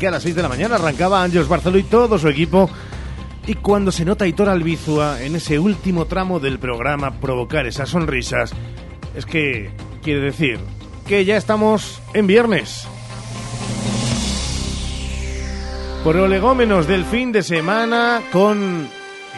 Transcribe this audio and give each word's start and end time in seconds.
que 0.00 0.08
a 0.08 0.10
las 0.10 0.22
6 0.22 0.34
de 0.34 0.42
la 0.42 0.48
mañana 0.48 0.76
arrancaba 0.76 1.22
Ángeles 1.22 1.46
Barceló 1.46 1.76
y 1.78 1.82
todo 1.82 2.18
su 2.18 2.26
equipo. 2.26 2.70
Y 3.46 3.54
cuando 3.56 3.92
se 3.92 4.06
nota 4.06 4.26
Hitor 4.26 4.48
Albizua 4.48 5.22
en 5.22 5.36
ese 5.36 5.58
último 5.58 6.06
tramo 6.06 6.40
del 6.40 6.58
programa 6.58 7.20
provocar 7.20 7.66
esas 7.66 7.90
sonrisas, 7.90 8.52
es 9.14 9.26
que 9.26 9.70
quiere 10.02 10.20
decir 10.22 10.58
que 11.06 11.26
ya 11.26 11.36
estamos 11.36 12.00
en 12.14 12.26
viernes. 12.26 12.88
Prolegómenos 16.02 16.86
del 16.86 17.04
fin 17.04 17.30
de 17.30 17.42
semana 17.42 18.22
con 18.32 18.88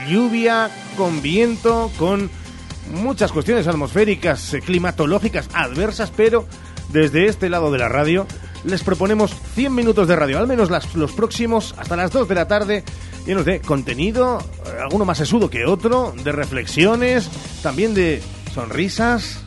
lluvia, 0.08 0.70
con 0.96 1.22
viento, 1.22 1.90
con 1.98 2.30
muchas 2.92 3.32
cuestiones 3.32 3.66
atmosféricas, 3.66 4.56
climatológicas 4.64 5.48
adversas, 5.54 6.12
pero 6.16 6.46
desde 6.90 7.26
este 7.26 7.48
lado 7.48 7.72
de 7.72 7.78
la 7.78 7.88
radio 7.88 8.28
les 8.64 8.82
proponemos 8.82 9.32
100 9.54 9.74
minutos 9.74 10.06
de 10.08 10.16
radio, 10.16 10.38
al 10.38 10.46
menos 10.46 10.70
las- 10.70 10.94
los 10.94 11.12
próximos 11.12 11.74
hasta 11.78 11.96
las 11.96 12.10
2 12.12 12.28
de 12.28 12.34
la 12.34 12.46
tarde, 12.48 12.84
llenos 13.26 13.44
de 13.44 13.60
contenido, 13.60 14.38
eh, 14.66 14.78
alguno 14.80 15.04
más 15.04 15.18
sesudo 15.18 15.50
que 15.50 15.64
otro, 15.64 16.14
de 16.22 16.32
reflexiones, 16.32 17.28
también 17.62 17.94
de 17.94 18.22
sonrisas 18.54 19.40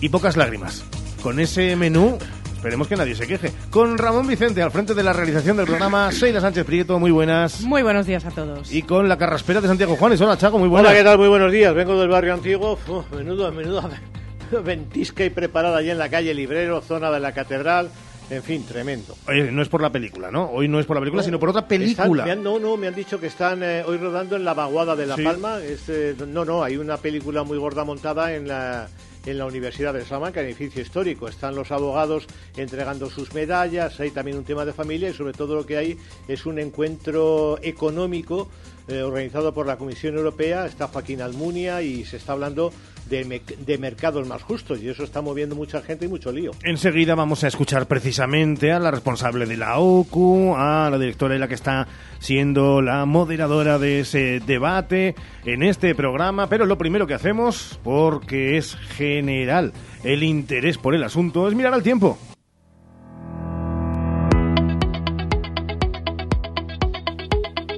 y 0.00 0.08
pocas 0.08 0.36
lágrimas. 0.36 0.84
Con 1.22 1.40
ese 1.40 1.74
menú, 1.76 2.18
esperemos 2.54 2.86
que 2.88 2.96
nadie 2.96 3.14
se 3.14 3.26
queje. 3.26 3.52
Con 3.70 3.98
Ramón 3.98 4.26
Vicente 4.26 4.62
al 4.62 4.70
frente 4.70 4.94
de 4.94 5.02
la 5.02 5.12
realización 5.12 5.56
del 5.56 5.66
programa, 5.66 6.10
Sheila 6.12 6.40
Sánchez 6.40 6.64
Prieto, 6.64 6.98
muy 6.98 7.10
buenas. 7.10 7.62
Muy 7.62 7.82
buenos 7.82 8.06
días 8.06 8.24
a 8.24 8.30
todos. 8.30 8.72
Y 8.72 8.82
con 8.82 9.08
la 9.08 9.16
carraspera 9.18 9.60
de 9.60 9.68
Santiago 9.68 9.96
Juanes, 9.96 10.20
hola 10.20 10.36
Chago, 10.38 10.58
muy 10.58 10.68
buenas. 10.68 10.90
Hola, 10.90 10.98
¿qué 10.98 11.04
tal? 11.04 11.18
Muy 11.18 11.28
buenos 11.28 11.50
días. 11.50 11.74
Vengo 11.74 11.98
del 11.98 12.08
barrio 12.08 12.34
antiguo. 12.34 12.78
Uf, 12.86 13.10
menudo, 13.16 13.50
menudo 13.52 13.88
ventisca 14.64 15.24
y 15.24 15.30
preparada 15.30 15.78
allí 15.78 15.90
en 15.90 15.98
la 15.98 16.08
calle 16.08 16.32
Librero, 16.34 16.80
zona 16.80 17.10
de 17.10 17.20
la 17.20 17.32
Catedral. 17.32 17.90
En 18.30 18.42
fin, 18.42 18.64
tremendo. 18.66 19.14
Oye, 19.28 19.52
no 19.52 19.60
es 19.60 19.68
por 19.68 19.82
la 19.82 19.90
película, 19.90 20.30
¿no? 20.30 20.50
Hoy 20.50 20.66
no 20.66 20.80
es 20.80 20.86
por 20.86 20.96
la 20.96 21.00
película, 21.00 21.20
No, 21.22 21.24
sino 21.26 21.38
por 21.38 21.50
otra 21.50 21.68
película. 21.68 22.22
están- 22.22 22.26
me 22.26 22.32
han- 22.32 22.42
no, 22.42 22.58
no, 22.58 22.76
me 22.76 22.86
han 22.88 22.94
dicho 22.94 23.20
que 23.20 23.26
están 23.26 23.62
eh, 23.62 23.82
hoy 23.86 23.98
rodando 23.98 24.36
en 24.36 24.44
la 24.44 24.54
vaguada 24.54 24.96
de 24.96 25.06
La 25.06 25.16
Sí. 25.16 25.22
Palma. 25.22 25.58
Es, 25.58 25.88
eh, 25.88 26.14
no, 26.26 26.44
no, 26.44 26.62
hay 26.64 26.76
una 26.78 26.96
película 26.96 27.42
muy 27.42 27.58
gorda 27.58 27.84
montada 27.84 28.34
en 28.34 28.48
la, 28.48 28.88
en 29.26 29.38
la 29.38 29.44
Universidad 29.44 29.92
de 29.92 30.04
Salamanca, 30.06 30.40
edificio 30.40 30.80
histórico. 30.80 31.28
Están 31.28 31.54
los 31.54 31.70
abogados 31.70 32.26
entregando 32.56 33.10
sus 33.10 33.34
medallas, 33.34 34.00
hay 34.00 34.10
también 34.10 34.38
un 34.38 34.44
tema 34.44 34.64
de 34.64 34.72
familia 34.72 35.10
y 35.10 35.12
sobre 35.14 35.34
todo 35.34 35.54
lo 35.54 35.66
que 35.66 35.76
hay 35.76 35.98
es 36.26 36.46
un 36.46 36.58
encuentro 36.58 37.58
económico 37.62 38.48
eh, 38.88 39.02
organizado 39.02 39.52
por 39.54 39.66
la 39.66 39.76
Comisión 39.78 40.16
Europea. 40.16 40.66
Está 40.66 40.88
Joaquín 40.88 41.20
Almunia 41.22 41.80
y 41.82 42.04
se 42.04 42.16
está 42.18 42.32
hablando 42.32 42.70
de, 43.08 43.42
de 43.66 43.78
mercados 43.78 44.26
más 44.26 44.42
justos 44.42 44.80
y 44.82 44.88
eso 44.88 45.04
está 45.04 45.20
moviendo 45.22 45.54
mucha 45.54 45.82
gente 45.82 46.06
y 46.06 46.08
mucho 46.08 46.32
lío. 46.32 46.52
Enseguida 46.62 47.14
vamos 47.14 47.44
a 47.44 47.48
escuchar 47.48 47.86
precisamente 47.86 48.72
a 48.72 48.78
la 48.78 48.90
responsable 48.90 49.46
de 49.46 49.56
la 49.56 49.78
OCU, 49.78 50.54
a 50.56 50.88
la 50.90 50.98
directora 50.98 51.36
y 51.36 51.38
la 51.38 51.48
que 51.48 51.54
está 51.54 51.86
siendo 52.18 52.82
la 52.82 53.04
moderadora 53.04 53.78
de 53.78 54.00
ese 54.00 54.40
debate 54.40 55.14
en 55.44 55.62
este 55.62 55.94
programa. 55.94 56.48
Pero 56.48 56.66
lo 56.66 56.78
primero 56.78 57.06
que 57.06 57.14
hacemos, 57.14 57.78
porque 57.82 58.56
es 58.56 58.76
general 58.96 59.72
el 60.02 60.22
interés 60.22 60.78
por 60.78 60.94
el 60.94 61.02
asunto, 61.04 61.48
es 61.48 61.54
mirar 61.54 61.74
al 61.74 61.82
tiempo. 61.82 62.18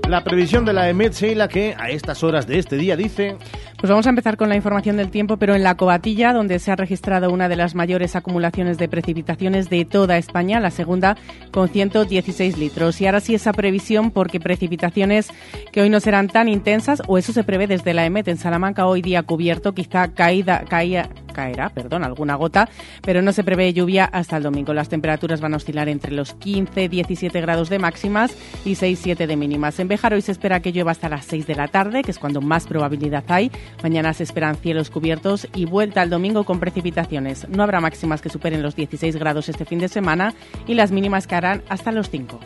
La 0.09 0.23
previsión 0.23 0.65
de 0.65 0.73
la 0.73 0.89
EMET, 0.89 1.15
Sheila, 1.15 1.49
que 1.49 1.75
a 1.77 1.91
estas 1.91 2.23
horas 2.23 2.47
de 2.47 2.59
este 2.59 2.77
día 2.77 2.97
dice... 2.97 3.37
Pues 3.79 3.91
vamos 3.91 4.07
a 4.07 4.11
empezar 4.11 4.39
con 4.39 4.49
la 4.49 4.57
información 4.57 4.97
del 4.97 5.11
tiempo, 5.11 5.37
pero 5.37 5.55
en 5.55 5.63
la 5.63 5.77
Cobatilla, 5.77 6.33
donde 6.33 6.59
se 6.59 6.73
ha 6.73 6.77
registrado 6.77 7.31
una 7.31 7.51
de 7.51 7.57
las 7.57 7.75
mayores 7.75 8.17
acumulaciones 8.17 8.79
de 8.79 8.89
precipitaciones 8.89 9.69
de 9.69 9.85
toda 9.85 10.17
España, 10.17 10.61
la 10.61 10.71
segunda 10.71 11.19
con 11.51 11.69
116 11.69 12.57
litros. 12.57 12.99
Y 13.03 13.07
ahora 13.07 13.21
sí 13.21 13.35
esa 13.35 13.53
previsión, 13.53 14.13
porque 14.13 14.41
precipitaciones 14.41 15.29
que 15.73 15.83
hoy 15.83 15.91
no 15.91 16.01
serán 16.01 16.29
tan 16.29 16.49
intensas, 16.49 17.03
o 17.07 17.19
eso 17.19 17.35
se 17.35 17.45
prevé 17.45 17.67
desde 17.67 17.93
la 17.93 18.07
EMET 18.07 18.29
en 18.29 18.39
Salamanca, 18.39 18.87
hoy 18.87 19.03
día 19.03 19.23
cubierto, 19.25 19.75
quizá 19.75 20.09
caída, 20.09 20.65
caía, 20.67 21.11
caerá, 21.37 21.69
perdón, 21.69 22.03
alguna 22.03 22.35
gota, 22.35 22.71
pero 23.03 23.21
no 23.21 23.31
se 23.33 23.45
prevé 23.45 23.75
lluvia 23.75 24.07
hasta 24.07 24.39
el 24.39 24.43
domingo. 24.43 24.73
Las 24.73 24.89
temperaturas 24.89 25.43
van 25.43 25.53
a 25.53 25.59
oscilar 25.59 25.91
entre 25.91 26.13
los 26.13 26.33
15, 26.33 26.89
17 26.89 27.41
grados 27.43 27.69
de 27.69 27.79
máximas 27.79 28.35
y 28.65 28.77
6, 28.77 28.99
7 29.03 29.27
de 29.27 29.37
mínimas. 29.37 29.79
En 29.79 29.87
Béjar 29.87 30.15
hoy 30.15 30.23
se 30.23 30.33
espera 30.33 30.61
que 30.61 30.73
llueva 30.73 30.93
hasta 30.93 31.11
las 31.11 31.27
6 31.27 31.47
de 31.47 31.55
la 31.55 31.69
tarde, 31.69 32.03
que 32.03 32.11
es 32.11 32.19
cuando 32.19 32.41
más 32.41 32.67
probabilidad 32.67 33.25
hay. 33.29 33.51
Mañana 33.83 34.13
se 34.15 34.23
esperan 34.23 34.57
cielos 34.57 34.91
cubiertos 34.91 35.49
y 35.55 35.65
vuelta 35.65 36.03
al 36.03 36.11
domingo 36.11 36.45
con 36.45 36.61
precipitaciones. 36.61 37.49
No 37.49 37.63
habrá 37.63 37.81
máximas 37.81 38.21
que 38.21 38.29
superen 38.29 38.63
los 38.63 38.77
16 38.77 39.17
grados 39.17 39.49
este 39.49 39.65
fin 39.65 39.79
de 39.79 39.89
semana 39.89 40.35
y 40.67 40.75
las 40.75 40.93
mínimas 40.93 41.27
caerán 41.27 41.63
hasta 41.69 41.93
los 41.93 42.11
5. 42.11 42.41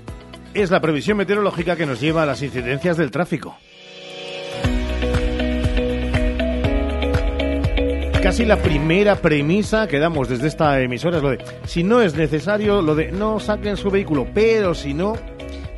Es 0.54 0.70
la 0.70 0.80
previsión 0.80 1.16
meteorológica 1.16 1.76
que 1.76 1.86
nos 1.86 2.00
lleva 2.00 2.24
a 2.24 2.26
las 2.26 2.42
incidencias 2.42 2.96
del 2.96 3.10
tráfico. 3.10 3.56
Casi 8.22 8.44
la 8.44 8.58
primera 8.58 9.16
premisa 9.16 9.88
que 9.88 9.98
damos 9.98 10.28
desde 10.28 10.48
esta 10.48 10.78
emisora 10.80 11.16
es 11.16 11.22
lo 11.22 11.30
de, 11.30 11.38
si 11.64 11.82
no 11.82 12.02
es 12.02 12.14
necesario, 12.14 12.82
lo 12.82 12.94
de 12.94 13.10
no 13.12 13.40
saquen 13.40 13.78
su 13.78 13.90
vehículo, 13.90 14.26
pero 14.34 14.74
si 14.74 14.92
no, 14.92 15.14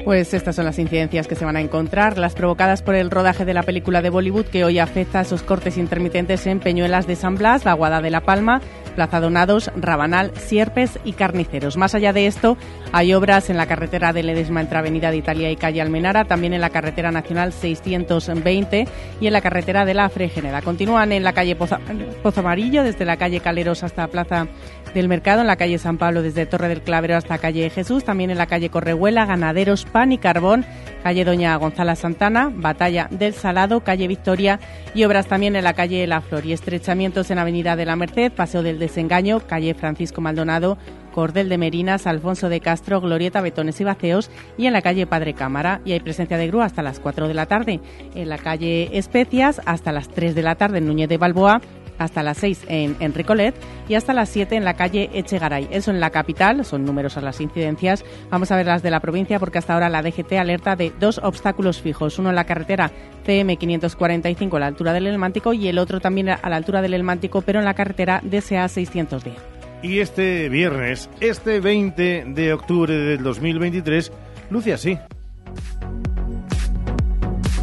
Pues 0.04 0.34
estas 0.34 0.56
son 0.56 0.64
las 0.64 0.80
incidencias 0.80 1.28
que 1.28 1.36
se 1.36 1.44
van 1.44 1.54
a 1.54 1.60
encontrar, 1.60 2.18
las 2.18 2.34
provocadas 2.34 2.82
por 2.82 2.96
el 2.96 3.08
rodaje 3.08 3.44
de 3.44 3.54
la 3.54 3.62
película 3.62 4.02
de 4.02 4.10
Bollywood 4.10 4.46
que 4.46 4.64
hoy 4.64 4.80
afecta 4.80 5.20
a 5.20 5.22
esos 5.22 5.44
cortes 5.44 5.78
intermitentes 5.78 6.44
en 6.48 6.58
Peñuelas 6.58 7.06
de 7.06 7.14
San 7.14 7.36
Blas, 7.36 7.64
la 7.64 7.74
Guada 7.74 8.00
de 8.00 8.10
la 8.10 8.20
Palma, 8.20 8.60
Plaza 8.96 9.20
Donados, 9.20 9.70
Rabanal, 9.76 10.32
Sierpes 10.36 10.98
y 11.04 11.12
Carniceros. 11.12 11.76
Más 11.76 11.94
allá 11.94 12.12
de 12.12 12.26
esto, 12.26 12.56
hay 12.92 13.14
obras 13.14 13.48
en 13.48 13.56
la 13.56 13.66
carretera 13.66 14.12
de 14.12 14.22
Ledesma 14.22 14.60
entre 14.60 14.78
Avenida 14.78 15.10
de 15.10 15.16
Italia 15.16 15.50
y 15.50 15.56
Calle 15.56 15.80
Almenara, 15.80 16.26
también 16.26 16.52
en 16.52 16.60
la 16.60 16.68
carretera 16.68 17.10
nacional 17.10 17.52
620 17.52 18.86
y 19.20 19.26
en 19.26 19.32
la 19.32 19.40
carretera 19.40 19.86
de 19.86 19.94
la 19.94 20.10
Fregeneda. 20.10 20.60
Continúan 20.60 21.10
en 21.12 21.24
la 21.24 21.32
calle 21.32 21.56
Pozo, 21.56 21.78
Amarillo, 22.36 22.82
desde 22.82 23.06
la 23.06 23.16
calle 23.16 23.40
Caleros 23.40 23.82
hasta 23.82 24.08
Plaza 24.08 24.46
del 24.94 25.08
Mercado, 25.08 25.40
en 25.40 25.46
la 25.46 25.56
calle 25.56 25.78
San 25.78 25.96
Pablo 25.96 26.20
desde 26.20 26.44
Torre 26.44 26.68
del 26.68 26.82
Clavero 26.82 27.16
hasta 27.16 27.38
calle 27.38 27.70
Jesús, 27.70 28.04
también 28.04 28.30
en 28.30 28.36
la 28.36 28.46
calle 28.46 28.68
Correhuela, 28.68 29.24
Ganaderos, 29.24 29.86
Pan 29.86 30.12
y 30.12 30.18
Carbón, 30.18 30.66
calle 31.02 31.24
Doña 31.24 31.56
Gonzala 31.56 31.96
Santana, 31.96 32.52
Batalla 32.54 33.08
del 33.10 33.32
Salado, 33.32 33.80
calle 33.80 34.06
Victoria 34.06 34.60
y 34.94 35.04
obras 35.04 35.28
también 35.28 35.56
en 35.56 35.64
la 35.64 35.72
calle 35.72 36.06
La 36.06 36.20
Flor 36.20 36.44
y 36.44 36.52
estrechamientos 36.52 37.30
en 37.30 37.38
Avenida 37.38 37.74
de 37.74 37.86
la 37.86 37.96
Merced, 37.96 38.32
Paseo 38.32 38.62
del 38.62 38.78
Desengaño, 38.78 39.40
calle 39.40 39.72
Francisco 39.72 40.20
Maldonado, 40.20 40.76
Cordel 41.12 41.48
de 41.48 41.58
Merinas, 41.58 42.06
Alfonso 42.06 42.48
de 42.48 42.60
Castro, 42.60 43.00
Glorieta, 43.00 43.40
Betones 43.40 43.80
y 43.80 43.84
Baceos 43.84 44.30
y 44.58 44.66
en 44.66 44.72
la 44.72 44.82
calle 44.82 45.06
Padre 45.06 45.34
Cámara. 45.34 45.80
Y 45.84 45.92
hay 45.92 46.00
presencia 46.00 46.36
de 46.36 46.48
grúa 46.48 46.64
hasta 46.64 46.82
las 46.82 46.98
4 47.00 47.28
de 47.28 47.34
la 47.34 47.46
tarde. 47.46 47.80
En 48.14 48.28
la 48.28 48.38
calle 48.38 48.96
Especias 48.98 49.60
hasta 49.64 49.92
las 49.92 50.08
3 50.08 50.34
de 50.34 50.42
la 50.42 50.56
tarde 50.56 50.78
en 50.78 50.86
Núñez 50.86 51.08
de 51.08 51.18
Balboa 51.18 51.60
hasta 51.98 52.22
las 52.22 52.38
6 52.38 52.64
en, 52.68 52.96
en 53.00 53.14
Ricolet 53.14 53.54
y 53.88 53.94
hasta 53.94 54.12
las 54.12 54.28
7 54.28 54.56
en 54.56 54.64
la 54.64 54.74
calle 54.74 55.10
Echegaray. 55.12 55.68
Eso 55.70 55.90
en 55.90 56.00
la 56.00 56.10
capital, 56.10 56.64
son 56.64 56.84
numerosas 56.84 57.22
las 57.22 57.40
incidencias. 57.40 58.04
Vamos 58.30 58.50
a 58.50 58.56
ver 58.56 58.66
las 58.66 58.82
de 58.82 58.90
la 58.90 59.00
provincia 59.00 59.38
porque 59.38 59.58
hasta 59.58 59.74
ahora 59.74 59.88
la 59.88 60.02
DGT 60.02 60.32
alerta 60.32 60.76
de 60.76 60.92
dos 60.98 61.20
obstáculos 61.22 61.80
fijos. 61.80 62.18
Uno 62.18 62.30
en 62.30 62.36
la 62.36 62.44
carretera 62.44 62.90
CM 63.24 63.56
545 63.56 64.56
a 64.56 64.60
la 64.60 64.66
altura 64.66 64.92
del 64.92 65.06
Elmántico 65.06 65.52
y 65.52 65.68
el 65.68 65.78
otro 65.78 66.00
también 66.00 66.30
a 66.30 66.48
la 66.48 66.56
altura 66.56 66.82
del 66.82 66.94
Elmántico, 66.94 67.42
pero 67.42 67.58
en 67.58 67.64
la 67.64 67.74
carretera 67.74 68.20
DSA 68.24 68.68
610. 68.68 69.61
Y 69.82 70.00
este 70.00 70.48
viernes, 70.48 71.10
este 71.20 71.60
20 71.60 72.24
de 72.28 72.52
octubre 72.52 72.94
del 72.94 73.22
2023, 73.22 74.12
luce 74.50 74.72
así. 74.72 74.98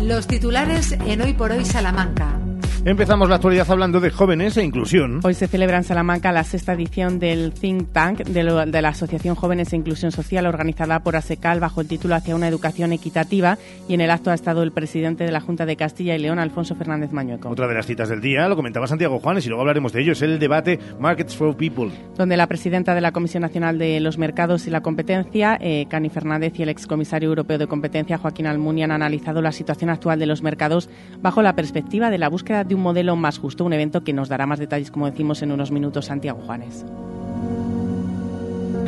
Los 0.02 0.28
titulares 0.28 0.92
en 0.92 1.22
Hoy 1.22 1.34
por 1.34 1.52
Hoy 1.52 1.66
Salamanca. 1.66 2.40
Empezamos 2.90 3.30
la 3.30 3.36
actualidad 3.36 3.70
hablando 3.70 4.00
de 4.00 4.10
jóvenes 4.10 4.58
e 4.58 4.64
inclusión. 4.64 5.20
Hoy 5.24 5.36
se 5.36 5.48
celebra 5.48 5.78
en 5.78 5.84
Salamanca 5.84 6.32
la 6.32 6.44
sexta 6.44 6.74
edición 6.74 7.20
del 7.20 7.52
Think 7.54 7.92
Tank 7.92 8.24
de, 8.24 8.42
lo- 8.42 8.66
de 8.66 8.82
la 8.82 8.90
Asociación 8.90 9.36
Jóvenes 9.36 9.72
e 9.72 9.76
Inclusión 9.76 10.12
Social 10.12 10.48
organizada 10.48 11.04
por 11.04 11.16
ASECAL 11.16 11.60
bajo 11.60 11.82
el 11.82 11.88
título 11.88 12.16
Hacia 12.16 12.36
una 12.36 12.48
educación 12.48 12.92
equitativa 12.92 13.60
y 13.88 13.94
en 13.94 14.02
el 14.02 14.10
acto 14.10 14.32
ha 14.32 14.34
estado 14.34 14.64
el 14.64 14.72
presidente 14.72 15.24
de 15.24 15.32
la 15.32 15.40
Junta 15.40 15.68
de 15.68 15.76
Castilla 15.76 16.16
y 16.16 16.20
León, 16.20 16.40
Alfonso 16.40 16.74
Fernández 16.76 17.12
Mañueco. 17.12 17.50
Otra 17.50 17.68
de 17.68 17.76
las 17.76 17.86
citas 17.86 18.10
del 18.10 18.22
día, 18.22 18.48
lo 18.48 18.56
comentaba 18.56 18.88
Santiago 18.88 19.20
Juanes 19.20 19.46
y 19.46 19.50
luego 19.50 19.62
hablaremos 19.62 19.94
de 19.94 20.02
ello, 20.02 20.14
es 20.14 20.24
el 20.24 20.40
debate 20.40 20.80
Markets 21.00 21.36
for 21.36 21.56
People. 21.56 21.92
donde 22.18 22.38
la 22.38 22.48
presidenta 22.48 22.96
de 22.96 23.02
la 23.02 23.12
Comisión 23.12 23.42
Nacional 23.42 23.78
de 23.78 24.00
los 24.00 24.18
Mercados 24.18 24.66
y 24.66 24.72
la 24.72 24.82
Competencia, 24.82 25.60
eh, 25.62 25.86
Cani 25.92 26.10
Fernández, 26.10 26.54
y 26.58 26.64
el 26.64 26.70
excomisario 26.70 27.30
europeo 27.30 27.60
de 27.60 27.68
competencia, 27.68 28.18
Joaquín 28.18 28.48
Almunia, 28.48 28.86
han 28.86 28.92
analizado 28.94 29.44
la 29.44 29.52
situación 29.52 29.92
actual 29.92 30.18
de 30.18 30.26
los 30.26 30.42
mercados 30.42 30.90
bajo 31.22 31.44
la 31.44 31.54
perspectiva 31.54 32.10
de 32.10 32.18
la 32.18 32.30
búsqueda 32.30 32.64
de 32.64 32.74
un 32.74 32.79
modelo 32.80 33.16
más 33.16 33.38
justo, 33.38 33.66
un 33.66 33.74
evento 33.74 34.04
que 34.04 34.14
nos 34.14 34.30
dará 34.30 34.46
más 34.46 34.60
detalles, 34.60 34.92
como 34.92 35.10
decimos, 35.10 35.42
en 35.42 35.52
unos 35.52 35.72
minutos 35.72 36.06
Santiago 36.06 36.42
Juanes. 36.46 36.86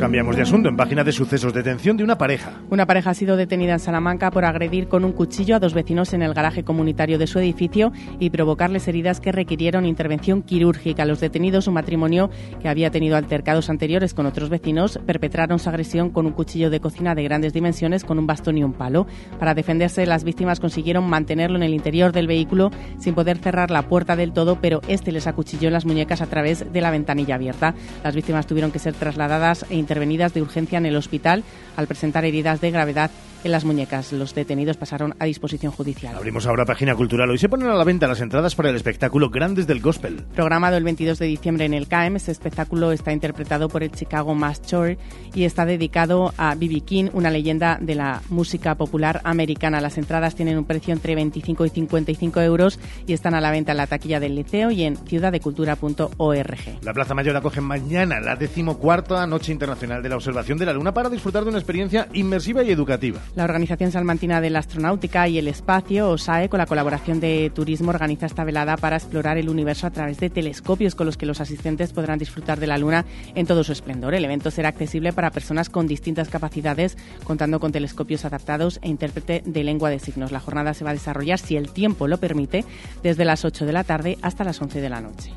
Cambiamos 0.02 0.34
de 0.34 0.42
asunto. 0.42 0.68
En 0.68 0.76
página 0.76 1.04
de 1.04 1.12
sucesos, 1.12 1.54
detención 1.54 1.96
de 1.96 2.02
una 2.02 2.18
pareja. 2.18 2.54
Una 2.70 2.86
pareja 2.86 3.10
ha 3.10 3.14
sido 3.14 3.36
detenida 3.36 3.74
en 3.74 3.78
Salamanca 3.78 4.32
por 4.32 4.44
agredir 4.44 4.88
con 4.88 5.04
un 5.04 5.12
cuchillo 5.12 5.54
a 5.54 5.60
dos 5.60 5.74
vecinos 5.74 6.12
en 6.12 6.22
el 6.22 6.34
garaje 6.34 6.64
comunitario 6.64 7.18
de 7.18 7.28
su 7.28 7.38
edificio 7.38 7.92
y 8.18 8.30
provocarles 8.30 8.88
heridas 8.88 9.20
que 9.20 9.30
requirieron 9.30 9.86
intervención 9.86 10.42
quirúrgica. 10.42 11.04
Los 11.04 11.20
detenidos, 11.20 11.68
un 11.68 11.74
matrimonio 11.74 12.30
que 12.60 12.68
había 12.68 12.90
tenido 12.90 13.16
altercados 13.16 13.70
anteriores 13.70 14.12
con 14.12 14.26
otros 14.26 14.48
vecinos, 14.48 14.98
perpetraron 15.06 15.60
su 15.60 15.68
agresión 15.68 16.10
con 16.10 16.26
un 16.26 16.32
cuchillo 16.32 16.68
de 16.68 16.80
cocina 16.80 17.14
de 17.14 17.22
grandes 17.22 17.52
dimensiones 17.52 18.02
con 18.02 18.18
un 18.18 18.26
bastón 18.26 18.58
y 18.58 18.64
un 18.64 18.72
palo. 18.72 19.06
Para 19.38 19.54
defenderse, 19.54 20.04
las 20.04 20.24
víctimas 20.24 20.58
consiguieron 20.58 21.08
mantenerlo 21.08 21.58
en 21.58 21.62
el 21.62 21.74
interior 21.74 22.10
del 22.10 22.26
vehículo 22.26 22.72
sin 22.98 23.14
poder 23.14 23.38
cerrar 23.38 23.70
la 23.70 23.82
puerta 23.82 24.16
del 24.16 24.32
todo, 24.32 24.58
pero 24.60 24.80
este 24.88 25.12
les 25.12 25.28
acuchilló 25.28 25.68
en 25.68 25.74
las 25.74 25.86
muñecas 25.86 26.22
a 26.22 26.26
través 26.26 26.72
de 26.72 26.80
la 26.80 26.90
ventanilla 26.90 27.36
abierta. 27.36 27.76
Las 28.02 28.16
víctimas 28.16 28.48
tuvieron 28.48 28.72
que 28.72 28.80
ser 28.80 28.94
trasladadas 28.94 29.64
e 29.70 29.76
intervenidas 29.92 30.32
de 30.32 30.40
urgencia 30.40 30.78
en 30.78 30.86
el 30.86 30.96
hospital 30.96 31.44
al 31.76 31.86
presentar 31.86 32.24
heridas 32.24 32.62
de 32.62 32.70
gravedad 32.70 33.10
en 33.44 33.52
las 33.52 33.64
muñecas. 33.64 34.12
Los 34.12 34.34
detenidos 34.34 34.76
pasaron 34.76 35.14
a 35.18 35.24
disposición 35.24 35.72
judicial. 35.72 36.16
Abrimos 36.16 36.46
ahora 36.46 36.64
página 36.64 36.94
cultural. 36.94 37.30
Hoy 37.30 37.38
se 37.38 37.48
ponen 37.48 37.68
a 37.68 37.74
la 37.74 37.84
venta 37.84 38.06
las 38.06 38.20
entradas 38.20 38.54
para 38.54 38.70
el 38.70 38.76
espectáculo 38.76 39.30
Grandes 39.30 39.66
del 39.66 39.80
Gospel. 39.80 40.24
Programado 40.34 40.76
el 40.76 40.84
22 40.84 41.18
de 41.18 41.26
diciembre 41.26 41.64
en 41.64 41.74
el 41.74 41.88
CAEM, 41.88 42.16
este 42.16 42.32
espectáculo 42.32 42.92
está 42.92 43.12
interpretado 43.12 43.68
por 43.68 43.82
el 43.82 43.90
Chicago 43.90 44.34
Mass 44.34 44.62
Choir 44.62 44.98
y 45.34 45.44
está 45.44 45.64
dedicado 45.64 46.32
a 46.36 46.54
B.B. 46.54 46.80
King, 46.80 47.08
una 47.12 47.30
leyenda 47.30 47.78
de 47.80 47.94
la 47.94 48.22
música 48.28 48.74
popular 48.74 49.20
americana. 49.24 49.80
Las 49.80 49.98
entradas 49.98 50.34
tienen 50.34 50.58
un 50.58 50.64
precio 50.64 50.92
entre 50.92 51.14
25 51.14 51.66
y 51.66 51.70
55 51.70 52.40
euros 52.40 52.78
y 53.06 53.12
están 53.12 53.34
a 53.34 53.40
la 53.40 53.50
venta 53.50 53.72
en 53.72 53.78
la 53.78 53.86
taquilla 53.86 54.20
del 54.20 54.34
liceo 54.34 54.70
y 54.70 54.84
en 54.84 54.96
ciudaddecultura.org. 54.96 56.82
La 56.82 56.92
Plaza 56.92 57.14
Mayor 57.14 57.36
acoge 57.36 57.60
mañana 57.60 58.20
la 58.20 58.36
decimocuarta 58.36 59.26
Noche 59.26 59.52
Internacional 59.52 60.02
de 60.02 60.08
la 60.08 60.16
Observación 60.16 60.58
de 60.58 60.66
la 60.66 60.72
Luna 60.72 60.94
para 60.94 61.10
disfrutar 61.10 61.44
de 61.44 61.50
una 61.50 61.58
experiencia 61.58 62.08
inmersiva 62.12 62.62
y 62.62 62.70
educativa. 62.70 63.20
La 63.34 63.44
Organización 63.44 63.90
Salmantina 63.90 64.42
de 64.42 64.50
la 64.50 64.58
Astronáutica 64.58 65.26
y 65.26 65.38
el 65.38 65.48
Espacio, 65.48 66.10
OSAE, 66.10 66.50
con 66.50 66.58
la 66.58 66.66
colaboración 66.66 67.18
de 67.18 67.50
Turismo, 67.54 67.88
organiza 67.88 68.26
esta 68.26 68.44
velada 68.44 68.76
para 68.76 68.96
explorar 68.96 69.38
el 69.38 69.48
universo 69.48 69.86
a 69.86 69.90
través 69.90 70.20
de 70.20 70.28
telescopios 70.28 70.94
con 70.94 71.06
los 71.06 71.16
que 71.16 71.24
los 71.24 71.40
asistentes 71.40 71.94
podrán 71.94 72.18
disfrutar 72.18 72.60
de 72.60 72.66
la 72.66 72.76
Luna 72.76 73.06
en 73.34 73.46
todo 73.46 73.64
su 73.64 73.72
esplendor. 73.72 74.12
El 74.12 74.26
evento 74.26 74.50
será 74.50 74.68
accesible 74.68 75.14
para 75.14 75.30
personas 75.30 75.70
con 75.70 75.86
distintas 75.86 76.28
capacidades, 76.28 76.98
contando 77.24 77.58
con 77.58 77.72
telescopios 77.72 78.26
adaptados 78.26 78.78
e 78.82 78.90
intérprete 78.90 79.42
de 79.46 79.64
lengua 79.64 79.88
de 79.88 79.98
signos. 79.98 80.30
La 80.30 80.40
jornada 80.40 80.74
se 80.74 80.84
va 80.84 80.90
a 80.90 80.94
desarrollar, 80.94 81.38
si 81.38 81.56
el 81.56 81.72
tiempo 81.72 82.08
lo 82.08 82.18
permite, 82.18 82.66
desde 83.02 83.24
las 83.24 83.46
8 83.46 83.64
de 83.64 83.72
la 83.72 83.84
tarde 83.84 84.18
hasta 84.20 84.44
las 84.44 84.60
11 84.60 84.82
de 84.82 84.90
la 84.90 85.00
noche. 85.00 85.32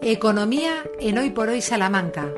Economía 0.00 0.72
en 0.98 1.18
Hoy 1.18 1.28
por 1.28 1.50
Hoy 1.50 1.60
Salamanca. 1.60 2.30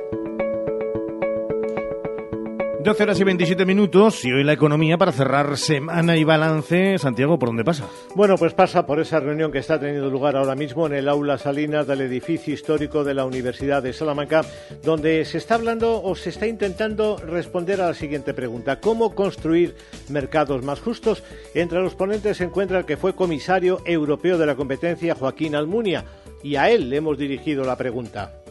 12 2.82 3.02
horas 3.04 3.20
y 3.20 3.24
27 3.24 3.64
minutos 3.64 4.24
y 4.24 4.32
hoy 4.32 4.42
la 4.42 4.54
economía 4.54 4.98
para 4.98 5.12
cerrar 5.12 5.56
semana 5.56 6.16
y 6.16 6.24
balance. 6.24 6.98
Santiago, 6.98 7.38
¿por 7.38 7.50
dónde 7.50 7.62
pasa? 7.62 7.86
Bueno, 8.16 8.36
pues 8.36 8.54
pasa 8.54 8.84
por 8.86 8.98
esa 8.98 9.20
reunión 9.20 9.52
que 9.52 9.58
está 9.58 9.78
teniendo 9.78 10.10
lugar 10.10 10.34
ahora 10.34 10.56
mismo 10.56 10.86
en 10.86 10.94
el 10.94 11.08
aula 11.08 11.38
Salinas 11.38 11.86
del 11.86 12.00
edificio 12.00 12.52
histórico 12.52 13.04
de 13.04 13.14
la 13.14 13.24
Universidad 13.24 13.84
de 13.84 13.92
Salamanca, 13.92 14.42
donde 14.82 15.24
se 15.24 15.38
está 15.38 15.54
hablando 15.54 16.02
o 16.02 16.16
se 16.16 16.30
está 16.30 16.48
intentando 16.48 17.18
responder 17.18 17.80
a 17.80 17.86
la 17.86 17.94
siguiente 17.94 18.34
pregunta. 18.34 18.80
¿Cómo 18.80 19.14
construir 19.14 19.76
mercados 20.08 20.64
más 20.64 20.80
justos? 20.80 21.22
Entre 21.54 21.80
los 21.80 21.94
ponentes 21.94 22.38
se 22.38 22.44
encuentra 22.44 22.80
el 22.80 22.84
que 22.84 22.96
fue 22.96 23.14
comisario 23.14 23.80
europeo 23.84 24.38
de 24.38 24.46
la 24.46 24.56
competencia, 24.56 25.14
Joaquín 25.14 25.54
Almunia, 25.54 26.04
y 26.42 26.56
a 26.56 26.68
él 26.68 26.90
le 26.90 26.96
hemos 26.96 27.16
dirigido 27.16 27.62
la 27.64 27.76
pregunta. 27.76 28.41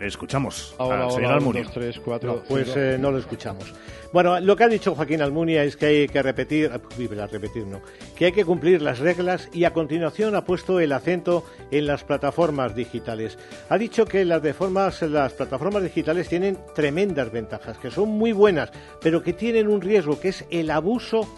Escuchamos 0.00 0.74
Hola, 0.78 1.04
al 1.04 1.10
señor 1.10 1.26
hola, 1.26 1.34
Almunia. 1.36 1.62
dos, 1.64 1.72
tres, 1.72 2.00
cuatro, 2.04 2.34
No, 2.36 2.42
pues 2.42 2.68
eh, 2.76 2.96
no 3.00 3.10
lo 3.10 3.18
escuchamos. 3.18 3.74
Bueno, 4.12 4.38
lo 4.40 4.54
que 4.56 4.64
ha 4.64 4.68
dicho 4.68 4.94
Joaquín 4.94 5.20
Almunia 5.20 5.64
es 5.64 5.76
que 5.76 5.86
hay 5.86 6.08
que 6.08 6.22
repetir, 6.22 6.70
ah, 6.72 7.26
repetir 7.26 7.66
no, 7.66 7.80
que 8.16 8.26
hay 8.26 8.32
que 8.32 8.44
cumplir 8.44 8.80
las 8.80 9.00
reglas 9.00 9.48
y 9.52 9.64
a 9.64 9.72
continuación 9.72 10.34
ha 10.36 10.44
puesto 10.44 10.78
el 10.80 10.92
acento 10.92 11.44
en 11.70 11.86
las 11.86 12.04
plataformas 12.04 12.74
digitales. 12.76 13.38
Ha 13.68 13.76
dicho 13.76 14.06
que 14.06 14.24
las, 14.24 14.40
de 14.40 14.54
formas- 14.54 15.02
las 15.02 15.32
plataformas 15.34 15.82
digitales 15.82 16.28
tienen 16.28 16.56
tremendas 16.74 17.30
ventajas, 17.32 17.76
que 17.78 17.90
son 17.90 18.08
muy 18.08 18.32
buenas, 18.32 18.70
pero 19.02 19.22
que 19.22 19.32
tienen 19.32 19.66
un 19.68 19.80
riesgo, 19.80 20.18
que 20.20 20.28
es 20.28 20.44
el 20.50 20.70
abuso 20.70 21.28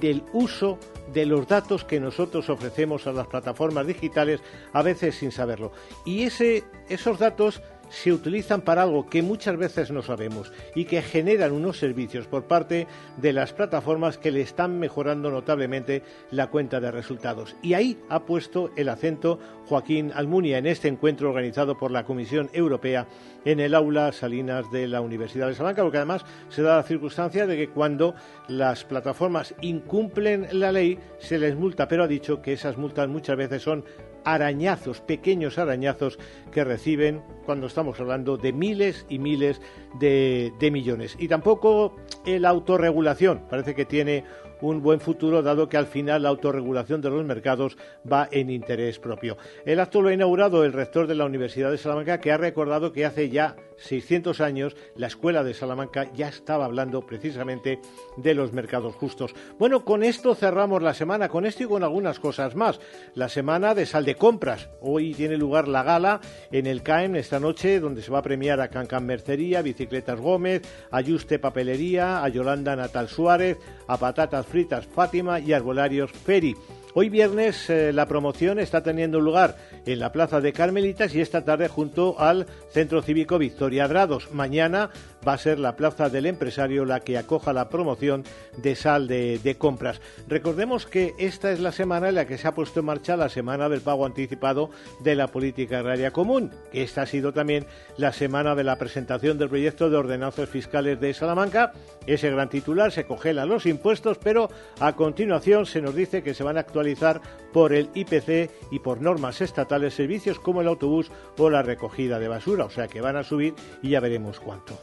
del 0.00 0.22
uso 0.32 0.78
de 1.12 1.24
los 1.24 1.46
datos 1.46 1.84
que 1.84 2.00
nosotros 2.00 2.50
ofrecemos 2.50 3.06
a 3.06 3.12
las 3.12 3.26
plataformas 3.28 3.86
digitales, 3.86 4.40
a 4.72 4.82
veces 4.82 5.14
sin 5.14 5.30
saberlo. 5.32 5.72
Y 6.04 6.22
ese, 6.24 6.64
esos 6.88 7.18
datos 7.18 7.62
se 7.88 8.12
utilizan 8.12 8.60
para 8.62 8.82
algo 8.82 9.06
que 9.06 9.22
muchas 9.22 9.56
veces 9.56 9.90
no 9.90 10.02
sabemos 10.02 10.52
y 10.74 10.84
que 10.84 11.02
generan 11.02 11.52
unos 11.52 11.78
servicios 11.78 12.26
por 12.26 12.44
parte 12.44 12.86
de 13.16 13.32
las 13.32 13.52
plataformas 13.52 14.18
que 14.18 14.30
le 14.30 14.40
están 14.40 14.78
mejorando 14.78 15.30
notablemente 15.30 16.02
la 16.30 16.48
cuenta 16.48 16.80
de 16.80 16.90
resultados. 16.90 17.56
Y 17.62 17.74
ahí 17.74 17.98
ha 18.08 18.24
puesto 18.24 18.70
el 18.76 18.88
acento 18.88 19.38
Joaquín 19.66 20.12
Almunia 20.14 20.58
en 20.58 20.66
este 20.66 20.88
encuentro 20.88 21.28
organizado 21.28 21.76
por 21.76 21.90
la 21.90 22.04
Comisión 22.04 22.50
Europea 22.52 23.06
en 23.44 23.60
el 23.60 23.74
aula 23.74 24.12
Salinas 24.12 24.70
de 24.70 24.88
la 24.88 25.00
Universidad 25.00 25.48
de 25.48 25.54
Salamanca, 25.54 25.82
porque 25.82 25.98
además 25.98 26.24
se 26.48 26.62
da 26.62 26.76
la 26.76 26.82
circunstancia 26.82 27.46
de 27.46 27.56
que 27.56 27.68
cuando 27.68 28.14
las 28.48 28.84
plataformas 28.84 29.54
incumplen 29.60 30.48
la 30.52 30.72
ley 30.72 30.98
se 31.18 31.38
les 31.38 31.56
multa, 31.56 31.88
pero 31.88 32.04
ha 32.04 32.08
dicho 32.08 32.42
que 32.42 32.52
esas 32.52 32.76
multas 32.76 33.08
muchas 33.08 33.36
veces 33.36 33.62
son 33.62 33.84
arañazos, 34.26 35.00
pequeños 35.00 35.56
arañazos 35.56 36.18
que 36.52 36.64
reciben 36.64 37.22
cuando 37.46 37.68
estamos 37.68 37.98
hablando 38.00 38.36
de 38.36 38.52
miles 38.52 39.06
y 39.08 39.18
miles 39.18 39.62
de, 39.98 40.52
de 40.58 40.70
millones. 40.70 41.16
Y 41.18 41.28
tampoco 41.28 41.96
la 42.26 42.48
autorregulación 42.48 43.42
parece 43.48 43.74
que 43.74 43.84
tiene 43.84 44.24
un 44.60 44.82
buen 44.82 45.00
futuro, 45.00 45.42
dado 45.42 45.68
que 45.68 45.76
al 45.76 45.86
final 45.86 46.22
la 46.22 46.28
autorregulación 46.28 47.00
de 47.00 47.10
los 47.10 47.24
mercados 47.24 47.76
va 48.10 48.28
en 48.30 48.50
interés 48.50 48.98
propio. 48.98 49.36
El 49.64 49.80
acto 49.80 50.02
lo 50.02 50.08
ha 50.08 50.14
inaugurado 50.14 50.64
el 50.64 50.72
rector 50.72 51.06
de 51.06 51.14
la 51.14 51.24
Universidad 51.24 51.70
de 51.70 51.78
Salamanca, 51.78 52.20
que 52.20 52.32
ha 52.32 52.36
recordado 52.36 52.92
que 52.92 53.04
hace 53.04 53.28
ya 53.28 53.56
600 53.78 54.40
años 54.40 54.76
la 54.94 55.06
Escuela 55.06 55.44
de 55.44 55.54
Salamanca 55.54 56.10
ya 56.14 56.28
estaba 56.28 56.64
hablando 56.64 57.06
precisamente 57.06 57.80
de 58.16 58.34
los 58.34 58.52
mercados 58.52 58.94
justos. 58.94 59.34
Bueno, 59.58 59.84
con 59.84 60.02
esto 60.02 60.34
cerramos 60.34 60.82
la 60.82 60.94
semana, 60.94 61.28
con 61.28 61.46
esto 61.46 61.64
y 61.64 61.66
con 61.66 61.82
algunas 61.82 62.18
cosas 62.18 62.54
más. 62.54 62.80
La 63.14 63.28
semana 63.28 63.74
de 63.74 63.86
sal 63.86 64.04
de 64.04 64.14
compras. 64.14 64.70
Hoy 64.80 65.14
tiene 65.14 65.36
lugar 65.36 65.68
la 65.68 65.82
gala 65.82 66.20
en 66.50 66.66
el 66.66 66.82
CAEM 66.82 67.16
esta 67.16 67.40
noche, 67.40 67.80
donde 67.80 68.02
se 68.02 68.10
va 68.10 68.18
a 68.18 68.22
premiar 68.22 68.60
a 68.60 68.68
Cancan 68.68 69.04
Mercería, 69.06 69.62
Bicicletas 69.62 70.20
Gómez, 70.20 70.62
a 70.90 71.02
Papelería, 71.40 72.24
a 72.24 72.28
Yolanda 72.28 72.76
Natal 72.76 73.08
Suárez, 73.08 73.58
a 73.86 73.96
Patatas 73.98 74.45
Fritas 74.46 74.86
Fátima 74.86 75.40
y 75.40 75.52
Arbolarios 75.52 76.12
Feri. 76.12 76.54
Hoy 76.94 77.10
viernes 77.10 77.68
eh, 77.68 77.92
la 77.92 78.06
promoción 78.06 78.58
está 78.58 78.82
teniendo 78.82 79.20
lugar 79.20 79.58
en 79.84 79.98
la 79.98 80.12
Plaza 80.12 80.40
de 80.40 80.54
Carmelitas 80.54 81.14
y 81.14 81.20
esta 81.20 81.44
tarde 81.44 81.68
junto 81.68 82.18
al 82.18 82.46
Centro 82.70 83.02
Cívico 83.02 83.36
Victoria 83.36 83.86
Drados. 83.86 84.32
Mañana 84.32 84.88
va 85.26 85.34
a 85.34 85.38
ser 85.38 85.58
la 85.58 85.76
Plaza 85.76 86.08
del 86.08 86.26
Empresario 86.26 86.84
la 86.84 87.00
que 87.00 87.18
acoja 87.18 87.52
la 87.52 87.68
promoción 87.68 88.24
de 88.56 88.76
sal 88.76 89.08
de, 89.08 89.56
compras. 89.58 90.00
Recordemos 90.28 90.86
que 90.86 91.14
esta 91.18 91.50
es 91.50 91.60
la 91.60 91.72
semana 91.72 92.08
en 92.08 92.14
la 92.14 92.26
que 92.26 92.38
se 92.38 92.46
ha 92.48 92.54
puesto 92.54 92.80
en 92.80 92.86
marcha 92.86 93.16
la 93.16 93.28
semana 93.28 93.68
del 93.68 93.80
pago 93.80 94.06
anticipado 94.06 94.70
de 95.00 95.14
la 95.14 95.28
política 95.28 95.78
agraria 95.78 96.10
común. 96.10 96.50
Esta 96.72 97.02
ha 97.02 97.06
sido 97.06 97.32
también 97.32 97.66
la 97.96 98.12
semana 98.12 98.54
de 98.54 98.64
la 98.64 98.76
presentación 98.76 99.38
del 99.38 99.48
proyecto 99.48 99.90
de 99.90 99.96
ordenanzas 99.96 100.48
fiscales 100.48 101.00
de 101.00 101.14
Salamanca. 101.14 101.72
Ese 102.06 102.30
gran 102.30 102.48
titular 102.48 102.92
se 102.92 103.06
congela 103.06 103.46
los 103.46 103.66
impuestos, 103.66 104.18
pero 104.18 104.48
a 104.80 104.94
continuación 104.94 105.66
se 105.66 105.80
nos 105.80 105.94
dice 105.94 106.22
que 106.22 106.34
se 106.34 106.44
van 106.44 106.56
a 106.56 106.60
actualizar 106.60 107.20
por 107.52 107.72
el 107.72 107.88
IPC 107.94 108.50
y 108.70 108.78
por 108.80 109.00
normas 109.00 109.40
estatales 109.40 109.94
servicios 109.94 110.38
como 110.38 110.60
el 110.60 110.68
autobús 110.68 111.10
o 111.38 111.50
la 111.50 111.62
recogida 111.62 112.18
de 112.18 112.28
basura. 112.28 112.64
O 112.64 112.70
sea 112.70 112.88
que 112.88 113.00
van 113.00 113.16
a 113.16 113.24
subir 113.24 113.54
y 113.82 113.90
ya 113.90 114.00
veremos 114.00 114.40
cuánto. 114.40 114.78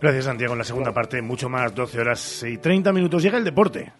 Gracias, 0.00 0.24
Santiago. 0.26 0.52
En 0.52 0.58
la 0.58 0.64
segunda 0.64 0.92
parte, 0.92 1.22
mucho 1.22 1.48
más, 1.48 1.74
12 1.74 2.00
horas 2.00 2.42
y 2.42 2.58
30 2.58 2.92
minutos. 2.92 3.22
Llega 3.22 3.38
el 3.38 3.44
deporte. 3.44 3.92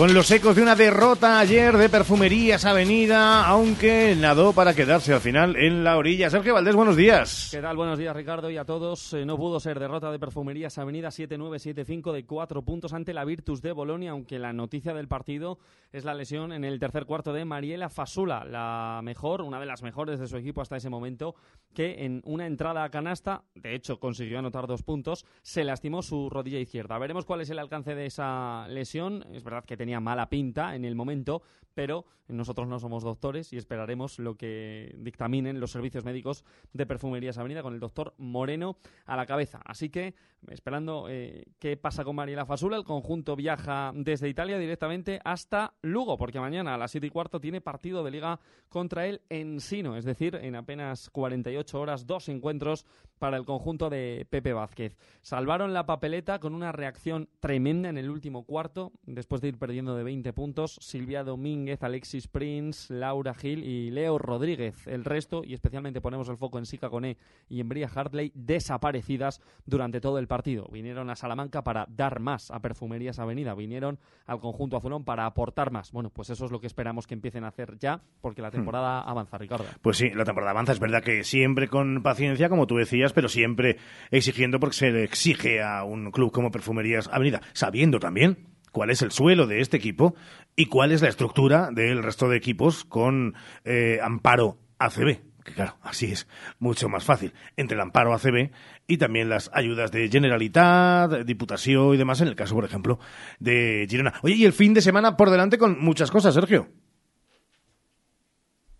Con 0.00 0.14
los 0.14 0.30
ecos 0.30 0.56
de 0.56 0.62
una 0.62 0.76
derrota 0.76 1.38
ayer 1.38 1.76
de 1.76 1.90
Perfumerías 1.90 2.64
Avenida, 2.64 3.46
aunque 3.46 4.16
nadó 4.18 4.54
para 4.54 4.72
quedarse 4.72 5.12
al 5.12 5.20
final 5.20 5.56
en 5.56 5.84
la 5.84 5.98
orilla. 5.98 6.30
Sergio 6.30 6.54
Valdés, 6.54 6.74
buenos 6.74 6.96
días. 6.96 7.50
¿Qué 7.50 7.60
tal? 7.60 7.76
Buenos 7.76 7.98
días, 7.98 8.16
Ricardo, 8.16 8.50
y 8.50 8.56
a 8.56 8.64
todos. 8.64 9.12
Eh, 9.12 9.26
no 9.26 9.36
pudo 9.36 9.60
ser 9.60 9.78
derrota 9.78 10.10
de 10.10 10.18
Perfumerías 10.18 10.78
Avenida 10.78 11.10
7-9-7-5 11.10 12.12
de 12.12 12.24
cuatro 12.24 12.62
puntos 12.62 12.94
ante 12.94 13.12
la 13.12 13.26
Virtus 13.26 13.60
de 13.60 13.72
Bolonia, 13.72 14.12
aunque 14.12 14.38
la 14.38 14.54
noticia 14.54 14.94
del 14.94 15.06
partido 15.06 15.58
es 15.92 16.06
la 16.06 16.14
lesión 16.14 16.54
en 16.54 16.64
el 16.64 16.78
tercer 16.78 17.04
cuarto 17.04 17.34
de 17.34 17.44
Mariela 17.44 17.90
Fasula, 17.90 18.46
la 18.46 19.00
mejor, 19.04 19.42
una 19.42 19.60
de 19.60 19.66
las 19.66 19.82
mejores 19.82 20.18
de 20.18 20.28
su 20.28 20.38
equipo 20.38 20.62
hasta 20.62 20.76
ese 20.76 20.88
momento, 20.88 21.34
que 21.74 22.06
en 22.06 22.22
una 22.24 22.46
entrada 22.46 22.84
a 22.84 22.90
canasta, 22.90 23.42
de 23.54 23.74
hecho 23.74 24.00
consiguió 24.00 24.38
anotar 24.38 24.66
dos 24.66 24.82
puntos, 24.82 25.26
se 25.42 25.62
lastimó 25.62 26.00
su 26.00 26.30
rodilla 26.30 26.58
izquierda. 26.58 26.96
Veremos 26.96 27.26
cuál 27.26 27.42
es 27.42 27.50
el 27.50 27.58
alcance 27.58 27.94
de 27.94 28.06
esa 28.06 28.66
lesión. 28.68 29.26
Es 29.34 29.44
verdad 29.44 29.64
que 29.66 29.76
tenía 29.76 29.89
mala 29.98 30.28
pinta 30.28 30.76
en 30.76 30.84
el 30.84 30.94
momento, 30.94 31.42
pero 31.74 32.04
nosotros 32.28 32.68
no 32.68 32.78
somos 32.78 33.02
doctores 33.02 33.52
y 33.52 33.56
esperaremos 33.56 34.18
lo 34.18 34.36
que 34.36 34.94
dictaminen 34.98 35.60
los 35.60 35.70
servicios 35.70 36.04
médicos 36.04 36.44
de 36.72 36.86
Perfumerías 36.86 37.38
Avenida 37.38 37.62
con 37.62 37.74
el 37.74 37.80
doctor 37.80 38.14
Moreno 38.18 38.76
a 39.06 39.16
la 39.16 39.26
cabeza. 39.26 39.60
Así 39.64 39.90
que, 39.90 40.14
esperando 40.48 41.06
eh, 41.08 41.46
qué 41.58 41.76
pasa 41.76 42.04
con 42.04 42.16
Mariela 42.16 42.46
Fasula, 42.46 42.76
el 42.76 42.84
conjunto 42.84 43.36
viaja 43.36 43.92
desde 43.94 44.28
Italia 44.28 44.58
directamente 44.58 45.20
hasta 45.24 45.74
Lugo, 45.82 46.16
porque 46.16 46.40
mañana 46.40 46.74
a 46.74 46.78
las 46.78 46.92
7 46.92 47.06
y 47.06 47.10
cuarto 47.10 47.40
tiene 47.40 47.60
partido 47.60 48.04
de 48.04 48.10
liga 48.10 48.40
contra 48.68 49.06
el 49.06 49.22
Ensino, 49.28 49.96
es 49.96 50.04
decir, 50.04 50.36
en 50.36 50.54
apenas 50.56 51.10
48 51.10 51.80
horas, 51.80 52.06
dos 52.06 52.28
encuentros 52.28 52.86
para 53.18 53.36
el 53.36 53.44
conjunto 53.44 53.90
de 53.90 54.26
Pepe 54.30 54.52
Vázquez. 54.52 54.96
Salvaron 55.20 55.74
la 55.74 55.86
papeleta 55.86 56.38
con 56.38 56.54
una 56.54 56.72
reacción 56.72 57.28
tremenda 57.40 57.88
en 57.88 57.98
el 57.98 58.08
último 58.08 58.44
cuarto, 58.44 58.92
después 59.02 59.40
de 59.40 59.48
ir 59.48 59.58
perdiendo 59.58 59.79
de 59.86 60.04
20 60.04 60.32
puntos. 60.32 60.78
Silvia 60.80 61.24
Domínguez, 61.24 61.82
Alexis 61.82 62.28
Prince, 62.28 62.92
Laura 62.92 63.34
Gil 63.34 63.64
y 63.64 63.90
Leo 63.90 64.18
Rodríguez. 64.18 64.86
El 64.86 65.04
resto, 65.04 65.42
y 65.44 65.54
especialmente 65.54 66.00
ponemos 66.00 66.28
el 66.28 66.36
foco 66.36 66.58
en 66.58 66.66
Sika 66.66 66.90
Coné 66.90 67.16
y 67.48 67.60
en 67.60 67.68
Bria 67.68 67.88
Hartley, 67.92 68.32
desaparecidas 68.34 69.40
durante 69.64 70.00
todo 70.00 70.18
el 70.18 70.28
partido. 70.28 70.68
Vinieron 70.70 71.10
a 71.10 71.16
Salamanca 71.16 71.62
para 71.62 71.86
dar 71.88 72.20
más 72.20 72.50
a 72.50 72.60
Perfumerías 72.60 73.18
Avenida, 73.18 73.54
vinieron 73.54 73.98
al 74.26 74.40
conjunto 74.40 74.76
azulón 74.76 75.04
para 75.04 75.26
aportar 75.26 75.70
más. 75.70 75.92
Bueno, 75.92 76.10
pues 76.10 76.30
eso 76.30 76.44
es 76.44 76.50
lo 76.50 76.60
que 76.60 76.66
esperamos 76.66 77.06
que 77.06 77.14
empiecen 77.14 77.44
a 77.44 77.48
hacer 77.48 77.78
ya, 77.78 78.00
porque 78.20 78.42
la 78.42 78.48
hmm. 78.48 78.52
temporada 78.52 79.00
avanza, 79.00 79.38
Ricardo. 79.38 79.64
Pues 79.82 79.96
sí, 79.96 80.10
la 80.10 80.24
temporada 80.24 80.52
avanza. 80.52 80.72
Es 80.72 80.80
verdad 80.80 81.02
que 81.02 81.24
siempre 81.24 81.68
con 81.68 82.02
paciencia, 82.02 82.48
como 82.48 82.66
tú 82.66 82.76
decías, 82.76 83.12
pero 83.12 83.28
siempre 83.28 83.78
exigiendo 84.10 84.60
porque 84.60 84.76
se 84.76 84.90
le 84.90 85.04
exige 85.04 85.62
a 85.62 85.84
un 85.84 86.10
club 86.10 86.30
como 86.30 86.50
Perfumerías 86.50 87.08
Avenida, 87.12 87.40
sabiendo 87.52 87.98
también 87.98 88.50
cuál 88.72 88.90
es 88.90 89.02
el 89.02 89.10
suelo 89.10 89.46
de 89.46 89.60
este 89.60 89.76
equipo 89.76 90.14
y 90.56 90.66
cuál 90.66 90.92
es 90.92 91.02
la 91.02 91.08
estructura 91.08 91.70
del 91.72 92.02
resto 92.02 92.28
de 92.28 92.36
equipos 92.36 92.84
con 92.84 93.34
eh, 93.64 93.98
amparo 94.02 94.58
ACB. 94.78 95.20
Que 95.44 95.54
claro, 95.54 95.78
así 95.82 96.12
es 96.12 96.28
mucho 96.58 96.88
más 96.88 97.04
fácil. 97.04 97.32
Entre 97.56 97.74
el 97.74 97.80
amparo 97.80 98.12
ACB 98.14 98.50
y 98.86 98.98
también 98.98 99.28
las 99.28 99.50
ayudas 99.54 99.90
de 99.90 100.08
Generalitat, 100.08 101.24
Diputación 101.24 101.94
y 101.94 101.96
demás, 101.96 102.20
en 102.20 102.28
el 102.28 102.36
caso, 102.36 102.54
por 102.54 102.64
ejemplo, 102.64 102.98
de 103.38 103.86
Girona. 103.88 104.14
Oye, 104.22 104.34
y 104.34 104.44
el 104.44 104.52
fin 104.52 104.74
de 104.74 104.82
semana 104.82 105.16
por 105.16 105.30
delante 105.30 105.56
con 105.56 105.80
muchas 105.80 106.10
cosas, 106.10 106.34
Sergio. 106.34 106.68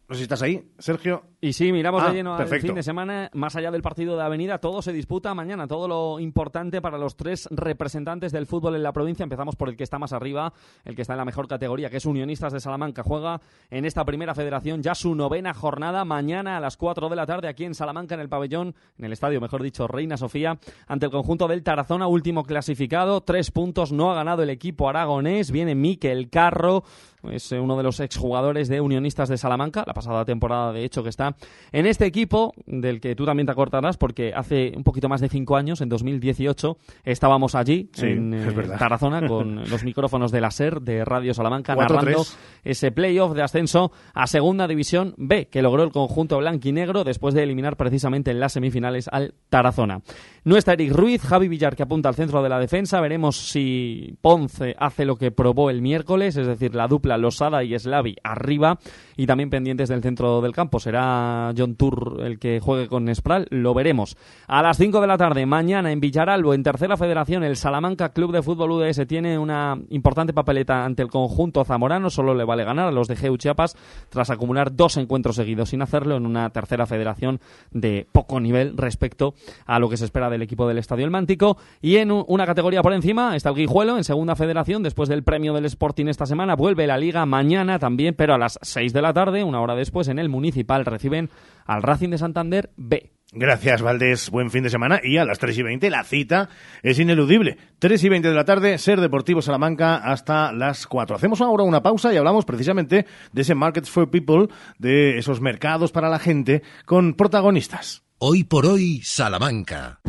No 0.09 0.15
sé 0.15 0.19
si 0.19 0.23
estás 0.25 0.43
ahí, 0.43 0.69
Sergio. 0.79 1.30
Y 1.43 1.55
sí, 1.55 1.73
miramos 1.73 2.03
de 2.03 2.09
ah, 2.09 2.13
lleno 2.13 2.35
al 2.35 2.47
fin 2.47 2.75
de 2.75 2.83
semana. 2.83 3.31
Más 3.33 3.57
allá 3.57 3.71
del 3.71 3.81
partido 3.81 4.15
de 4.15 4.23
Avenida, 4.23 4.59
todo 4.59 4.83
se 4.83 4.93
disputa 4.93 5.33
mañana. 5.33 5.67
Todo 5.67 5.89
lo 5.89 6.21
importante 6.21 6.83
para 6.83 6.99
los 6.99 7.17
tres 7.17 7.49
representantes 7.51 8.31
del 8.31 8.45
fútbol 8.45 8.77
en 8.77 8.83
la 8.83 8.93
provincia. 8.93 9.23
Empezamos 9.23 9.57
por 9.57 9.71
el 9.71 9.77
que 9.77 9.85
está 9.85 9.99
más 9.99 10.13
arriba, 10.13 10.53
el 10.85 10.95
que 10.95 11.01
está 11.01 11.15
en 11.15 11.19
la 11.19 11.25
mejor 11.25 11.49
categoría, 11.49 11.89
que 11.89 11.97
es 11.97 12.05
Unionistas 12.05 12.53
de 12.53 12.61
Salamanca. 12.61 13.03
Juega 13.03 13.41
en 13.71 13.87
esta 13.87 14.05
primera 14.05 14.35
federación 14.35 14.83
ya 14.83 14.95
su 14.95 15.15
novena 15.15 15.55
jornada. 15.55 16.05
Mañana 16.05 16.59
a 16.59 16.61
las 16.61 16.77
4 16.77 17.09
de 17.09 17.17
la 17.17 17.25
tarde 17.25 17.49
aquí 17.49 17.65
en 17.65 17.75
Salamanca, 17.75 18.15
en 18.15 18.21
el 18.21 18.29
pabellón, 18.29 18.75
en 18.99 19.07
el 19.07 19.13
estadio, 19.15 19.41
mejor 19.41 19.63
dicho, 19.63 19.89
Reina 19.89 20.19
Sofía, 20.19 20.59
ante 20.89 21.07
el 21.07 21.13
conjunto 21.13 21.49
del 21.49 21.63
Tarazona, 21.63 22.07
último 22.07 22.45
clasificado. 22.45 23.23
Tres 23.23 23.51
puntos, 23.51 23.93
no 23.93 24.11
ha 24.11 24.15
ganado 24.15 24.43
el 24.43 24.51
equipo 24.51 24.91
aragonés. 24.91 25.53
Viene 25.53 25.75
Miquel 25.75 26.29
Carro 26.29 26.85
es 27.25 27.53
uno 27.53 27.77
de 27.77 27.83
los 27.83 28.01
exjugadores 28.01 28.69
de 28.69 28.81
Unionistas 28.81 29.29
de 29.29 29.37
Salamanca, 29.37 29.85
la 29.87 29.93
pasada 29.93 30.25
temporada 30.25 30.73
de 30.73 30.85
hecho 30.85 31.03
que 31.03 31.11
está 31.11 31.30
en 31.73 31.87
este 31.87 32.07
equipo, 32.07 32.53
del 32.67 33.01
que 33.01 33.15
tú 33.15 33.25
también 33.25 33.47
te 33.47 33.53
acordarás, 33.53 33.97
porque 33.97 34.33
hace 34.35 34.73
un 34.77 34.85
poquito 34.85 35.09
más 35.09 35.21
de 35.21 35.29
cinco 35.29 35.57
años, 35.57 35.81
en 35.81 35.89
2018, 35.89 36.77
estábamos 37.05 37.55
allí, 37.55 37.91
en 37.99 38.35
eh, 38.35 38.53
Tarazona, 38.79 39.27
con 39.29 39.69
los 39.69 39.85
micrófonos 39.85 40.33
de 40.33 40.41
la 40.41 40.51
SER, 40.51 40.81
de 40.81 41.05
Radio 41.05 41.35
Salamanca, 41.35 41.75
narrando 41.75 42.25
ese 42.65 42.93
playoff 42.93 43.35
de 43.35 43.43
ascenso 43.43 43.93
a 44.15 44.27
Segunda 44.27 44.67
División 44.67 45.15
B, 45.17 45.49
que 45.49 45.63
logró 45.63 45.83
el 45.83 45.93
conjunto 45.93 46.39
blanquinegro 46.39 47.05
después 47.05 47.35
de 47.35 47.43
eliminar 47.43 47.77
precisamente 47.77 48.31
en 48.31 48.41
las 48.41 48.53
semifinales 48.53 49.09
al 49.11 49.35
Tarazona. 49.49 50.01
No 50.45 50.57
está 50.57 50.73
Eric 50.73 50.93
Ruiz, 50.93 51.23
Javi 51.23 51.49
Villar 51.49 51.77
que 51.77 51.83
apunta 51.83 52.09
al 52.09 52.15
centro 52.15 52.43
de 52.43 52.49
la 52.49 52.59
defensa, 52.59 53.01
veremos 53.01 53.37
si 53.37 54.17
Ponce 54.21 54.75
hace 54.79 55.05
lo 55.05 55.17
que 55.17 55.31
probó 55.31 55.71
el 55.71 55.83
miércoles, 55.83 56.37
es 56.37 56.47
decir, 56.47 56.75
la 56.75 56.89
dupla 56.89 57.19
Losada 57.19 57.63
y 57.63 57.79
Slavi 57.79 58.17
arriba 58.23 58.79
y 59.17 59.27
también 59.27 59.51
pendientes 59.51 59.89
del 59.89 60.03
centro 60.03 60.41
del 60.41 60.53
campo. 60.53 60.81
Será 60.81 61.20
John 61.57 61.77
Tour 61.77 62.21
el 62.25 62.39
que 62.39 62.61
juegue 62.61 62.89
con 62.89 63.13
Spral, 63.15 63.47
lo 63.51 63.75
veremos. 63.75 64.17
A 64.47 64.63
las 64.63 64.77
5 64.77 65.01
de 65.01 65.07
la 65.07 65.19
tarde, 65.19 65.47
mañana 65.47 65.93
en 65.93 66.01
Villaralbo, 66.01 66.55
en 66.55 66.63
Tercera 66.63 66.97
Federación, 66.97 67.45
el 67.45 67.57
Salamanca 67.57 68.11
Club 68.11 68.33
de 68.33 68.43
Fútbol 68.43 68.73
UDS 68.73 69.07
tiene 69.07 69.39
una 69.39 69.79
importante 69.91 70.33
papeleta 70.33 70.85
ante 70.85 71.03
el 71.03 71.09
conjunto 71.09 71.65
zamorano, 71.65 72.11
solo 72.11 72.35
le 72.35 72.45
vale 72.45 72.65
ganar 72.65 72.89
a 72.89 72.93
los 72.93 73.09
de 73.09 73.17
Geu 73.17 73.37
Chiapas 73.37 73.77
tras 74.09 74.31
acumular 74.31 74.75
dos 74.75 74.97
encuentros 74.97 75.37
seguidos 75.37 75.71
sin 75.71 75.83
hacerlo 75.83 76.17
en 76.17 76.27
una 76.27 76.51
tercera 76.51 76.87
federación 76.87 77.41
de 77.71 78.07
poco 78.13 78.41
nivel 78.41 78.77
respecto 78.77 79.35
a 79.67 79.79
lo 79.79 79.89
que 79.89 79.97
se 79.97 80.05
espera 80.05 80.31
del 80.31 80.43
equipo 80.43 80.67
del 80.69 80.79
Estadio 80.79 81.05
El 81.05 81.11
Mántico. 81.11 81.57
Y 81.81 81.97
en 81.97 82.11
una 82.11 82.47
categoría 82.47 82.83
por 82.83 82.93
encima 82.93 83.37
está 83.37 83.51
el 83.51 83.57
Guijuelo 83.57 83.97
en 83.97 84.05
segunda 84.05 84.37
federación, 84.37 84.83
después 84.83 85.09
del 85.09 85.23
premio 85.23 85.53
del 85.55 85.65
Sporting 85.67 86.07
esta 86.07 86.27
semana, 86.27 86.57
vuelve 86.57 86.87
la 86.87 86.99
Liga 86.99 87.27
mañana 87.27 87.79
también, 87.79 88.15
pero 88.15 88.35
a 88.35 88.39
las 88.39 88.59
6 88.63 88.93
de 88.93 89.03
la 89.03 89.13
tarde, 89.13 89.45
una 89.45 89.61
hora 89.61 89.75
después, 89.75 90.09
en 90.09 90.19
el 90.19 90.29
Municipal 90.29 90.85
reciben 91.11 91.31
al 91.67 91.83
Racing 91.83 92.11
de 92.11 92.19
Santander 92.19 92.71
B. 92.77 93.11
Gracias, 93.33 93.81
Valdés. 93.81 94.29
Buen 94.31 94.51
fin 94.51 94.65
de 94.65 94.71
semana. 94.71 95.01
Y 95.05 95.17
a 95.17 95.25
las 95.25 95.39
3 95.39 95.57
y 95.59 95.63
20 95.63 95.89
la 95.91 96.03
cita 96.03 96.49
es 96.83 96.99
ineludible. 96.99 97.59
3 97.79 98.03
y 98.03 98.09
20 98.09 98.29
de 98.29 98.35
la 98.35 98.45
tarde, 98.45 98.77
Ser 98.79 99.01
Deportivo 99.01 99.41
Salamanca 99.41 99.97
hasta 99.97 100.51
las 100.53 100.89
4. 100.89 101.15
Hacemos 101.15 101.41
ahora 101.41 101.63
una 101.63 101.81
pausa 101.81 102.13
y 102.13 102.17
hablamos 102.17 102.45
precisamente 102.45 103.07
de 103.33 103.43
ese 103.43 103.55
Markets 103.55 103.89
for 103.89 104.11
People, 104.11 104.49
de 104.79 105.19
esos 105.19 105.41
mercados 105.41 105.93
para 105.93 106.09
la 106.09 106.19
gente, 106.19 106.63
con 106.87 107.15
protagonistas. 107.15 108.03
Hoy 108.19 108.43
por 108.43 108.67
hoy, 108.67 109.01
Salamanca. 109.05 110.01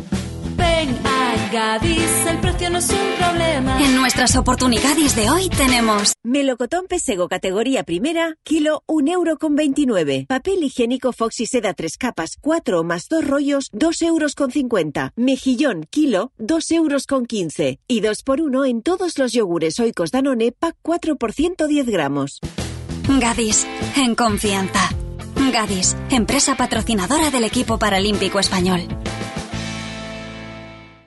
Gadis, 1.52 2.26
el 2.26 2.38
precio 2.38 2.70
no 2.70 2.78
es 2.78 2.88
un 2.88 3.18
problema. 3.18 3.78
En 3.84 3.94
nuestras 3.94 4.36
oportunidades 4.36 5.14
de 5.14 5.28
hoy 5.28 5.50
tenemos 5.50 6.14
melocotón 6.22 6.86
pesego 6.88 7.28
categoría 7.28 7.82
primera, 7.82 8.36
kilo 8.42 8.82
un 8.86 9.06
euro 9.06 9.36
con 9.36 9.54
29. 9.54 10.24
Papel 10.28 10.62
higiénico 10.62 11.12
Foxy 11.12 11.44
seda 11.44 11.74
tres 11.74 11.98
capas, 11.98 12.38
4 12.40 12.84
más 12.84 13.06
2 13.10 13.26
rollos, 13.26 13.68
2 13.72 14.02
euros 14.02 14.34
con 14.34 14.50
50. 14.50 15.12
Mejillón, 15.14 15.86
kilo, 15.90 16.32
2 16.38 16.70
euros 16.70 17.06
con 17.06 17.26
15. 17.26 17.80
Y 17.86 18.00
2 18.00 18.22
por 18.22 18.40
1 18.40 18.64
en 18.64 18.80
todos 18.80 19.18
los 19.18 19.32
yogures 19.32 19.78
oicos 19.78 20.10
Danone, 20.10 20.52
pack 20.52 20.76
4 20.80 21.16
por 21.16 21.34
110 21.34 21.86
gramos. 21.86 22.40
Gadis, 23.20 23.66
en 23.96 24.14
confianza. 24.14 24.88
Gadis, 25.52 25.98
empresa 26.08 26.56
patrocinadora 26.56 27.30
del 27.30 27.44
equipo 27.44 27.78
paralímpico 27.78 28.38
español. 28.40 29.01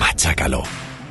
machácalo 0.00 0.64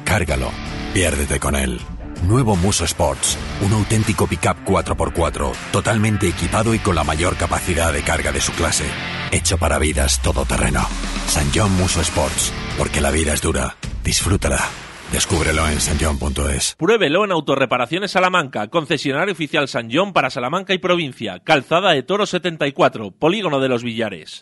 Cárgalo, 0.10 0.50
piérdete 0.92 1.40
con 1.40 1.56
él. 1.56 1.80
Nuevo 2.24 2.56
Muso 2.56 2.84
Sports, 2.84 3.38
un 3.62 3.74
auténtico 3.74 4.26
pickup 4.26 4.66
4x4, 4.66 5.52
totalmente 5.72 6.28
equipado 6.28 6.74
y 6.74 6.80
con 6.80 6.96
la 6.96 7.04
mayor 7.04 7.38
capacidad 7.38 7.94
de 7.94 8.02
carga 8.02 8.32
de 8.32 8.42
su 8.42 8.52
clase. 8.54 8.86
Hecho 9.32 9.60
para 9.60 9.78
vidas 9.78 10.20
todoterreno. 10.24 10.82
San 11.28 11.46
John 11.54 11.72
Muso 11.78 12.02
Sports, 12.02 12.52
porque 12.76 13.02
la 13.02 13.12
vida 13.12 13.34
es 13.34 13.42
dura. 13.44 13.76
Disfrútala. 14.04 14.68
Descúbrelo 15.12 15.68
en 15.68 15.80
sanjon.es. 15.80 16.76
Pruébelo 16.76 17.24
en 17.24 17.32
Autorreparaciones 17.32 18.10
Salamanca, 18.10 18.68
concesionario 18.70 19.34
oficial 19.34 19.68
San 19.68 19.90
John 19.92 20.12
para 20.12 20.32
Salamanca 20.32 20.74
y 20.74 20.80
provincia, 20.80 21.40
Calzada 21.44 21.92
de 21.92 22.02
Toro 22.02 22.26
74, 22.26 23.12
Polígono 23.12 23.60
de 23.60 23.70
los 23.70 23.84
Villares. 23.84 24.42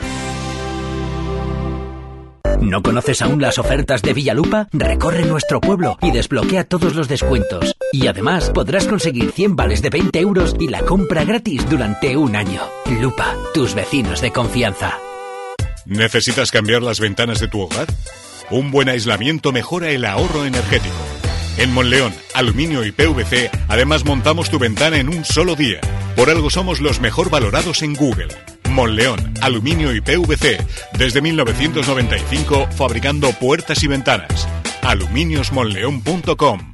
¿No 2.61 2.83
conoces 2.83 3.23
aún 3.23 3.41
las 3.41 3.57
ofertas 3.57 4.03
de 4.03 4.13
Villalupa? 4.13 4.67
Recorre 4.71 5.25
nuestro 5.25 5.59
pueblo 5.59 5.97
y 5.99 6.11
desbloquea 6.11 6.63
todos 6.63 6.93
los 6.93 7.07
descuentos. 7.07 7.75
Y 7.91 8.05
además 8.05 8.51
podrás 8.51 8.87
conseguir 8.87 9.31
100 9.31 9.55
vales 9.55 9.81
de 9.81 9.89
20 9.89 10.19
euros 10.19 10.55
y 10.59 10.67
la 10.67 10.81
compra 10.83 11.23
gratis 11.23 11.67
durante 11.67 12.15
un 12.15 12.35
año. 12.35 12.61
Lupa, 13.01 13.35
tus 13.55 13.73
vecinos 13.73 14.21
de 14.21 14.31
confianza. 14.31 14.99
¿Necesitas 15.85 16.51
cambiar 16.51 16.83
las 16.83 16.99
ventanas 16.99 17.39
de 17.39 17.47
tu 17.47 17.61
hogar? 17.61 17.87
Un 18.51 18.69
buen 18.69 18.89
aislamiento 18.89 19.51
mejora 19.51 19.89
el 19.89 20.05
ahorro 20.05 20.45
energético. 20.45 20.95
En 21.57 21.73
Monleón, 21.73 22.13
Aluminio 22.35 22.85
y 22.85 22.91
PVC, 22.91 23.49
además 23.69 24.05
montamos 24.05 24.51
tu 24.51 24.59
ventana 24.59 24.97
en 24.99 25.09
un 25.09 25.25
solo 25.25 25.55
día. 25.55 25.81
Por 26.15 26.29
algo 26.29 26.51
somos 26.51 26.79
los 26.79 27.01
mejor 27.01 27.31
valorados 27.31 27.81
en 27.81 27.95
Google. 27.95 28.27
Monleón, 28.71 29.33
aluminio 29.41 29.93
y 29.93 30.01
PVC, 30.01 30.57
desde 30.97 31.21
1995 31.21 32.67
fabricando 32.75 33.31
puertas 33.33 33.83
y 33.83 33.87
ventanas. 33.87 34.47
aluminiosmonleón.com 34.81 36.73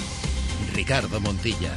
Ricardo 0.73 1.19
Montilla. 1.19 1.71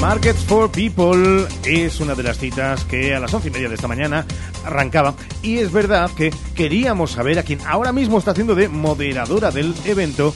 Markets 0.00 0.44
for 0.44 0.70
People 0.70 1.46
es 1.66 2.00
una 2.00 2.14
de 2.14 2.22
las 2.22 2.38
citas 2.38 2.84
que 2.84 3.14
a 3.14 3.20
las 3.20 3.34
once 3.34 3.48
y 3.48 3.50
media 3.50 3.68
de 3.68 3.74
esta 3.74 3.86
mañana 3.86 4.24
arrancaba 4.64 5.14
y 5.42 5.58
es 5.58 5.70
verdad 5.72 6.10
que 6.16 6.32
queríamos 6.54 7.10
saber 7.10 7.38
a 7.38 7.42
quien 7.42 7.60
ahora 7.66 7.92
mismo 7.92 8.18
está 8.18 8.30
haciendo 8.30 8.54
de 8.54 8.68
moderadora 8.68 9.50
del 9.50 9.74
evento 9.84 10.34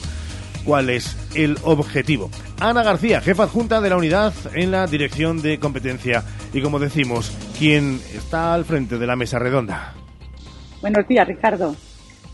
cuál 0.63 0.91
es 0.91 1.17
el 1.33 1.57
objetivo. 1.63 2.29
Ana 2.59 2.83
García, 2.83 3.21
jefa 3.21 3.43
adjunta 3.43 3.81
de 3.81 3.89
la 3.89 3.97
unidad 3.97 4.33
en 4.53 4.71
la 4.71 4.85
dirección 4.85 5.41
de 5.41 5.59
competencia 5.59 6.23
y 6.53 6.61
como 6.61 6.77
decimos, 6.77 7.31
quien 7.57 7.99
está 8.13 8.53
al 8.53 8.65
frente 8.65 8.99
de 8.99 9.07
la 9.07 9.15
mesa 9.15 9.39
redonda. 9.39 9.93
Buenos 10.81 11.07
días, 11.07 11.27
Ricardo. 11.27 11.75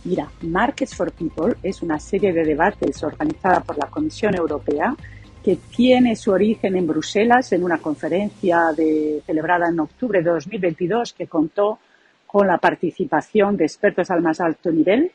Mira, 0.04 0.28
Markets 0.42 0.96
for 0.96 1.12
People 1.12 1.56
es 1.62 1.84
una 1.84 2.00
serie 2.00 2.34
de 2.34 2.44
debates 2.44 3.04
organizada 3.04 3.60
por 3.60 3.78
la 3.78 3.86
Comisión 3.86 4.36
Europea 4.36 4.96
que 5.44 5.58
tiene 5.76 6.16
su 6.16 6.32
origen 6.32 6.76
en 6.76 6.88
Bruselas 6.88 7.52
en 7.54 7.64
una 7.64 7.78
conferencia 7.78 8.74
celebrada 9.26 9.70
en 9.70 9.80
octubre 9.80 10.22
de 10.24 10.30
2022 10.32 11.14
que 11.14 11.28
contó 11.28 11.80
con 12.26 12.48
la 12.48 12.58
participación 12.58 13.58
de 13.58 13.66
expertos 13.66 14.10
al 14.10 14.22
más 14.22 14.40
alto 14.40 14.72
nivel. 14.72 15.12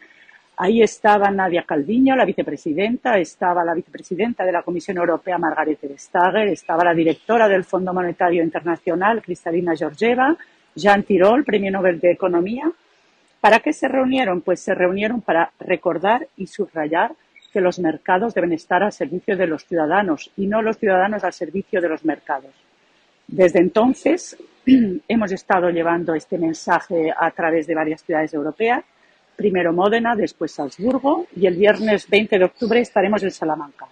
Ahí 0.58 0.82
estaba 0.82 1.30
Nadia 1.30 1.64
Calviño, 1.64 2.14
la 2.14 2.24
vicepresidenta, 2.24 3.18
estaba 3.18 3.64
la 3.64 3.74
vicepresidenta 3.74 4.44
de 4.44 4.52
la 4.52 4.62
Comisión 4.62 4.98
Europea, 4.98 5.36
Margaret 5.36 5.80
Vestager, 5.82 6.48
estaba 6.48 6.84
la 6.84 6.94
directora 6.94 7.48
del 7.48 7.64
Fondo 7.64 7.92
Monetario 7.92 8.42
Internacional, 8.42 9.22
Cristalina 9.22 9.76
Georgieva, 9.76 10.36
Jean 10.74 11.02
Tirol, 11.02 11.44
Premio 11.44 11.72
Nobel 11.72 12.00
de 12.00 12.12
Economía, 12.12 12.70
¿Para 13.40 13.60
qué 13.60 13.72
se 13.72 13.88
reunieron? 13.88 14.40
Pues 14.40 14.60
se 14.60 14.74
reunieron 14.74 15.20
para 15.20 15.52
recordar 15.58 16.26
y 16.36 16.46
subrayar 16.46 17.12
que 17.52 17.60
los 17.60 17.78
mercados 17.78 18.34
deben 18.34 18.52
estar 18.52 18.82
al 18.82 18.92
servicio 18.92 19.36
de 19.36 19.46
los 19.46 19.64
ciudadanos 19.64 20.30
y 20.36 20.46
no 20.46 20.60
los 20.62 20.78
ciudadanos 20.78 21.24
al 21.24 21.32
servicio 21.32 21.80
de 21.80 21.88
los 21.88 22.04
mercados. 22.04 22.50
Desde 23.26 23.60
entonces 23.60 24.36
hemos 25.08 25.32
estado 25.32 25.70
llevando 25.70 26.14
este 26.14 26.38
mensaje 26.38 27.12
a 27.16 27.30
través 27.30 27.66
de 27.66 27.74
varias 27.74 28.02
ciudades 28.02 28.34
europeas, 28.34 28.84
primero 29.36 29.72
Módena, 29.72 30.14
después 30.14 30.52
Salzburgo 30.52 31.26
y 31.34 31.46
el 31.46 31.56
viernes 31.56 32.08
20 32.08 32.38
de 32.38 32.44
octubre 32.44 32.80
estaremos 32.80 33.22
en 33.22 33.30
Salamanca. 33.30 33.86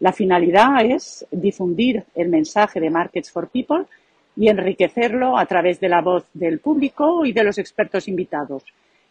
La 0.00 0.12
finalidad 0.12 0.84
es 0.84 1.26
difundir 1.30 2.04
el 2.14 2.28
mensaje 2.28 2.80
de 2.80 2.90
Markets 2.90 3.30
for 3.30 3.48
People 3.48 3.86
y 4.36 4.48
enriquecerlo 4.48 5.38
a 5.38 5.46
través 5.46 5.80
de 5.80 5.88
la 5.88 6.02
voz 6.02 6.26
del 6.34 6.60
público 6.60 7.24
y 7.24 7.32
de 7.32 7.44
los 7.44 7.58
expertos 7.58 8.06
invitados. 8.06 8.64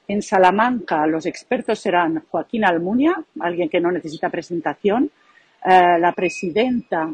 En 0.08 0.22
Salamanca 0.22 1.06
los 1.08 1.26
expertos 1.26 1.80
serán 1.80 2.24
Joaquín 2.30 2.64
Almunia, 2.64 3.16
alguien 3.40 3.70
que 3.70 3.82
no 3.82 3.92
necesita 3.92 4.30
presentación, 4.30 5.10
eh, 5.66 6.00
la 6.00 6.12
presidenta 6.12 7.12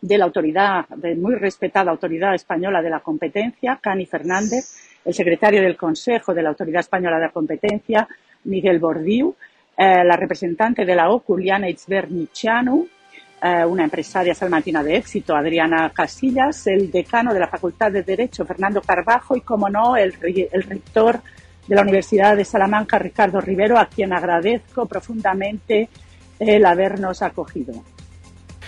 de 0.00 0.18
la 0.18 0.26
autoridad, 0.26 0.86
de 0.88 1.14
muy 1.14 1.34
respetada 1.34 1.90
autoridad 1.90 2.34
española 2.34 2.82
de 2.82 2.90
la 2.90 3.00
competencia, 3.00 3.78
Cani 3.82 4.06
Fernández, 4.06 5.00
el 5.04 5.14
secretario 5.14 5.62
del 5.62 5.76
Consejo 5.76 6.34
de 6.34 6.42
la 6.42 6.50
Autoridad 6.50 6.80
Española 6.80 7.16
de 7.16 7.22
la 7.22 7.32
Competencia, 7.32 8.06
Miguel 8.44 8.78
Bordiu, 8.78 9.34
eh, 9.76 10.04
la 10.04 10.16
representante 10.16 10.84
de 10.84 10.94
la 10.94 11.10
OCU, 11.10 11.38
Liana 11.38 11.68
Itzbernichanu, 11.68 12.86
eh, 13.42 13.64
una 13.64 13.84
empresaria 13.84 14.34
salmantina 14.34 14.82
de 14.82 14.96
éxito, 14.96 15.36
Adriana 15.36 15.90
Casillas, 15.94 16.66
el 16.66 16.90
decano 16.90 17.32
de 17.32 17.40
la 17.40 17.48
Facultad 17.48 17.92
de 17.92 18.02
Derecho, 18.02 18.44
Fernando 18.44 18.80
Carbajo, 18.80 19.36
y, 19.36 19.42
como 19.42 19.68
no, 19.68 19.96
el, 19.96 20.14
el 20.52 20.62
rector 20.62 21.20
de 21.66 21.74
la 21.74 21.82
Universidad 21.82 22.36
de 22.36 22.44
Salamanca, 22.44 22.98
Ricardo 22.98 23.40
Rivero, 23.40 23.78
a 23.78 23.86
quien 23.86 24.12
agradezco 24.12 24.86
profundamente 24.86 25.88
el 26.38 26.64
habernos 26.64 27.22
acogido. 27.22 27.74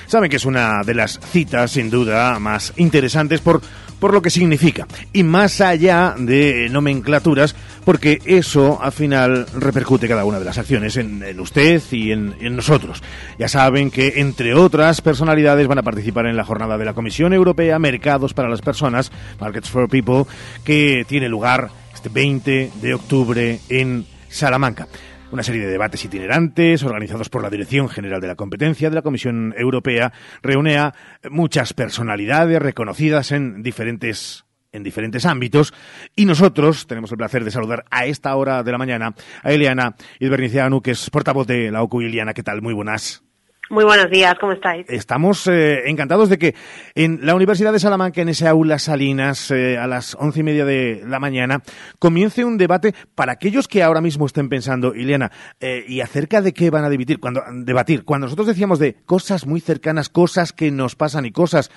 Saben 0.06 0.28
que 0.28 0.36
es 0.36 0.44
una 0.44 0.82
de 0.84 0.94
las 0.94 1.20
citas, 1.20 1.70
sin 1.70 1.88
duda, 1.88 2.38
más 2.40 2.72
interesantes 2.76 3.40
por, 3.40 3.60
por 4.00 4.12
lo 4.12 4.20
que 4.20 4.30
significa. 4.30 4.88
Y 5.12 5.22
más 5.22 5.60
allá 5.60 6.14
de 6.18 6.68
nomenclaturas, 6.68 7.54
porque 7.84 8.20
eso 8.24 8.80
al 8.82 8.92
final 8.92 9.46
repercute 9.54 10.08
cada 10.08 10.24
una 10.24 10.38
de 10.38 10.44
las 10.44 10.58
acciones 10.58 10.96
en, 10.96 11.40
usted 11.40 11.82
y 11.90 12.12
en, 12.12 12.34
en, 12.40 12.56
nosotros. 12.56 13.02
Ya 13.38 13.48
saben 13.48 13.90
que, 13.90 14.14
entre 14.16 14.54
otras 14.54 15.00
personalidades, 15.00 15.66
van 15.66 15.78
a 15.78 15.82
participar 15.82 16.26
en 16.26 16.36
la 16.36 16.44
jornada 16.44 16.78
de 16.78 16.84
la 16.84 16.94
Comisión 16.94 17.32
Europea 17.32 17.78
Mercados 17.78 18.34
para 18.34 18.48
las 18.48 18.62
Personas, 18.62 19.10
Markets 19.40 19.70
for 19.70 19.88
People, 19.88 20.24
que 20.64 21.04
tiene 21.08 21.28
lugar 21.28 21.70
este 21.94 22.08
20 22.08 22.70
de 22.80 22.94
octubre 22.94 23.60
en 23.68 24.06
Salamanca. 24.28 24.88
Una 25.32 25.42
serie 25.44 25.62
de 25.62 25.70
debates 25.70 26.04
itinerantes 26.04 26.82
organizados 26.82 27.28
por 27.28 27.42
la 27.42 27.50
Dirección 27.50 27.88
General 27.88 28.20
de 28.20 28.26
la 28.26 28.34
Competencia 28.34 28.88
de 28.88 28.96
la 28.96 29.02
Comisión 29.02 29.54
Europea 29.56 30.12
reúne 30.42 30.76
a 30.76 30.94
muchas 31.30 31.72
personalidades 31.72 32.60
reconocidas 32.60 33.30
en 33.30 33.62
diferentes 33.62 34.44
en 34.72 34.82
diferentes 34.82 35.26
ámbitos 35.26 35.74
y 36.16 36.24
nosotros 36.24 36.86
tenemos 36.86 37.10
el 37.10 37.18
placer 37.18 37.44
de 37.44 37.50
saludar 37.50 37.84
a 37.90 38.06
esta 38.06 38.34
hora 38.36 38.62
de 38.62 38.72
la 38.72 38.78
mañana 38.78 39.14
a 39.42 39.52
Eliana 39.52 39.94
Idbernicianu, 40.18 40.80
que 40.80 40.92
es 40.92 41.10
portavoz 41.10 41.46
de 41.46 41.70
la 41.70 41.82
OCU. 41.82 42.02
Eliana, 42.02 42.34
¿qué 42.34 42.42
tal? 42.42 42.62
Muy 42.62 42.74
buenas. 42.74 43.22
Muy 43.70 43.84
buenos 43.84 44.10
días, 44.10 44.34
¿cómo 44.40 44.50
estáis? 44.50 44.84
Estamos 44.88 45.46
eh, 45.46 45.88
encantados 45.88 46.28
de 46.28 46.38
que 46.38 46.56
en 46.96 47.20
la 47.22 47.36
Universidad 47.36 47.72
de 47.72 47.78
Salamanca, 47.78 48.20
en 48.20 48.28
ese 48.28 48.48
aula 48.48 48.80
Salinas, 48.80 49.52
eh, 49.52 49.78
a 49.78 49.86
las 49.86 50.16
once 50.16 50.40
y 50.40 50.42
media 50.42 50.64
de 50.64 51.04
la 51.06 51.20
mañana, 51.20 51.62
comience 52.00 52.44
un 52.44 52.58
debate 52.58 52.96
para 53.14 53.30
aquellos 53.30 53.68
que 53.68 53.84
ahora 53.84 54.00
mismo 54.00 54.26
estén 54.26 54.48
pensando, 54.48 54.92
Ileana, 54.92 55.30
eh, 55.60 55.84
y 55.86 56.00
acerca 56.00 56.42
de 56.42 56.52
qué 56.52 56.68
van 56.70 56.84
a 56.84 56.88
debatir 56.88 57.20
cuando, 57.20 57.42
debatir. 57.64 58.04
Cuando 58.04 58.26
nosotros 58.26 58.48
decíamos 58.48 58.80
de 58.80 58.96
cosas 59.06 59.46
muy 59.46 59.60
cercanas, 59.60 60.08
cosas 60.08 60.52
que 60.52 60.72
nos 60.72 60.96
pasan 60.96 61.24
y 61.24 61.30
cosas 61.30 61.70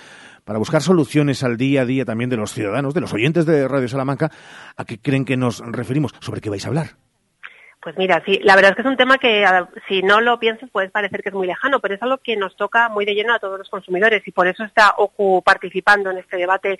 para 0.46 0.60
buscar 0.60 0.82
soluciones 0.82 1.44
al 1.44 1.58
día 1.58 1.82
a 1.82 1.86
día 1.86 2.06
también 2.06 2.30
de 2.30 2.38
los 2.38 2.52
ciudadanos, 2.52 2.94
de 2.94 3.02
los 3.02 3.14
oyentes 3.14 3.46
de 3.46 3.68
Radio 3.68 3.88
Salamanca, 3.88 4.32
¿a 4.76 4.86
qué 4.86 5.00
creen 5.00 5.26
que 5.26 5.38
nos 5.38 5.60
referimos? 5.60 6.14
¿Sobre 6.20 6.42
qué 6.42 6.50
vais 6.50 6.66
a 6.66 6.70
hablar? 6.70 6.88
Pues 7.84 7.98
mira, 7.98 8.24
sí, 8.26 8.40
la 8.44 8.56
verdad 8.56 8.72
es 8.72 8.76
que 8.78 8.82
es 8.82 8.88
un 8.88 8.96
tema 8.96 9.18
que 9.18 9.46
si 9.90 10.02
no 10.04 10.22
lo 10.22 10.40
piensas 10.40 10.70
puede 10.70 10.90
parecer 10.90 11.22
que 11.22 11.30
es 11.30 11.36
muy 11.36 11.48
lejano, 11.48 11.82
pero 11.82 11.96
es 11.96 12.02
algo 12.02 12.18
que 12.18 12.38
nos 12.38 12.56
toca 12.56 12.88
muy 12.88 13.04
de 13.04 13.14
lleno 13.14 13.34
a 13.34 13.40
todos 13.40 13.60
los 13.60 13.70
consumidores 13.70 14.26
y 14.26 14.32
por 14.32 14.48
eso 14.48 14.64
está 14.64 14.94
OCU 14.98 15.42
participando 15.44 16.10
en 16.10 16.20
este 16.20 16.38
debate 16.38 16.80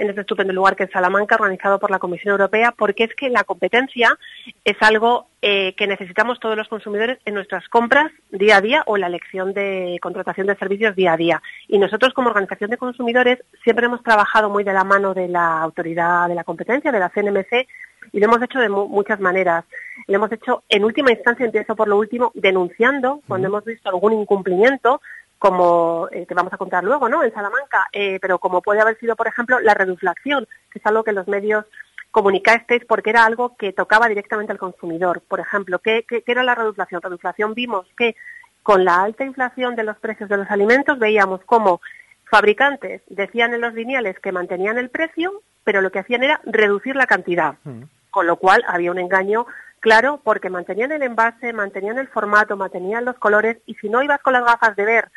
en 0.00 0.08
este 0.08 0.22
estupendo 0.22 0.52
lugar 0.52 0.76
que 0.76 0.84
es 0.84 0.90
Salamanca, 0.90 1.36
organizado 1.36 1.78
por 1.78 1.90
la 1.90 1.98
Comisión 1.98 2.32
Europea, 2.32 2.72
porque 2.76 3.04
es 3.04 3.14
que 3.14 3.28
la 3.28 3.44
competencia 3.44 4.18
es 4.64 4.76
algo 4.80 5.26
eh, 5.42 5.74
que 5.74 5.86
necesitamos 5.86 6.40
todos 6.40 6.56
los 6.56 6.68
consumidores 6.68 7.18
en 7.26 7.34
nuestras 7.34 7.68
compras 7.68 8.10
día 8.30 8.56
a 8.56 8.60
día 8.62 8.82
o 8.86 8.96
en 8.96 9.02
la 9.02 9.08
elección 9.08 9.52
de 9.52 9.98
contratación 10.00 10.46
de 10.46 10.56
servicios 10.56 10.96
día 10.96 11.12
a 11.12 11.16
día. 11.18 11.42
Y 11.68 11.78
nosotros 11.78 12.14
como 12.14 12.30
organización 12.30 12.70
de 12.70 12.78
consumidores 12.78 13.40
siempre 13.62 13.86
hemos 13.86 14.02
trabajado 14.02 14.48
muy 14.48 14.64
de 14.64 14.72
la 14.72 14.84
mano 14.84 15.12
de 15.12 15.28
la 15.28 15.60
autoridad 15.60 16.28
de 16.28 16.34
la 16.34 16.44
competencia, 16.44 16.90
de 16.90 16.98
la 16.98 17.10
CNMC, 17.10 17.68
y 18.12 18.18
lo 18.18 18.26
hemos 18.26 18.42
hecho 18.42 18.58
de 18.58 18.70
muchas 18.70 19.20
maneras. 19.20 19.64
Lo 20.06 20.16
hemos 20.16 20.32
hecho, 20.32 20.64
en 20.68 20.84
última 20.84 21.12
instancia, 21.12 21.44
empiezo 21.44 21.76
por 21.76 21.88
lo 21.88 21.98
último, 21.98 22.32
denunciando 22.34 23.20
cuando 23.28 23.48
hemos 23.48 23.64
visto 23.64 23.90
algún 23.90 24.14
incumplimiento 24.14 25.00
como 25.40 26.06
eh, 26.12 26.26
te 26.26 26.34
vamos 26.34 26.52
a 26.52 26.58
contar 26.58 26.84
luego, 26.84 27.08
¿no? 27.08 27.24
En 27.24 27.32
Salamanca, 27.32 27.88
eh, 27.94 28.18
pero 28.20 28.38
como 28.38 28.60
puede 28.60 28.82
haber 28.82 28.98
sido, 28.98 29.16
por 29.16 29.26
ejemplo, 29.26 29.58
la 29.58 29.72
reduflación, 29.72 30.46
que 30.70 30.78
es 30.78 30.86
algo 30.86 31.02
que 31.02 31.12
los 31.12 31.26
medios 31.28 31.64
comunicasteis 32.10 32.84
porque 32.84 33.08
era 33.08 33.24
algo 33.24 33.56
que 33.56 33.72
tocaba 33.72 34.06
directamente 34.06 34.52
al 34.52 34.58
consumidor. 34.58 35.22
Por 35.26 35.40
ejemplo, 35.40 35.78
¿qué, 35.78 36.04
qué, 36.06 36.22
era 36.26 36.42
la 36.42 36.54
reduflación? 36.54 37.00
Reduflación 37.00 37.54
vimos 37.54 37.86
que 37.96 38.16
con 38.62 38.84
la 38.84 39.02
alta 39.02 39.24
inflación 39.24 39.76
de 39.76 39.84
los 39.84 39.96
precios 39.96 40.28
de 40.28 40.36
los 40.36 40.50
alimentos 40.50 40.98
veíamos 40.98 41.40
cómo 41.46 41.80
fabricantes 42.24 43.00
decían 43.08 43.54
en 43.54 43.62
los 43.62 43.72
lineales 43.72 44.20
que 44.20 44.32
mantenían 44.32 44.76
el 44.76 44.90
precio, 44.90 45.40
pero 45.64 45.80
lo 45.80 45.90
que 45.90 46.00
hacían 46.00 46.22
era 46.22 46.42
reducir 46.44 46.96
la 46.96 47.06
cantidad, 47.06 47.54
mm. 47.64 47.84
con 48.10 48.26
lo 48.26 48.36
cual 48.36 48.62
había 48.68 48.90
un 48.90 48.98
engaño 48.98 49.46
claro 49.80 50.20
porque 50.22 50.50
mantenían 50.50 50.92
el 50.92 51.02
envase, 51.02 51.54
mantenían 51.54 51.96
el 51.96 52.08
formato, 52.08 52.58
mantenían 52.58 53.06
los 53.06 53.16
colores 53.16 53.56
y 53.64 53.74
si 53.76 53.88
no 53.88 54.02
ibas 54.02 54.20
con 54.20 54.34
las 54.34 54.44
gafas 54.44 54.76
de 54.76 54.84
ver 54.84 55.10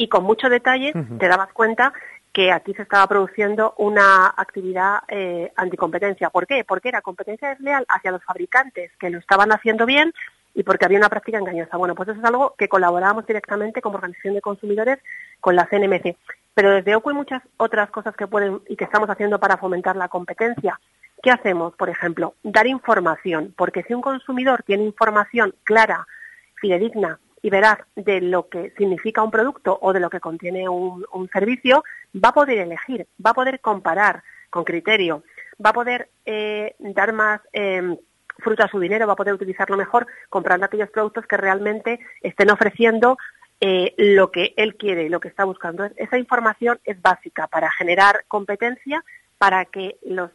y 0.00 0.08
con 0.08 0.24
mucho 0.24 0.48
detalle 0.48 0.94
te 1.18 1.28
dabas 1.28 1.52
cuenta 1.52 1.92
que 2.32 2.52
aquí 2.52 2.72
se 2.72 2.82
estaba 2.82 3.06
produciendo 3.06 3.74
una 3.76 4.32
actividad 4.34 5.00
eh, 5.08 5.52
anticompetencia. 5.56 6.30
¿Por 6.30 6.46
qué? 6.46 6.64
Porque 6.64 6.88
era 6.88 7.02
competencia 7.02 7.50
desleal 7.50 7.84
hacia 7.86 8.10
los 8.10 8.24
fabricantes 8.24 8.90
que 8.98 9.10
lo 9.10 9.18
estaban 9.18 9.52
haciendo 9.52 9.84
bien 9.84 10.14
y 10.54 10.62
porque 10.62 10.86
había 10.86 10.96
una 10.96 11.10
práctica 11.10 11.36
engañosa. 11.36 11.76
Bueno, 11.76 11.94
pues 11.94 12.08
eso 12.08 12.18
es 12.18 12.24
algo 12.24 12.54
que 12.56 12.68
colaborábamos 12.68 13.26
directamente 13.26 13.82
como 13.82 13.96
organización 13.96 14.32
de 14.32 14.40
consumidores 14.40 14.98
con 15.38 15.54
la 15.54 15.66
CNMC. 15.66 16.16
Pero 16.54 16.70
desde 16.70 16.96
OCU 16.96 17.10
hay 17.10 17.16
muchas 17.16 17.42
otras 17.58 17.90
cosas 17.90 18.16
que 18.16 18.26
pueden 18.26 18.62
y 18.68 18.76
que 18.76 18.84
estamos 18.84 19.10
haciendo 19.10 19.38
para 19.38 19.58
fomentar 19.58 19.96
la 19.96 20.08
competencia. 20.08 20.80
¿Qué 21.22 21.30
hacemos, 21.30 21.74
por 21.74 21.90
ejemplo? 21.90 22.36
Dar 22.42 22.66
información, 22.66 23.52
porque 23.54 23.82
si 23.82 23.92
un 23.92 24.00
consumidor 24.00 24.62
tiene 24.62 24.84
información 24.84 25.54
clara, 25.64 26.06
fidedigna 26.54 27.18
y 27.42 27.50
veraz 27.50 27.78
de 27.96 28.20
lo 28.20 28.48
que 28.48 28.72
significa 28.76 29.22
un 29.22 29.30
producto 29.30 29.78
o 29.80 29.92
de 29.92 30.00
lo 30.00 30.10
que 30.10 30.20
contiene 30.20 30.68
un, 30.68 31.06
servicio, 31.32 31.84
va 32.14 32.30
a 32.30 32.34
poder 32.34 32.58
elegir, 32.58 33.06
va 33.24 33.30
a 33.30 33.34
poder 33.34 33.60
comparar 33.60 34.22
con 34.50 34.64
criterio, 34.64 35.22
va 35.64 35.70
a 35.70 35.74
poder 35.74 36.08
eh, 36.26 36.74
dar 36.78 37.12
más 37.12 37.40
eh, 37.52 37.96
fruto 38.38 38.64
a 38.64 38.68
su 38.68 38.78
dinero, 38.78 39.06
va 39.06 39.14
a 39.14 39.16
poder 39.16 39.34
utilizarlo 39.34 39.76
mejor 39.76 40.06
comprando 40.28 40.66
aquellos 40.66 40.90
productos 40.90 41.26
que 41.26 41.36
realmente 41.36 42.00
estén 42.22 42.50
ofreciendo 42.50 43.16
eh, 43.60 43.94
lo 43.96 44.30
que 44.30 44.54
él 44.56 44.76
quiere, 44.76 45.08
lo 45.10 45.20
que 45.20 45.28
está 45.28 45.44
buscando. 45.44 45.88
Esa 45.96 46.18
información 46.18 46.80
es 46.84 47.00
básica 47.00 47.46
para 47.46 47.70
generar 47.70 48.24
competencia, 48.28 49.04
para 49.38 49.64
que 49.66 49.96
los, 50.02 50.30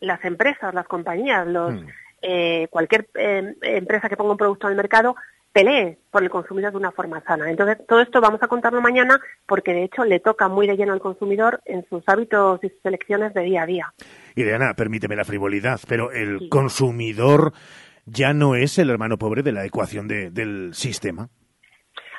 las 0.00 0.24
empresas, 0.24 0.74
las 0.74 0.86
compañías, 0.86 1.46
los, 1.46 1.74
mm. 1.74 1.86
eh, 2.22 2.68
cualquier 2.70 3.08
empresa 3.14 4.08
que 4.08 4.16
ponga 4.16 4.32
un 4.32 4.38
producto 4.38 4.66
en 4.66 4.72
el 4.72 4.76
mercado 4.76 5.14
pelee 5.54 5.98
por 6.10 6.24
el 6.24 6.30
consumidor 6.30 6.72
de 6.72 6.78
una 6.78 6.90
forma 6.90 7.22
sana. 7.22 7.48
Entonces, 7.48 7.78
todo 7.86 8.00
esto 8.00 8.20
vamos 8.20 8.42
a 8.42 8.48
contarlo 8.48 8.82
mañana 8.82 9.20
porque 9.46 9.72
de 9.72 9.84
hecho 9.84 10.04
le 10.04 10.18
toca 10.18 10.48
muy 10.48 10.66
de 10.66 10.76
lleno 10.76 10.92
al 10.92 11.00
consumidor 11.00 11.60
en 11.64 11.86
sus 11.88 12.02
hábitos 12.08 12.58
y 12.64 12.68
sus 12.68 12.84
elecciones 12.84 13.32
de 13.34 13.42
día 13.42 13.62
a 13.62 13.66
día. 13.66 13.94
Ileana, 14.34 14.74
permíteme 14.74 15.14
la 15.14 15.24
frivolidad, 15.24 15.80
pero 15.88 16.10
el 16.10 16.48
consumidor 16.48 17.52
ya 18.04 18.34
no 18.34 18.56
es 18.56 18.78
el 18.78 18.90
hermano 18.90 19.16
pobre 19.16 19.42
de 19.44 19.52
la 19.52 19.64
ecuación 19.64 20.08
del 20.08 20.74
sistema. 20.74 21.30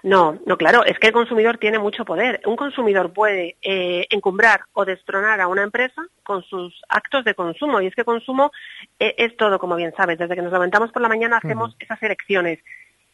No, 0.02 0.40
no, 0.46 0.56
claro, 0.56 0.86
es 0.86 0.98
que 1.00 1.08
el 1.08 1.14
consumidor 1.14 1.58
tiene 1.58 1.80
mucho 1.80 2.06
poder. 2.06 2.40
Un 2.46 2.56
consumidor 2.56 3.12
puede 3.12 3.58
eh, 3.62 4.06
encumbrar 4.12 4.62
o 4.74 4.86
destronar 4.86 5.42
a 5.42 5.48
una 5.48 5.64
empresa 5.64 6.06
con 6.24 6.44
sus 6.44 6.80
actos 6.88 7.26
de 7.26 7.34
consumo. 7.34 7.82
Y 7.82 7.88
es 7.88 7.96
que 7.96 8.06
consumo 8.06 8.52
eh, 9.00 9.16
es 9.18 9.36
todo, 9.36 9.60
como 9.60 9.76
bien 9.76 9.94
sabes. 9.98 10.20
Desde 10.20 10.36
que 10.36 10.44
nos 10.44 10.54
levantamos 10.54 10.92
por 10.92 11.02
la 11.02 11.10
mañana 11.10 11.38
hacemos 11.38 11.76
esas 11.80 12.02
elecciones. 12.04 12.60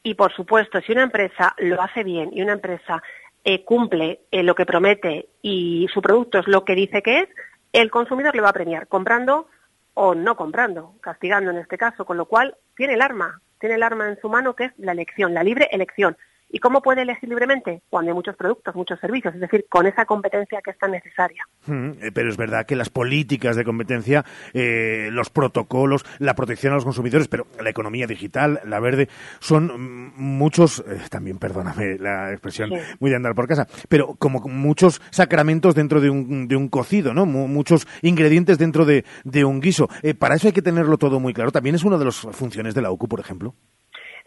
Y 0.04 0.16
por 0.16 0.34
supuesto, 0.34 0.82
si 0.82 0.92
una 0.92 1.04
empresa 1.04 1.54
lo 1.58 1.82
hace 1.82 2.04
bien 2.04 2.32
y 2.34 2.42
una 2.42 2.54
empresa 2.54 3.02
eh, 3.44 3.64
cumple 3.64 4.22
eh, 4.32 4.44
lo 4.44 4.56
que 4.56 4.66
promete 4.66 5.30
y 5.42 5.88
su 5.94 6.02
producto 6.02 6.40
es 6.40 6.48
lo 6.48 6.66
que 6.66 6.76
dice 6.76 7.02
que 7.02 7.20
es, 7.20 7.30
el 7.74 7.90
consumidor 7.92 8.36
le 8.36 8.42
va 8.42 8.50
a 8.50 8.54
premiar 8.54 8.88
comprando 8.88 9.48
o 9.94 10.16
no 10.16 10.36
comprando, 10.36 10.96
castigando 11.02 11.52
en 11.52 11.58
este 11.58 11.78
caso, 11.78 12.06
con 12.06 12.18
lo 12.18 12.26
cual 12.26 12.56
tiene 12.76 12.94
el 12.94 13.02
arma, 13.02 13.42
tiene 13.60 13.76
el 13.76 13.84
arma 13.84 14.08
en 14.08 14.20
su 14.20 14.30
mano 14.30 14.56
que 14.56 14.66
es 14.66 14.72
la 14.78 14.92
elección, 14.94 15.34
la 15.34 15.44
libre 15.44 15.70
elección. 15.72 16.18
¿Y 16.54 16.60
cómo 16.60 16.82
puede 16.82 17.04
elegir 17.04 17.30
libremente? 17.30 17.82
Cuando 17.90 18.12
hay 18.12 18.16
muchos 18.16 18.36
productos, 18.36 18.76
muchos 18.76 19.00
servicios, 19.00 19.34
es 19.34 19.40
decir, 19.40 19.66
con 19.70 19.88
esa 19.88 20.06
competencia 20.06 20.62
que 20.62 20.72
es 20.72 20.78
tan 20.78 20.92
necesaria. 20.92 21.46
Mm, 21.66 21.92
eh, 22.02 22.12
pero 22.14 22.30
es 22.30 22.36
verdad 22.36 22.66
que 22.66 22.76
las 22.76 22.90
políticas 22.90 23.56
de 23.56 23.64
competencia, 23.64 24.26
eh, 24.54 25.08
los 25.12 25.30
protocolos, 25.30 26.06
la 26.20 26.36
protección 26.36 26.74
a 26.74 26.76
los 26.76 26.84
consumidores, 26.84 27.30
pero 27.30 27.48
la 27.62 27.70
economía 27.70 28.06
digital, 28.06 28.60
la 28.66 28.82
verde, 28.82 29.08
son 29.40 29.68
mm, 29.68 30.14
muchos, 30.18 30.84
eh, 30.86 31.00
también 31.10 31.38
perdóname 31.38 31.98
la 31.98 32.32
expresión, 32.32 32.70
muy 33.00 33.10
de 33.10 33.16
andar 33.16 33.34
por 33.34 33.48
casa, 33.48 33.66
pero 33.88 34.16
como 34.16 34.42
muchos 34.42 35.02
sacramentos 35.10 35.74
dentro 35.74 36.02
de 36.02 36.10
un, 36.10 36.50
de 36.50 36.58
un 36.58 36.68
cocido, 36.68 37.14
¿no? 37.14 37.26
muchos 37.26 37.88
ingredientes 38.02 38.58
dentro 38.58 38.86
de, 38.86 39.06
de 39.24 39.46
un 39.46 39.62
guiso. 39.62 39.88
para 40.20 40.36
eso 40.36 40.48
hay 40.48 40.54
que 40.54 40.62
tenerlo 40.62 40.98
todo 40.98 41.20
muy 41.22 41.34
claro. 41.34 41.52
También 41.52 41.76
es 41.76 41.84
una 41.84 41.98
de 41.98 42.06
las 42.06 42.16
funciones 42.16 42.76
de 42.76 42.82
la 42.82 42.92
OCU, 42.92 43.08
por 43.08 43.22
ejemplo. 43.22 43.56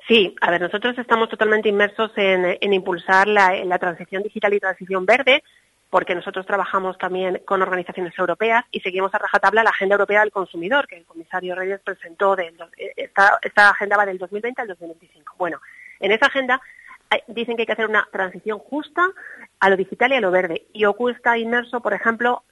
Sí, 0.06 0.34
a 0.42 0.50
ver, 0.50 0.60
nosotros 0.60 0.98
estamos 0.98 1.30
totalmente 1.30 1.68
inmersos 1.68 2.10
en, 2.16 2.72
impulsar 2.72 3.26
la, 3.26 3.78
transición 3.78 4.22
digital 4.22 4.52
y 4.52 4.60
transición 4.60 5.06
verde, 5.06 5.42
porque 5.88 6.14
nosotros 6.14 6.44
trabajamos 6.44 6.98
también 6.98 7.40
con 7.46 7.62
organizaciones 7.62 8.12
europeas 8.18 8.64
y 8.70 8.80
seguimos 8.80 9.14
a 9.14 9.18
rajatabla 9.18 9.62
la 9.62 9.70
Agenda 9.70 9.94
Europea 9.94 10.20
del 10.20 10.32
Consumidor, 10.32 10.86
que 10.86 10.98
el 10.98 11.06
comisario 11.06 11.54
Reyes 11.54 11.80
presentó, 11.82 12.36
de, 12.36 12.52
esta, 12.96 13.38
esta 13.40 13.70
agenda 13.70 13.96
va 13.96 14.04
del 14.04 14.18
2020 14.18 14.60
al 14.60 14.68
2025. 14.68 15.36
Bueno, 15.38 15.60
en 16.00 16.12
esa 16.12 16.26
agenda 16.26 16.60
eh, 17.10 17.22
dicen 17.28 17.56
que 17.56 17.62
hay 17.62 17.66
que 17.66 17.72
hacer 17.72 17.88
una 17.88 18.06
transición 18.12 18.58
justa 18.58 19.08
a 19.60 19.70
lo 19.70 19.76
digital 19.76 20.12
y 20.12 20.16
a 20.16 20.20
lo 20.20 20.30
verde. 20.30 20.66
Y 20.74 20.84
OCU 20.84 21.08
está 21.08 21.38
inmerso, 21.38 21.80
por 21.80 21.94
ejemplo, 21.94 22.42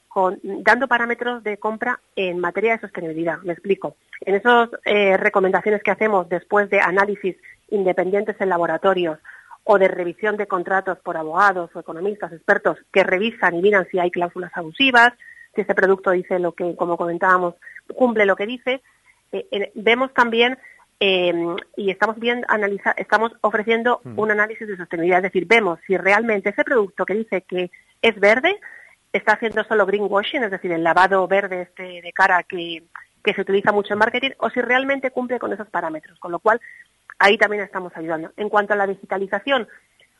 dando 0.43 0.89
parámetros 0.89 1.43
de 1.43 1.57
compra 1.59 2.01
en 2.17 2.39
materia 2.39 2.73
de 2.73 2.81
sostenibilidad. 2.81 3.39
Me 3.43 3.53
explico. 3.53 3.97
En 4.21 4.35
esas 4.35 4.69
eh, 4.85 5.17
recomendaciones 5.17 5.83
que 5.83 5.91
hacemos 5.91 6.29
después 6.29 6.69
de 6.71 6.81
análisis 6.81 7.37
independientes 7.71 8.37
en 8.41 8.49
laboratorios 8.49 9.19
o 9.65 9.79
de 9.79 9.89
revisión 9.89 10.37
de 10.37 10.47
contratos 10.47 10.99
por 10.99 11.17
abogados 11.17 11.71
o 11.75 11.81
economistas 11.81 12.33
expertos 12.33 12.79
que 12.93 13.05
revisan 13.05 13.55
y 13.55 13.63
miran 13.63 13.87
si 13.91 13.99
hay 13.99 14.11
cláusulas 14.11 14.53
abusivas, 14.55 15.13
si 15.55 15.63
ese 15.63 15.75
producto 15.75 16.11
dice 16.11 16.39
lo 16.39 16.53
que, 16.53 16.75
como 16.77 16.97
comentábamos, 16.97 17.55
cumple 17.95 18.27
lo 18.27 18.37
que 18.37 18.47
dice, 18.47 18.83
eh, 19.33 19.71
vemos 19.75 20.13
también 20.13 20.59
em, 21.01 21.57
y 21.77 21.91
estamos 21.91 22.19
bien 22.19 22.45
analiza, 22.49 22.93
estamos 22.93 23.33
ofreciendo 23.41 24.01
mm. 24.05 24.19
un 24.19 24.31
análisis 24.31 24.67
de 24.67 24.77
sostenibilidad, 24.77 25.19
es 25.19 25.33
decir, 25.33 25.47
vemos 25.47 25.79
si 25.87 25.97
realmente 25.97 26.51
ese 26.51 26.65
producto 26.65 27.07
que 27.07 27.15
dice 27.15 27.43
que 27.43 27.71
es 28.03 28.19
verde 28.19 28.59
está 29.13 29.35
haciendo 29.35 29.65
solo 29.65 29.87
greenwashing, 29.87 30.45
es 30.45 30.51
decir, 30.51 30.73
el 30.73 30.85
lavado 30.85 31.27
verde 31.29 31.63
este 31.63 32.03
de 32.03 32.13
cara 32.13 32.43
que, 32.43 32.85
que 33.23 33.35
se 33.35 33.43
utiliza 33.43 33.73
mucho 33.73 33.93
en 33.93 33.99
marketing, 33.99 34.31
o 34.39 34.51
si 34.51 34.61
realmente 34.61 35.11
cumple 35.11 35.39
con 35.39 35.53
esos 35.53 35.69
parámetros, 35.69 36.19
con 36.19 36.33
lo 36.33 36.39
cual 36.39 36.61
ahí 37.19 37.39
también 37.39 37.63
estamos 37.63 37.93
ayudando. 37.97 38.33
En 38.37 38.49
cuanto 38.49 38.73
a 38.73 38.77
la 38.77 38.87
digitalización, 38.87 39.69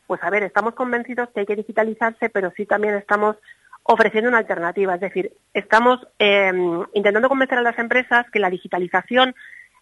pues 0.07 0.23
a 0.23 0.29
ver, 0.29 0.43
estamos 0.43 0.75
convencidos 0.75 1.29
que 1.29 1.41
hay 1.41 1.45
que 1.45 1.55
digitalizarse, 1.55 2.29
pero 2.29 2.51
sí 2.55 2.65
también 2.65 2.95
estamos 2.95 3.37
ofreciendo 3.83 4.29
una 4.29 4.37
alternativa, 4.37 4.95
es 4.95 5.01
decir, 5.01 5.33
estamos 5.53 5.99
em, 6.17 6.85
intentando 6.93 7.27
convencer 7.27 7.57
a 7.57 7.63
las 7.63 7.77
empresas 7.77 8.25
que 8.31 8.39
la 8.39 8.49
digitalización 8.49 9.35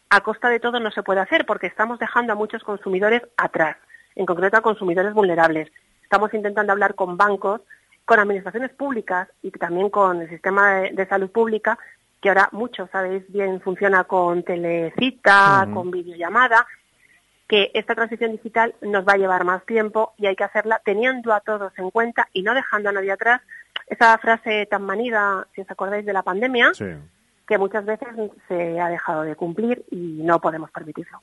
a 0.10 0.22
costa 0.22 0.50
de 0.50 0.60
todo 0.60 0.80
no 0.80 0.92
se 0.92 1.04
puede 1.04 1.22
hacer, 1.22 1.46
porque 1.46 1.68
estamos 1.68 2.00
dejando 2.00 2.34
a 2.34 2.36
muchos 2.36 2.64
consumidores 2.64 3.22
atrás, 3.38 3.78
en 4.16 4.26
concreto 4.26 4.58
a 4.58 4.62
consumidores 4.62 5.14
vulnerables. 5.14 5.72
Estamos 6.04 6.34
intentando 6.34 6.72
hablar 6.72 6.96
con 6.96 7.16
bancos 7.16 7.62
con 8.06 8.20
administraciones 8.20 8.72
públicas 8.72 9.28
y 9.42 9.52
también 9.52 9.90
con 9.90 10.22
el 10.22 10.30
sistema 10.30 10.82
de, 10.82 11.06
salud 11.08 11.30
pública, 11.32 11.78
que 12.22 12.30
ahora 12.30 12.50
muchos 12.52 12.90
sabéis 12.90 13.24
bien 13.32 13.62
funciona 13.62 14.04
con 14.04 14.44
telecita, 14.44 15.68
con 15.74 15.92
videollamada, 15.92 16.68
que 17.48 17.72
esta 17.74 17.96
transición 17.96 18.32
digital 18.32 18.76
nos 18.82 19.06
va 19.06 19.14
a 19.14 19.18
llevar 19.18 19.44
más 19.44 19.66
tiempo 19.66 20.14
y 20.18 20.28
hay 20.28 20.36
que 20.36 20.44
hacerla 20.44 20.82
teniendo 20.86 21.34
a 21.34 21.42
todos 21.42 21.74
en 21.78 21.92
cuenta 21.92 22.28
y 22.34 22.44
no 22.44 22.54
dejando 22.54 22.90
a 22.90 22.94
nadie 22.94 23.12
atrás. 23.12 23.42
Esa 23.88 24.18
frase 24.20 24.68
tan 24.68 24.84
manida, 24.84 25.48
si 25.54 25.62
os 25.62 25.70
acordáis 25.70 26.06
de 26.06 26.14
la 26.14 26.24
pandemia, 26.24 26.72
que 27.48 27.58
muchas 27.58 27.86
veces 27.86 28.08
se 28.48 28.80
ha 28.80 28.88
dejado 28.88 29.24
de 29.24 29.36
cumplir 29.36 29.84
y 29.92 30.22
no 30.24 30.40
podemos 30.40 30.72
permitirlo. 30.72 31.20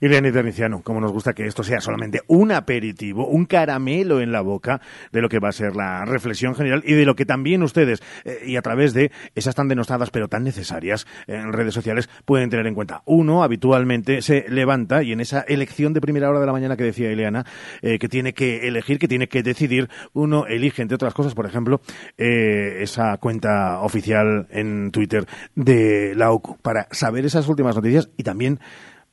Irene 0.00 0.32
Terniciano, 0.32 0.82
como 0.82 1.00
nos 1.00 1.12
gusta 1.12 1.32
que 1.32 1.46
esto 1.46 1.62
sea 1.62 1.80
solamente 1.80 2.20
un 2.26 2.52
aperitivo, 2.52 3.26
un 3.26 3.46
caramelo 3.46 4.20
en 4.20 4.32
la 4.32 4.40
boca 4.40 4.80
de 5.12 5.20
lo 5.20 5.28
que 5.28 5.38
va 5.38 5.48
a 5.48 5.52
ser 5.52 5.76
la 5.76 6.04
reflexión 6.04 6.54
general 6.54 6.82
y 6.84 6.94
de 6.94 7.04
lo 7.04 7.14
que 7.14 7.26
también 7.26 7.62
ustedes, 7.62 8.02
eh, 8.24 8.40
y 8.46 8.56
a 8.56 8.62
través 8.62 8.94
de 8.94 9.10
esas 9.34 9.54
tan 9.54 9.68
denostadas 9.68 10.10
pero 10.10 10.28
tan 10.28 10.44
necesarias 10.44 11.06
en 11.26 11.52
redes 11.52 11.74
sociales, 11.74 12.08
pueden 12.24 12.50
tener 12.50 12.66
en 12.66 12.74
cuenta. 12.74 13.02
Uno 13.04 13.42
habitualmente 13.42 14.22
se 14.22 14.46
levanta 14.48 15.02
y 15.02 15.12
en 15.12 15.20
esa 15.20 15.40
elección 15.40 15.92
de 15.92 16.00
primera 16.00 16.28
hora 16.28 16.40
de 16.40 16.46
la 16.46 16.52
mañana 16.52 16.76
que 16.76 16.84
decía 16.84 17.10
Ileana, 17.10 17.44
eh, 17.82 17.98
que 17.98 18.08
tiene 18.08 18.32
que 18.32 18.68
elegir, 18.68 18.98
que 18.98 19.08
tiene 19.08 19.28
que 19.28 19.42
decidir, 19.42 19.88
uno 20.12 20.46
elige, 20.46 20.82
entre 20.82 20.96
otras 20.96 21.14
cosas, 21.14 21.34
por 21.34 21.46
ejemplo, 21.46 21.80
eh, 22.18 22.78
esa 22.80 23.16
cuenta 23.18 23.80
oficial 23.80 24.46
en 24.50 24.90
Twitter 24.90 25.26
de 25.54 26.14
la 26.14 26.30
OCU 26.30 26.58
para 26.58 26.88
saber 26.90 27.24
esas 27.24 27.48
últimas 27.48 27.76
noticias 27.76 28.10
y 28.16 28.22
también 28.22 28.60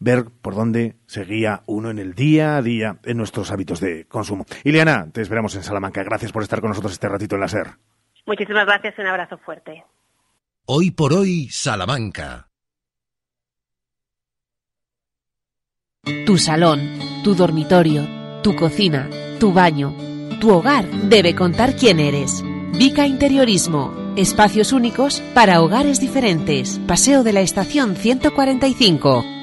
ver 0.04 0.26
por 0.42 0.56
dónde 0.56 0.96
seguía 1.08 1.64
uno 1.66 1.90
en 1.90 2.00
el 2.00 2.14
día 2.14 2.58
a 2.58 2.62
día 2.62 2.98
en 3.04 3.18
nuestros 3.18 3.52
hábitos 3.52 3.80
de 3.80 4.06
consumo. 4.06 4.46
Ileana, 4.64 5.10
te 5.12 5.22
esperamos 5.22 5.56
en 5.56 5.64
Salamanca. 5.64 6.04
Gracias 6.04 6.32
por 6.32 6.44
estar 6.44 6.60
con 6.62 6.70
nosotros 6.70 6.94
este 6.94 7.10
ratito 7.10 7.36
en 7.36 7.42
la 7.42 7.48
SER. 7.48 7.68
Muchísimas 8.26 8.66
gracias, 8.66 8.98
un 9.00 9.08
abrazo 9.08 9.38
fuerte. 9.38 9.84
Hoy 10.66 10.92
por 10.92 11.14
hoy, 11.14 11.50
Salamanca. 11.50 12.48
Tu 16.26 16.38
salón, 16.38 16.80
tu 17.24 17.34
dormitorio, 17.34 18.42
tu 18.42 18.56
cocina, 18.56 19.10
tu 19.40 19.54
baño, 19.54 19.96
tu 20.40 20.52
hogar 20.52 20.86
debe 20.86 21.34
contar 21.34 21.76
quién 21.76 22.00
eres. 22.00 22.44
Vica 22.78 23.08
Interiorismo. 23.08 23.94
Espacios 24.16 24.74
únicos 24.74 25.22
para 25.34 25.62
hogares 25.62 26.00
diferentes. 26.00 26.80
Paseo 26.88 27.24
de 27.24 27.34
la 27.34 27.42
Estación 27.42 27.96
145. 27.96 29.43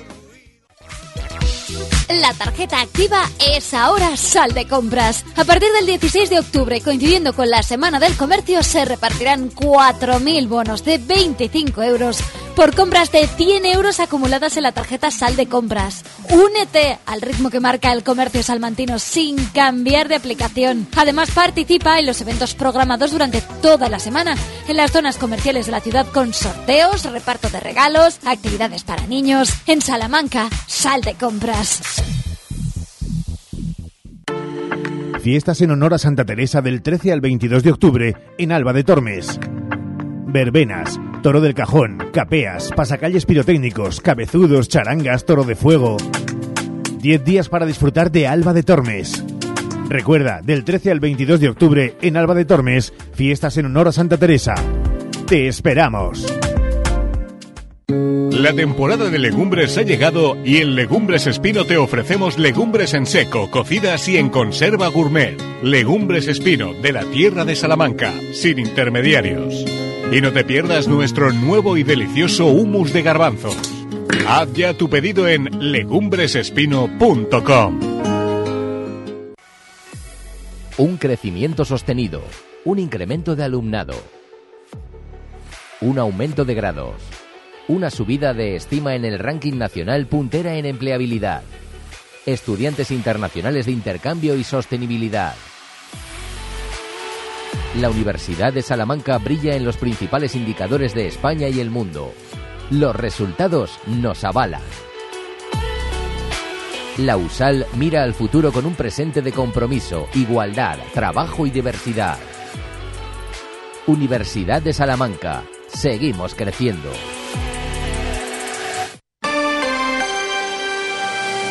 La 2.19 2.33
tarjeta 2.33 2.81
activa 2.81 3.23
es 3.55 3.73
ahora 3.73 4.17
Sal 4.17 4.53
de 4.53 4.67
Compras. 4.67 5.23
A 5.37 5.45
partir 5.45 5.69
del 5.71 5.85
16 5.85 6.29
de 6.29 6.39
octubre, 6.39 6.81
coincidiendo 6.81 7.31
con 7.31 7.49
la 7.49 7.63
Semana 7.63 8.01
del 8.01 8.17
Comercio, 8.17 8.63
se 8.63 8.83
repartirán 8.83 9.49
4.000 9.49 10.47
bonos 10.49 10.83
de 10.83 10.97
25 10.97 11.81
euros 11.83 12.21
por 12.55 12.75
compras 12.75 13.11
de 13.11 13.27
100 13.27 13.65
euros 13.65 13.99
acumuladas 13.99 14.57
en 14.57 14.63
la 14.63 14.71
tarjeta 14.71 15.11
Sal 15.11 15.35
de 15.35 15.47
Compras. 15.47 16.03
Únete 16.29 16.99
al 17.05 17.21
ritmo 17.21 17.49
que 17.49 17.59
marca 17.59 17.91
el 17.91 18.03
comercio 18.03 18.43
salmantino 18.43 18.99
sin 18.99 19.37
cambiar 19.47 20.07
de 20.07 20.15
aplicación. 20.15 20.87
Además, 20.95 21.31
participa 21.31 21.99
en 21.99 22.05
los 22.05 22.21
eventos 22.21 22.53
programados 22.53 23.11
durante 23.11 23.41
toda 23.61 23.89
la 23.89 23.99
semana 23.99 24.35
en 24.67 24.77
las 24.77 24.91
zonas 24.91 25.17
comerciales 25.17 25.65
de 25.65 25.71
la 25.71 25.81
ciudad 25.81 26.07
con 26.07 26.33
sorteos, 26.33 27.03
reparto 27.05 27.49
de 27.49 27.59
regalos, 27.59 28.19
actividades 28.25 28.83
para 28.83 29.07
niños. 29.07 29.53
En 29.67 29.81
Salamanca, 29.81 30.49
Sal 30.67 31.01
de 31.01 31.15
Compras. 31.15 31.81
Fiestas 35.21 35.61
en 35.61 35.71
honor 35.71 35.93
a 35.93 35.99
Santa 35.99 36.25
Teresa 36.25 36.61
del 36.61 36.81
13 36.81 37.11
al 37.11 37.21
22 37.21 37.63
de 37.63 37.71
octubre 37.71 38.15
en 38.39 38.51
Alba 38.51 38.73
de 38.73 38.83
Tormes. 38.83 39.39
Verbenas, 40.31 40.99
toro 41.21 41.41
del 41.41 41.53
cajón, 41.53 41.97
capeas, 42.13 42.71
pasacalles 42.75 43.25
pirotécnicos, 43.25 43.99
cabezudos, 43.99 44.69
charangas, 44.69 45.25
toro 45.25 45.43
de 45.43 45.55
fuego. 45.55 45.97
10 46.99 47.23
días 47.25 47.49
para 47.49 47.65
disfrutar 47.65 48.11
de 48.11 48.27
Alba 48.27 48.53
de 48.53 48.63
Tormes. 48.63 49.25
Recuerda, 49.89 50.41
del 50.41 50.63
13 50.63 50.91
al 50.91 50.99
22 51.01 51.39
de 51.41 51.49
octubre 51.49 51.97
en 52.01 52.15
Alba 52.15 52.33
de 52.33 52.45
Tormes, 52.45 52.93
fiestas 53.13 53.57
en 53.57 53.65
honor 53.65 53.89
a 53.89 53.91
Santa 53.91 54.17
Teresa. 54.17 54.55
Te 55.27 55.47
esperamos. 55.47 56.25
La 57.87 58.53
temporada 58.53 59.09
de 59.09 59.19
legumbres 59.19 59.77
ha 59.77 59.81
llegado 59.81 60.37
y 60.45 60.57
en 60.57 60.75
Legumbres 60.75 61.27
Espino 61.27 61.65
te 61.65 61.75
ofrecemos 61.75 62.39
legumbres 62.39 62.93
en 62.93 63.05
seco, 63.05 63.51
cocidas 63.51 64.07
y 64.07 64.15
en 64.15 64.29
conserva 64.29 64.87
gourmet. 64.87 65.37
Legumbres 65.61 66.29
Espino, 66.29 66.73
de 66.73 66.93
la 66.93 67.03
tierra 67.03 67.43
de 67.43 67.57
Salamanca, 67.57 68.13
sin 68.31 68.59
intermediarios. 68.59 69.65
Y 70.11 70.21
no 70.21 70.31
te 70.31 70.43
pierdas 70.43 70.87
nuestro 70.87 71.31
nuevo 71.31 71.77
y 71.77 71.83
delicioso 71.83 72.47
humus 72.47 72.93
de 72.93 73.01
garbanzos. 73.01 73.57
Haz 74.27 74.53
ya 74.53 74.73
tu 74.73 74.89
pedido 74.89 75.27
en 75.27 75.71
legumbresespino.com. 75.71 77.79
Un 80.77 80.97
crecimiento 80.97 81.65
sostenido, 81.65 82.21
un 82.65 82.79
incremento 82.79 83.35
de 83.35 83.43
alumnado, 83.43 83.93
un 85.79 85.97
aumento 85.97 86.45
de 86.45 86.55
grados 86.55 86.95
una 87.71 87.89
subida 87.89 88.33
de 88.33 88.57
estima 88.57 88.95
en 88.95 89.05
el 89.05 89.17
ranking 89.17 89.53
nacional 89.53 90.05
puntera 90.05 90.55
en 90.55 90.65
empleabilidad. 90.65 91.41
Estudiantes 92.25 92.91
internacionales 92.91 93.65
de 93.65 93.71
intercambio 93.71 94.35
y 94.35 94.43
sostenibilidad. 94.43 95.35
La 97.79 97.89
Universidad 97.89 98.51
de 98.51 98.61
Salamanca 98.61 99.17
brilla 99.17 99.55
en 99.55 99.63
los 99.63 99.77
principales 99.77 100.35
indicadores 100.35 100.93
de 100.93 101.07
España 101.07 101.47
y 101.47 101.59
el 101.59 101.69
mundo. 101.69 102.13
Los 102.69 102.95
resultados 102.95 103.79
nos 103.87 104.23
avalan. 104.23 104.61
La 106.97 107.15
USAL 107.15 107.65
mira 107.77 108.03
al 108.03 108.13
futuro 108.13 108.51
con 108.51 108.65
un 108.65 108.75
presente 108.75 109.21
de 109.21 109.31
compromiso, 109.31 110.07
igualdad, 110.13 110.77
trabajo 110.93 111.47
y 111.47 111.49
diversidad. 111.49 112.17
Universidad 113.87 114.61
de 114.61 114.73
Salamanca. 114.73 115.43
Seguimos 115.67 116.35
creciendo. 116.35 116.91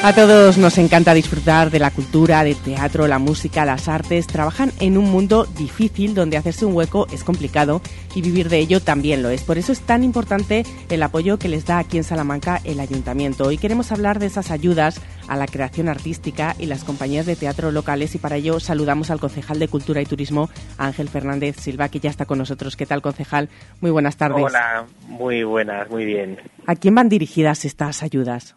A 0.02 0.14
todos 0.14 0.56
nos 0.56 0.78
encanta 0.78 1.12
disfrutar 1.12 1.70
de 1.70 1.78
la 1.78 1.90
cultura, 1.90 2.42
del 2.42 2.56
teatro, 2.56 3.06
la 3.06 3.18
música, 3.18 3.66
las 3.66 3.86
artes. 3.86 4.26
Trabajan 4.26 4.72
en 4.80 4.96
un 4.96 5.10
mundo 5.10 5.44
difícil 5.44 6.14
donde 6.14 6.38
hacerse 6.38 6.64
un 6.64 6.74
hueco 6.74 7.06
es 7.12 7.22
complicado 7.22 7.82
y 8.14 8.22
vivir 8.22 8.48
de 8.48 8.60
ello 8.60 8.80
también 8.80 9.22
lo 9.22 9.28
es. 9.28 9.42
Por 9.42 9.58
eso 9.58 9.72
es 9.72 9.80
tan 9.80 10.02
importante 10.02 10.64
el 10.88 11.02
apoyo 11.02 11.38
que 11.38 11.50
les 11.50 11.66
da 11.66 11.78
aquí 11.78 11.98
en 11.98 12.04
Salamanca 12.04 12.62
el 12.64 12.80
ayuntamiento. 12.80 13.44
Hoy 13.44 13.58
queremos 13.58 13.92
hablar 13.92 14.20
de 14.20 14.26
esas 14.26 14.50
ayudas 14.50 15.02
a 15.28 15.36
la 15.36 15.46
creación 15.46 15.86
artística 15.90 16.56
y 16.58 16.64
las 16.64 16.82
compañías 16.82 17.26
de 17.26 17.36
teatro 17.36 17.70
locales 17.70 18.14
y 18.14 18.18
para 18.18 18.36
ello 18.36 18.58
saludamos 18.58 19.10
al 19.10 19.20
concejal 19.20 19.58
de 19.58 19.68
Cultura 19.68 20.00
y 20.00 20.06
Turismo, 20.06 20.48
Ángel 20.78 21.10
Fernández 21.10 21.56
Silva, 21.56 21.90
que 21.90 22.00
ya 22.00 22.08
está 22.08 22.24
con 22.24 22.38
nosotros. 22.38 22.74
¿Qué 22.74 22.86
tal, 22.86 23.02
concejal? 23.02 23.50
Muy 23.82 23.90
buenas 23.90 24.16
tardes. 24.16 24.46
Hola, 24.46 24.86
muy 25.08 25.44
buenas, 25.44 25.90
muy 25.90 26.06
bien. 26.06 26.38
¿A 26.66 26.74
quién 26.74 26.94
van 26.94 27.10
dirigidas 27.10 27.66
estas 27.66 28.02
ayudas? 28.02 28.56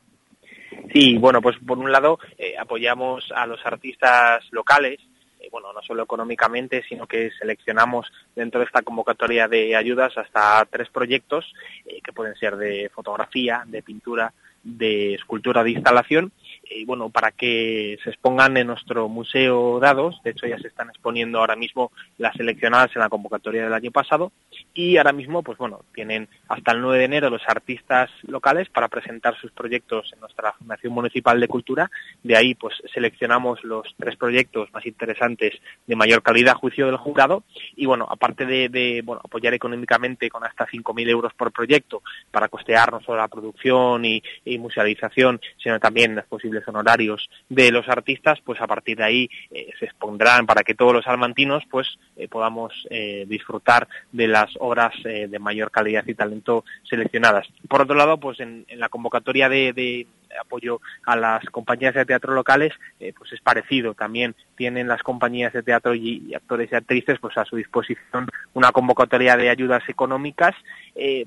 Sí, 0.93 1.17
bueno, 1.17 1.41
pues 1.41 1.57
por 1.65 1.79
un 1.79 1.91
lado 1.91 2.19
eh, 2.37 2.53
apoyamos 2.57 3.31
a 3.35 3.47
los 3.47 3.65
artistas 3.65 4.45
locales, 4.51 4.99
eh, 5.39 5.49
bueno, 5.51 5.73
no 5.73 5.81
solo 5.81 6.03
económicamente, 6.03 6.83
sino 6.87 7.07
que 7.07 7.31
seleccionamos 7.31 8.11
dentro 8.35 8.59
de 8.59 8.67
esta 8.67 8.83
convocatoria 8.83 9.47
de 9.47 9.75
ayudas 9.75 10.15
hasta 10.19 10.63
tres 10.69 10.89
proyectos 10.89 11.51
eh, 11.87 11.99
que 12.03 12.13
pueden 12.13 12.35
ser 12.35 12.57
de 12.57 12.91
fotografía, 12.93 13.63
de 13.65 13.81
pintura, 13.81 14.33
de 14.61 15.15
escultura 15.15 15.63
de 15.63 15.71
instalación 15.71 16.31
eh, 16.75 16.85
bueno, 16.85 17.09
para 17.09 17.31
que 17.31 17.97
se 18.03 18.09
expongan 18.09 18.57
en 18.57 18.67
nuestro 18.67 19.07
museo 19.09 19.79
dados. 19.79 20.19
De 20.23 20.31
hecho, 20.31 20.47
ya 20.47 20.57
se 20.57 20.67
están 20.67 20.89
exponiendo 20.89 21.39
ahora 21.39 21.55
mismo 21.55 21.91
las 22.17 22.35
seleccionadas 22.35 22.95
en 22.95 23.01
la 23.01 23.09
convocatoria 23.09 23.63
del 23.63 23.73
año 23.73 23.91
pasado 23.91 24.31
y 24.73 24.97
ahora 24.97 25.13
mismo, 25.13 25.43
pues 25.43 25.57
bueno, 25.57 25.81
tienen 25.93 26.27
hasta 26.47 26.71
el 26.71 26.81
9 26.81 26.97
de 26.97 27.05
enero 27.05 27.29
los 27.29 27.43
artistas 27.47 28.09
locales 28.23 28.69
para 28.69 28.87
presentar 28.87 29.35
sus 29.39 29.51
proyectos 29.51 30.11
en 30.13 30.19
nuestra 30.19 30.53
Fundación 30.53 30.93
Municipal 30.93 31.39
de 31.39 31.47
Cultura. 31.47 31.91
De 32.23 32.35
ahí, 32.35 32.55
pues 32.55 32.75
seleccionamos 32.93 33.63
los 33.63 33.87
tres 33.97 34.15
proyectos 34.15 34.71
más 34.73 34.85
interesantes 34.85 35.53
de 35.85 35.95
mayor 35.95 36.23
calidad 36.23 36.55
a 36.55 36.57
juicio 36.57 36.87
del 36.87 36.97
jurado 36.97 37.43
y 37.75 37.85
bueno, 37.85 38.07
aparte 38.09 38.45
de, 38.45 39.01
bueno, 39.03 39.21
apoyar 39.23 39.53
económicamente 39.53 40.29
con 40.29 40.43
hasta 40.43 40.65
5.000 40.65 41.09
euros 41.09 41.33
por 41.33 41.51
proyecto 41.51 42.01
para 42.31 42.47
costear 42.47 42.91
no 42.91 43.01
solo 43.01 43.19
la 43.19 43.27
producción 43.27 44.05
y, 44.05 44.21
musealización, 44.57 45.41
sino 45.61 45.79
también 45.79 46.15
los 46.15 46.25
posibles 46.25 46.62
honorarios 46.67 47.29
de 47.49 47.71
los 47.71 47.87
artistas, 47.89 48.39
pues 48.43 48.61
a 48.61 48.67
partir 48.67 48.97
de 48.97 49.03
ahí 49.03 49.29
eh, 49.51 49.69
se 49.79 49.85
expondrán 49.85 50.45
para 50.45 50.63
que 50.63 50.75
todos 50.75 50.93
los 50.93 51.07
almantinos 51.07 51.63
pues 51.69 51.87
eh, 52.15 52.27
podamos 52.27 52.73
eh, 52.89 53.25
disfrutar 53.27 53.87
de 54.11 54.27
las 54.27 54.51
obras 54.59 54.93
de 55.03 55.39
mayor 55.39 55.71
calidad 55.71 56.05
y 56.07 56.13
talento 56.13 56.63
seleccionadas. 56.83 57.47
Por 57.67 57.81
otro 57.81 57.95
lado, 57.95 58.19
pues 58.19 58.39
en, 58.39 58.65
la 58.75 58.89
convocatoria 58.89 59.49
de, 59.49 60.07
apoyo 60.39 60.81
a 61.05 61.15
las 61.15 61.43
compañías 61.45 61.93
de 61.93 62.05
teatro 62.05 62.33
locales, 62.33 62.73
pues 62.99 63.33
es 63.33 63.41
parecido. 63.41 63.93
También 63.93 64.35
tienen 64.55 64.87
las 64.87 65.03
compañías 65.03 65.53
de 65.53 65.63
teatro 65.63 65.93
y, 65.93 66.33
actores 66.33 66.71
y 66.71 66.75
actrices 66.75 67.19
pues 67.19 67.37
a 67.37 67.45
su 67.45 67.55
disposición 67.55 68.27
una 68.53 68.71
convocatoria 68.71 69.35
de 69.37 69.49
ayudas 69.49 69.83
económicas 69.87 70.55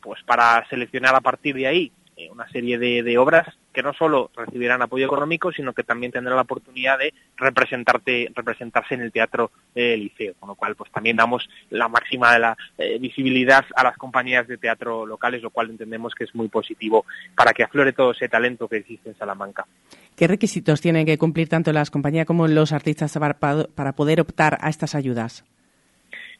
pues 0.00 0.22
para 0.24 0.66
seleccionar 0.68 1.14
a 1.14 1.20
partir 1.20 1.54
de 1.56 1.66
ahí 1.66 1.92
eh, 2.16 2.30
una 2.30 2.48
serie 2.48 2.78
de, 2.78 3.18
obras 3.18 3.46
que 3.74 3.82
no 3.82 3.92
solo 3.92 4.30
recibirán 4.34 4.80
apoyo 4.80 5.04
económico, 5.04 5.52
sino 5.52 5.74
que 5.74 5.82
también 5.82 6.12
tendrán 6.12 6.36
la 6.36 6.42
oportunidad 6.42 6.98
de 6.98 7.12
representarte, 7.36 8.32
representarse 8.34 8.94
en 8.94 9.02
el 9.02 9.12
teatro 9.12 9.50
eh, 9.74 9.98
liceo, 9.98 10.32
con 10.40 10.48
lo 10.48 10.54
cual 10.54 10.76
pues 10.76 10.90
también 10.90 11.16
damos 11.16 11.46
la 11.68 11.88
máxima 11.88 12.32
de 12.32 12.38
la 12.38 12.56
eh, 12.78 12.98
visibilidad 12.98 13.66
a 13.74 13.84
las 13.84 13.98
compañías 13.98 14.48
de 14.48 14.56
teatro 14.56 15.04
locales, 15.04 15.42
lo 15.42 15.50
cual 15.50 15.68
entendemos 15.68 16.14
que 16.14 16.24
es 16.24 16.34
muy 16.34 16.48
positivo 16.48 17.04
para 17.34 17.52
que 17.52 17.64
aflore 17.64 17.92
todo 17.92 18.12
ese 18.12 18.30
talento 18.30 18.66
que 18.66 18.78
existe 18.78 19.10
en 19.10 19.18
Salamanca. 19.18 19.66
¿Qué 20.16 20.26
requisitos 20.26 20.80
tienen 20.80 21.04
que 21.04 21.18
cumplir 21.18 21.50
tanto 21.50 21.70
las 21.72 21.90
compañías 21.90 22.26
como 22.26 22.48
los 22.48 22.72
artistas 22.72 23.12
para 23.18 23.92
poder 23.92 24.20
optar 24.22 24.56
a 24.62 24.70
estas 24.70 24.94
ayudas? 24.94 25.44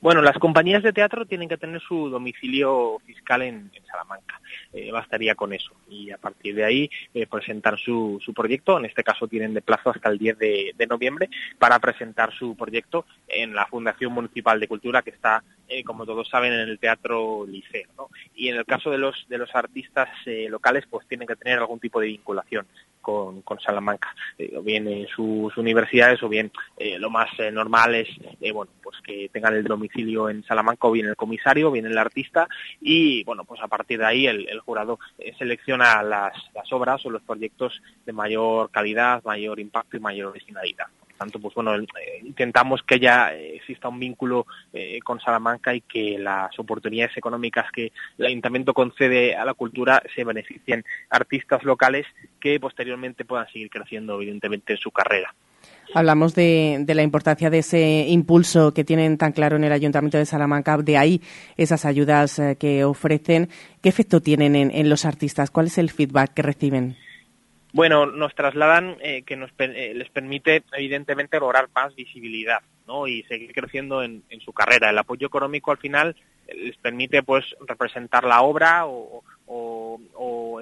Bueno, 0.01 0.21
las 0.23 0.39
compañías 0.39 0.83
de 0.83 0.93
teatro 0.93 1.27
tienen 1.27 1.49
que 1.49 1.57
tener 1.57 1.81
su 1.81 2.11
domicilio 2.11 2.99
fiscal 3.07 3.43
en, 3.43 3.71
Salamanca. 3.91 4.41
Eh, 4.73 4.91
bastaría 4.93 5.35
con 5.35 5.53
eso. 5.53 5.73
Y 5.89 6.11
a 6.11 6.19
partir 6.19 6.55
de 6.55 6.65
ahí 6.65 6.91
eh, 7.15 7.27
presentar 7.27 7.79
su, 7.79 8.21
proyecto. 8.35 8.79
En 8.79 8.85
este 8.85 9.03
caso 9.03 9.27
tienen 9.27 9.55
de 9.55 9.63
plazo 9.63 9.91
hasta 9.91 10.09
el 10.09 10.19
10 10.19 10.39
de, 10.39 10.87
noviembre 10.89 11.29
para 11.59 11.79
presentar 11.81 12.33
su 12.33 12.57
proyecto 12.57 13.07
en 13.27 13.55
la 13.55 13.67
Fundación 13.67 14.13
Municipal 14.13 14.61
de 14.61 14.69
Cultura 14.69 15.03
que 15.03 15.11
está, 15.11 15.43
eh, 15.69 15.85
como 15.85 16.07
todos 16.07 16.29
saben, 16.29 16.53
en 16.53 16.69
el 16.69 16.79
Teatro 16.79 17.47
Liceo. 17.47 18.11
Y 18.35 18.49
en 18.49 18.57
el 18.57 18.65
caso 18.65 18.91
de 18.91 18.99
los, 18.99 19.27
de 19.29 19.39
los 19.39 19.55
artistas 19.55 20.09
locales, 20.49 20.85
pues 20.89 21.07
tienen 21.07 21.27
que 21.27 21.37
tener 21.37 21.59
algún 21.59 21.81
tipo 21.81 22.01
de 22.01 22.09
vinculación 22.09 22.67
con, 23.01 23.43
Salamanca, 23.65 24.15
o 24.57 24.63
bien 24.63 25.07
sus 25.15 25.57
universidades 25.57 26.21
o 26.25 26.29
bien 26.29 26.51
lo 26.99 27.09
más 27.09 27.29
normal 27.53 27.95
es 27.95 28.09
bueno 28.53 28.71
pues 28.83 29.01
que 29.01 29.29
tengan 29.33 29.55
el 29.55 29.65
domicilio 29.65 30.29
en 30.29 30.45
Salamanca 30.45 30.87
o 30.87 30.93
bien 30.93 31.07
el 31.07 31.17
comisario, 31.17 31.71
bien 31.71 31.87
el 31.87 31.99
artista 31.99 32.49
y 32.81 33.25
bueno, 33.25 33.45
pues 33.45 33.61
a 33.63 33.69
partir 33.69 33.99
de 33.99 34.07
ahí 34.07 34.27
el, 34.27 34.61
jurado 34.61 34.99
eh, 35.19 35.35
selecciona 35.39 36.03
las, 36.03 36.35
obras 36.71 37.05
o 37.05 37.11
los 37.11 37.23
proyectos 37.23 37.83
de 38.05 38.13
mayor 38.13 38.71
calidad, 38.71 39.25
mayor 39.25 39.61
impacto 39.61 39.97
y 39.97 40.01
mayor 40.01 40.29
originalidad 40.29 40.87
tanto 41.17 41.39
pues 41.39 41.55
bueno 41.55 41.75
eh, 41.77 41.87
intentamos 42.23 42.83
que 42.83 42.99
ya 42.99 43.33
exista 43.33 43.89
un 43.89 43.99
vínculo 43.99 44.47
eh, 44.73 45.01
con 45.01 45.21
Salamanca 45.21 45.75
y 45.75 45.81
que 45.81 46.19
las 46.19 46.59
oportunidades 46.59 47.17
económicas 47.17 47.71
que 47.73 47.93
el 48.19 48.27
ayuntamiento 48.27 48.75
concede 48.75 49.35
a 49.35 49.45
la 49.45 49.55
cultura 49.55 50.03
se 50.15 50.25
beneficien 50.25 50.85
artistas 51.11 51.63
locales 51.65 52.07
que 52.41 52.61
posteriormente 52.61 53.25
puedan 53.25 53.49
seguir 53.49 53.71
creciendo 53.71 54.15
evidentemente 54.15 54.75
en 54.75 54.79
su 54.79 54.91
carrera. 54.91 55.35
Hablamos 55.95 56.35
de, 56.35 56.85
la 56.87 57.03
importancia 57.03 57.49
de 57.49 57.59
ese 57.59 58.07
impulso 58.09 58.75
que 58.75 58.85
tienen 58.85 59.17
tan 59.19 59.33
claro 59.33 59.57
en 59.57 59.65
el 59.65 59.73
Ayuntamiento 59.73 60.19
de 60.19 60.27
Salamanca, 60.27 60.77
de 60.79 60.99
ahí 60.99 61.23
esas 61.57 61.85
ayudas 61.85 62.39
eh, 62.39 62.57
que 62.59 62.85
ofrecen. 62.85 63.49
¿Qué 63.81 63.89
efecto 63.89 64.21
tienen 64.21 64.57
en, 64.57 64.89
los 64.89 65.05
artistas? 65.05 65.51
¿Cuál 65.51 65.67
es 65.67 65.79
el 65.79 65.91
feedback 65.91 66.35
que 66.35 66.43
reciben? 66.43 66.97
Bueno, 67.77 68.07
nos 68.07 68.35
trasladan 68.35 68.97
eh, 69.03 69.23
que 69.27 69.37
nos, 69.37 69.51
eh, 69.59 69.93
les 69.95 70.09
permite 70.09 70.63
evidentemente 70.73 71.39
lograr 71.39 71.69
más 71.75 71.95
visibilidad 71.95 72.63
¿no? 72.87 73.07
y 73.07 73.23
seguir 73.25 73.53
creciendo 73.53 74.03
en, 74.03 74.23
su 74.43 74.55
carrera. 74.55 74.89
El 74.89 74.97
apoyo 74.97 75.27
económico 75.27 75.73
al 75.73 75.77
final 75.77 76.17
les 76.49 76.75
permite 76.79 77.23
pues 77.23 77.45
representar 77.67 78.25
la 78.25 78.41
obra 78.41 78.87
o, 78.87 79.23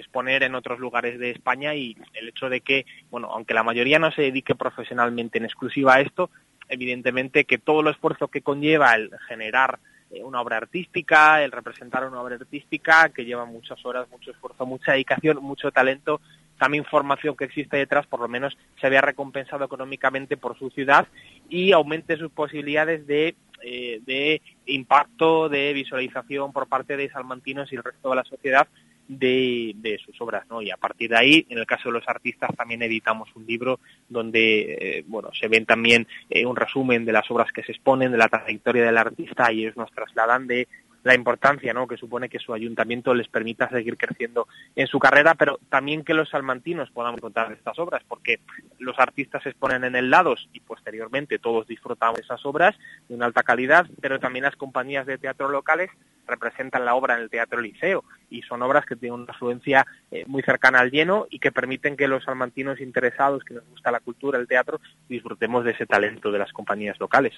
exponer 0.01 0.43
en 0.43 0.57
otros 0.57 0.81
lugares 0.81 1.21
de 1.21 1.31
España 1.31 1.77
y 1.77 1.97
el 2.15 2.31
hecho 2.31 2.49
de 2.49 2.61
que, 2.63 2.85
bueno, 3.11 3.29
aunque 3.31 3.55
la 3.55 3.63
mayoría 3.63 4.01
no 4.01 4.11
se 4.11 4.23
dedique 4.23 4.57
profesionalmente 4.57 5.39
en 5.39 5.45
exclusiva 5.45 5.95
a 5.95 6.01
esto, 6.01 6.31
evidentemente 6.69 7.45
que 7.45 7.59
todo 7.59 7.81
el 7.81 7.87
esfuerzo 7.89 8.27
que 8.27 8.43
conlleva 8.43 8.93
el 8.95 9.11
generar 9.29 9.79
eh, 10.11 10.23
una 10.23 10.41
obra 10.41 10.57
artística, 10.57 11.43
el 11.43 11.53
representar 11.53 12.07
una 12.07 12.21
obra 12.21 12.35
artística 12.35 13.09
que 13.11 13.25
lleva 13.25 13.45
muchas 13.45 13.85
horas, 13.87 14.09
mucho 14.11 14.33
esfuerzo, 14.33 14.67
mucha 14.67 14.93
dedicación, 14.93 15.39
mucho 15.43 15.71
talento, 15.71 16.21
también 16.59 16.85
formación 16.85 17.37
que 17.37 17.45
existe 17.45 17.77
detrás, 17.77 18.07
por 18.07 18.21
lo 18.21 18.29
menos 18.29 18.57
se 18.81 18.87
había 18.87 19.01
recompensado 19.01 19.65
económicamente 19.65 20.37
por 20.37 20.59
su 20.59 20.71
ciudad 20.71 21.09
y 21.49 21.73
aumente 21.73 22.17
sus 22.17 22.31
posibilidades 22.31 23.07
de 23.07 23.35
eh, 23.67 24.03
de 24.05 24.43
impacto, 24.67 25.49
de 25.49 25.73
visualización 25.73 26.53
por 26.53 26.67
parte 26.67 26.99
de 26.99 27.09
salmantinos 27.09 27.73
y 27.73 27.77
el 27.77 27.83
resto 27.83 28.11
de 28.11 28.17
la 28.17 28.25
sociedad 28.25 28.69
de, 29.09 29.99
sus 30.05 30.21
obras, 30.21 30.45
¿no? 30.51 30.61
Y 30.61 30.71
a 30.71 30.77
partir 30.77 31.11
de 31.11 31.17
ahí, 31.17 31.47
en 31.49 31.59
el 31.59 31.67
caso 31.67 31.89
de 31.89 31.95
los 31.95 32.09
artistas, 32.09 32.51
también 32.57 32.83
editamos 32.83 33.29
un 33.35 33.47
libro 33.47 33.81
donde, 34.09 34.99
eh, 34.99 35.05
bueno, 35.07 35.31
se 35.33 35.49
ven 35.49 35.65
también 35.65 36.07
eh, 36.29 36.45
un 36.45 36.57
resumen 36.57 37.07
de 37.07 37.13
las 37.13 37.31
obras 37.31 37.53
que 37.53 37.63
se 37.63 37.73
exponen, 37.73 38.13
de 38.13 38.19
la 38.19 38.29
trayectoria 38.29 38.85
del 38.85 38.99
artista 38.99 39.51
y 39.51 39.63
ellos 39.63 39.77
nos 39.77 39.91
trasladan 39.93 40.47
de 40.47 40.69
la 41.05 41.15
importancia 41.15 41.73
¿no? 41.73 41.87
que 41.87 41.97
supone 41.97 42.29
que 42.29 42.39
su 42.39 42.53
ayuntamiento 42.53 43.15
les 43.15 43.29
permita 43.29 43.69
seguir 43.69 43.97
creciendo 43.97 44.49
en 44.75 44.87
su 44.87 44.99
carrera, 44.99 45.35
pero 45.35 45.61
también 45.69 46.03
que 46.03 46.15
los 46.15 46.31
salmantinos 46.31 46.91
puedan 46.91 47.17
contar 47.19 47.53
estas 47.53 47.79
obras, 47.79 48.03
porque 48.09 48.41
los 48.79 48.99
artistas 48.99 49.43
se 49.43 49.51
exponen 49.51 49.85
en 49.85 49.97
el 49.97 50.11
Lados 50.11 50.49
y 50.53 50.61
posteriormente 50.61 51.39
todos 51.39 51.67
disfrutamos 51.67 52.19
esas 52.19 52.45
obras 52.47 52.75
de 53.09 53.15
una 53.15 53.27
alta 53.27 53.43
calidad, 53.43 53.87
pero 54.01 54.19
también 54.19 54.45
las 54.45 54.57
compañías 54.57 55.07
de 55.07 55.19
teatro 55.19 55.49
locales 55.49 55.91
representan 56.27 56.85
la 56.85 56.95
obra 56.95 57.15
en 57.15 57.21
el 57.21 57.31
Teatro 57.31 57.61
Liceo 57.61 58.05
y 58.35 58.43
son 58.43 58.63
obras 58.63 58.85
que 58.85 58.97
tienen 58.97 59.21
una 59.21 59.33
afluencia 59.33 59.87
eh, 60.11 60.25
muy 60.27 60.43
cercana 60.43 60.81
al 60.81 60.91
lleno 60.91 61.27
y 61.31 61.39
que 61.39 61.53
permiten 61.53 61.97
que 61.97 62.09
los 62.09 62.25
salmantinos 62.25 62.81
interesados, 62.81 63.45
que 63.45 63.55
nos 63.55 63.65
gusta 63.71 63.93
la 63.93 64.01
cultura, 64.01 64.39
el 64.39 64.49
teatro, 64.49 64.81
disfrutemos 65.09 65.65
de 65.65 65.71
ese 65.71 65.87
talento 65.87 66.33
de 66.33 66.39
las 66.39 66.53
compañías 66.53 66.99
locales. 66.99 67.33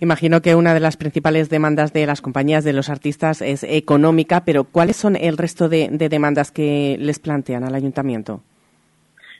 Imagino 0.00 0.42
que 0.42 0.54
una 0.54 0.74
de 0.74 0.80
las 0.80 0.96
principales 0.96 1.48
demandas 1.48 1.92
de 1.92 2.06
las 2.06 2.20
compañías 2.20 2.64
de 2.64 2.74
los 2.74 2.90
artistas 2.90 3.40
es 3.40 3.64
económica, 3.64 4.44
pero 4.44 4.64
¿cuáles 4.64 4.96
son 4.96 5.16
el 5.16 5.38
resto 5.38 5.68
de, 5.68 5.88
demandas 5.90 6.50
que 6.50 6.96
les 6.98 7.18
plantean 7.18 7.64
al 7.64 7.74
ayuntamiento? 7.74 8.42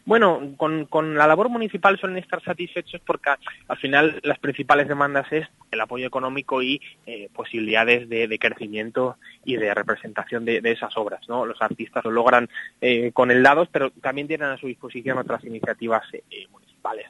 Bueno, 0.07 0.55
con, 0.59 1.15
la 1.15 1.27
labor 1.27 1.49
municipal 1.49 1.99
suelen 1.99 2.19
estar 2.19 2.43
satisfechos 2.43 3.01
porque 3.07 3.31
al 3.69 3.77
final 3.79 4.21
las 4.23 4.39
principales 4.39 4.87
demandas 4.87 5.33
es 5.33 5.49
el 5.71 5.81
apoyo 5.81 6.07
económico 6.07 6.63
y 6.63 6.81
eh, 7.07 7.31
posibilidades 7.33 8.09
de, 8.09 8.39
crecimiento 8.39 9.17
y 9.45 9.57
de 9.57 9.73
representación 9.73 10.45
de, 10.45 10.61
esas 10.65 10.95
obras. 10.99 11.27
¿no? 11.29 11.47
Los 11.47 11.63
artistas 11.63 12.05
lo 12.05 12.11
logran 12.11 12.51
eh, 12.83 13.13
con 13.13 13.31
el 13.31 13.43
lado, 13.43 13.67
pero 13.73 13.91
también 13.91 14.29
tienen 14.29 14.49
a 14.49 14.59
su 14.59 14.67
disposición 14.67 15.17
otras 15.17 15.43
iniciativas 15.45 16.03
eh, 16.13 16.47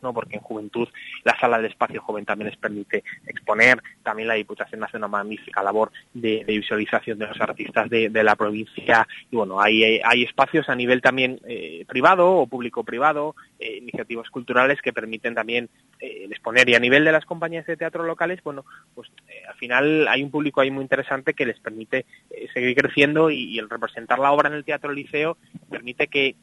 ¿no? 0.02 0.12
porque 0.12 0.36
en 0.36 0.42
juventud 0.42 0.88
la 1.24 1.38
sala 1.38 1.56
del 1.56 1.70
espacio 1.70 2.00
joven 2.00 2.24
también 2.24 2.50
les 2.50 2.58
permite 2.58 3.02
exponer, 3.26 3.82
también 4.02 4.28
la 4.28 4.34
Diputación 4.34 4.82
hace 4.84 4.96
una 4.96 5.08
magnífica 5.08 5.62
labor 5.62 5.90
de, 6.12 6.44
visualización 6.46 7.18
de 7.18 7.26
los 7.26 7.40
artistas 7.40 7.88
de, 7.90 8.24
la 8.24 8.36
provincia 8.36 9.06
y 9.30 9.36
bueno, 9.36 9.60
hay, 9.60 10.00
hay 10.02 10.22
espacios 10.22 10.68
a 10.68 10.74
nivel 10.74 11.02
también 11.02 11.40
eh, 11.46 11.84
privado 11.86 12.30
o 12.32 12.46
público-privado, 12.46 13.34
eh, 13.58 13.76
iniciativas 13.78 14.30
culturales 14.30 14.80
que 14.80 14.92
permiten 14.92 15.34
también 15.34 15.68
eh, 16.00 16.26
exponer 16.30 16.68
y 16.68 16.74
a 16.74 16.80
nivel 16.80 17.04
de 17.04 17.12
las 17.12 17.24
compañías 17.24 17.66
de 17.66 17.76
teatro 17.76 18.04
locales, 18.04 18.42
bueno, 18.42 18.64
pues 18.94 19.10
al 19.48 19.54
final 19.56 20.08
hay 20.08 20.22
un 20.22 20.30
público 20.30 20.60
ahí 20.60 20.70
muy 20.70 20.82
interesante 20.82 21.34
que 21.34 21.46
les 21.46 21.58
permite 21.60 22.06
seguir 22.52 22.76
creciendo 22.76 23.30
y, 23.30 23.58
el 23.58 23.70
representar 23.70 24.18
la 24.18 24.32
obra 24.32 24.48
en 24.48 24.56
el 24.56 24.64
Teatro 24.64 24.92
Liceo 24.92 25.36
permite 25.70 26.08
que 26.08 26.34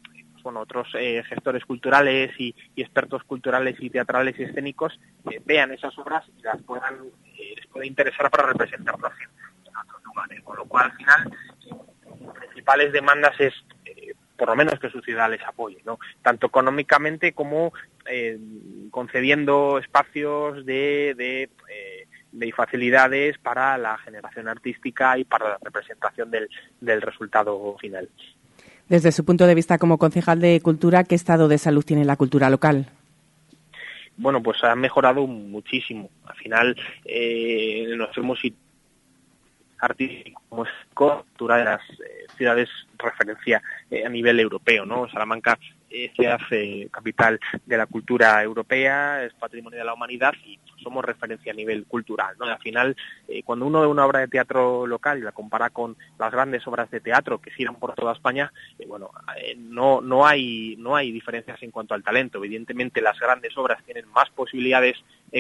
bueno, 0.44 0.62
otros 0.62 0.88
eh, 0.96 1.24
gestores 1.28 1.66
culturales 1.66 2.32
y, 2.40 2.56
expertos 2.76 3.24
culturales 3.24 3.76
y 3.80 3.90
teatrales 3.90 4.38
y 4.40 4.44
escénicos 4.44 5.00
eh, 5.30 5.42
vean 5.46 5.72
esas 5.72 5.98
obras 5.98 6.26
y 6.38 6.42
las 6.42 6.62
puedan, 6.64 6.96
eh, 7.38 7.54
les 7.56 7.68
puede 7.68 7.88
interesar 7.88 8.30
para 8.30 8.48
representarlas 8.48 9.14
en, 9.20 9.30
otros 9.78 10.04
lugares. 10.04 10.42
Con 10.44 10.58
lo 10.58 10.66
cual, 10.66 10.92
al 10.92 10.98
final, 10.98 11.32
las 12.26 12.38
principales 12.38 12.92
demandas 12.92 13.40
es 13.40 13.54
por 14.38 14.50
lo 14.50 14.56
menos 14.56 14.80
que 14.80 14.90
su 14.90 15.02
ciudad 15.02 15.30
les 15.30 15.44
apoye, 15.44 15.82
¿no? 15.86 16.00
Tanto 16.24 16.48
económicamente 16.48 17.34
como 17.34 17.74
concediendo 18.90 19.78
espacios 19.78 20.66
de, 20.66 21.14
de, 21.16 21.50
de, 22.32 22.52
facilidades 22.52 23.38
para 23.38 23.78
la 23.78 24.00
generación 24.00 24.48
artística 24.48 25.16
y 25.20 25.26
para 25.26 25.50
la 25.50 25.58
representación 25.62 26.32
del, 26.32 26.50
del 26.80 27.02
resultado 27.04 27.78
final. 27.80 28.10
Desde 28.92 29.14
su 29.14 29.24
punto 29.24 29.48
de 29.48 29.56
vista 29.56 29.78
como 29.78 29.98
concejal 29.98 30.42
de 30.42 30.60
Cultura, 30.60 31.06
¿qué 31.06 31.16
estado 31.16 31.48
de 31.48 31.58
salud 31.58 31.82
tiene 31.82 32.04
la 32.04 32.18
cultura 32.18 32.50
local? 32.50 32.88
Bueno, 34.18 34.44
pues 34.44 34.62
ha 34.66 34.76
mejorado 34.76 35.26
muchísimo. 35.28 36.10
Al 36.26 36.36
final 36.36 36.76
eh, 37.06 37.86
nos 37.96 38.10
hemos 38.18 38.38
artístico 39.80 40.42
como 40.50 40.66
es 40.66 40.72
cultura 40.94 41.56
de 41.56 41.64
las 41.64 41.80
eh, 41.90 42.28
ciudades 42.36 42.68
referencia 43.00 43.62
eh, 43.90 44.06
a 44.06 44.10
nivel 44.10 44.38
europeo, 44.42 44.86
¿no? 44.86 45.08
Salamanca 45.08 45.58
se 46.16 46.28
hace 46.28 46.88
capital 46.92 47.40
de 47.66 47.78
la 47.78 47.86
cultura 47.86 48.42
europea, 48.44 49.24
es 49.24 49.34
patrimonio 49.34 49.80
de 49.80 49.86
la 49.86 49.94
humanidad 49.94 50.34
y 50.46 50.60
somos 50.82 51.06
referencia 51.06 51.52
a 51.52 51.56
nivel 51.56 51.86
cultural. 51.86 52.36
¿no? 52.40 52.46
al 52.46 52.60
final, 52.60 52.96
eh, 53.28 53.44
cuando 53.44 53.66
uno 53.66 53.82
ve 53.82 53.88
una 53.88 54.06
obra 54.06 54.20
de 54.20 54.28
teatro 54.28 54.88
local 54.88 55.20
y 55.20 55.22
la 55.22 55.32
compara 55.32 55.70
con 55.70 55.96
las 56.20 56.32
grandes 56.32 56.66
obras 56.68 56.90
de 56.92 57.00
teatro 57.00 57.40
que 57.40 57.52
giran 57.52 57.76
por 57.76 57.94
toda 57.94 58.14
España, 58.14 58.52
eh, 58.80 58.86
bueno, 58.88 59.12
eh, 59.38 59.56
no, 59.58 60.02
no, 60.02 60.26
hay, 60.26 60.76
no 60.78 60.96
hay 60.96 61.12
diferencias 61.12 61.62
en 61.64 61.72
cuanto 61.72 61.94
al 61.94 62.04
talento. 62.04 62.38
Evidentemente, 62.38 63.02
las 63.02 63.20
grandes 63.20 63.58
obras 63.58 63.84
tienen 63.84 64.08
más 64.10 64.30
posibilidades 64.30 64.98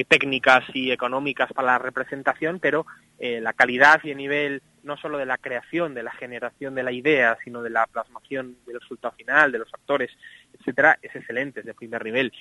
técnicas 0.08 0.64
y 0.74 0.92
económicas 0.92 1.52
para 1.52 1.74
la 1.74 1.78
representación, 1.78 2.60
pero 2.60 2.86
la 3.20 3.52
calidad 3.52 4.00
y 4.04 4.12
el 4.12 4.18
nivel 4.18 4.62
no 4.84 4.98
solo 4.98 5.18
de 5.18 5.26
la 5.26 5.38
creación, 5.38 5.94
de 5.94 6.04
la 6.04 6.12
generación 6.12 6.76
de 6.76 6.84
la 6.84 6.92
idea, 6.92 7.38
sino 7.44 7.62
de 7.62 7.70
la 7.70 7.88
plasmación 7.88 8.58
del 8.66 8.80
resultado 8.80 9.14
final, 9.16 9.52
de 9.52 9.60
los 9.60 9.74
actores, 9.74 10.12
etcétera, 10.58 10.98
es 11.02 11.16
excelente, 11.16 11.62
es 11.62 11.66
de 11.66 11.74
primer 11.74 12.04
nivel. 12.04 12.34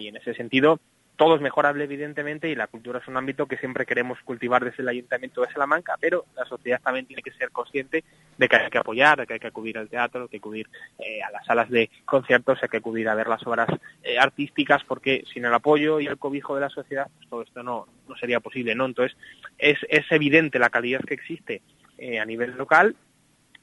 Y 0.00 0.08
en 0.08 0.16
ese 0.16 0.34
sentido, 0.34 0.80
todo 1.16 1.34
es 1.34 1.40
mejorable, 1.40 1.84
evidentemente, 1.84 2.48
y 2.48 2.54
la 2.54 2.66
cultura 2.66 2.98
es 2.98 3.08
un 3.08 3.16
ámbito 3.16 3.46
que 3.46 3.56
siempre 3.56 3.86
queremos 3.86 4.18
cultivar 4.22 4.62
desde 4.62 4.82
el 4.82 4.88
Ayuntamiento 4.88 5.40
de 5.40 5.50
Salamanca, 5.50 5.96
pero 5.98 6.26
la 6.36 6.44
sociedad 6.44 6.80
también 6.82 7.06
tiene 7.06 7.22
que 7.22 7.32
ser 7.32 7.50
consciente 7.50 8.04
de 8.36 8.48
que 8.48 8.56
hay 8.56 8.70
que 8.70 8.78
apoyar, 8.78 9.18
de 9.18 9.26
que 9.26 9.34
hay 9.34 9.40
que 9.40 9.46
acudir 9.46 9.78
al 9.78 9.88
teatro, 9.88 10.22
hay 10.22 10.28
que 10.28 10.36
acudir 10.36 10.68
eh, 10.98 11.22
a 11.22 11.30
las 11.30 11.46
salas 11.46 11.70
de 11.70 11.90
conciertos, 12.04 12.58
hay 12.62 12.68
que 12.68 12.76
acudir 12.76 13.08
a 13.08 13.14
ver 13.14 13.28
las 13.28 13.44
obras 13.46 13.68
eh, 14.02 14.18
artísticas, 14.18 14.84
porque 14.84 15.24
sin 15.32 15.46
el 15.46 15.54
apoyo 15.54 16.00
y 16.00 16.06
el 16.06 16.18
cobijo 16.18 16.54
de 16.54 16.60
la 16.60 16.68
sociedad, 16.68 17.08
pues 17.16 17.28
todo 17.30 17.42
esto 17.42 17.62
no, 17.62 17.86
no 18.06 18.16
sería 18.16 18.40
posible, 18.40 18.74
¿no? 18.74 18.84
Entonces, 18.84 19.16
es, 19.56 19.78
es 19.88 20.04
evidente 20.10 20.58
la 20.58 20.70
calidad 20.70 21.00
que 21.00 21.14
existe 21.14 21.62
eh, 21.98 22.18
a 22.18 22.24
nivel 22.24 22.56
local, 22.56 22.96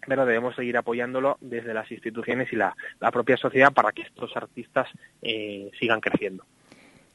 pero 0.05 0.25
debemos 0.25 0.55
seguir 0.55 0.77
apoyándolo 0.77 1.37
desde 1.41 1.73
las 1.73 1.89
instituciones 1.91 2.51
y 2.51 2.55
la, 2.55 2.75
la 2.99 3.11
propia 3.11 3.37
sociedad 3.37 3.71
para 3.71 3.91
que 3.91 4.01
estos 4.01 4.35
artistas 4.35 4.87
sigan 5.79 6.01
creciendo. 6.01 6.43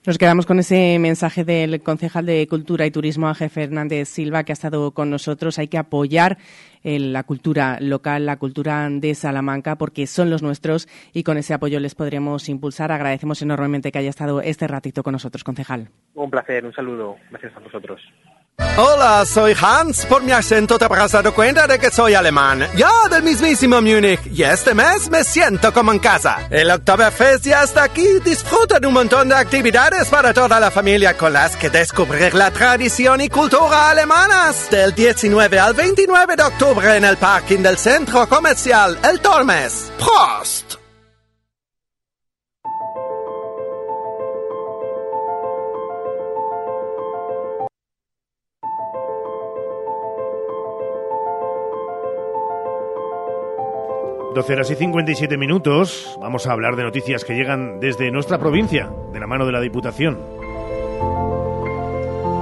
Nos 0.06 0.16
quedamos 0.16 0.46
con 0.46 0.58
ese 0.58 0.96
mensaje 0.98 1.44
del 1.44 1.82
concejal 1.82 2.24
de 2.24 2.46
Cultura 2.48 2.86
y 2.86 2.90
Turismo, 2.90 3.28
Ángel 3.28 3.50
Fernández 3.50 4.08
Silva, 4.08 4.42
que 4.42 4.52
ha 4.52 4.54
estado 4.54 4.92
con 4.92 5.10
nosotros. 5.10 5.58
Hay 5.58 5.68
que 5.68 5.76
apoyar 5.76 6.38
la 6.82 7.24
cultura 7.24 7.78
local, 7.80 8.24
la 8.24 8.38
cultura 8.38 8.88
de 8.90 9.14
Salamanca, 9.14 9.76
porque 9.76 10.06
son 10.06 10.30
los 10.30 10.42
nuestros 10.42 10.88
y 11.12 11.24
con 11.24 11.36
ese 11.36 11.52
apoyo 11.52 11.80
les 11.80 11.94
podremos 11.94 12.48
impulsar. 12.48 12.90
Agradecemos 12.90 13.42
enormemente 13.42 13.92
que 13.92 13.98
haya 13.98 14.08
estado 14.08 14.40
este 14.40 14.66
ratito 14.66 15.02
con 15.02 15.12
nosotros, 15.12 15.44
concejal. 15.44 15.88
Un 16.14 16.30
placer, 16.30 16.64
un 16.64 16.72
saludo. 16.72 17.16
Gracias 17.30 17.54
a 17.56 17.60
vosotros. 17.60 18.00
Hola, 18.80 19.26
soy 19.26 19.56
Hans. 19.60 20.06
Por 20.06 20.22
mi 20.22 20.30
acento 20.30 20.78
te 20.78 20.84
habrás 20.84 21.10
dado 21.10 21.34
cuenta 21.34 21.66
de 21.66 21.80
que 21.80 21.90
soy 21.90 22.14
alemán. 22.14 22.64
Yo 22.76 22.88
del 23.10 23.24
mismísimo 23.24 23.82
Múnich. 23.82 24.20
Y 24.26 24.44
este 24.44 24.72
mes 24.72 25.10
me 25.10 25.24
siento 25.24 25.72
como 25.72 25.90
en 25.90 25.98
casa. 25.98 26.46
El 26.48 26.70
Oktoberfest 26.70 27.44
ya 27.44 27.64
está 27.64 27.82
aquí. 27.82 28.06
Disfruta 28.24 28.78
de 28.78 28.86
un 28.86 28.94
montón 28.94 29.30
de 29.30 29.34
actividades 29.34 30.06
para 30.08 30.32
toda 30.32 30.60
la 30.60 30.70
familia 30.70 31.16
con 31.16 31.32
las 31.32 31.56
que 31.56 31.70
descubrir 31.70 32.34
la 32.34 32.52
tradición 32.52 33.20
y 33.20 33.28
cultura 33.28 33.90
alemanas. 33.90 34.70
Del 34.70 34.94
19 34.94 35.58
al 35.58 35.74
29 35.74 36.36
de 36.36 36.42
octubre 36.44 36.96
en 36.96 37.04
el 37.04 37.16
parking 37.16 37.58
del 37.58 37.78
centro 37.78 38.28
comercial 38.28 38.96
El 39.02 39.18
Tormes. 39.18 39.90
Prost! 39.98 40.77
12 54.34 54.52
horas 54.52 54.70
y 54.70 54.76
57 54.76 55.36
minutos. 55.38 56.16
Vamos 56.20 56.46
a 56.46 56.52
hablar 56.52 56.76
de 56.76 56.82
noticias 56.84 57.24
que 57.24 57.34
llegan 57.34 57.80
desde 57.80 58.10
nuestra 58.10 58.38
provincia, 58.38 58.90
de 59.12 59.20
la 59.20 59.26
mano 59.26 59.46
de 59.46 59.52
la 59.52 59.60
Diputación. 59.60 60.18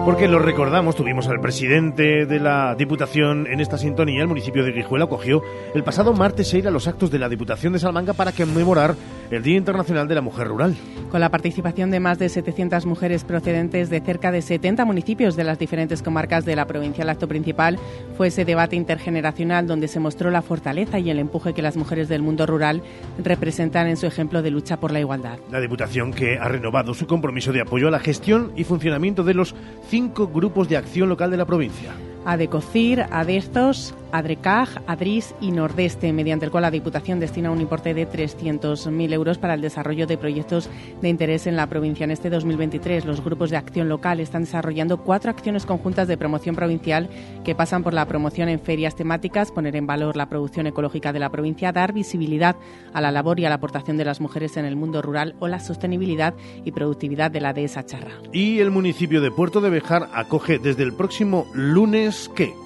Porque 0.06 0.28
lo 0.28 0.38
recordamos, 0.38 0.94
tuvimos 0.94 1.26
al 1.26 1.40
presidente 1.40 2.26
de 2.26 2.38
la 2.38 2.76
Diputación 2.76 3.48
en 3.48 3.58
esta 3.58 3.76
sintonía. 3.76 4.22
El 4.22 4.28
municipio 4.28 4.62
de 4.62 4.70
Guijuelo 4.70 5.06
acogió 5.06 5.42
el 5.74 5.82
pasado 5.82 6.12
martes 6.12 6.46
6 6.46 6.66
a 6.66 6.70
los 6.70 6.86
actos 6.86 7.10
de 7.10 7.18
la 7.18 7.28
Diputación 7.28 7.72
de 7.72 7.80
Salamanca 7.80 8.12
para 8.12 8.30
conmemorar 8.30 8.94
el 9.32 9.42
Día 9.42 9.56
Internacional 9.56 10.06
de 10.06 10.14
la 10.14 10.20
Mujer 10.20 10.46
Rural. 10.46 10.76
Con 11.10 11.20
la 11.20 11.30
participación 11.30 11.90
de 11.90 11.98
más 11.98 12.20
de 12.20 12.28
700 12.28 12.86
mujeres 12.86 13.24
procedentes 13.24 13.90
de 13.90 14.00
cerca 14.00 14.30
de 14.30 14.42
70 14.42 14.84
municipios 14.84 15.34
de 15.34 15.42
las 15.42 15.58
diferentes 15.58 16.04
comarcas 16.04 16.44
de 16.44 16.54
la 16.54 16.66
provincia, 16.66 17.02
el 17.02 17.10
acto 17.10 17.26
principal 17.26 17.76
fue 18.16 18.28
ese 18.28 18.44
debate 18.44 18.76
intergeneracional 18.76 19.66
donde 19.66 19.88
se 19.88 19.98
mostró 19.98 20.30
la 20.30 20.42
fortaleza 20.42 21.00
y 21.00 21.10
el 21.10 21.18
empuje 21.18 21.52
que 21.52 21.62
las 21.62 21.76
mujeres 21.76 22.08
del 22.08 22.22
mundo 22.22 22.46
rural 22.46 22.80
representan 23.18 23.88
en 23.88 23.96
su 23.96 24.06
ejemplo 24.06 24.40
de 24.42 24.52
lucha 24.52 24.78
por 24.78 24.92
la 24.92 25.00
igualdad. 25.00 25.40
La 25.50 25.60
Diputación 25.60 26.12
que 26.12 26.38
ha 26.38 26.46
renovado 26.46 26.94
su 26.94 27.08
compromiso 27.08 27.52
de 27.52 27.62
apoyo 27.62 27.88
a 27.88 27.90
la 27.90 27.98
gestión 27.98 28.52
y 28.54 28.62
funcionamiento 28.62 29.24
de 29.24 29.34
los 29.34 29.56
cinco 29.96 30.28
grupos 30.28 30.68
de 30.68 30.76
acción 30.76 31.08
local 31.08 31.30
de 31.30 31.38
la 31.38 31.46
provincia. 31.46 31.90
Adecocir, 32.26 33.06
Adestos, 33.10 33.94
Adrecaj, 34.16 34.70
Adris 34.86 35.34
y 35.42 35.50
Nordeste, 35.50 36.10
mediante 36.14 36.46
el 36.46 36.50
cual 36.50 36.62
la 36.62 36.70
Diputación 36.70 37.20
destina 37.20 37.50
un 37.50 37.60
importe 37.60 37.92
de 37.92 38.08
300.000 38.08 39.12
euros 39.12 39.36
para 39.36 39.52
el 39.52 39.60
desarrollo 39.60 40.06
de 40.06 40.16
proyectos 40.16 40.70
de 41.02 41.10
interés 41.10 41.46
en 41.46 41.54
la 41.54 41.66
provincia. 41.66 42.04
En 42.04 42.10
este 42.10 42.30
2023, 42.30 43.04
los 43.04 43.22
grupos 43.22 43.50
de 43.50 43.58
acción 43.58 43.90
local 43.90 44.20
están 44.20 44.44
desarrollando 44.44 45.02
cuatro 45.02 45.30
acciones 45.30 45.66
conjuntas 45.66 46.08
de 46.08 46.16
promoción 46.16 46.56
provincial 46.56 47.10
que 47.44 47.54
pasan 47.54 47.82
por 47.82 47.92
la 47.92 48.06
promoción 48.06 48.48
en 48.48 48.58
ferias 48.58 48.96
temáticas, 48.96 49.52
poner 49.52 49.76
en 49.76 49.86
valor 49.86 50.16
la 50.16 50.30
producción 50.30 50.66
ecológica 50.66 51.12
de 51.12 51.18
la 51.18 51.28
provincia, 51.28 51.72
dar 51.72 51.92
visibilidad 51.92 52.56
a 52.94 53.02
la 53.02 53.12
labor 53.12 53.38
y 53.38 53.44
a 53.44 53.50
la 53.50 53.56
aportación 53.56 53.98
de 53.98 54.06
las 54.06 54.22
mujeres 54.22 54.56
en 54.56 54.64
el 54.64 54.76
mundo 54.76 55.02
rural 55.02 55.36
o 55.40 55.48
la 55.48 55.60
sostenibilidad 55.60 56.34
y 56.64 56.72
productividad 56.72 57.30
de 57.30 57.42
la 57.42 57.52
dehesa 57.52 57.84
charra. 57.84 58.12
Y 58.32 58.60
el 58.60 58.70
municipio 58.70 59.20
de 59.20 59.30
Puerto 59.30 59.60
de 59.60 59.68
Bejar 59.68 60.08
acoge 60.14 60.58
desde 60.58 60.84
el 60.84 60.94
próximo 60.94 61.46
lunes 61.52 62.30
qué? 62.34 62.65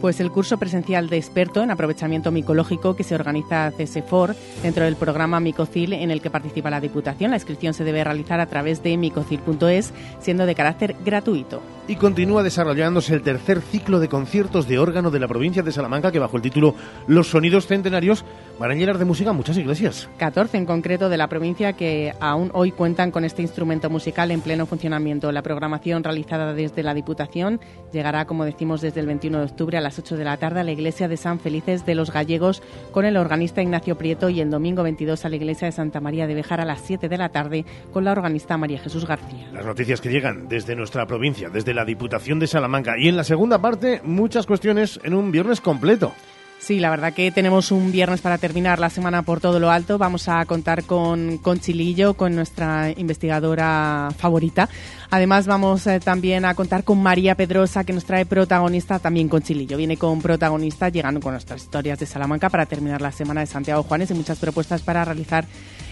Pues 0.00 0.20
el 0.20 0.30
curso 0.30 0.58
presencial 0.58 1.08
de 1.08 1.16
experto 1.16 1.62
en 1.62 1.70
aprovechamiento 1.70 2.30
micológico 2.30 2.94
que 2.94 3.04
se 3.04 3.14
organiza 3.14 3.72
CSEFOR 3.72 4.36
dentro 4.62 4.84
del 4.84 4.96
programa 4.96 5.40
Micocil 5.40 5.92
en 5.94 6.10
el 6.10 6.20
que 6.20 6.30
participa 6.30 6.70
la 6.70 6.80
Diputación. 6.80 7.30
La 7.30 7.36
inscripción 7.36 7.74
se 7.74 7.84
debe 7.84 8.04
realizar 8.04 8.40
a 8.40 8.46
través 8.46 8.82
de 8.82 8.96
micocil.es, 8.96 9.92
siendo 10.20 10.46
de 10.46 10.54
carácter 10.54 10.96
gratuito 11.04 11.62
y 11.88 11.96
continúa 11.96 12.42
desarrollándose 12.42 13.14
el 13.14 13.22
tercer 13.22 13.60
ciclo 13.60 14.00
de 14.00 14.08
conciertos 14.08 14.66
de 14.66 14.78
órgano 14.78 15.10
de 15.10 15.20
la 15.20 15.28
provincia 15.28 15.62
de 15.62 15.72
Salamanca 15.72 16.10
que 16.10 16.18
bajo 16.18 16.36
el 16.36 16.42
título 16.42 16.74
Los 17.06 17.28
sonidos 17.28 17.66
centenarios 17.66 18.24
van 18.58 18.70
a 18.70 18.74
llenar 18.74 18.98
de 18.98 19.04
música 19.04 19.32
muchas 19.32 19.56
iglesias. 19.56 20.08
14 20.18 20.56
en 20.56 20.66
concreto 20.66 21.08
de 21.08 21.16
la 21.16 21.28
provincia 21.28 21.74
que 21.74 22.12
aún 22.20 22.50
hoy 22.54 22.72
cuentan 22.72 23.10
con 23.10 23.24
este 23.24 23.42
instrumento 23.42 23.90
musical 23.90 24.30
en 24.30 24.40
pleno 24.40 24.66
funcionamiento. 24.66 25.30
La 25.30 25.42
programación 25.42 26.02
realizada 26.02 26.54
desde 26.54 26.82
la 26.82 26.94
Diputación 26.94 27.60
llegará, 27.92 28.24
como 28.24 28.44
decimos, 28.44 28.80
desde 28.80 29.00
el 29.00 29.06
21 29.06 29.38
de 29.38 29.44
octubre 29.44 29.78
a 29.78 29.80
las 29.86 30.00
8 30.00 30.16
de 30.16 30.24
la 30.24 30.36
tarde 30.36 30.58
a 30.58 30.64
la 30.64 30.72
iglesia 30.72 31.06
de 31.06 31.16
San 31.16 31.38
Felices 31.38 31.86
de 31.86 31.94
los 31.94 32.12
Gallegos 32.12 32.60
con 32.90 33.04
el 33.04 33.16
organista 33.16 33.62
Ignacio 33.62 33.96
Prieto 33.96 34.28
y 34.28 34.40
el 34.40 34.50
domingo 34.50 34.82
22 34.82 35.24
a 35.24 35.28
la 35.28 35.36
iglesia 35.36 35.66
de 35.66 35.72
Santa 35.72 36.00
María 36.00 36.26
de 36.26 36.34
Bejar 36.34 36.60
a 36.60 36.64
las 36.64 36.80
7 36.80 37.08
de 37.08 37.16
la 37.16 37.28
tarde 37.28 37.64
con 37.92 38.04
la 38.04 38.10
organista 38.10 38.56
María 38.56 38.80
Jesús 38.80 39.06
García. 39.06 39.48
Las 39.52 39.64
noticias 39.64 40.00
que 40.00 40.08
llegan 40.08 40.48
desde 40.48 40.74
nuestra 40.74 41.06
provincia, 41.06 41.50
desde 41.50 41.72
la 41.72 41.84
Diputación 41.84 42.40
de 42.40 42.48
Salamanca. 42.48 42.98
Y 42.98 43.06
en 43.06 43.16
la 43.16 43.22
segunda 43.22 43.62
parte, 43.62 44.00
muchas 44.02 44.44
cuestiones 44.44 44.98
en 45.04 45.14
un 45.14 45.30
viernes 45.30 45.60
completo. 45.60 46.12
Sí, 46.58 46.80
la 46.80 46.90
verdad 46.90 47.12
que 47.12 47.30
tenemos 47.30 47.70
un 47.70 47.92
viernes 47.92 48.20
para 48.20 48.38
terminar 48.38 48.80
la 48.80 48.90
semana 48.90 49.22
por 49.22 49.40
todo 49.40 49.60
lo 49.60 49.70
alto. 49.70 49.98
Vamos 49.98 50.28
a 50.28 50.44
contar 50.46 50.82
con, 50.82 51.38
con 51.38 51.60
Chilillo, 51.60 52.14
con 52.14 52.34
nuestra 52.34 52.90
investigadora 52.96 54.08
favorita. 54.18 54.68
Además, 55.10 55.46
vamos 55.46 55.86
eh, 55.86 56.00
también 56.00 56.44
a 56.44 56.54
contar 56.54 56.82
con 56.82 57.00
María 57.00 57.36
Pedrosa, 57.36 57.84
que 57.84 57.92
nos 57.92 58.04
trae 58.04 58.26
protagonista 58.26 58.98
también 58.98 59.28
con 59.28 59.42
Chilillo. 59.42 59.76
Viene 59.76 59.96
con 59.96 60.20
protagonista, 60.20 60.88
llegando 60.88 61.20
con 61.20 61.32
nuestras 61.32 61.62
historias 61.62 62.00
de 62.00 62.06
Salamanca 62.06 62.48
para 62.48 62.66
terminar 62.66 63.00
la 63.00 63.12
semana 63.12 63.42
de 63.42 63.46
Santiago 63.46 63.84
Juanes 63.84 64.10
y 64.10 64.14
muchas 64.14 64.38
propuestas 64.38 64.82
para 64.82 65.04
realizar 65.04 65.46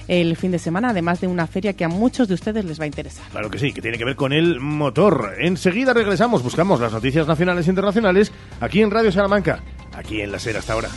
el 0.09 0.37
fin 0.37 0.51
de 0.51 0.59
semana, 0.59 0.91
además 0.91 1.21
de 1.21 1.27
una 1.27 1.47
feria 1.47 1.73
que 1.73 1.85
a 1.85 1.89
muchos 1.89 2.29
de 2.29 2.35
ustedes 2.35 2.65
les 2.65 2.79
va 2.79 2.85
a 2.85 2.87
interesar. 2.87 3.25
Claro 3.31 3.51
que 3.51 3.59
sí, 3.59 3.73
que 3.73 3.81
tiene 3.81 3.99
que 3.99 4.05
ver 4.05 4.17
con 4.17 4.33
el 4.33 4.61
motor. 4.61 5.35
Enseguida 5.39 5.95
regresamos, 5.95 6.43
buscamos 6.43 6.81
las 6.81 6.93
noticias 6.93 7.27
nacionales 7.27 7.67
e 7.67 7.71
internacionales 7.71 8.33
aquí 8.61 8.83
en 8.83 8.91
Radio 8.91 9.13
Salamanca, 9.13 9.63
aquí 9.97 10.21
en 10.21 10.33
la 10.33 10.39
SER 10.39 10.57
hasta 10.57 10.73
ahora. 10.73 10.91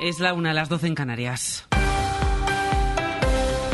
Es 0.00 0.20
la 0.20 0.32
una 0.32 0.52
a 0.52 0.54
las 0.54 0.70
doce 0.70 0.86
en 0.86 0.94
Canarias. 0.94 1.68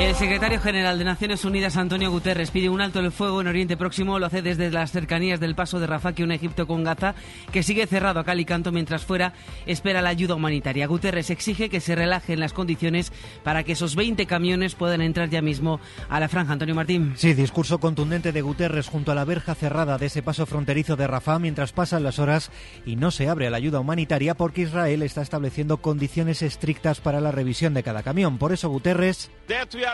El 0.05 0.15
secretario 0.17 0.61
general 0.61 0.99
de 0.99 1.05
Naciones 1.05 1.47
Unidas, 1.47 1.79
Antonio 1.79 2.11
Guterres, 2.11 2.51
pide 2.51 2.69
un 2.69 2.83
alto 2.83 3.01
el 3.01 3.11
fuego 3.11 3.41
en 3.41 3.47
Oriente 3.47 3.79
Próximo. 3.79 4.19
Lo 4.19 4.27
hace 4.27 4.43
desde 4.43 4.71
las 4.71 4.93
cercanías 4.93 5.41
del 5.41 5.55
paso 5.55 5.81
de 5.81 5.87
Rafah, 5.87 6.13
que 6.13 6.23
une 6.23 6.35
Egipto 6.35 6.67
con 6.67 6.85
Gaza, 6.85 7.15
que 7.51 7.63
sigue 7.63 7.87
cerrado 7.87 8.21
a 8.21 8.25
cal 8.25 8.39
y 8.39 8.45
canto 8.45 8.71
mientras 8.71 9.07
fuera 9.07 9.33
espera 9.65 10.03
la 10.03 10.11
ayuda 10.11 10.35
humanitaria. 10.35 10.87
Guterres 10.87 11.31
exige 11.31 11.71
que 11.71 11.81
se 11.81 11.95
relajen 11.95 12.39
las 12.39 12.53
condiciones 12.53 13.13
para 13.43 13.65
que 13.65 13.73
esos 13.73 13.97
20 13.97 14.27
camiones 14.27 14.75
puedan 14.75 15.01
entrar 15.01 15.31
ya 15.31 15.41
mismo 15.41 15.81
a 16.11 16.21
la 16.21 16.29
franja. 16.29 16.53
Antonio 16.53 16.75
Martín. 16.75 17.15
Sí, 17.17 17.33
discurso 17.33 17.81
contundente 17.81 18.31
de 18.31 18.43
Guterres 18.43 18.89
junto 18.89 19.11
a 19.11 19.15
la 19.15 19.25
verja 19.25 19.55
cerrada 19.55 19.97
de 19.97 20.07
ese 20.07 20.23
paso 20.23 20.45
fronterizo 20.45 20.97
de 20.97 21.07
Rafah 21.07 21.39
mientras 21.39 21.73
pasan 21.73 22.03
las 22.03 22.19
horas 22.19 22.51
y 22.85 22.97
no 22.97 23.11
se 23.11 23.31
abre 23.31 23.47
a 23.47 23.51
la 23.51 23.57
ayuda 23.57 23.81
humanitaria 23.81 24.35
porque 24.35 24.63
Israel 24.63 25.03
está 25.03 25.23
estableciendo 25.23 25.79
condiciones 25.79 26.43
estrictas 26.43 27.01
para 27.01 27.23
la 27.23 27.33
revisión 27.33 27.73
de 27.73 27.83
cada 27.83 28.03
camión. 28.03 28.37
Por 28.37 28.53
eso 28.53 28.69
Guterres 28.69 29.31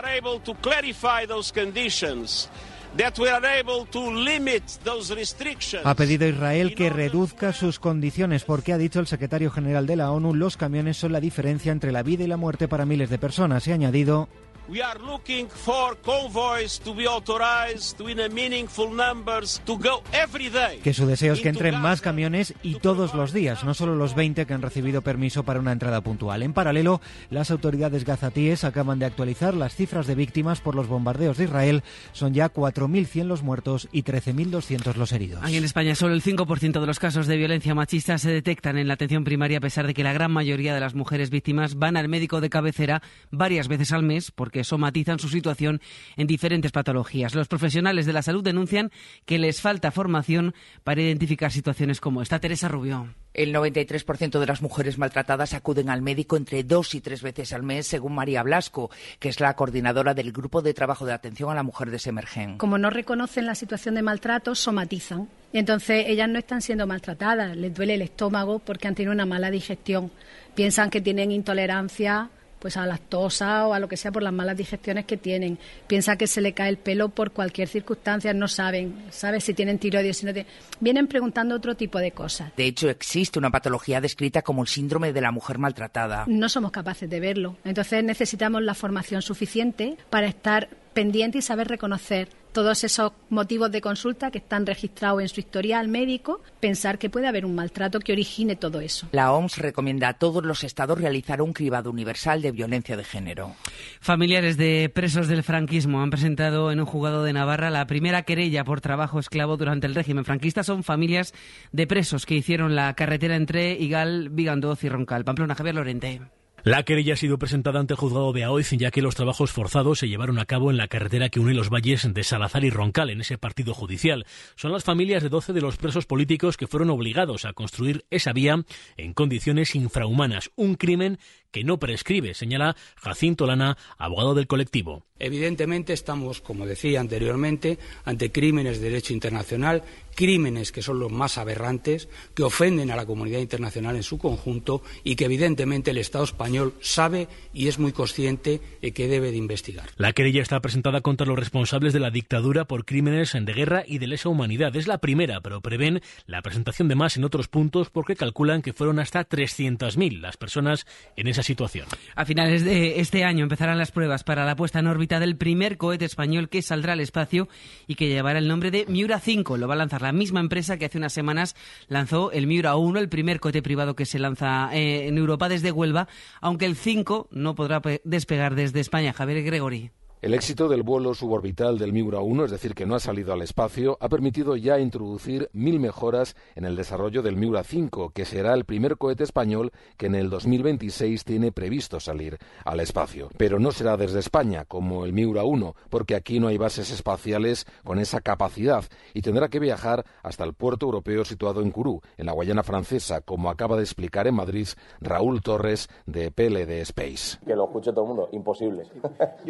able 0.05 0.39
to 0.41 0.53
clarify 0.55 1.25
those 1.27 1.51
conditions. 1.51 2.49
That 2.97 3.17
we 3.17 3.29
are 3.29 3.45
able 3.57 3.85
to 3.85 4.11
limit 4.11 4.63
those 4.83 5.15
restrictions. 5.15 5.85
Ha 5.85 5.95
pedido 5.95 6.25
a 6.25 6.29
Israel 6.29 6.75
que 6.75 6.89
reduzca 6.89 7.53
sus 7.53 7.79
condiciones 7.79 8.43
porque 8.43 8.73
ha 8.73 8.77
dicho 8.77 8.99
el 8.99 9.07
secretario 9.07 9.49
general 9.49 9.87
de 9.87 9.95
la 9.95 10.11
ONU 10.11 10.33
los 10.33 10.57
camiones 10.57 10.97
son 10.97 11.13
la 11.13 11.21
diferencia 11.21 11.71
entre 11.71 11.93
la 11.93 12.03
vida 12.03 12.25
y 12.25 12.27
la 12.27 12.35
muerte 12.35 12.67
para 12.67 12.85
miles 12.85 13.09
de 13.09 13.17
personas. 13.17 13.65
Y 13.65 13.71
ha 13.71 13.75
añadido 13.75 14.27
We 14.71 14.81
are 14.81 15.01
looking 15.01 15.49
for 15.49 15.97
convoys 15.97 16.79
to 16.85 16.95
be 16.95 17.05
authorized 17.05 17.99
in 17.99 18.21
a 18.21 18.29
meaningful 18.29 18.89
numbers 18.89 19.61
to 19.65 19.77
go 19.77 20.01
every 20.13 20.49
day. 20.49 20.79
Que 20.81 20.93
su 20.93 21.05
deseo 21.05 21.33
es 21.33 21.41
que 21.41 21.49
entren 21.49 21.81
más 21.81 21.99
camiones 21.99 22.53
y 22.63 22.75
todos 22.75 23.13
los 23.13 23.33
días, 23.33 23.65
no 23.65 23.73
solo 23.73 23.95
los 23.95 24.15
20 24.15 24.45
que 24.45 24.53
han 24.53 24.61
recibido 24.61 25.01
permiso 25.01 25.43
para 25.43 25.59
una 25.59 25.73
entrada 25.73 25.99
puntual. 25.99 26.41
En 26.41 26.53
paralelo, 26.53 27.01
las 27.29 27.51
autoridades 27.51 28.05
gazatíes 28.05 28.63
acaban 28.63 28.97
de 28.97 29.07
actualizar 29.07 29.55
las 29.55 29.75
cifras 29.75 30.07
de 30.07 30.15
víctimas 30.15 30.61
por 30.61 30.73
los 30.73 30.87
bombardeos 30.87 31.35
de 31.35 31.43
Israel. 31.43 31.83
Son 32.13 32.33
ya 32.33 32.53
4.100 32.53 33.25
los 33.25 33.43
muertos 33.43 33.89
y 33.91 34.03
13.200 34.03 34.95
los 34.95 35.11
heridos. 35.11 35.43
Aquí 35.43 35.57
en 35.57 35.65
España, 35.65 35.95
solo 35.95 36.13
el 36.13 36.23
5% 36.23 36.79
de 36.79 36.87
los 36.87 36.99
casos 36.99 37.27
de 37.27 37.35
violencia 37.35 37.75
machista 37.75 38.17
se 38.17 38.31
detectan 38.31 38.77
en 38.77 38.87
la 38.87 38.93
atención 38.93 39.25
primaria, 39.25 39.57
a 39.57 39.61
pesar 39.61 39.85
de 39.85 39.93
que 39.93 40.05
la 40.05 40.13
gran 40.13 40.31
mayoría 40.31 40.73
de 40.73 40.79
las 40.79 40.95
mujeres 40.95 41.29
víctimas 41.29 41.75
van 41.75 41.97
al 41.97 42.07
médico 42.07 42.39
de 42.39 42.49
cabecera 42.49 43.01
varias 43.31 43.67
veces 43.67 43.91
al 43.91 44.03
mes 44.03 44.31
porque 44.31 44.60
somatizan 44.63 45.19
su 45.19 45.29
situación 45.29 45.81
en 46.17 46.27
diferentes 46.27 46.71
patologías. 46.71 47.35
Los 47.35 47.47
profesionales 47.47 48.05
de 48.05 48.13
la 48.13 48.21
salud 48.21 48.43
denuncian 48.43 48.91
que 49.25 49.39
les 49.39 49.61
falta 49.61 49.91
formación 49.91 50.53
para 50.83 51.01
identificar 51.01 51.51
situaciones 51.51 51.99
como 51.99 52.21
esta. 52.21 52.39
Teresa 52.39 52.67
Rubio. 52.67 53.13
El 53.33 53.53
93% 53.53 54.39
de 54.39 54.45
las 54.45 54.61
mujeres 54.61 54.97
maltratadas 54.97 55.53
acuden 55.53 55.89
al 55.89 56.01
médico 56.01 56.35
entre 56.35 56.63
dos 56.63 56.93
y 56.95 57.01
tres 57.01 57.21
veces 57.21 57.53
al 57.53 57.63
mes, 57.63 57.87
según 57.87 58.13
María 58.13 58.43
Blasco, 58.43 58.91
que 59.19 59.29
es 59.29 59.39
la 59.39 59.55
coordinadora 59.55 60.13
del 60.13 60.33
Grupo 60.33 60.61
de 60.61 60.73
Trabajo 60.73 61.05
de 61.05 61.13
Atención 61.13 61.49
a 61.49 61.55
la 61.55 61.63
Mujer 61.63 61.91
de 61.91 61.99
Semergen. 61.99 62.57
Como 62.57 62.77
no 62.77 62.89
reconocen 62.89 63.45
la 63.45 63.55
situación 63.55 63.95
de 63.95 64.01
maltrato, 64.01 64.53
somatizan. 64.53 65.29
Entonces, 65.53 66.05
ellas 66.07 66.27
no 66.27 66.39
están 66.39 66.61
siendo 66.61 66.87
maltratadas, 66.87 67.55
les 67.55 67.73
duele 67.73 67.93
el 67.93 68.01
estómago 68.01 68.59
porque 68.59 68.89
han 68.89 68.95
tenido 68.95 69.13
una 69.13 69.25
mala 69.25 69.49
digestión. 69.49 70.11
Piensan 70.53 70.89
que 70.89 70.99
tienen 70.99 71.31
intolerancia 71.31 72.29
pues 72.61 72.77
a 72.77 72.85
lactosa 72.85 73.67
o 73.67 73.73
a 73.73 73.79
lo 73.79 73.89
que 73.89 73.97
sea 73.97 74.11
por 74.11 74.21
las 74.21 74.31
malas 74.31 74.55
digestiones 74.55 75.05
que 75.05 75.17
tienen. 75.17 75.57
Piensa 75.87 76.15
que 76.15 76.27
se 76.27 76.41
le 76.41 76.53
cae 76.53 76.69
el 76.69 76.77
pelo 76.77 77.09
por 77.09 77.31
cualquier 77.31 77.67
circunstancia, 77.67 78.33
no 78.33 78.47
saben, 78.47 79.05
¿sabes? 79.09 79.43
Si 79.43 79.53
tienen 79.53 79.79
tiroides, 79.79 80.17
si 80.17 80.25
no 80.27 80.33
tienen... 80.33 80.51
Vienen 80.79 81.07
preguntando 81.07 81.55
otro 81.55 81.75
tipo 81.75 81.97
de 81.97 82.11
cosas. 82.11 82.55
De 82.55 82.65
hecho, 82.65 82.89
existe 82.89 83.39
una 83.39 83.49
patología 83.49 83.99
descrita 83.99 84.43
como 84.43 84.61
el 84.61 84.67
síndrome 84.67 85.11
de 85.11 85.21
la 85.21 85.31
mujer 85.31 85.57
maltratada. 85.57 86.25
No 86.27 86.47
somos 86.49 86.71
capaces 86.71 87.09
de 87.09 87.19
verlo. 87.19 87.57
Entonces 87.63 88.03
necesitamos 88.03 88.61
la 88.61 88.75
formación 88.75 89.23
suficiente 89.23 89.97
para 90.09 90.27
estar 90.27 90.69
pendiente 90.93 91.39
y 91.39 91.41
saber 91.41 91.67
reconocer 91.67 92.29
todos 92.51 92.83
esos 92.83 93.13
motivos 93.29 93.71
de 93.71 93.81
consulta 93.81 94.31
que 94.31 94.39
están 94.39 94.65
registrados 94.65 95.21
en 95.21 95.29
su 95.29 95.39
historial 95.39 95.87
médico, 95.87 96.41
pensar 96.59 96.97
que 96.97 97.09
puede 97.09 97.27
haber 97.27 97.45
un 97.45 97.55
maltrato 97.55 97.99
que 97.99 98.11
origine 98.11 98.55
todo 98.55 98.81
eso. 98.81 99.07
La 99.11 99.31
OMS 99.31 99.57
recomienda 99.57 100.09
a 100.09 100.13
todos 100.13 100.43
los 100.43 100.63
estados 100.63 100.99
realizar 100.99 101.41
un 101.41 101.53
cribado 101.53 101.89
universal 101.89 102.41
de 102.41 102.51
violencia 102.51 102.97
de 102.97 103.03
género. 103.03 103.55
Familiares 103.99 104.57
de 104.57 104.91
presos 104.93 105.27
del 105.27 105.43
franquismo 105.43 106.01
han 106.01 106.09
presentado 106.09 106.71
en 106.71 106.79
un 106.79 106.85
juzgado 106.85 107.23
de 107.23 107.33
Navarra 107.33 107.69
la 107.69 107.87
primera 107.87 108.23
querella 108.23 108.63
por 108.63 108.81
trabajo 108.81 109.19
esclavo 109.19 109.57
durante 109.57 109.87
el 109.87 109.95
régimen 109.95 110.25
franquista. 110.25 110.63
Son 110.63 110.83
familias 110.83 111.33
de 111.71 111.87
presos 111.87 112.25
que 112.25 112.35
hicieron 112.35 112.75
la 112.75 112.93
carretera 112.93 113.35
entre 113.35 113.73
Igal, 113.73 114.29
Vigandoz 114.29 114.83
y 114.83 114.89
Roncal. 114.89 115.23
Pamplona, 115.23 115.55
Javier 115.55 115.75
Lorente. 115.75 116.21
La 116.63 116.83
querella 116.83 117.13
ha 117.13 117.17
sido 117.17 117.39
presentada 117.39 117.79
ante 117.79 117.95
el 117.95 117.99
juzgado 117.99 118.33
de 118.33 118.43
Aoiz, 118.43 118.69
ya 118.69 118.91
que 118.91 119.01
los 119.01 119.15
trabajos 119.15 119.51
forzados 119.51 119.97
se 119.97 120.07
llevaron 120.07 120.37
a 120.37 120.45
cabo 120.45 120.69
en 120.69 120.77
la 120.77 120.87
carretera 120.87 121.29
que 121.29 121.39
une 121.39 121.55
los 121.55 121.71
valles 121.71 122.13
de 122.13 122.23
Salazar 122.23 122.63
y 122.63 122.69
Roncal, 122.69 123.09
en 123.09 123.21
ese 123.21 123.39
partido 123.39 123.73
judicial. 123.73 124.27
Son 124.55 124.71
las 124.71 124.83
familias 124.83 125.23
de 125.23 125.29
12 125.29 125.53
de 125.53 125.61
los 125.61 125.77
presos 125.77 126.05
políticos 126.05 126.57
que 126.57 126.67
fueron 126.67 126.91
obligados 126.91 127.45
a 127.45 127.53
construir 127.53 128.05
esa 128.11 128.31
vía 128.31 128.63
en 128.95 129.13
condiciones 129.13 129.73
infrahumanas. 129.73 130.51
Un 130.55 130.75
crimen 130.75 131.17
que 131.51 131.63
no 131.63 131.79
prescribe, 131.79 132.33
señala 132.33 132.75
Jacinto 132.95 133.45
Lana, 133.45 133.77
abogado 133.97 134.33
del 134.33 134.47
colectivo. 134.47 135.05
Evidentemente 135.19 135.93
estamos, 135.93 136.41
como 136.41 136.65
decía 136.65 136.99
anteriormente, 136.99 137.77
ante 138.05 138.31
crímenes 138.31 138.81
de 138.81 138.89
derecho 138.89 139.13
internacional, 139.13 139.83
crímenes 140.15 140.71
que 140.71 140.81
son 140.81 140.99
los 140.99 141.11
más 141.11 141.37
aberrantes, 141.37 142.09
que 142.33 142.41
ofenden 142.41 142.89
a 142.89 142.95
la 142.95 143.05
comunidad 143.05 143.39
internacional 143.39 143.95
en 143.95 144.01
su 144.01 144.17
conjunto 144.17 144.81
y 145.03 145.15
que 145.15 145.25
evidentemente 145.25 145.91
el 145.91 145.99
Estado 145.99 146.23
español 146.23 146.73
sabe 146.81 147.27
y 147.53 147.67
es 147.67 147.77
muy 147.77 147.91
consciente 147.91 148.61
de 148.81 148.93
que 148.93 149.07
debe 149.07 149.29
de 149.31 149.37
investigar. 149.37 149.89
La 149.97 150.13
querella 150.13 150.41
está 150.41 150.59
presentada 150.59 151.01
contra 151.01 151.27
los 151.27 151.37
responsables 151.37 151.93
de 151.93 151.99
la 151.99 152.09
dictadura 152.09 152.65
por 152.65 152.85
crímenes 152.85 153.33
de 153.33 153.53
guerra 153.53 153.83
y 153.85 153.99
de 153.99 154.07
lesa 154.07 154.29
humanidad. 154.29 154.75
Es 154.75 154.87
la 154.87 154.97
primera, 154.97 155.41
pero 155.41 155.61
prevén 155.61 156.01
la 156.25 156.41
presentación 156.41 156.87
de 156.87 156.95
más 156.95 157.15
en 157.17 157.25
otros 157.25 157.47
puntos 157.47 157.91
porque 157.91 158.15
calculan 158.15 158.63
que 158.63 158.73
fueron 158.73 158.97
hasta 158.97 159.27
300.000 159.27 160.19
las 160.19 160.37
personas 160.37 160.87
en 161.15 161.27
esa 161.27 161.40
situación. 161.43 161.87
A 162.15 162.25
finales 162.25 162.63
de 162.63 162.99
este 162.99 163.23
año 163.23 163.43
empezarán 163.43 163.77
las 163.77 163.91
pruebas 163.91 164.23
para 164.23 164.45
la 164.45 164.55
puesta 164.55 164.79
en 164.79 164.87
órbita 164.87 165.19
del 165.19 165.37
primer 165.37 165.77
cohete 165.77 166.05
español 166.05 166.49
que 166.49 166.61
saldrá 166.61 166.93
al 166.93 166.99
espacio 166.99 167.47
y 167.87 167.95
que 167.95 168.07
llevará 168.07 168.39
el 168.39 168.47
nombre 168.47 168.71
de 168.71 168.85
Miura 168.87 169.19
5. 169.19 169.57
Lo 169.57 169.67
va 169.67 169.75
a 169.75 169.77
lanzar 169.77 170.01
la 170.01 170.11
misma 170.11 170.39
empresa 170.39 170.77
que 170.77 170.85
hace 170.85 170.97
unas 170.97 171.13
semanas 171.13 171.55
lanzó 171.87 172.31
el 172.31 172.47
Miura 172.47 172.75
1, 172.75 172.99
el 172.99 173.09
primer 173.09 173.39
cohete 173.39 173.61
privado 173.61 173.95
que 173.95 174.05
se 174.05 174.19
lanza 174.19 174.69
eh, 174.73 175.07
en 175.07 175.17
Europa 175.17 175.49
desde 175.49 175.71
Huelva, 175.71 176.07
aunque 176.41 176.65
el 176.65 176.75
5 176.75 177.29
no 177.31 177.55
podrá 177.55 177.81
despegar 178.03 178.55
desde 178.55 178.79
España. 178.79 179.13
Javier 179.13 179.43
Gregori. 179.43 179.91
El 180.21 180.35
éxito 180.35 180.69
del 180.69 180.83
vuelo 180.83 181.15
suborbital 181.15 181.79
del 181.79 181.93
Miura 181.93 182.19
1, 182.19 182.45
es 182.45 182.51
decir, 182.51 182.75
que 182.75 182.85
no 182.85 182.93
ha 182.93 182.99
salido 182.99 183.33
al 183.33 183.41
espacio, 183.41 183.97
ha 183.99 184.07
permitido 184.07 184.55
ya 184.55 184.77
introducir 184.77 185.49
mil 185.51 185.79
mejoras 185.79 186.35
en 186.53 186.63
el 186.63 186.75
desarrollo 186.75 187.23
del 187.23 187.37
Miura 187.37 187.63
5, 187.63 188.11
que 188.11 188.25
será 188.25 188.53
el 188.53 188.65
primer 188.65 188.97
cohete 188.97 189.23
español 189.23 189.71
que 189.97 190.05
en 190.05 190.13
el 190.13 190.29
2026 190.29 191.25
tiene 191.25 191.51
previsto 191.51 191.99
salir 191.99 192.37
al 192.65 192.81
espacio. 192.81 193.29
Pero 193.35 193.57
no 193.57 193.71
será 193.71 193.97
desde 193.97 194.19
España, 194.19 194.65
como 194.65 195.05
el 195.05 195.13
Miura 195.13 195.43
1, 195.43 195.73
porque 195.89 196.13
aquí 196.13 196.39
no 196.39 196.49
hay 196.49 196.59
bases 196.59 196.91
espaciales 196.91 197.65
con 197.83 197.97
esa 197.97 198.21
capacidad 198.21 198.83
y 199.15 199.23
tendrá 199.23 199.47
que 199.47 199.57
viajar 199.57 200.05
hasta 200.21 200.43
el 200.43 200.53
puerto 200.53 200.85
europeo 200.85 201.25
situado 201.25 201.63
en 201.63 201.71
Kourou, 201.71 201.99
en 202.17 202.27
la 202.27 202.33
Guayana 202.33 202.61
francesa, 202.61 203.21
como 203.21 203.49
acaba 203.49 203.75
de 203.75 203.81
explicar 203.81 204.27
en 204.27 204.35
Madrid 204.35 204.67
Raúl 204.99 205.41
Torres 205.41 205.89
de 206.05 206.29
PLD 206.29 206.79
Space. 206.81 207.39
Que 207.43 207.55
lo 207.55 207.65
escuche 207.65 207.91
todo 207.91 208.03
el 208.03 208.07
mundo, 208.09 208.29
imposible. 208.33 208.83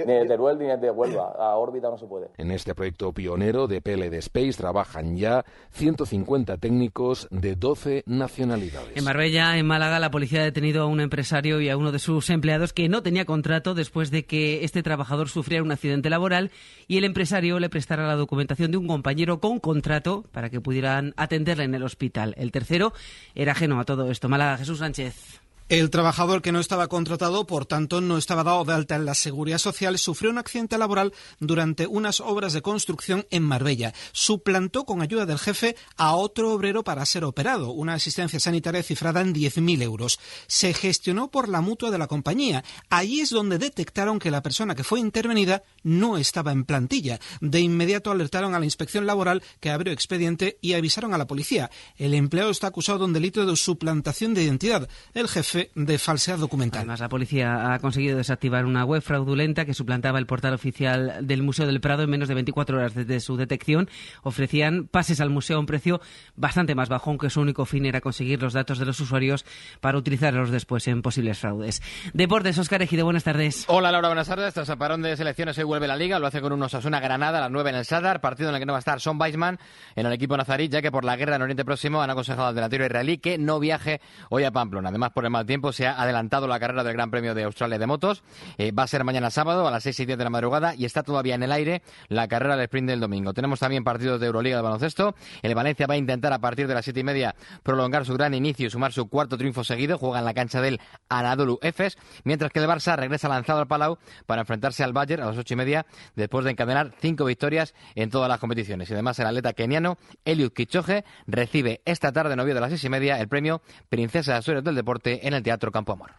de 0.62 0.88
a 0.88 1.55
órbita 1.55 1.89
no 1.89 1.97
se 1.97 2.05
puede. 2.05 2.28
En 2.38 2.51
este 2.51 2.76
proyecto 2.76 3.12
pionero 3.12 3.68
de 3.68 3.82
PLD 3.82 4.14
Space 4.16 4.53
trabajan 4.53 5.18
ya 5.18 5.43
150 5.72 6.57
técnicos 6.57 7.28
de 7.32 7.55
12 7.55 8.03
nacionalidades. 8.05 8.95
En 8.95 9.03
Marbella, 9.03 9.57
en 9.57 9.66
Málaga, 9.66 9.99
la 9.99 10.12
policía 10.12 10.41
ha 10.41 10.45
detenido 10.45 10.84
a 10.84 10.86
un 10.86 11.01
empresario 11.01 11.62
y 11.62 11.70
a 11.70 11.78
uno 11.78 11.91
de 11.91 11.99
sus 11.99 12.30
empleados 12.30 12.74
que 12.74 12.89
no 12.89 13.03
tenía 13.03 13.26
contrato 13.26 13.74
después 13.74 14.12
de 14.12 14.26
que 14.26 14.64
este 14.64 14.84
trabajador 14.84 15.30
sufriera 15.30 15.64
un 15.64 15.72
accidente 15.72 16.09
laboral 16.09 16.51
y 16.88 16.97
el 16.97 17.03
empresario 17.03 17.59
le 17.59 17.70
prestara 17.70 18.07
la 18.07 18.16
documentación 18.16 18.72
de 18.72 18.78
un 18.78 18.88
compañero 18.88 19.39
con 19.39 19.59
contrato 19.59 20.24
para 20.32 20.49
que 20.49 20.62
pudieran 20.62 21.14
atenderle 21.18 21.64
en 21.64 21.76
el 21.76 21.84
hospital. 21.84 22.34
El 22.38 22.51
tercero 22.51 22.93
era 23.36 23.53
ajeno 23.53 23.80
a 23.80 23.86
todo 23.86 24.09
esto. 24.12 24.30
Málaga, 24.30 24.57
Jesús 24.57 24.80
Sánchez. 24.80 25.41
El 25.72 25.89
trabajador 25.89 26.41
que 26.41 26.51
no 26.51 26.59
estaba 26.59 26.89
contratado, 26.89 27.47
por 27.47 27.65
tanto, 27.65 28.01
no 28.01 28.17
estaba 28.17 28.43
dado 28.43 28.65
de 28.65 28.74
alta 28.74 28.97
en 28.97 29.05
la 29.05 29.15
seguridad 29.15 29.57
social, 29.57 29.97
sufrió 29.97 30.30
un 30.30 30.38
accidente 30.38 30.78
laboral 30.78 31.13
durante 31.39 31.88
unas 31.88 32.19
obras 32.19 32.51
de 32.51 32.61
construcción 32.61 33.26
en 33.32 33.43
Marbella. 33.43 33.93
Suplantó 34.11 34.84
con 34.84 35.01
ayuda 35.01 35.26
del 35.26 35.39
jefe 35.39 35.78
a 35.95 36.13
otro 36.15 36.51
obrero 36.51 36.84
para 36.84 37.05
ser 37.05 37.24
operado, 37.24 37.72
una 37.72 37.93
asistencia 37.93 38.38
sanitaria 38.38 38.84
cifrada 38.84 39.22
en 39.22 39.34
10.000 39.34 39.82
euros. 39.82 40.19
Se 40.45 40.74
gestionó 40.74 41.32
por 41.32 41.47
la 41.47 41.61
mutua 41.61 41.89
de 41.89 41.99
la 41.99 42.07
compañía. 42.07 42.65
Allí 42.89 43.22
es 43.22 43.30
donde 43.30 43.57
detectaron 43.57 44.19
que 44.19 44.30
la 44.30 44.43
persona 44.43 44.76
que 44.76 44.84
fue 44.84 44.99
intervenida 44.99 45.63
no 45.84 46.17
estaba 46.17 46.51
en 46.51 46.65
plantilla. 46.65 47.22
De 47.39 47.61
inmediato 47.61 48.11
alertaron 48.11 48.55
a 48.55 48.59
la 48.59 48.65
inspección 48.65 49.05
laboral 49.05 49.41
que 49.61 49.69
abrió 49.69 49.93
expediente 49.93 50.57
y 50.59 50.74
avisaron 50.74 51.13
a 51.13 51.17
la 51.17 51.28
policía. 51.28 51.72
El 51.95 52.13
empleado 52.13 52.51
está 52.51 52.67
acusado 52.67 52.99
de 52.99 53.05
un 53.05 53.13
delito 53.13 53.45
de 53.45 53.55
suplantación 53.55 54.34
de 54.34 54.43
identidad. 54.43 54.89
El 55.13 55.30
jefe 55.30 55.61
de 55.76 55.97
falsedad 55.97 56.38
documental. 56.38 56.80
Además, 56.82 56.99
la 56.99 57.09
policía 57.09 57.74
ha 57.74 57.80
conseguido 57.80 58.18
desactivar 58.18 58.66
una 58.66 58.86
web 58.86 59.01
fraudulenta 59.01 59.66
que 59.66 59.74
suplantaba 59.74 60.20
el 60.20 60.26
portal 60.26 60.53
oficial 60.53 61.20
del 61.22 61.43
Museo 61.43 61.66
del 61.66 61.82
Prado 61.82 62.03
en 62.03 62.09
menos 62.09 62.28
de 62.28 62.36
24 62.36 62.78
horas 62.78 62.95
desde 62.95 63.20
su 63.20 63.38
detección. 63.38 63.89
Ofrecían 64.24 64.88
pases 64.88 65.22
al 65.22 65.30
museo 65.30 65.57
a 65.57 65.59
un 65.59 65.66
precio 65.66 66.01
bastante 66.36 66.76
más 66.76 66.89
bajo, 66.89 67.09
aunque 67.09 67.30
su 67.30 67.41
único 67.41 67.66
fin 67.66 67.86
era 67.86 68.01
conseguir 68.01 68.41
los 68.41 68.53
datos 68.53 68.80
de 68.80 68.86
los 68.86 68.99
usuarios 68.99 69.45
para 69.80 69.97
utilizarlos 69.97 70.51
después 70.51 70.88
en 70.88 71.01
posibles 71.01 71.39
fraudes. 71.39 71.82
Deportes, 72.14 72.57
Oscar 72.57 72.82
Ejido, 72.82 73.05
buenas 73.05 73.24
tardes. 73.24 73.66
Hola 73.68 73.91
Laura, 73.91 74.09
buenas 74.09 74.28
tardes. 74.28 74.53
Tras 74.53 74.70
el 74.70 74.78
parón 74.78 75.01
de 75.01 75.16
selecciones 75.16 75.57
hoy 75.57 75.64
vuelve 75.64 75.88
la 75.88 75.95
Liga, 75.95 76.20
lo 76.20 76.28
hace 76.28 76.41
con 76.41 76.53
un 76.53 76.64
Osasuna 76.64 76.99
Granada 76.99 77.38
a 77.38 77.41
las 77.41 77.51
9 77.51 77.70
en 77.70 77.76
el 77.76 77.86
Sadar, 77.86 78.22
partido 78.22 78.49
en 78.49 78.55
el 78.55 78.59
que 78.59 78.66
no 78.66 78.74
va 78.74 78.80
a 78.80 78.80
estar 78.80 78.99
Son 78.99 79.20
Weisman 79.20 79.59
en 79.95 80.05
el 80.05 80.14
equipo 80.14 80.38
nazarí, 80.38 80.70
ya 80.70 80.82
que 80.82 80.91
por 80.91 81.05
la 81.05 81.16
guerra 81.16 81.36
en 81.36 81.43
Oriente 81.43 81.66
Próximo 81.66 82.01
han 82.01 82.09
aconsejado 82.09 82.47
al 82.47 82.55
delantero 82.55 82.86
israelí 82.86 83.18
que 83.18 83.38
no 83.38 83.59
viaje 83.59 84.01
hoy 84.30 84.43
a 84.43 84.51
Pamplona. 84.51 84.89
Además, 84.89 85.12
por 85.12 85.26
el 85.26 85.32
mal 85.32 85.45
tiempo 85.51 85.73
se 85.73 85.85
ha 85.85 86.01
adelantado 86.01 86.47
la 86.47 86.61
carrera 86.61 86.81
del 86.85 86.93
Gran 86.93 87.11
Premio 87.11 87.35
de 87.35 87.43
Australia 87.43 87.77
de 87.77 87.85
motos. 87.85 88.23
Eh, 88.57 88.71
va 88.71 88.83
a 88.83 88.87
ser 88.87 89.03
mañana 89.03 89.29
sábado 89.31 89.67
a 89.67 89.71
las 89.71 89.83
6 89.83 89.99
y 89.99 90.05
10 90.05 90.17
de 90.17 90.23
la 90.23 90.29
madrugada 90.29 90.75
y 90.75 90.85
está 90.85 91.03
todavía 91.03 91.35
en 91.35 91.43
el 91.43 91.51
aire 91.51 91.81
la 92.07 92.29
carrera 92.29 92.55
del 92.55 92.63
sprint 92.63 92.87
del 92.87 93.01
domingo. 93.01 93.33
Tenemos 93.33 93.59
también 93.59 93.83
partidos 93.83 94.21
de 94.21 94.27
Euroliga 94.27 94.55
de 94.55 94.61
baloncesto. 94.61 95.13
El 95.41 95.53
Valencia 95.53 95.87
va 95.87 95.95
a 95.95 95.97
intentar 95.97 96.31
a 96.31 96.39
partir 96.39 96.69
de 96.69 96.73
las 96.73 96.85
7 96.85 97.01
y 97.01 97.03
media 97.03 97.35
prolongar 97.63 98.05
su 98.05 98.13
gran 98.13 98.33
inicio 98.33 98.67
y 98.67 98.69
sumar 98.69 98.93
su 98.93 99.09
cuarto 99.09 99.37
triunfo 99.37 99.65
seguido. 99.65 99.97
Juega 99.97 100.19
en 100.19 100.25
la 100.25 100.33
cancha 100.33 100.61
del 100.61 100.79
Anadolu 101.09 101.59
Efes, 101.61 101.97
mientras 102.23 102.49
que 102.53 102.59
el 102.59 102.69
Barça 102.69 102.95
regresa 102.95 103.27
lanzado 103.27 103.59
al 103.59 103.67
Palau 103.67 103.97
para 104.27 104.43
enfrentarse 104.43 104.85
al 104.85 104.93
Bayern 104.93 105.21
a 105.23 105.25
las 105.25 105.37
8 105.37 105.53
y 105.53 105.57
media 105.57 105.85
después 106.15 106.45
de 106.45 106.51
encadenar 106.51 106.93
cinco 107.01 107.25
victorias 107.25 107.73
en 107.95 108.09
todas 108.09 108.29
las 108.29 108.39
competiciones. 108.39 108.89
Y 108.89 108.93
además 108.93 109.19
el 109.19 109.27
atleta 109.27 109.51
keniano 109.51 109.97
Eliud 110.23 110.53
Kichoge 110.53 111.03
recibe 111.27 111.81
esta 111.83 112.13
tarde, 112.13 112.37
novio 112.37 112.53
de 112.53 112.61
las 112.61 112.69
seis 112.69 112.85
y 112.85 112.89
media, 112.89 113.19
el 113.19 113.27
premio 113.27 113.61
Princesa 113.89 114.31
de 114.31 114.37
Azores 114.37 114.63
del 114.63 114.75
Deporte 114.75 115.27
en 115.27 115.33
el 115.33 115.40
Teatro 115.41 115.71
Campo 115.71 115.93
Amor. 115.93 116.11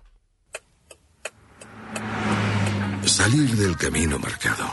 Salir 3.04 3.50
del 3.56 3.76
camino 3.76 4.18
marcado. 4.18 4.64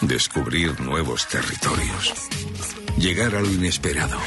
Descubrir 0.00 0.78
nuevos 0.80 1.26
territorios. 1.28 2.12
Llegar 2.98 3.34
a 3.34 3.40
lo 3.40 3.50
inesperado. 3.50 4.18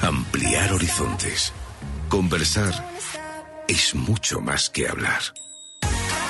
Ampliar 0.00 0.72
horizontes. 0.72 1.52
Conversar 2.08 2.72
es 3.68 3.94
mucho 3.94 4.40
más 4.40 4.70
que 4.70 4.88
hablar. 4.88 5.20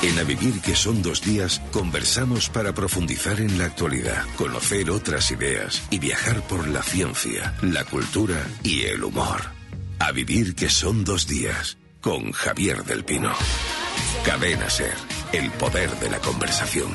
En 0.03 0.19
A 0.19 0.23
Vivir 0.23 0.61
que 0.61 0.77
son 0.77 1.03
dos 1.03 1.23
días, 1.23 1.63
conversamos 1.73 2.51
para 2.51 2.75
profundizar 2.75 3.41
en 3.41 3.57
la 3.57 3.65
actualidad, 3.65 4.25
conocer 4.37 4.91
otras 4.91 5.31
ideas 5.31 5.83
y 5.91 5.99
viajar 5.99 6.43
por 6.43 6.69
la 6.69 6.83
ciencia, 6.83 7.55
la 7.63 7.85
cultura 7.85 8.47
y 8.63 8.83
el 8.83 9.03
humor. 9.03 9.41
A 9.99 10.13
Vivir 10.13 10.55
que 10.55 10.69
son 10.69 11.05
dos 11.05 11.27
días, 11.27 11.79
con 12.05 12.33
Javier 12.33 12.85
del 12.85 13.03
Pino. 13.03 13.33
Cadena 14.27 14.69
Ser, 14.69 14.93
el 15.33 15.51
poder 15.53 15.91
de 15.93 16.11
la 16.11 16.19
conversación. 16.19 16.95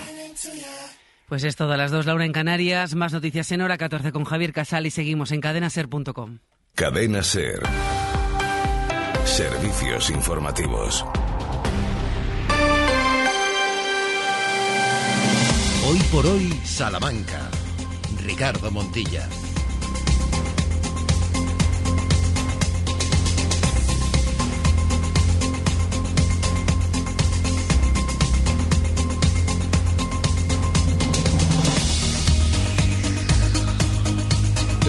Pues 1.27 1.43
es 1.43 1.55
todo 1.55 1.73
a 1.73 1.77
las 1.77 1.89
dos, 1.89 2.05
Laura 2.05 2.25
en 2.25 2.31
Canarias. 2.31 2.93
Más 2.93 3.11
noticias 3.11 3.51
en 3.51 3.61
hora 3.61 3.79
14 3.79 4.11
con 4.11 4.23
Javier 4.23 4.53
Casal 4.53 4.85
y 4.85 4.91
seguimos 4.91 5.31
en 5.31 5.41
cadenaser.com. 5.41 6.39
Cadena 6.75 7.23
Ser. 7.23 7.61
Servicios 9.25 10.11
informativos. 10.11 11.03
Hoy 15.87 15.99
por 16.11 16.27
hoy, 16.27 16.51
Salamanca. 16.63 17.49
Ricardo 18.23 18.69
Montilla. 18.69 19.27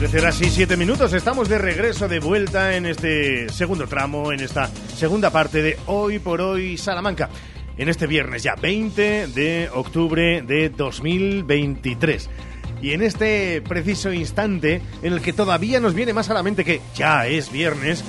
Trece 0.01 0.19
horas 0.19 0.41
y 0.41 0.49
siete 0.49 0.79
minutos. 0.79 1.13
Estamos 1.13 1.51
de 1.51 1.59
regreso, 1.59 2.09
de 2.09 2.21
vuelta 2.21 2.75
en 2.75 2.87
este 2.87 3.51
segundo 3.51 3.87
tramo, 3.87 4.33
en 4.33 4.41
esta 4.41 4.67
segunda 4.97 5.29
parte 5.29 5.61
de 5.61 5.77
Hoy 5.85 6.19
por 6.19 6.41
Hoy 6.41 6.79
Salamanca. 6.79 7.29
En 7.77 7.91
este 7.91 8.07
viernes 8.07 8.43
ya 8.43 8.55
20 8.55 9.27
de 9.27 9.69
octubre 9.75 10.41
de 10.41 10.71
2023. 10.71 12.31
Y 12.81 12.93
en 12.93 13.03
este 13.03 13.61
preciso 13.61 14.11
instante 14.11 14.81
en 15.03 15.13
el 15.13 15.21
que 15.21 15.35
todavía 15.35 15.81
nos 15.81 15.93
viene 15.93 16.15
más 16.15 16.31
a 16.31 16.35
la 16.35 16.43
mente 16.43 16.65
que 16.65 16.81
ya 16.95 17.27
es 17.27 17.53
viernes, 17.53 18.03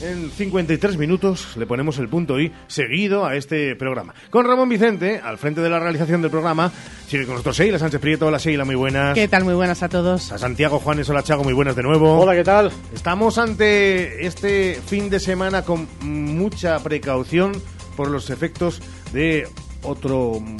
en 0.00 0.30
53 0.30 0.96
minutos 0.98 1.56
le 1.56 1.66
ponemos 1.66 1.98
el 1.98 2.08
punto 2.08 2.40
y 2.40 2.52
seguido 2.66 3.24
a 3.24 3.36
este 3.36 3.76
programa. 3.76 4.14
Con 4.30 4.46
Ramón 4.46 4.68
Vicente, 4.68 5.20
al 5.22 5.38
frente 5.38 5.60
de 5.60 5.70
la 5.70 5.78
realización 5.78 6.22
del 6.22 6.30
programa, 6.30 6.70
sigue 7.08 7.24
con 7.24 7.34
nosotros 7.34 7.56
Sheila 7.56 7.78
Sánchez 7.78 8.00
Prieto. 8.00 8.26
Hola 8.26 8.38
Sheila, 8.38 8.64
muy 8.64 8.74
buenas. 8.74 9.14
¿Qué 9.14 9.28
tal? 9.28 9.44
Muy 9.44 9.54
buenas 9.54 9.82
a 9.82 9.88
todos. 9.88 10.32
A 10.32 10.38
Santiago 10.38 10.78
Juanes, 10.78 11.08
hola 11.08 11.22
Chago, 11.22 11.44
muy 11.44 11.54
buenas 11.54 11.76
de 11.76 11.82
nuevo. 11.82 12.18
Hola, 12.20 12.34
¿qué 12.34 12.44
tal? 12.44 12.70
Estamos 12.94 13.38
ante 13.38 14.26
este 14.26 14.80
fin 14.86 15.08
de 15.10 15.20
semana 15.20 15.62
con 15.62 15.88
mucha 16.00 16.78
precaución 16.80 17.52
por 17.96 18.10
los 18.10 18.30
efectos 18.30 18.82
de 19.12 19.48
otro 19.82 20.40
mm, 20.40 20.56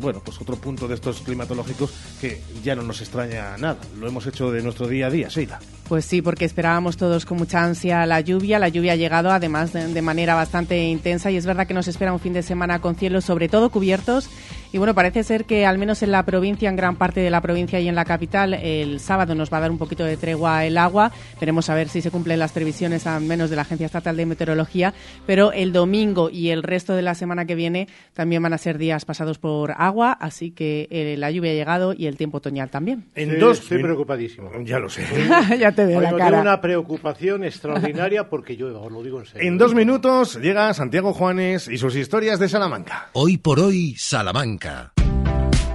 bueno, 0.00 0.20
pues 0.22 0.40
otro 0.40 0.56
punto 0.56 0.88
de 0.88 0.96
estos 0.96 1.20
climatológicos 1.20 1.92
que 2.20 2.42
ya 2.62 2.74
no 2.74 2.82
nos 2.82 3.00
extraña 3.00 3.56
nada. 3.56 3.78
Lo 3.98 4.08
hemos 4.08 4.26
hecho 4.26 4.50
de 4.50 4.62
nuestro 4.62 4.88
día 4.88 5.06
a 5.06 5.10
día, 5.10 5.28
Sheila. 5.28 5.60
Pues 5.88 6.04
sí, 6.04 6.22
porque 6.22 6.44
esperábamos 6.44 6.96
todos 6.96 7.26
con 7.26 7.38
mucha 7.38 7.62
ansia 7.62 8.06
la 8.06 8.20
lluvia. 8.20 8.58
La 8.58 8.68
lluvia 8.68 8.92
ha 8.92 8.96
llegado 8.96 9.30
además 9.30 9.72
de, 9.72 10.02
manera 10.02 10.34
bastante 10.34 10.84
intensa 10.84 11.30
y 11.30 11.36
es 11.36 11.44
verdad 11.44 11.66
que 11.66 11.74
nos 11.74 11.88
espera 11.88 12.12
un 12.12 12.20
fin 12.20 12.32
de 12.32 12.42
semana 12.42 12.80
con 12.80 12.94
cielos 12.94 13.24
sobre 13.24 13.48
todo 13.48 13.70
cubiertos. 13.70 14.28
Y 14.72 14.78
bueno, 14.78 14.94
parece 14.94 15.22
ser 15.22 15.44
que 15.44 15.66
al 15.66 15.76
menos 15.76 16.02
en 16.02 16.12
la 16.12 16.24
provincia, 16.24 16.70
en 16.70 16.76
gran 16.76 16.96
parte 16.96 17.20
de 17.20 17.28
la 17.28 17.42
provincia 17.42 17.78
y 17.78 17.88
en 17.88 17.94
la 17.94 18.06
capital, 18.06 18.54
el 18.54 19.00
sábado 19.00 19.34
nos 19.34 19.52
va 19.52 19.58
a 19.58 19.60
dar 19.60 19.70
un 19.70 19.76
poquito 19.76 20.02
de 20.02 20.16
tregua 20.16 20.64
el 20.64 20.78
agua. 20.78 21.12
Veremos 21.38 21.68
a 21.68 21.74
ver 21.74 21.90
si 21.90 22.00
se 22.00 22.10
cumplen 22.10 22.38
las 22.38 22.52
previsiones 22.52 23.06
al 23.06 23.22
menos 23.22 23.50
de 23.50 23.56
la 23.56 23.62
Agencia 23.62 23.84
Estatal 23.84 24.16
de 24.16 24.24
Meteorología. 24.24 24.94
Pero 25.26 25.52
el 25.52 25.74
domingo 25.74 26.30
y 26.30 26.48
el 26.48 26.62
resto 26.62 26.94
de 26.94 27.02
la 27.02 27.14
semana 27.14 27.44
que 27.44 27.54
viene 27.54 27.86
también 28.14 28.42
van 28.42 28.54
a 28.54 28.58
ser 28.58 28.78
días 28.78 29.04
pasados 29.04 29.38
por 29.38 29.72
agua, 29.76 30.12
así 30.12 30.52
que 30.52 30.88
eh, 30.90 31.16
la 31.18 31.30
lluvia 31.30 31.50
ha 31.50 31.54
llegado 31.54 31.92
y 31.92 32.06
el 32.06 32.16
tiempo 32.16 32.38
otoñal 32.38 32.70
también. 32.70 33.04
En 33.14 33.32
sí, 33.32 33.36
dos, 33.36 33.58
estoy 33.58 33.82
preocupadísimo. 33.82 34.50
Ya 34.64 34.78
lo 34.78 34.88
sé. 34.88 35.04
ya 35.58 35.72
te 35.72 35.84
veo 35.84 35.98
Hoy 35.98 36.04
la 36.04 36.10
no 36.12 36.16
cara. 36.16 36.30
tengo 36.30 36.42
una 36.42 36.60
preocupación 36.62 37.44
extraordinaria 37.44 38.30
porque 38.30 38.56
llueva, 38.56 38.80
os 38.80 38.90
lo 38.90 39.02
digo 39.02 39.20
en 39.20 39.26
serio. 39.26 39.48
En 39.48 39.58
dos 39.58 39.74
minutos 39.74 40.40
llega 40.40 40.72
Santiago 40.72 41.12
Juanes 41.12 41.68
y 41.68 41.76
sus 41.76 41.94
historias 41.94 42.38
de 42.38 42.48
Salamanca. 42.48 43.10
Hoy 43.12 43.36
por 43.36 43.60
hoy, 43.60 43.94
Salamanca. 43.98 44.61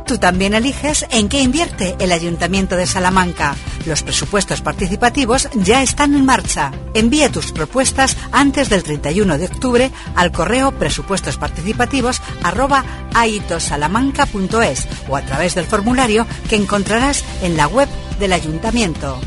Tú 0.08 0.18
también 0.18 0.54
eliges 0.54 1.06
en 1.12 1.28
qué 1.28 1.42
invierte 1.42 1.98
el 2.00 2.14
Ayuntamiento 2.14 2.78
de 2.78 2.88
Salamanca. 2.88 3.58
Los 3.86 4.04
presupuestos 4.04 4.62
participativos 4.62 5.50
ya 5.54 5.84
están 5.84 6.16
en 6.16 6.24
marcha. 6.24 6.72
Envía 6.94 7.30
tus 7.30 7.52
propuestas 7.52 8.16
antes 8.32 8.70
del 8.70 8.84
31 8.84 9.38
de 9.38 9.46
octubre 9.48 9.92
al 10.16 10.32
correo 10.32 10.72
presupuestosparticipativos 10.72 12.22
arroba 12.42 12.86
aitosalamanca.es 13.14 14.88
o 15.10 15.18
a 15.18 15.22
través 15.24 15.56
del 15.56 15.66
formulario 15.66 16.26
que 16.50 16.56
encontrarás 16.56 17.26
en 17.42 17.58
la 17.58 17.68
web 17.68 17.90
del 18.18 18.32
Ayuntamiento. 18.32 19.20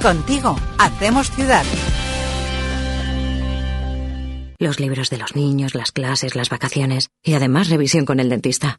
Contigo, 0.00 0.56
hacemos 0.78 1.28
ciudad. 1.32 1.64
Los 4.60 4.78
libros 4.78 5.10
de 5.10 5.18
los 5.18 5.34
niños, 5.34 5.74
las 5.74 5.90
clases, 5.90 6.36
las 6.36 6.50
vacaciones 6.50 7.08
y 7.24 7.34
además 7.34 7.68
revisión 7.68 8.04
con 8.04 8.20
el 8.20 8.28
dentista. 8.28 8.78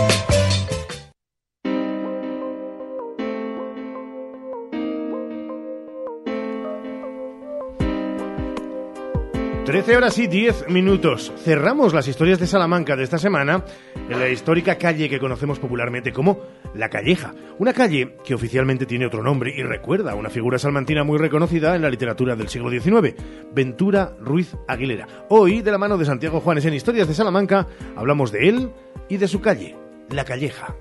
13 9.71 9.95
horas 9.95 10.17
y 10.17 10.27
10 10.27 10.67
minutos. 10.67 11.31
Cerramos 11.45 11.93
las 11.93 12.05
historias 12.05 12.39
de 12.39 12.45
Salamanca 12.45 12.97
de 12.97 13.05
esta 13.05 13.17
semana 13.17 13.63
en 14.09 14.19
la 14.19 14.27
histórica 14.27 14.77
calle 14.77 15.07
que 15.07 15.17
conocemos 15.17 15.59
popularmente 15.59 16.11
como 16.11 16.41
La 16.75 16.89
Calleja. 16.89 17.33
Una 17.57 17.71
calle 17.71 18.17
que 18.25 18.33
oficialmente 18.33 18.85
tiene 18.85 19.05
otro 19.05 19.23
nombre 19.23 19.53
y 19.55 19.63
recuerda 19.63 20.11
a 20.11 20.15
una 20.15 20.29
figura 20.29 20.59
salmantina 20.59 21.05
muy 21.05 21.17
reconocida 21.17 21.73
en 21.73 21.83
la 21.83 21.89
literatura 21.89 22.35
del 22.35 22.49
siglo 22.49 22.69
XIX, 22.69 23.15
Ventura 23.53 24.13
Ruiz 24.19 24.57
Aguilera. 24.67 25.07
Hoy, 25.29 25.61
de 25.61 25.71
la 25.71 25.77
mano 25.77 25.97
de 25.97 26.03
Santiago 26.03 26.41
Juanes 26.41 26.65
en 26.65 26.73
Historias 26.73 27.07
de 27.07 27.13
Salamanca, 27.13 27.65
hablamos 27.95 28.33
de 28.33 28.49
él 28.49 28.71
y 29.07 29.15
de 29.15 29.29
su 29.29 29.39
calle, 29.39 29.77
La 30.09 30.25
Calleja. 30.25 30.75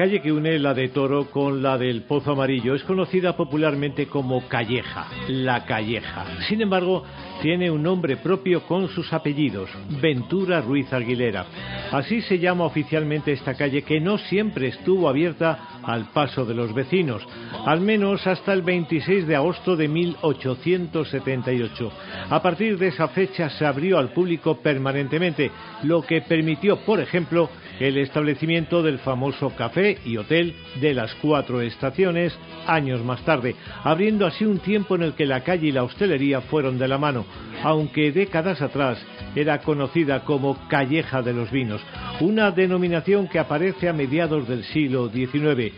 Calle 0.00 0.22
que 0.22 0.32
une 0.32 0.58
la 0.58 0.72
de 0.72 0.88
Toro 0.88 1.30
con 1.30 1.62
la 1.62 1.76
del 1.76 2.04
Pozo 2.04 2.32
Amarillo 2.32 2.74
es 2.74 2.82
conocida 2.84 3.36
popularmente 3.36 4.06
como 4.06 4.48
Calleja, 4.48 5.08
La 5.28 5.66
Calleja. 5.66 6.24
Sin 6.48 6.62
embargo, 6.62 7.04
tiene 7.42 7.70
un 7.70 7.82
nombre 7.82 8.16
propio 8.16 8.62
con 8.62 8.88
sus 8.88 9.12
apellidos, 9.12 9.68
Ventura 10.00 10.62
Ruiz 10.62 10.90
Aguilera. 10.90 11.44
Así 11.92 12.22
se 12.22 12.38
llama 12.38 12.64
oficialmente 12.64 13.32
esta 13.32 13.52
calle 13.52 13.82
que 13.82 14.00
no 14.00 14.16
siempre 14.16 14.68
estuvo 14.68 15.06
abierta 15.06 15.82
al 15.82 16.06
paso 16.12 16.46
de 16.46 16.54
los 16.54 16.72
vecinos, 16.72 17.22
al 17.66 17.82
menos 17.82 18.26
hasta 18.26 18.54
el 18.54 18.62
26 18.62 19.26
de 19.26 19.36
agosto 19.36 19.76
de 19.76 19.86
1878. 19.86 21.92
A 22.30 22.40
partir 22.40 22.78
de 22.78 22.88
esa 22.88 23.08
fecha 23.08 23.50
se 23.50 23.66
abrió 23.66 23.98
al 23.98 24.14
público 24.14 24.62
permanentemente, 24.62 25.50
lo 25.82 26.00
que 26.00 26.22
permitió, 26.22 26.78
por 26.86 27.00
ejemplo, 27.00 27.50
el 27.80 27.96
establecimiento 27.96 28.82
del 28.82 28.98
famoso 28.98 29.50
café 29.56 29.98
y 30.04 30.18
hotel 30.18 30.54
de 30.80 30.94
las 30.94 31.14
cuatro 31.16 31.60
estaciones 31.62 32.32
años 32.66 33.02
más 33.02 33.24
tarde, 33.24 33.56
abriendo 33.82 34.26
así 34.26 34.44
un 34.44 34.58
tiempo 34.58 34.94
en 34.94 35.02
el 35.02 35.14
que 35.14 35.26
la 35.26 35.40
calle 35.42 35.68
y 35.68 35.72
la 35.72 35.82
hostelería 35.82 36.42
fueron 36.42 36.78
de 36.78 36.86
la 36.86 36.98
mano, 36.98 37.24
aunque 37.64 38.12
décadas 38.12 38.60
atrás 38.62 38.98
era 39.34 39.58
conocida 39.62 40.24
como 40.24 40.68
Calleja 40.68 41.22
de 41.22 41.32
los 41.32 41.50
Vinos, 41.50 41.80
una 42.20 42.50
denominación 42.50 43.28
que 43.28 43.38
aparece 43.38 43.88
a 43.88 43.92
mediados 43.92 44.46
del 44.46 44.64
siglo 44.64 45.08
XIX, 45.08 45.72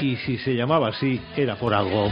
y 0.00 0.16
si 0.16 0.36
se 0.38 0.54
llamaba 0.54 0.88
así 0.88 1.20
era 1.36 1.56
por 1.56 1.74
algo. 1.74 2.10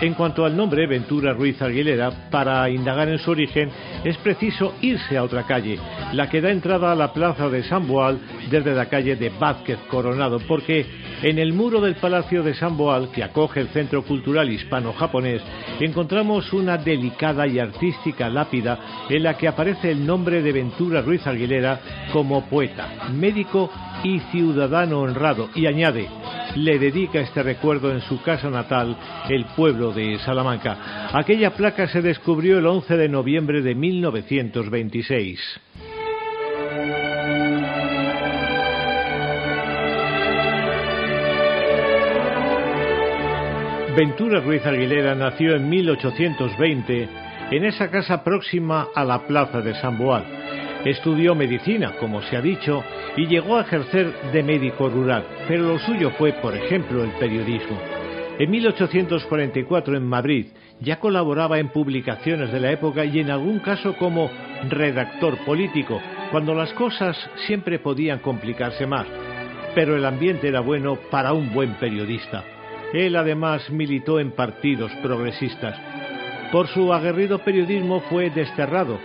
En 0.00 0.14
cuanto 0.14 0.46
al 0.46 0.56
nombre, 0.56 0.86
Ventura 0.86 1.34
Ruiz 1.34 1.60
Aguilera, 1.60 2.30
para 2.30 2.70
indagar 2.70 3.10
en 3.10 3.18
su 3.18 3.30
origen 3.30 3.70
es 4.02 4.16
preciso 4.16 4.74
irse 4.80 5.18
a 5.18 5.22
otra 5.22 5.42
calle, 5.42 5.78
la 6.14 6.30
que 6.30 6.40
da 6.40 6.50
entrada 6.50 6.90
a 6.90 6.94
la 6.94 7.12
plaza 7.12 7.50
de 7.50 7.62
San 7.64 7.86
Boal 7.86 8.18
desde 8.50 8.74
la 8.74 8.86
calle 8.86 9.16
de 9.16 9.28
Vázquez 9.28 9.78
Coronado, 9.90 10.40
porque 10.48 10.86
en 11.22 11.38
el 11.38 11.52
muro 11.52 11.82
del 11.82 11.96
Palacio 11.96 12.42
de 12.42 12.54
San 12.54 12.78
Boal, 12.78 13.10
que 13.10 13.22
acoge 13.22 13.60
el 13.60 13.68
Centro 13.68 14.02
Cultural 14.02 14.50
Hispano-Japonés, 14.50 15.42
encontramos 15.80 16.50
una 16.54 16.78
delicada 16.78 17.46
y 17.46 17.58
artística 17.58 18.30
lápida 18.30 19.04
en 19.10 19.22
la 19.22 19.36
que 19.36 19.48
aparece 19.48 19.90
el 19.90 20.06
nombre 20.06 20.40
de 20.40 20.52
Ventura 20.52 21.02
Ruiz 21.02 21.26
Aguilera 21.26 21.78
como 22.10 22.48
poeta, 22.48 23.10
médico 23.12 23.70
y 24.02 24.20
ciudadano 24.30 25.00
honrado, 25.00 25.50
y 25.54 25.66
añade, 25.66 26.08
le 26.56 26.78
dedica 26.78 27.20
este 27.20 27.42
recuerdo 27.42 27.92
en 27.92 28.00
su 28.02 28.22
casa 28.22 28.50
natal, 28.50 28.96
el 29.28 29.44
pueblo 29.56 29.92
de 29.92 30.18
Salamanca. 30.20 31.08
Aquella 31.12 31.54
placa 31.54 31.88
se 31.88 32.02
descubrió 32.02 32.58
el 32.58 32.66
11 32.66 32.96
de 32.96 33.08
noviembre 33.08 33.62
de 33.62 33.74
1926. 33.74 35.40
Ventura 43.96 44.40
Ruiz 44.40 44.64
Aguilera 44.64 45.14
nació 45.14 45.56
en 45.56 45.68
1820 45.68 47.08
en 47.50 47.64
esa 47.64 47.90
casa 47.90 48.22
próxima 48.22 48.88
a 48.94 49.04
la 49.04 49.26
plaza 49.26 49.60
de 49.60 49.74
San 49.74 49.98
Boal. 49.98 50.39
Estudió 50.84 51.34
medicina, 51.34 51.96
como 52.00 52.22
se 52.22 52.36
ha 52.36 52.40
dicho, 52.40 52.82
y 53.16 53.26
llegó 53.26 53.58
a 53.58 53.62
ejercer 53.62 54.32
de 54.32 54.42
médico 54.42 54.88
rural, 54.88 55.24
pero 55.46 55.64
lo 55.64 55.78
suyo 55.78 56.10
fue, 56.16 56.32
por 56.32 56.56
ejemplo, 56.56 57.04
el 57.04 57.10
periodismo. 57.12 57.78
En 58.38 58.50
1844 58.50 59.98
en 59.98 60.06
Madrid 60.06 60.46
ya 60.80 60.98
colaboraba 60.98 61.58
en 61.58 61.68
publicaciones 61.68 62.50
de 62.50 62.60
la 62.60 62.72
época 62.72 63.04
y 63.04 63.20
en 63.20 63.30
algún 63.30 63.58
caso 63.58 63.94
como 63.96 64.30
redactor 64.70 65.36
político, 65.44 66.00
cuando 66.30 66.54
las 66.54 66.72
cosas 66.72 67.14
siempre 67.46 67.78
podían 67.78 68.20
complicarse 68.20 68.86
más, 68.86 69.06
pero 69.74 69.94
el 69.94 70.06
ambiente 70.06 70.48
era 70.48 70.60
bueno 70.60 70.98
para 71.10 71.34
un 71.34 71.52
buen 71.52 71.74
periodista. 71.74 72.42
Él 72.94 73.16
además 73.16 73.68
militó 73.70 74.18
en 74.18 74.32
partidos 74.32 74.90
progresistas. 75.02 75.78
Por 76.50 76.66
su 76.68 76.92
aguerrido 76.94 77.40
periodismo 77.40 78.00
fue 78.08 78.30
desterrado, 78.30 78.98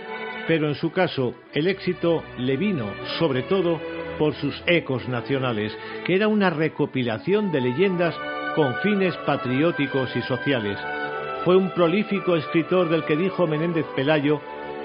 pero 0.46 0.68
en 0.68 0.74
su 0.74 0.92
caso 0.92 1.34
el 1.52 1.66
éxito 1.66 2.22
le 2.38 2.56
vino 2.56 2.86
sobre 3.18 3.42
todo 3.42 3.80
por 4.18 4.34
sus 4.34 4.62
ecos 4.66 5.08
nacionales, 5.08 5.76
que 6.04 6.14
era 6.14 6.28
una 6.28 6.50
recopilación 6.50 7.52
de 7.52 7.60
leyendas 7.60 8.14
con 8.54 8.74
fines 8.76 9.14
patrióticos 9.26 10.14
y 10.16 10.22
sociales. 10.22 10.78
Fue 11.44 11.56
un 11.56 11.70
prolífico 11.70 12.36
escritor 12.36 12.88
del 12.88 13.04
que 13.04 13.16
dijo 13.16 13.46
Menéndez 13.46 13.84
Pelayo 13.94 14.40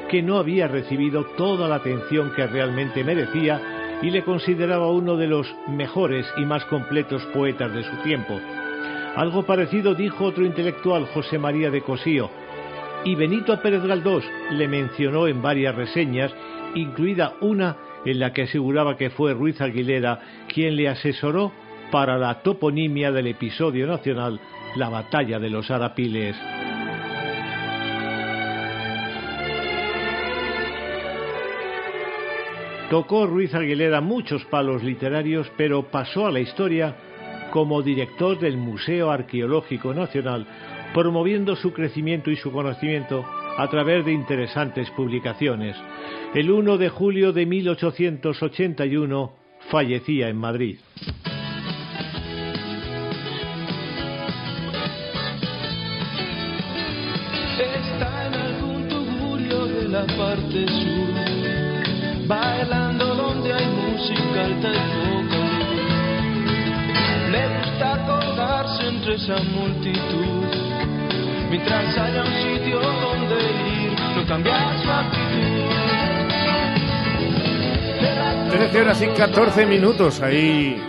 que 0.10 0.22
no 0.22 0.38
había 0.38 0.68
recibido 0.68 1.24
toda 1.38 1.70
la 1.70 1.76
atención 1.76 2.34
que 2.36 2.46
realmente 2.46 3.04
merecía 3.04 4.00
y 4.02 4.10
le 4.10 4.24
consideraba 4.24 4.92
uno 4.92 5.16
de 5.16 5.28
los 5.28 5.48
mejores 5.70 6.26
y 6.38 6.42
más 6.42 6.66
completos 6.66 7.24
poetas 7.34 7.74
de 7.74 7.84
su 7.84 7.96
tiempo. 8.04 8.40
Algo 9.16 9.44
parecido 9.44 9.94
dijo 9.94 10.26
otro 10.26 10.46
intelectual, 10.46 11.06
José 11.14 11.38
María 11.38 11.70
de 11.70 11.82
Cosío, 11.82 12.30
y 13.04 13.16
Benito 13.16 13.60
Pérez 13.62 13.84
Galdós 13.84 14.24
le 14.52 14.68
mencionó 14.68 15.28
en 15.28 15.42
varias 15.42 15.76
reseñas, 15.76 16.32
incluida 16.76 17.34
una 17.42 17.78
en 18.06 18.20
la 18.20 18.32
que 18.32 18.44
aseguraba 18.44 18.96
que 18.96 19.10
fue 19.10 19.34
Ruiz 19.34 19.60
Aguilera 19.60 20.20
quien 20.48 20.76
le 20.76 20.88
asesoró 20.88 21.52
para 21.92 22.18
la 22.18 22.42
toponimia 22.42 23.12
del 23.12 23.28
episodio 23.28 23.88
nacional 23.88 24.40
La 24.76 24.90
batalla 24.90 25.40
de 25.40 25.50
los 25.50 25.70
Arapiles. 25.72 26.36
Tocó 32.90 33.26
Ruiz 33.26 33.54
Aguilera 33.56 34.02
muchos 34.02 34.44
palos 34.46 34.84
literarios, 34.84 35.50
pero 35.58 35.84
pasó 35.84 36.28
a 36.28 36.32
la 36.32 36.42
historia 36.42 36.96
como 37.52 37.82
director 37.82 38.40
del 38.40 38.58
Museo 38.58 39.12
Arqueológico 39.12 39.94
Nacional, 39.94 40.46
promoviendo 40.94 41.56
su 41.56 41.74
crecimiento 41.74 42.32
y 42.32 42.36
su 42.36 42.52
conocimiento 42.52 43.26
a 43.58 43.68
través 43.70 44.06
de 44.06 44.14
interesantes 44.14 44.90
publicaciones. 44.92 45.76
El 46.34 46.52
1 46.52 46.78
de 46.78 46.90
julio 46.90 47.34
de 47.34 47.46
1881 47.46 49.34
fallecía 49.70 50.30
en 50.30 50.38
Madrid. 50.38 50.78
Está 57.60 58.28
en 58.28 58.34
algún 58.34 58.88
tugurio 58.88 59.66
de 59.68 59.90
la 59.90 60.06
parte 60.06 60.68
sur, 60.68 62.28
bailando 62.28 63.16
donde 63.16 63.54
hay 63.54 63.66
música 63.68 64.46
alta 64.46 64.72
y 64.72 64.80
poca 65.04 65.42
Le 67.32 67.48
gusta 67.58 68.06
colgarse 68.06 68.88
entre 68.88 69.16
esa 69.16 69.44
multitud, 69.44 70.71
mientras 71.52 71.98
haya 71.98 72.24
un 72.24 72.34
sitio 72.34 72.80
donde 72.80 73.36
ir, 73.36 74.00
no 74.16 74.26
cambiar 74.26 74.82
su 74.82 74.90
actitud. 74.90 75.72
13 78.52 78.82
horas 78.82 79.02
y 79.02 79.08
14 79.08 79.66
minutos. 79.66 80.22
Ahí 80.22 80.82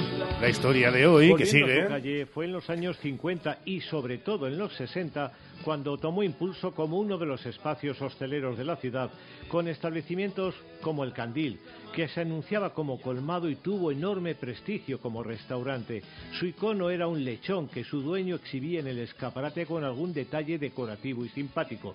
la 0.43 0.49
historia 0.49 0.91
de 0.91 1.07
hoy, 1.07 1.37
que 1.37 1.45
a 1.45 1.47
sigue. 1.47 1.83
su 1.85 1.89
calle, 1.89 2.27
fue 2.27 2.47
en 2.47 2.53
los 2.53 2.69
años 2.69 2.99
50 2.99 3.61
y 3.65 3.81
sobre 3.83 4.19
todo 4.19 4.49
en 4.49 4.59
los 4.59 4.75
60 4.75 5.33
cuando 5.63 5.97
tomó 5.99 6.25
impulso 6.25 6.75
como 6.75 6.99
uno 6.99 7.17
de 7.17 7.27
los 7.27 7.47
espacios 7.47 8.03
hosteleros 8.03 8.59
de 8.59 8.65
la 8.65 8.75
ciudad, 8.75 9.13
con 9.47 9.69
establecimientos 9.69 10.57
como 10.81 11.05
el 11.05 11.13
Candil, 11.13 11.61
que 11.95 12.09
se 12.09 12.23
anunciaba 12.23 12.75
como 12.75 13.01
colmado 13.01 13.49
y 13.49 13.55
tuvo 13.55 13.93
enorme 13.93 14.35
prestigio 14.35 14.99
como 14.99 15.23
restaurante. 15.23 16.03
Su 16.33 16.47
icono 16.47 16.91
era 16.91 17.07
un 17.07 17.25
lechón 17.25 17.69
que 17.69 17.85
su 17.85 18.03
dueño 18.03 18.35
exhibía 18.35 18.81
en 18.81 18.89
el 18.89 18.99
escaparate 18.99 19.65
con 19.65 19.85
algún 19.85 20.13
detalle 20.13 20.59
decorativo 20.59 21.25
y 21.25 21.29
simpático. 21.29 21.95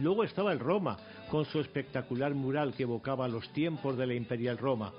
Luego 0.00 0.24
estaba 0.24 0.54
el 0.54 0.58
Roma, 0.58 0.96
con 1.30 1.44
su 1.44 1.60
espectacular 1.60 2.32
mural 2.32 2.72
que 2.72 2.84
evocaba 2.84 3.28
los 3.28 3.52
tiempos 3.52 3.98
de 3.98 4.06
la 4.06 4.14
Imperial 4.14 4.56
Roma. 4.56 4.90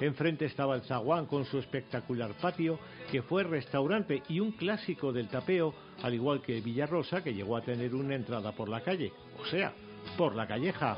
Enfrente 0.00 0.44
estaba 0.44 0.76
el 0.76 0.82
Zaguán 0.82 1.26
con 1.26 1.44
su 1.44 1.58
espectacular 1.58 2.32
patio, 2.40 2.78
que 3.10 3.22
fue 3.22 3.42
restaurante 3.42 4.22
y 4.28 4.40
un 4.40 4.52
clásico 4.52 5.12
del 5.12 5.28
tapeo, 5.28 5.74
al 6.02 6.14
igual 6.14 6.40
que 6.40 6.60
Villarrosa, 6.60 7.22
que 7.22 7.34
llegó 7.34 7.56
a 7.56 7.62
tener 7.62 7.94
una 7.94 8.14
entrada 8.14 8.52
por 8.52 8.68
la 8.68 8.80
calle, 8.80 9.12
o 9.40 9.44
sea, 9.46 9.72
por 10.16 10.34
la 10.34 10.46
calleja. 10.46 10.96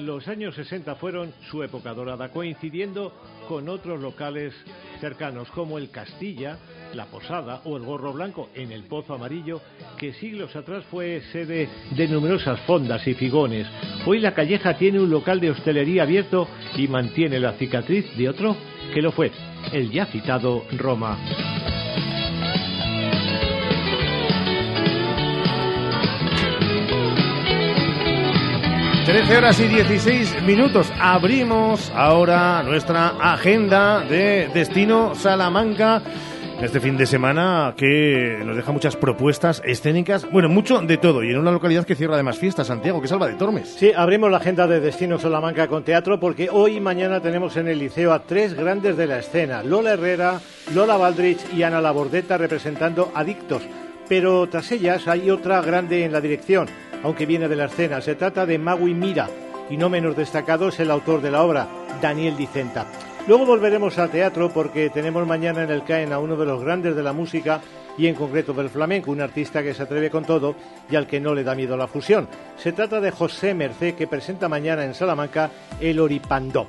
Los 0.00 0.26
años 0.28 0.54
60 0.54 0.96
fueron 0.96 1.32
su 1.50 1.62
época 1.62 1.94
dorada, 1.94 2.30
coincidiendo 2.30 3.12
con 3.46 3.68
otros 3.68 4.00
locales 4.00 4.54
cercanos 4.98 5.50
como 5.50 5.78
el 5.78 5.90
Castilla, 5.90 6.58
la 6.94 7.06
Posada 7.06 7.60
o 7.64 7.76
el 7.76 7.84
Gorro 7.84 8.12
Blanco 8.12 8.50
en 8.54 8.72
el 8.72 8.84
Pozo 8.84 9.14
Amarillo, 9.14 9.60
que 9.98 10.12
siglos 10.14 10.54
atrás 10.56 10.84
fue 10.90 11.22
sede 11.32 11.68
de 11.90 12.08
numerosas 12.08 12.60
fondas 12.60 13.06
y 13.06 13.14
figones. 13.14 13.66
Hoy 14.06 14.20
la 14.20 14.34
calleja 14.34 14.76
tiene 14.76 15.00
un 15.00 15.10
local 15.10 15.40
de 15.40 15.50
hostelería 15.50 16.02
abierto 16.02 16.48
y 16.76 16.88
mantiene 16.88 17.40
la 17.40 17.52
cicatriz 17.52 18.16
de 18.16 18.28
otro 18.28 18.56
que 18.94 19.02
lo 19.02 19.12
fue, 19.12 19.30
el 19.72 19.90
ya 19.90 20.06
citado 20.06 20.64
Roma. 20.76 21.18
13 29.10 29.38
horas 29.38 29.58
y 29.58 29.66
16 29.66 30.42
minutos. 30.42 30.92
Abrimos 31.00 31.90
ahora 31.96 32.62
nuestra 32.62 33.08
agenda 33.20 34.04
de 34.04 34.48
Destino 34.54 35.16
Salamanca. 35.16 36.00
Este 36.62 36.78
fin 36.78 36.98
de 36.98 37.06
semana 37.06 37.72
que 37.74 38.42
nos 38.44 38.54
deja 38.54 38.70
muchas 38.70 38.94
propuestas 38.94 39.62
escénicas, 39.64 40.30
bueno, 40.30 40.50
mucho 40.50 40.78
de 40.82 40.98
todo, 40.98 41.24
y 41.24 41.30
en 41.30 41.38
una 41.38 41.50
localidad 41.50 41.86
que 41.86 41.94
cierra 41.94 42.14
además 42.14 42.38
fiestas, 42.38 42.66
Santiago, 42.66 43.00
que 43.00 43.06
es 43.06 43.12
Alba 43.12 43.28
de 43.28 43.34
Tormes. 43.34 43.76
Sí, 43.78 43.92
abrimos 43.96 44.30
la 44.30 44.36
agenda 44.36 44.66
de 44.66 44.78
Destino 44.78 45.18
Salamanca 45.18 45.68
con 45.68 45.84
teatro 45.84 46.20
porque 46.20 46.50
hoy 46.52 46.76
y 46.76 46.80
mañana 46.80 47.20
tenemos 47.20 47.56
en 47.56 47.68
el 47.68 47.78
liceo 47.78 48.12
a 48.12 48.24
tres 48.24 48.52
grandes 48.52 48.98
de 48.98 49.06
la 49.06 49.18
escena, 49.18 49.62
Lola 49.62 49.94
Herrera, 49.94 50.38
Lola 50.74 50.98
Baldrich 50.98 51.40
y 51.54 51.62
Ana 51.62 51.80
Labordeta 51.80 52.36
representando 52.36 53.10
Adictos. 53.14 53.62
Pero 54.06 54.46
tras 54.48 54.70
ellas 54.70 55.08
hay 55.08 55.30
otra 55.30 55.62
grande 55.62 56.04
en 56.04 56.12
la 56.12 56.20
dirección, 56.20 56.68
aunque 57.02 57.24
viene 57.24 57.48
de 57.48 57.56
la 57.56 57.66
escena. 57.66 58.02
Se 58.02 58.16
trata 58.16 58.44
de 58.44 58.58
Magui 58.58 58.92
Mira 58.92 59.28
y 59.70 59.78
no 59.78 59.88
menos 59.88 60.14
destacado 60.14 60.68
es 60.68 60.78
el 60.78 60.90
autor 60.90 61.22
de 61.22 61.30
la 61.30 61.42
obra, 61.42 61.68
Daniel 62.02 62.36
Dicenta. 62.36 62.86
Luego 63.28 63.46
volveremos 63.46 63.98
al 63.98 64.10
teatro 64.10 64.50
porque 64.50 64.90
tenemos 64.90 65.26
mañana 65.26 65.62
en 65.62 65.70
el 65.70 65.84
CAEN 65.84 66.12
a 66.12 66.18
uno 66.18 66.36
de 66.36 66.46
los 66.46 66.64
grandes 66.64 66.96
de 66.96 67.02
la 67.02 67.12
música 67.12 67.60
y 67.96 68.06
en 68.06 68.14
concreto 68.14 68.52
del 68.54 68.70
flamenco, 68.70 69.10
un 69.10 69.20
artista 69.20 69.62
que 69.62 69.74
se 69.74 69.82
atreve 69.82 70.10
con 70.10 70.24
todo 70.24 70.56
y 70.90 70.96
al 70.96 71.06
que 71.06 71.20
no 71.20 71.34
le 71.34 71.44
da 71.44 71.54
miedo 71.54 71.76
la 71.76 71.86
fusión. 71.86 72.28
Se 72.56 72.72
trata 72.72 73.00
de 73.00 73.10
José 73.10 73.54
Mercé 73.54 73.94
que 73.94 74.06
presenta 74.06 74.48
mañana 74.48 74.84
en 74.84 74.94
Salamanca 74.94 75.50
el 75.80 76.00
Oripandó. 76.00 76.68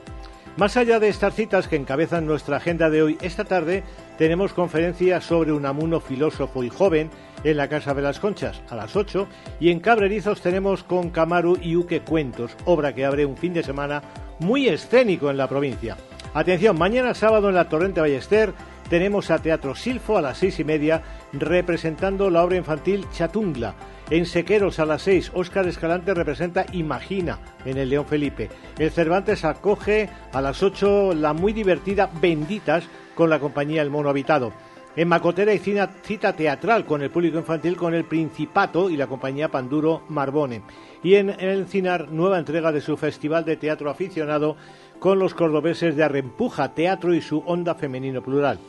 Más 0.57 0.75
allá 0.75 0.99
de 0.99 1.07
estas 1.07 1.33
citas 1.33 1.69
que 1.69 1.77
encabezan 1.77 2.25
nuestra 2.25 2.57
agenda 2.57 2.89
de 2.89 3.01
hoy, 3.01 3.17
esta 3.21 3.45
tarde 3.45 3.83
tenemos 4.17 4.51
conferencia 4.53 5.21
sobre 5.21 5.53
Unamuno 5.53 6.01
filósofo 6.01 6.63
y 6.63 6.69
joven 6.69 7.09
en 7.45 7.57
la 7.57 7.69
Casa 7.69 7.93
de 7.93 8.01
las 8.01 8.19
Conchas 8.19 8.61
a 8.69 8.75
las 8.75 8.95
8 8.95 9.27
y 9.61 9.71
en 9.71 9.79
Cabrerizos 9.79 10.41
tenemos 10.41 10.83
con 10.83 11.09
Camaru 11.09 11.57
y 11.61 11.77
Uque 11.77 12.01
Cuentos, 12.01 12.57
obra 12.65 12.93
que 12.93 13.05
abre 13.05 13.25
un 13.25 13.37
fin 13.37 13.53
de 13.53 13.63
semana 13.63 14.03
muy 14.39 14.67
escénico 14.67 15.31
en 15.31 15.37
la 15.37 15.47
provincia. 15.47 15.95
Atención, 16.33 16.77
mañana 16.77 17.13
sábado 17.13 17.49
en 17.49 17.55
la 17.55 17.67
Torrente 17.67 17.99
Ballester 17.99 18.53
tenemos 18.89 19.29
a 19.31 19.39
Teatro 19.39 19.75
Silfo 19.75 20.17
a 20.17 20.21
las 20.21 20.37
seis 20.37 20.61
y 20.61 20.63
media 20.63 21.01
representando 21.33 22.29
la 22.29 22.41
obra 22.41 22.55
infantil 22.55 23.05
Chatungla. 23.11 23.75
En 24.09 24.25
Sequeros 24.25 24.79
a 24.79 24.85
las 24.85 25.01
seis, 25.01 25.29
Óscar 25.33 25.67
Escalante 25.67 26.13
representa 26.13 26.65
Imagina 26.71 27.39
en 27.65 27.77
el 27.77 27.89
León 27.89 28.05
Felipe. 28.05 28.49
El 28.79 28.91
Cervantes 28.91 29.43
acoge 29.43 30.09
a 30.31 30.39
las 30.39 30.63
ocho 30.63 31.13
la 31.13 31.33
muy 31.33 31.51
divertida 31.51 32.09
Benditas 32.21 32.85
con 33.13 33.29
la 33.29 33.39
compañía 33.39 33.81
El 33.81 33.89
Mono 33.89 34.09
Habitado. 34.09 34.53
En 34.95 35.07
Macotera 35.07 35.53
hay 35.53 35.59
cita 35.59 36.33
teatral 36.33 36.85
con 36.85 37.01
el 37.01 37.09
público 37.09 37.37
infantil 37.37 37.77
con 37.77 37.93
el 37.93 38.03
Principato 38.03 38.89
y 38.89 38.97
la 38.97 39.07
compañía 39.07 39.49
Panduro 39.49 40.03
Marbone. 40.09 40.63
Y 41.01 41.15
en 41.15 41.29
El 41.29 41.67
Cinar, 41.67 42.09
nueva 42.11 42.39
entrega 42.39 42.73
de 42.73 42.81
su 42.81 42.97
Festival 42.97 43.45
de 43.45 43.55
Teatro 43.55 43.89
Aficionado 43.89 44.57
con 45.01 45.17
los 45.17 45.33
cordobeses 45.33 45.95
de 45.95 46.03
Arrempuja 46.03 46.75
Teatro 46.75 47.15
y 47.15 47.21
su 47.21 47.39
Onda 47.47 47.73
Femenino 47.73 48.21
Plural. 48.21 48.59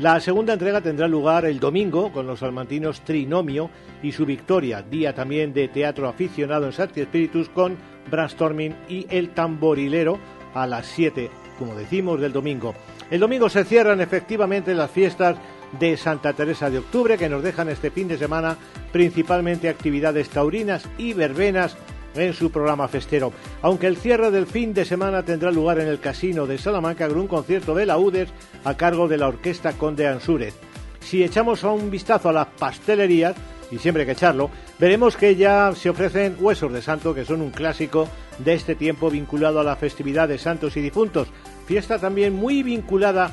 La 0.00 0.18
segunda 0.18 0.52
entrega 0.52 0.80
tendrá 0.80 1.06
lugar 1.06 1.44
el 1.44 1.60
domingo 1.60 2.10
con 2.12 2.26
los 2.26 2.40
salmantinos 2.40 3.02
Trinomio 3.02 3.70
y 4.02 4.10
su 4.10 4.26
Victoria, 4.26 4.82
día 4.82 5.14
también 5.14 5.54
de 5.54 5.68
teatro 5.68 6.08
aficionado 6.08 6.66
en 6.66 6.72
Santi 6.72 7.02
Espíritus 7.02 7.48
con 7.48 7.76
Brainstorming 8.10 8.74
y 8.88 9.06
El 9.08 9.30
Tamborilero 9.30 10.18
a 10.54 10.66
las 10.66 10.86
7, 10.86 11.30
como 11.56 11.76
decimos, 11.76 12.20
del 12.20 12.32
domingo. 12.32 12.74
El 13.08 13.20
domingo 13.20 13.48
se 13.48 13.64
cierran 13.64 14.00
efectivamente 14.00 14.74
las 14.74 14.90
fiestas 14.90 15.36
de 15.78 15.96
Santa 15.96 16.32
Teresa 16.32 16.68
de 16.68 16.78
Octubre 16.78 17.16
que 17.16 17.28
nos 17.28 17.44
dejan 17.44 17.68
este 17.68 17.92
fin 17.92 18.08
de 18.08 18.18
semana 18.18 18.56
principalmente 18.90 19.68
actividades 19.68 20.30
taurinas 20.30 20.88
y 20.98 21.12
verbenas 21.12 21.76
en 22.24 22.32
su 22.32 22.50
programa 22.50 22.88
festero. 22.88 23.32
Aunque 23.62 23.86
el 23.86 23.96
cierre 23.96 24.30
del 24.30 24.46
fin 24.46 24.72
de 24.74 24.84
semana 24.84 25.22
tendrá 25.22 25.50
lugar 25.50 25.80
en 25.80 25.88
el 25.88 26.00
Casino 26.00 26.46
de 26.46 26.58
Salamanca 26.58 27.08
con 27.08 27.18
un 27.18 27.28
concierto 27.28 27.74
de 27.74 27.86
la 27.86 27.98
UDES 27.98 28.30
a 28.64 28.76
cargo 28.76 29.08
de 29.08 29.18
la 29.18 29.28
Orquesta 29.28 29.72
Conde 29.72 30.06
Ansúrez. 30.06 30.54
Si 31.00 31.22
echamos 31.22 31.62
un 31.62 31.90
vistazo 31.90 32.28
a 32.30 32.32
las 32.32 32.48
pastelerías, 32.58 33.36
y 33.70 33.78
siempre 33.78 34.02
hay 34.02 34.06
que 34.06 34.12
echarlo, 34.12 34.50
veremos 34.78 35.16
que 35.16 35.36
ya 35.36 35.72
se 35.74 35.90
ofrecen 35.90 36.36
huesos 36.38 36.72
de 36.72 36.82
santo, 36.82 37.14
que 37.14 37.24
son 37.24 37.42
un 37.42 37.50
clásico 37.50 38.08
de 38.38 38.54
este 38.54 38.74
tiempo 38.74 39.10
vinculado 39.10 39.60
a 39.60 39.64
la 39.64 39.76
festividad 39.76 40.28
de 40.28 40.38
santos 40.38 40.76
y 40.76 40.80
difuntos. 40.80 41.28
Fiesta 41.66 41.98
también 41.98 42.34
muy 42.34 42.62
vinculada 42.62 43.26
a 43.26 43.30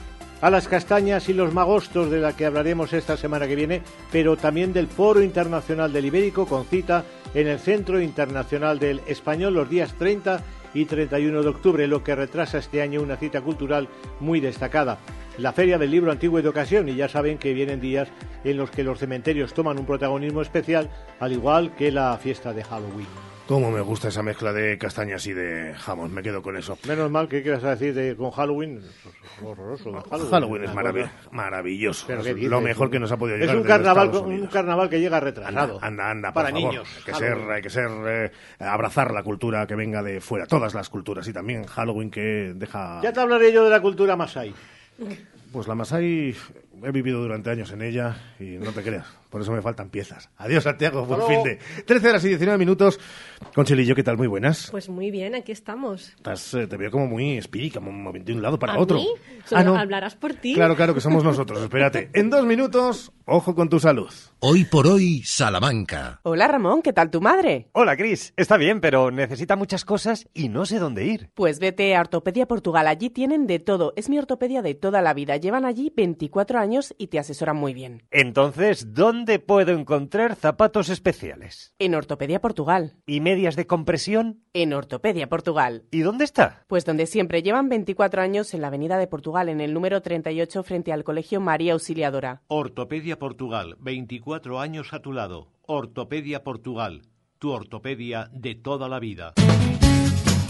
las 0.49 0.67
castañas 0.67 1.29
y 1.29 1.33
los 1.33 1.53
magostos 1.53 2.11
de 2.11 2.19
la 2.19 2.35
que 2.35 2.45
hablaremos 2.45 2.91
esta 2.91 3.15
semana 3.15 3.47
que 3.47 3.55
viene, 3.55 3.81
pero 4.11 4.35
también 4.35 4.73
del 4.73 4.87
Foro 4.87 5.21
Internacional 5.21 5.93
del 5.93 6.05
Ibérico 6.05 6.45
con 6.45 6.65
cita 6.65 7.05
en 7.33 7.47
el 7.47 7.59
Centro 7.59 8.01
Internacional 8.01 8.77
del 8.77 9.01
Español 9.07 9.53
los 9.53 9.69
días 9.69 9.93
30 9.97 10.43
y 10.73 10.85
31 10.85 11.43
de 11.43 11.47
octubre, 11.47 11.87
lo 11.87 12.03
que 12.03 12.15
retrasa 12.15 12.57
este 12.57 12.81
año 12.81 13.01
una 13.01 13.15
cita 13.15 13.41
cultural 13.41 13.87
muy 14.19 14.39
destacada. 14.39 14.97
La 15.37 15.53
Feria 15.53 15.77
del 15.77 15.91
Libro 15.91 16.11
Antiguo 16.11 16.39
y 16.39 16.41
de 16.41 16.49
Ocasión, 16.49 16.89
y 16.89 16.95
ya 16.95 17.07
saben 17.07 17.37
que 17.37 17.53
vienen 17.53 17.79
días 17.79 18.09
en 18.43 18.57
los 18.57 18.69
que 18.69 18.83
los 18.83 18.99
cementerios 18.99 19.53
toman 19.53 19.79
un 19.79 19.85
protagonismo 19.85 20.41
especial, 20.41 20.89
al 21.19 21.31
igual 21.31 21.73
que 21.75 21.91
la 21.91 22.17
fiesta 22.17 22.53
de 22.53 22.63
Halloween. 22.63 23.32
Cómo 23.47 23.71
me 23.71 23.81
gusta 23.81 24.07
esa 24.07 24.23
mezcla 24.23 24.53
de 24.53 24.77
castañas 24.77 25.27
y 25.27 25.33
de 25.33 25.73
jamón, 25.75 26.13
me 26.13 26.23
quedo 26.23 26.41
con 26.41 26.55
eso. 26.55 26.77
Menos 26.87 27.11
mal 27.11 27.27
que 27.27 27.43
quieras 27.43 27.61
decir 27.61 27.93
de, 27.93 28.15
con 28.15 28.31
Halloween, 28.31 28.77
es 28.77 29.43
horroroso. 29.43 29.91
Halloween, 30.09 30.31
Halloween 30.31 30.63
es 30.63 30.71
marav- 30.71 31.09
maravilloso. 31.31 32.05
¿Pero 32.07 32.21
Es 32.21 32.37
lo 32.43 32.61
mejor 32.61 32.89
que 32.89 32.99
nos 32.99 33.11
ha 33.11 33.17
podido 33.17 33.35
Es 33.35 33.41
llegar 33.41 33.57
un 33.57 33.63
desde 33.63 33.73
carnaval, 33.75 34.09
un 34.15 34.47
carnaval 34.47 34.89
que 34.89 34.99
llega 35.01 35.19
retrasado. 35.19 35.77
Anda, 35.81 36.09
anda, 36.09 36.29
por 36.31 36.43
Para 36.43 36.55
favor. 36.55 36.71
niños. 36.71 36.87
Hay 36.97 37.03
que 37.03 37.11
Halloween. 37.11 37.37
ser, 37.43 37.51
hay 37.51 37.61
que 37.61 37.69
ser, 37.69 37.89
eh, 38.07 38.31
abrazar 38.59 39.11
la 39.11 39.23
cultura 39.23 39.67
que 39.67 39.75
venga 39.75 40.01
de 40.01 40.21
fuera, 40.21 40.45
todas 40.47 40.73
las 40.73 40.87
culturas 40.89 41.27
y 41.27 41.33
también 41.33 41.65
Halloween 41.65 42.09
que 42.09 42.53
deja. 42.55 43.01
Ya 43.03 43.11
te 43.11 43.19
hablaré 43.19 43.51
yo 43.51 43.65
de 43.65 43.69
la 43.71 43.81
cultura 43.81 44.15
Masai. 44.15 44.53
Pues 45.51 45.67
la 45.67 45.75
Masai 45.75 46.33
he 46.81 46.91
vivido 46.91 47.21
durante 47.21 47.49
años 47.49 47.71
en 47.71 47.81
ella 47.81 48.15
y 48.39 48.57
no 48.57 48.71
te 48.71 48.81
creas, 48.83 49.05
por 49.33 49.41
eso 49.41 49.51
me 49.51 49.63
faltan 49.63 49.89
piezas. 49.89 50.29
Adiós 50.37 50.63
Santiago, 50.63 51.07
buen 51.07 51.23
fin 51.23 51.41
de 51.41 51.57
13 51.87 52.07
horas 52.07 52.23
y 52.23 52.27
19 52.27 52.59
minutos. 52.59 52.99
Conchelillo, 53.55 53.95
¿qué 53.95 54.03
tal? 54.03 54.15
Muy 54.15 54.27
buenas. 54.27 54.69
Pues 54.69 54.89
muy 54.89 55.09
bien, 55.09 55.33
aquí 55.33 55.51
estamos. 55.51 56.09
Estás, 56.09 56.53
eh, 56.53 56.67
te 56.67 56.77
veo 56.77 56.91
como 56.91 57.07
muy 57.07 57.39
espí, 57.39 57.71
como 57.71 58.13
de 58.13 58.31
un 58.31 58.43
lado 58.43 58.59
para 58.59 58.73
¿A 58.73 58.79
otro. 58.79 58.97
mí? 58.97 59.07
Ah, 59.51 59.63
no. 59.63 59.75
Hablarás 59.75 60.13
por 60.13 60.35
ti. 60.35 60.53
Claro, 60.53 60.75
claro, 60.75 60.93
que 60.93 61.01
somos 61.01 61.23
nosotros. 61.23 61.63
Espérate. 61.63 62.11
En 62.13 62.29
dos 62.29 62.45
minutos, 62.45 63.11
Ojo 63.25 63.55
con 63.55 63.69
tu 63.69 63.79
salud. 63.79 64.11
Hoy 64.39 64.65
por 64.65 64.85
hoy, 64.85 65.21
Salamanca. 65.23 66.19
Hola 66.23 66.45
Ramón, 66.45 66.81
¿qué 66.81 66.91
tal 66.91 67.09
tu 67.09 67.21
madre? 67.21 67.69
Hola 67.71 67.95
Cris, 67.95 68.33
está 68.35 68.57
bien, 68.57 68.81
pero 68.81 69.11
necesita 69.11 69.55
muchas 69.55 69.85
cosas 69.85 70.27
y 70.33 70.49
no 70.49 70.65
sé 70.65 70.77
dónde 70.77 71.05
ir. 71.05 71.29
Pues 71.33 71.59
vete 71.59 71.95
a 71.95 72.01
Ortopedia 72.01 72.45
Portugal, 72.49 72.85
allí 72.85 73.09
tienen 73.09 73.47
de 73.47 73.59
todo. 73.59 73.93
Es 73.95 74.09
mi 74.09 74.19
ortopedia 74.19 74.61
de 74.61 74.75
toda 74.75 75.01
la 75.01 75.13
vida. 75.13 75.37
Llevan 75.37 75.63
allí 75.63 75.89
24 75.95 76.59
años 76.59 76.93
y 76.97 77.07
te 77.07 77.17
asesoran 77.17 77.55
muy 77.55 77.73
bien. 77.73 78.03
Entonces, 78.11 78.93
¿dónde 78.93 79.22
puedo 79.39 79.71
encontrar 79.71 80.35
zapatos 80.35 80.89
especiales? 80.89 81.73
En 81.79 81.95
Ortopedia 81.95 82.41
Portugal. 82.41 82.95
¿Y 83.05 83.21
medias 83.21 83.55
de 83.55 83.65
compresión? 83.65 84.43
En 84.53 84.73
Ortopedia 84.73 85.29
Portugal. 85.29 85.85
¿Y 85.91 86.01
dónde 86.01 86.25
está? 86.25 86.65
Pues 86.67 86.85
donde 86.85 87.05
siempre. 87.05 87.41
Llevan 87.41 87.69
24 87.69 88.21
años 88.21 88.53
en 88.53 88.61
la 88.61 88.67
Avenida 88.67 88.97
de 88.97 89.07
Portugal, 89.07 89.49
en 89.49 89.61
el 89.61 89.73
número 89.73 90.01
38 90.01 90.63
frente 90.63 90.91
al 90.91 91.03
Colegio 91.03 91.39
María 91.39 91.73
Auxiliadora. 91.73 92.41
Ortopedia 92.47 93.17
Portugal, 93.17 93.75
24 93.79 94.59
años 94.59 94.93
a 94.93 94.99
tu 94.99 95.13
lado. 95.13 95.53
Ortopedia 95.63 96.43
Portugal, 96.43 97.03
tu 97.39 97.51
ortopedia 97.51 98.29
de 98.33 98.55
toda 98.55 98.89
la 98.89 98.99
vida. 98.99 99.33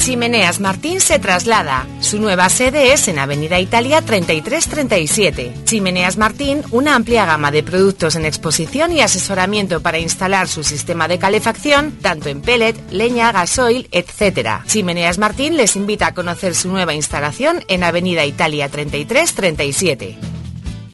Chimeneas 0.04 0.60
Martín 0.60 1.00
se 1.00 1.18
traslada. 1.18 1.88
Su 2.02 2.20
nueva 2.20 2.50
sede 2.50 2.92
es 2.92 3.08
en 3.08 3.20
Avenida 3.20 3.58
Italia 3.62 4.02
3337. 4.02 5.54
Chimeneas 5.64 6.18
Martín, 6.18 6.62
una 6.72 6.96
amplia 6.96 7.26
gama 7.26 7.52
de 7.52 7.64
productos 7.64 8.18
en 8.18 8.26
exposición 8.26 8.92
y 8.92 9.00
asesoramiento 9.00 9.82
para 9.82 10.00
instalar 10.00 10.50
su 10.50 10.66
sistema 10.66 11.08
de 11.08 11.20
calefacción, 11.20 11.94
tanto 12.02 12.28
en 12.28 12.42
pellet, 12.42 12.76
leña, 12.92 13.32
gasoil, 13.32 13.88
etc. 13.94 14.66
Chimeneas 14.66 15.20
Martín 15.20 15.56
les 15.56 15.78
invita 15.78 16.08
a 16.08 16.14
conocer 16.14 16.54
su 16.54 16.68
nueva 16.68 16.94
instalación 16.94 17.64
en 17.70 17.86
Avenida 17.86 18.26
Italia 18.26 18.68
3337. 18.68 20.18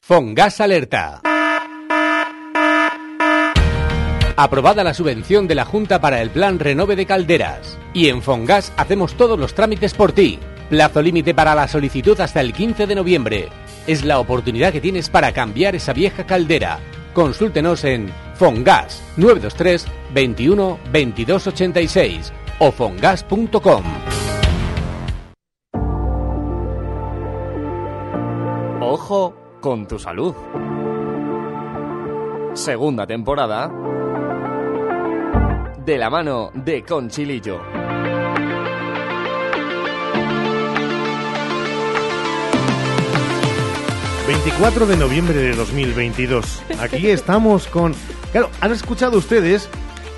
Fongas 0.04 0.62
Alerta. 0.62 1.22
Aprobada 4.38 4.84
la 4.84 4.94
subvención 4.94 5.48
de 5.48 5.56
la 5.56 5.66
Junta 5.66 6.00
para 6.00 6.22
el 6.22 6.30
Plan 6.30 6.60
Renove 6.60 6.96
de 6.96 7.08
Calderas. 7.08 7.79
Y 7.94 8.10
en 8.10 8.22
Fongas 8.22 8.72
hacemos 8.78 9.16
todos 9.16 9.40
los 9.40 9.54
trámites 9.54 9.94
por 9.94 10.12
ti. 10.12 10.40
Plazo 10.70 11.02
límite 11.02 11.34
para 11.34 11.56
la 11.56 11.68
solicitud 11.68 12.20
hasta 12.22 12.42
el 12.42 12.54
15 12.54 12.86
de 12.86 12.96
noviembre. 12.96 13.50
Es 13.88 14.06
la 14.06 14.20
oportunidad 14.20 14.72
que 14.72 14.82
tienes 14.82 15.10
para 15.10 15.32
cambiar 15.32 15.76
esa 15.76 15.94
vieja 15.94 16.26
caldera. 16.26 16.80
Consúltenos 17.14 17.84
en 17.84 18.12
Fongas 18.36 19.02
923 19.18 19.86
21 20.14 20.80
22 20.92 21.48
86 21.48 22.34
o 22.60 22.72
fongas.com. 22.72 23.84
Ojo 28.82 29.36
con 29.60 29.88
tu 29.88 29.98
salud. 29.98 30.36
Segunda 32.54 33.08
temporada 33.08 33.72
de 35.90 35.98
la 35.98 36.12
mano 36.12 36.52
de 36.54 36.84
Conchilillo. 36.84 37.60
...24 44.28 44.86
de 44.86 44.98
noviembre 44.98 45.42
de 45.42 45.56
2022. 45.56 46.62
Aquí 46.80 47.08
estamos 47.10 47.66
con... 47.66 47.96
Claro, 48.32 48.52
han 48.62 48.72
escuchado 48.72 49.18
ustedes 49.18 49.68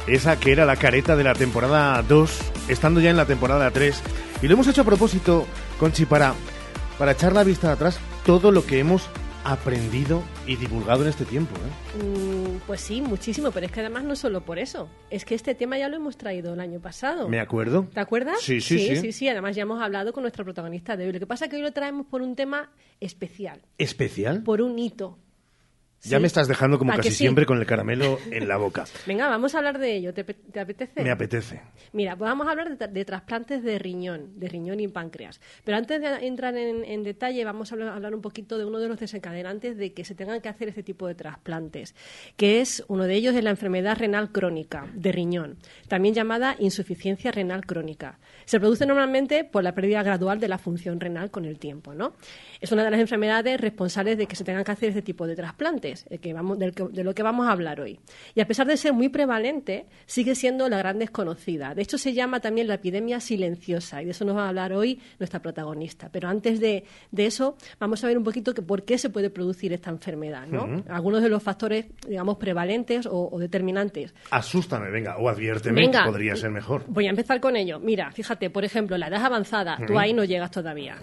esa 0.08 0.38
que 0.38 0.52
era 0.52 0.66
la 0.66 0.76
careta 0.76 1.16
de 1.16 1.24
la 1.24 1.36
temporada 1.36 2.02
2, 2.02 2.40
estando 2.68 3.00
ya 3.00 3.10
en 3.10 3.16
la 3.16 3.26
temporada 3.26 3.72
3. 3.72 4.02
Y 4.42 4.48
lo 4.48 4.56
hemos 4.56 4.68
hecho 4.68 4.82
a 4.82 4.86
propósito, 4.86 5.48
Conchi, 5.80 6.04
para, 6.06 6.34
para 7.00 7.14
echar 7.14 7.32
la 7.32 7.46
vista 7.46 7.72
atrás 7.72 7.98
todo 8.26 8.52
lo 8.52 8.66
que 8.66 8.80
hemos 8.80 9.04
aprendido 9.46 10.22
y 10.48 10.56
divulgado 10.56 11.04
en 11.04 11.10
este 11.10 11.26
tiempo. 11.26 11.56
¿eh? 11.56 12.04
Mm, 12.04 12.60
pues 12.68 12.82
sí, 12.82 13.02
muchísimo, 13.02 13.52
pero 13.52 13.66
es 13.66 13.72
que 13.72 13.80
además 13.82 14.04
no 14.04 14.16
solo 14.16 14.42
por 14.42 14.60
eso. 14.60 14.90
Es 15.10 15.26
que 15.26 15.36
este 15.36 15.56
tema 15.56 15.78
ya 15.78 15.90
lo 15.90 15.98
hemos 15.98 16.18
traído 16.18 16.54
el 16.54 16.60
año 16.60 16.80
pasado. 16.80 17.30
¿Me 17.30 17.40
acuerdo? 17.40 17.88
¿Te 17.94 18.00
acuerdas? 18.00 18.42
Sí, 18.42 18.62
sí, 18.62 18.80
sí. 18.80 18.96
sí, 18.96 19.12
sí. 19.12 19.28
Además 19.28 19.56
ya 19.56 19.64
hemos 19.64 19.82
hablado 19.82 20.14
con 20.14 20.24
nuestra 20.24 20.44
protagonista 20.44 20.98
de 20.98 21.06
hoy. 21.06 21.14
Lo 21.14 21.20
que 21.20 21.28
pasa 21.28 21.46
es 21.46 21.52
que 21.52 21.58
hoy 21.58 21.62
lo 21.62 21.72
traemos 21.72 22.06
por 22.08 22.22
un 22.22 22.36
tema 22.36 22.72
especial, 23.00 23.62
¿Especial? 23.78 24.44
por 24.44 24.62
un 24.62 24.78
hito. 24.80 25.18
Ya 26.04 26.18
Sí. 26.18 26.22
me 26.22 26.28
estás 26.28 26.48
dejando 26.48 26.80
como 26.80 26.92
¿A 26.92 26.96
que 26.96 27.00
casi 27.02 27.12
sí? 27.12 27.16
siempre 27.18 27.46
con 27.46 27.60
el 27.60 27.66
caramelo 27.66 28.18
en 28.32 28.48
la 28.48 28.58
boca. 28.58 28.86
Venga, 29.08 29.28
vamos 29.28 29.54
a 29.54 29.60
hablar 29.60 29.78
de 29.78 29.96
ello. 29.96 30.14
¿Te, 30.14 30.24
te 30.24 30.60
apetece? 30.60 31.04
Me 31.04 31.12
apetece. 31.12 31.62
Mira, 31.94 32.16
pues 32.16 32.28
vamos 32.30 32.48
a 32.48 32.52
hablar 32.52 32.76
de, 32.76 32.88
de 32.88 33.06
trasplantes 33.06 33.64
de 33.64 33.78
riñón, 33.78 34.40
de 34.40 34.48
riñón 34.48 34.80
y 34.80 34.88
páncreas. 34.88 35.40
Pero 35.64 35.78
antes 35.78 36.02
de 36.02 36.26
entrar 36.26 36.56
en, 36.58 36.84
en 36.86 37.04
detalle, 37.04 37.46
vamos 37.46 37.72
a 37.72 37.76
hablar, 37.76 37.90
hablar 37.90 38.16
un 38.16 38.22
poquito 38.22 38.58
de 38.58 38.66
uno 38.66 38.80
de 38.80 38.88
los 38.88 39.00
desencadenantes 39.00 39.78
de 39.78 39.94
que 39.94 40.04
se 40.04 40.16
tengan 40.16 40.42
que 40.42 40.50
hacer 40.50 40.70
este 40.70 40.82
tipo 40.84 41.08
de 41.08 41.14
trasplantes, 41.16 41.94
que 42.36 42.62
es 42.62 42.84
uno 42.88 43.04
de 43.04 43.14
ellos 43.16 43.36
es 43.36 43.44
la 43.44 43.52
enfermedad 43.52 43.98
renal 43.98 44.32
crónica 44.32 44.88
de 44.94 45.12
riñón, 45.12 45.58
también 45.88 46.16
llamada 46.16 46.56
insuficiencia 46.60 47.32
renal 47.32 47.66
crónica. 47.66 48.18
Se 48.46 48.60
produce 48.60 48.86
normalmente 48.86 49.44
por 49.44 49.64
la 49.64 49.76
pérdida 49.76 50.02
gradual 50.04 50.40
de 50.40 50.48
la 50.48 50.58
función 50.58 51.00
renal 51.00 51.30
con 51.30 51.46
el 51.46 51.60
tiempo, 51.60 51.94
¿no? 51.94 52.14
Es 52.62 52.72
una 52.72 52.84
de 52.84 52.92
las 52.92 53.00
enfermedades 53.00 53.60
responsables 53.60 54.18
de 54.20 54.28
que 54.28 54.36
se 54.36 54.44
tengan 54.44 54.64
que 54.64 54.72
hacer 54.72 54.90
este 54.90 55.02
tipo 55.02 55.26
de 55.26 55.36
trasplantes, 55.36 56.06
el 56.10 56.20
que 56.20 56.32
vamos, 56.32 56.60
del 56.60 56.74
que- 56.74 56.88
de 56.90 57.04
lo 57.04 57.14
que 57.16 57.24
vamos 57.24 57.48
a 57.48 57.52
hablar 57.52 57.82
hoy. 57.82 58.00
Y 58.36 58.40
a 58.42 58.46
pesar 58.48 58.68
de 58.68 58.78
ser 58.78 58.94
muy 58.94 59.10
prevalente, 59.10 59.88
sigue 60.06 60.36
siendo 60.36 60.70
la 60.70 60.78
gran 60.78 61.00
desconocida. 61.00 61.74
De 61.74 61.82
hecho, 61.82 61.98
se 61.98 62.14
llama 62.14 62.40
también 62.40 62.68
la 62.68 62.76
epidemia 62.76 63.20
silenciosa, 63.20 64.02
y 64.02 64.06
de 64.06 64.12
eso 64.12 64.26
nos 64.26 64.38
va 64.38 64.46
a 64.46 64.50
hablar 64.50 64.74
hoy 64.74 65.00
nuestra 65.20 65.42
protagonista. 65.42 66.10
Pero 66.12 66.30
antes 66.30 66.60
de, 66.60 66.84
de 67.10 67.26
eso, 67.26 67.58
vamos 67.80 68.04
a 68.04 68.08
ver 68.08 68.18
un 68.18 68.24
poquito 68.24 68.54
que 68.54 68.62
por 68.62 68.84
qué 68.86 68.98
se 69.00 69.10
puede 69.10 69.32
producir 69.32 69.74
esta 69.74 69.90
enfermedad, 69.90 70.46
¿no? 70.48 70.84
Algunos 70.88 71.24
de 71.24 71.30
los 71.30 71.42
factores, 71.42 71.86
digamos, 72.08 72.38
prevalentes 72.38 73.08
o, 73.08 73.28
o 73.32 73.40
determinantes. 73.40 74.14
Asústame, 74.30 74.92
venga, 74.92 75.18
o 75.18 75.28
adviérteme, 75.30 75.82
Venga. 75.82 76.04
que 76.04 76.10
podría 76.12 76.36
ser 76.36 76.52
mejor. 76.52 76.84
Voy 76.88 77.08
a 77.08 77.10
empezar 77.10 77.40
con 77.42 77.56
ello. 77.56 77.80
Mira, 77.80 78.12
fíjate, 78.12 78.52
por 78.52 78.64
ejemplo, 78.66 78.98
la 79.00 79.08
edad 79.08 79.26
avanzada, 79.26 79.80
tú 79.88 79.98
ahí 79.98 80.14
no 80.14 80.24
llegas 80.24 80.52
todavía. 80.52 80.98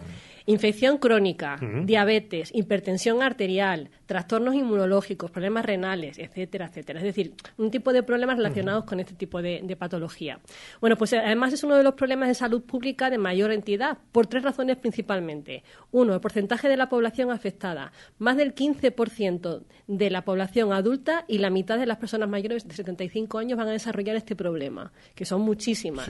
Infección 0.49 0.96
crónica, 0.96 1.61
diabetes, 1.84 2.51
hipertensión 2.55 3.22
arterial, 3.22 3.90
trastornos 4.07 4.55
inmunológicos, 4.55 5.30
problemas 5.30 5.66
renales, 5.66 6.18
etcétera, 6.18 6.68
etcétera. 6.68 7.01
Es 7.01 7.05
decir, 7.05 7.34
un 7.59 7.70
tipo 7.70 7.92
de 7.92 8.03
problemas 8.03 8.38
relacionados 8.38 8.84
con 8.84 8.99
este 8.99 9.12
tipo 9.12 9.42
de, 9.42 9.61
de 9.62 9.76
patología. 9.76 10.40
Bueno, 10.80 10.96
pues 10.96 11.12
eh, 11.12 11.18
además 11.18 11.53
es 11.53 11.64
uno 11.64 11.76
de 11.76 11.82
los 11.82 11.92
problemas 11.92 12.28
de 12.28 12.34
salud 12.34 12.62
pública 12.62 13.11
de 13.11 13.18
mayor 13.18 13.53
entidad, 13.53 13.99
por 14.11 14.26
tres 14.26 14.42
razones 14.42 14.78
principalmente. 14.78 15.64
Uno, 15.90 16.14
el 16.14 16.20
porcentaje 16.22 16.66
de 16.66 16.78
la 16.78 16.88
población 16.88 17.30
afectada. 17.30 17.92
Más 18.16 18.38
del 18.38 18.55
15% 18.55 19.64
de 19.86 20.11
la 20.11 20.24
población 20.24 20.72
adulta 20.72 21.26
y 21.28 21.38
la 21.38 21.51
mitad 21.51 21.78
de 21.78 21.84
las 21.84 21.99
personas 21.99 22.30
mayores 22.30 22.66
de 22.66 22.72
75 22.72 23.36
años 23.36 23.59
van 23.59 23.68
a 23.68 23.72
desarrollar 23.72 24.16
este 24.16 24.34
problema, 24.34 24.92
que 25.14 25.26
son 25.26 25.42
muchísimas. 25.42 26.09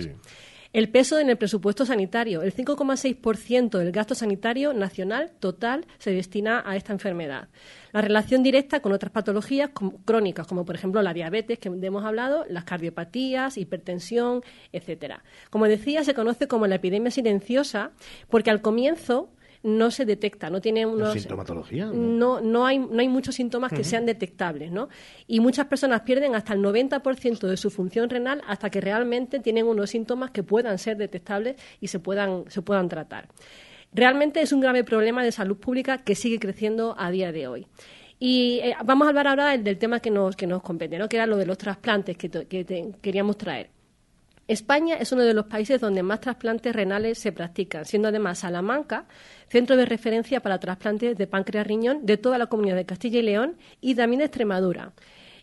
El 0.75 0.91
peso 0.91 1.19
en 1.19 1.31
el 1.31 1.39
presupuesto 1.39 1.87
sanitario. 1.87 2.43
El 2.43 2.55
5,6% 2.55 3.79
del 3.79 3.91
gasto 3.91 4.14
sanitario 4.14 4.75
nacional 4.75 5.33
total 5.41 5.87
se 5.99 6.11
destina 6.11 6.62
a 6.66 6.77
esta 6.77 6.93
enfermedad. 6.93 7.49
La 7.93 8.03
relación 8.03 8.43
directa 8.43 8.81
con 8.81 8.93
otras 8.93 9.11
patologías 9.11 9.71
crónicas, 10.05 10.47
como 10.47 10.66
por 10.66 10.75
ejemplo 10.75 11.01
la 11.01 11.14
diabetes, 11.14 11.59
que 11.59 11.69
hemos 11.69 12.05
hablado, 12.05 12.45
las 12.51 12.64
cardiopatías, 12.64 13.57
hipertensión, 13.57 14.43
etcétera. 14.71 15.25
Como 15.49 15.66
decía, 15.66 16.05
se 16.05 16.12
conoce 16.12 16.49
como 16.49 16.66
la 16.66 16.75
epidemia 16.75 17.11
silenciosa 17.11 17.93
porque 18.29 18.51
al 18.51 18.61
comienzo 18.61 19.31
no 19.62 19.90
se 19.90 20.04
detecta, 20.04 20.50
no 20.50 20.61
tiene 20.61 20.86
unos 20.86 21.12
sintomatología? 21.14 21.86
no, 21.86 22.40
no, 22.40 22.66
hay, 22.66 22.78
no 22.78 22.98
hay 23.00 23.09
muchos 23.09 23.34
síntomas 23.34 23.72
que 23.72 23.82
sean 23.84 24.06
detectables, 24.06 24.70
¿no? 24.70 24.88
Y 25.26 25.40
muchas 25.40 25.66
personas 25.66 26.02
pierden 26.02 26.34
hasta 26.34 26.52
el 26.54 26.61
90% 26.61 27.46
de 27.46 27.56
su 27.56 27.70
función 27.70 28.09
renal 28.11 28.42
hasta 28.46 28.70
que 28.70 28.80
realmente 28.80 29.40
tienen 29.40 29.66
unos 29.66 29.90
síntomas 29.90 30.30
que 30.30 30.42
puedan 30.42 30.78
ser 30.78 30.96
detectables 30.96 31.56
y 31.80 31.88
se 31.88 31.98
puedan, 31.98 32.44
se 32.48 32.62
puedan 32.62 32.88
tratar. 32.88 33.28
Realmente 33.92 34.40
es 34.42 34.52
un 34.52 34.61
grave 34.61 34.84
problema 34.84 35.24
de 35.24 35.32
salud 35.32 35.56
pública 35.56 35.98
que 35.98 36.14
sigue 36.14 36.38
creciendo 36.38 36.94
a 36.98 37.11
día 37.11 37.32
de 37.32 37.48
hoy. 37.48 37.66
Y 38.20 38.61
eh, 38.62 38.74
vamos 38.84 39.06
a 39.06 39.11
hablar 39.11 39.28
ahora 39.28 39.50
del, 39.50 39.64
del 39.64 39.78
tema 39.78 40.00
que 40.00 40.11
nos, 40.11 40.36
que 40.36 40.46
nos 40.46 40.62
compete, 40.62 40.98
¿no? 40.98 41.09
que 41.09 41.16
era 41.16 41.26
lo 41.26 41.36
de 41.36 41.46
los 41.46 41.56
trasplantes 41.56 42.16
que, 42.16 42.28
que 42.28 42.64
te- 42.64 42.92
queríamos 43.00 43.38
traer. 43.38 43.70
España 44.49 44.96
es 44.96 45.12
uno 45.12 45.24
de 45.24 45.34
los 45.34 45.44
países 45.44 45.78
donde 45.78 46.03
más 46.03 46.22
trasplantes 46.22 46.74
renales 46.74 47.18
se 47.18 47.32
practican, 47.32 47.84
siendo 47.84 48.09
además 48.09 48.38
Salamanca 48.38 49.05
centro 49.49 49.76
de 49.76 49.84
referencia 49.84 50.40
para 50.40 50.59
trasplantes 50.59 51.18
de 51.18 51.26
páncreas 51.26 51.66
riñón 51.66 52.07
de 52.07 52.16
toda 52.16 52.38
la 52.38 52.46
comunidad 52.46 52.76
de 52.76 52.86
Castilla 52.86 53.18
y 53.18 53.22
León 53.22 53.59
y 53.82 53.94
también 53.94 54.20
de 54.20 54.24
Extremadura. 54.24 54.92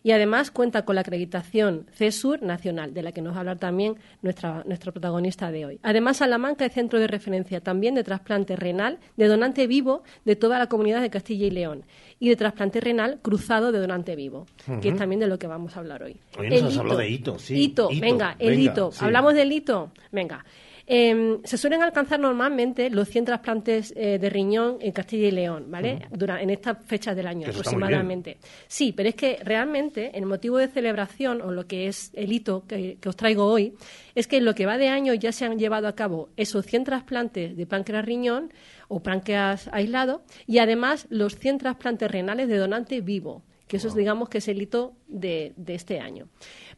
Y 0.06 0.12
además 0.12 0.52
cuenta 0.52 0.84
con 0.84 0.94
la 0.94 1.00
acreditación 1.00 1.86
CESUR 1.92 2.40
nacional, 2.40 2.94
de 2.94 3.02
la 3.02 3.10
que 3.10 3.20
nos 3.20 3.32
va 3.32 3.38
a 3.38 3.40
hablar 3.40 3.58
también 3.58 3.96
nuestra, 4.22 4.62
nuestra 4.64 4.92
protagonista 4.92 5.50
de 5.50 5.66
hoy. 5.66 5.80
Además, 5.82 6.18
Salamanca 6.18 6.64
es 6.64 6.74
centro 6.74 7.00
de 7.00 7.08
referencia 7.08 7.60
también 7.60 7.96
de 7.96 8.04
trasplante 8.04 8.54
renal 8.54 9.00
de 9.16 9.26
donante 9.26 9.66
vivo 9.66 10.04
de 10.24 10.36
toda 10.36 10.60
la 10.60 10.68
comunidad 10.68 11.02
de 11.02 11.10
Castilla 11.10 11.46
y 11.46 11.50
León 11.50 11.82
y 12.20 12.28
de 12.28 12.36
trasplante 12.36 12.80
renal 12.80 13.18
cruzado 13.20 13.72
de 13.72 13.80
donante 13.80 14.14
vivo, 14.14 14.46
que 14.80 14.90
es 14.90 14.96
también 14.96 15.18
de 15.18 15.26
lo 15.26 15.40
que 15.40 15.48
vamos 15.48 15.76
a 15.76 15.80
hablar 15.80 16.04
hoy. 16.04 16.16
Hoy 16.38 16.50
nos 16.50 16.62
has 16.62 16.78
hablado 16.78 17.00
de 17.00 17.10
hito, 17.10 17.40
sí. 17.40 17.60
Hito, 17.60 17.88
Hito, 17.90 18.00
venga, 18.00 18.36
el 18.38 18.50
venga, 18.50 18.72
hito. 18.72 18.92
sí. 18.92 19.04
Hablamos 19.04 19.34
del 19.34 19.50
hito. 19.50 19.90
Venga. 20.12 20.44
Em, 20.88 21.42
se 21.42 21.58
suelen 21.58 21.82
alcanzar 21.82 22.20
normalmente 22.20 22.90
los 22.90 23.08
100 23.08 23.24
trasplantes 23.24 23.92
eh, 23.96 24.18
de 24.20 24.30
riñón 24.30 24.78
en 24.80 24.92
Castilla 24.92 25.26
y 25.26 25.30
León, 25.32 25.66
¿vale? 25.68 26.06
En 26.12 26.50
estas 26.50 26.78
fechas 26.86 27.16
del 27.16 27.26
año 27.26 27.48
Eso 27.48 27.58
aproximadamente. 27.58 28.38
Sí, 28.68 28.92
pero 28.92 29.08
es 29.08 29.16
que 29.16 29.38
realmente 29.42 30.16
el 30.16 30.26
motivo 30.26 30.58
de 30.58 30.68
celebración 30.68 31.42
o 31.42 31.50
lo 31.50 31.66
que 31.66 31.88
es 31.88 32.12
el 32.14 32.32
hito 32.32 32.64
que, 32.68 32.98
que 33.00 33.08
os 33.08 33.16
traigo 33.16 33.46
hoy 33.46 33.74
es 34.14 34.28
que 34.28 34.36
en 34.36 34.44
lo 34.44 34.54
que 34.54 34.64
va 34.64 34.78
de 34.78 34.88
año 34.88 35.12
ya 35.14 35.32
se 35.32 35.44
han 35.44 35.58
llevado 35.58 35.88
a 35.88 35.96
cabo 35.96 36.28
esos 36.36 36.64
100 36.64 36.84
trasplantes 36.84 37.56
de 37.56 37.66
páncreas 37.66 38.04
riñón 38.04 38.52
o 38.86 39.00
páncreas 39.00 39.68
aislado 39.72 40.22
y 40.46 40.58
además 40.58 41.08
los 41.10 41.36
100 41.36 41.58
trasplantes 41.58 42.08
renales 42.08 42.48
de 42.48 42.58
donante 42.58 43.00
vivo, 43.00 43.42
que 43.66 43.78
eso 43.78 43.88
es, 43.88 43.94
digamos 43.94 44.28
que 44.28 44.38
es 44.38 44.46
el 44.46 44.62
hito 44.62 44.94
de, 45.08 45.52
de 45.56 45.74
este 45.74 46.00
año. 46.00 46.28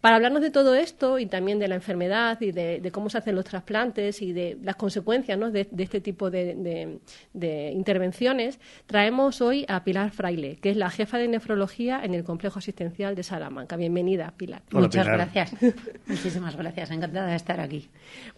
Para 0.01 0.17
hablarnos 0.17 0.43
de 0.43 0.51
todo 0.51 0.75
esto 0.75 1.19
y 1.19 1.27
también 1.27 1.59
de 1.59 1.67
la 1.67 1.75
enfermedad 1.75 2.41
y 2.41 2.53
de, 2.53 2.81
de 2.81 2.91
cómo 2.93 3.11
se 3.11 3.19
hacen 3.19 3.35
los 3.35 3.45
trasplantes 3.45 4.23
y 4.23 4.33
de 4.33 4.57
las 4.63 4.77
consecuencias 4.77 5.37
¿no? 5.39 5.51
de, 5.51 5.67
de 5.71 5.83
este 5.83 6.01
tipo 6.01 6.31
de, 6.31 6.55
de- 6.55 6.99
de 7.33 7.73
intervenciones, 7.73 8.61
traemos 8.87 9.41
hoy 9.41 9.65
a 9.69 9.83
Pilar 9.83 10.11
Fraile, 10.11 10.57
que 10.57 10.71
es 10.71 10.77
la 10.77 10.91
jefa 10.91 11.19
de 11.19 11.27
nefrología 11.29 12.01
en 12.05 12.15
el 12.15 12.23
Complejo 12.25 12.59
Asistencial 12.61 13.15
de 13.17 13.23
Salamanca. 13.23 13.77
Bienvenida, 13.77 14.33
Pilar. 14.37 14.63
Muchas 14.71 15.07
gracias. 15.07 15.53
Muchísimas 16.07 16.57
gracias. 16.57 16.91
Encantada 16.91 17.29
de 17.31 17.37
estar 17.37 17.59
aquí. 17.61 17.89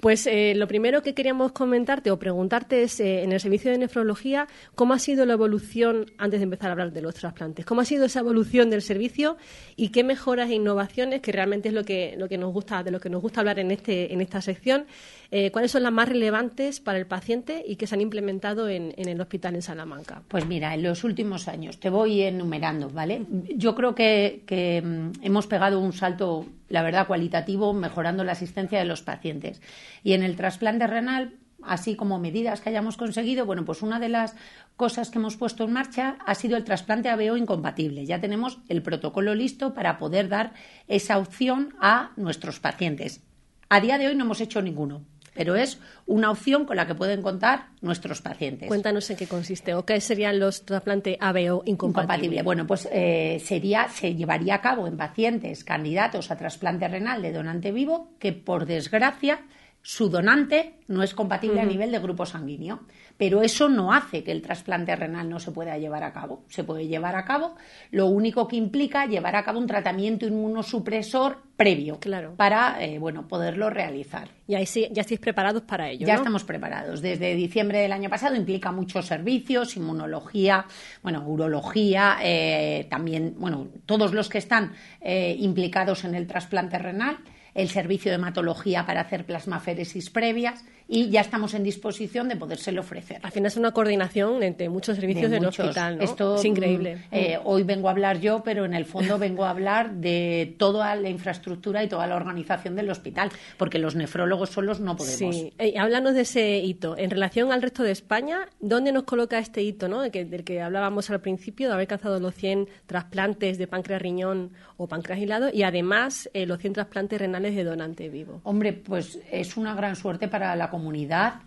Pues 0.00 0.26
eh, 0.26 0.54
lo 0.56 0.66
primero 0.66 1.02
que 1.02 1.14
queríamos 1.14 1.52
comentarte 1.52 2.10
o 2.10 2.18
preguntarte 2.18 2.82
es, 2.84 3.00
eh, 3.00 3.22
en 3.22 3.32
el 3.32 3.40
servicio 3.40 3.70
de 3.70 3.78
nefrología, 3.78 4.46
¿cómo 4.74 4.94
ha 4.94 4.98
sido 4.98 5.26
la 5.26 5.34
evolución, 5.34 6.06
antes 6.16 6.40
de 6.40 6.44
empezar 6.44 6.68
a 6.70 6.72
hablar 6.72 6.92
de 6.92 7.02
los 7.02 7.14
trasplantes, 7.14 7.66
cómo 7.66 7.80
ha 7.82 7.84
sido 7.84 8.04
esa 8.06 8.20
evolución 8.20 8.70
del 8.70 8.82
servicio 8.82 9.36
y 9.80 9.88
qué 9.88 10.04
mejoras 10.04 10.50
e 10.50 10.56
innovaciones, 10.56 11.22
que 11.22 11.32
realmente 11.32 11.68
es 11.68 11.74
lo 11.74 11.84
que, 11.84 12.14
lo 12.18 12.28
que 12.28 12.36
nos 12.36 12.52
gusta, 12.52 12.82
de 12.82 12.90
lo 12.90 13.00
que 13.00 13.08
nos 13.08 13.22
gusta 13.22 13.40
hablar 13.40 13.58
en, 13.58 13.70
este, 13.70 14.12
en 14.12 14.20
esta 14.20 14.42
sección, 14.42 14.84
eh, 15.30 15.50
cuáles 15.50 15.70
son 15.70 15.84
las 15.84 15.92
más 15.92 16.06
relevantes 16.06 16.80
para 16.80 16.98
el 16.98 17.06
paciente 17.06 17.64
y 17.66 17.76
que 17.76 17.86
se 17.86 17.94
han 17.94 18.02
implementado 18.02 18.68
en, 18.68 18.92
en 18.98 19.08
el 19.08 19.18
hospital 19.18 19.54
en 19.54 19.62
Salamanca? 19.62 20.22
Pues 20.28 20.44
mira, 20.44 20.74
en 20.74 20.82
los 20.82 21.02
últimos 21.02 21.48
años, 21.48 21.80
te 21.80 21.88
voy 21.88 22.20
enumerando, 22.20 22.90
¿vale? 22.90 23.24
Yo 23.56 23.74
creo 23.74 23.94
que, 23.94 24.42
que, 24.44 24.82
mm, 24.82 25.12
hemos 25.22 25.46
pegado 25.46 25.80
un 25.80 25.94
salto, 25.94 26.44
la 26.68 26.82
verdad, 26.82 27.06
cualitativo, 27.06 27.72
mejorando 27.72 28.22
la 28.22 28.32
asistencia 28.32 28.78
de 28.78 28.84
los 28.84 29.00
pacientes. 29.00 29.62
Y 30.04 30.12
en 30.12 30.22
el 30.22 30.36
trasplante 30.36 30.86
renal, 30.88 31.32
así 31.64 31.96
como 31.96 32.18
medidas 32.18 32.60
que 32.60 32.70
hayamos 32.70 32.96
conseguido, 32.96 33.46
bueno, 33.46 33.64
pues 33.64 33.82
una 33.82 33.98
de 33.98 34.08
las 34.08 34.34
cosas 34.76 35.10
que 35.10 35.18
hemos 35.18 35.36
puesto 35.36 35.64
en 35.64 35.72
marcha 35.72 36.16
ha 36.24 36.34
sido 36.34 36.56
el 36.56 36.64
trasplante 36.64 37.08
ABO 37.08 37.36
incompatible. 37.36 38.06
Ya 38.06 38.20
tenemos 38.20 38.58
el 38.68 38.82
protocolo 38.82 39.34
listo 39.34 39.74
para 39.74 39.98
poder 39.98 40.28
dar 40.28 40.52
esa 40.88 41.18
opción 41.18 41.74
a 41.80 42.12
nuestros 42.16 42.60
pacientes. 42.60 43.22
A 43.68 43.80
día 43.80 43.98
de 43.98 44.08
hoy 44.08 44.16
no 44.16 44.24
hemos 44.24 44.40
hecho 44.40 44.62
ninguno, 44.62 45.02
pero 45.34 45.54
es 45.54 45.78
una 46.06 46.30
opción 46.30 46.64
con 46.64 46.76
la 46.76 46.86
que 46.86 46.94
pueden 46.94 47.22
contar 47.22 47.68
nuestros 47.80 48.20
pacientes. 48.20 48.68
Cuéntanos 48.68 49.08
en 49.10 49.16
qué 49.16 49.26
consiste 49.26 49.74
o 49.74 49.84
qué 49.84 50.00
serían 50.00 50.38
los 50.40 50.64
trasplantes 50.64 51.16
ABO 51.20 51.62
incompatibles. 51.66 51.76
Incompatible. 51.76 52.42
Bueno, 52.42 52.66
pues 52.66 52.88
eh, 52.90 53.40
sería, 53.44 53.88
se 53.88 54.14
llevaría 54.14 54.56
a 54.56 54.60
cabo 54.60 54.86
en 54.86 54.96
pacientes 54.96 55.64
candidatos 55.64 56.30
a 56.30 56.36
trasplante 56.36 56.88
renal 56.88 57.22
de 57.22 57.32
donante 57.32 57.72
vivo 57.72 58.10
que, 58.18 58.32
por 58.32 58.66
desgracia, 58.66 59.40
su 59.82 60.08
donante 60.08 60.74
no 60.88 61.02
es 61.02 61.14
compatible 61.14 61.60
a 61.60 61.64
nivel 61.64 61.90
de 61.90 61.98
grupo 61.98 62.26
sanguíneo. 62.26 62.80
Pero 63.16 63.42
eso 63.42 63.68
no 63.68 63.92
hace 63.92 64.24
que 64.24 64.32
el 64.32 64.40
trasplante 64.40 64.96
renal 64.96 65.28
no 65.28 65.38
se 65.38 65.52
pueda 65.52 65.76
llevar 65.76 66.04
a 66.04 66.12
cabo. 66.12 66.44
Se 66.48 66.64
puede 66.64 66.86
llevar 66.86 67.16
a 67.16 67.24
cabo, 67.24 67.54
lo 67.90 68.06
único 68.06 68.48
que 68.48 68.56
implica 68.56 69.06
llevar 69.06 69.36
a 69.36 69.44
cabo 69.44 69.58
un 69.58 69.66
tratamiento 69.66 70.26
inmunosupresor 70.26 71.38
previo 71.54 71.98
para 72.36 72.82
eh, 72.82 72.98
bueno, 72.98 73.28
poderlo 73.28 73.68
realizar. 73.68 74.28
Y 74.46 74.54
ahí 74.54 74.64
sí, 74.64 74.88
ya 74.90 75.02
estáis 75.02 75.20
preparados 75.20 75.62
para 75.62 75.90
ello. 75.90 76.06
Ya 76.06 76.14
¿no? 76.14 76.20
estamos 76.20 76.44
preparados. 76.44 77.02
Desde 77.02 77.34
diciembre 77.34 77.80
del 77.80 77.92
año 77.92 78.08
pasado 78.08 78.34
implica 78.34 78.72
muchos 78.72 79.06
servicios, 79.06 79.76
inmunología, 79.76 80.64
bueno, 81.02 81.22
urología, 81.26 82.16
eh, 82.22 82.86
también, 82.88 83.34
bueno, 83.38 83.68
todos 83.84 84.14
los 84.14 84.30
que 84.30 84.38
están 84.38 84.72
eh, 85.02 85.36
implicados 85.38 86.04
en 86.04 86.14
el 86.14 86.26
trasplante 86.26 86.78
renal, 86.78 87.18
el 87.54 87.68
servicio 87.68 88.10
de 88.10 88.16
hematología 88.16 88.86
para 88.86 89.00
hacer 89.02 89.24
plasmaféresis 89.24 90.10
previas 90.10 90.64
y 90.92 91.08
ya 91.08 91.20
estamos 91.20 91.54
en 91.54 91.62
disposición 91.62 92.28
de 92.28 92.34
podérselo 92.34 92.80
ofrecer. 92.80 93.20
Al 93.22 93.30
final 93.30 93.46
es 93.46 93.56
una 93.56 93.70
coordinación 93.70 94.42
entre 94.42 94.68
muchos 94.68 94.96
servicios 94.96 95.30
De 95.30 95.36
del 95.36 95.44
muchos. 95.46 95.66
hospital, 95.68 95.98
¿no? 95.98 96.02
Esto, 96.02 96.34
es 96.34 96.44
increíble. 96.44 96.96
mm, 96.96 96.98
eh, 97.14 97.38
hoy 97.44 97.62
vengo 97.62 97.86
a 97.86 97.92
hablar 97.92 98.18
yo, 98.18 98.42
pero 98.42 98.64
en 98.64 98.74
el 98.74 98.84
fondo 98.86 99.16
vengo 99.16 99.44
a 99.44 99.50
hablar 99.50 99.92
de 99.92 100.56
toda 100.58 100.96
la 100.96 101.08
infraestructura 101.08 101.84
y 101.84 101.88
toda 101.88 102.08
la 102.08 102.16
organización 102.16 102.74
del 102.74 102.90
hospital, 102.90 103.30
porque 103.56 103.78
los 103.78 103.94
nefrólogos 103.94 104.50
solos 104.50 104.80
no 104.80 104.96
podemos. 104.96 105.16
Sí, 105.36 105.52
Eh, 105.58 105.74
háblanos 105.78 106.14
de 106.14 106.22
ese 106.22 106.58
hito. 106.58 106.98
En 106.98 107.10
relación 107.10 107.52
al 107.52 107.62
resto 107.62 107.84
de 107.84 107.92
España, 107.92 108.48
¿dónde 108.58 108.90
nos 108.90 109.04
coloca 109.04 109.38
este 109.38 109.62
hito, 109.62 109.86
¿no? 109.86 110.10
Que- 110.10 110.24
del 110.24 110.42
que 110.42 110.60
hablábamos 110.60 111.08
al 111.10 111.20
principio, 111.20 111.68
de 111.68 111.74
haber 111.74 111.84
alcanzado 111.84 112.18
los 112.18 112.34
100 112.34 112.68
trasplantes 112.86 113.58
de 113.58 113.68
páncreas 113.68 114.02
riñón 114.02 114.50
o 114.76 114.88
páncreas 114.88 115.20
hilado 115.20 115.50
y 115.52 115.62
además 115.62 116.28
eh, 116.34 116.46
los 116.46 116.58
100 116.58 116.72
trasplantes 116.72 117.20
renales 117.20 117.54
de 117.54 117.62
donante 117.62 118.08
vivo? 118.08 118.40
Hombre, 118.42 118.72
pues 118.72 119.20
es 119.30 119.56
una 119.56 119.74
gran 119.76 119.94
suerte 119.94 120.26
para 120.26 120.56
la 120.56 120.64
comunidad 120.68 120.79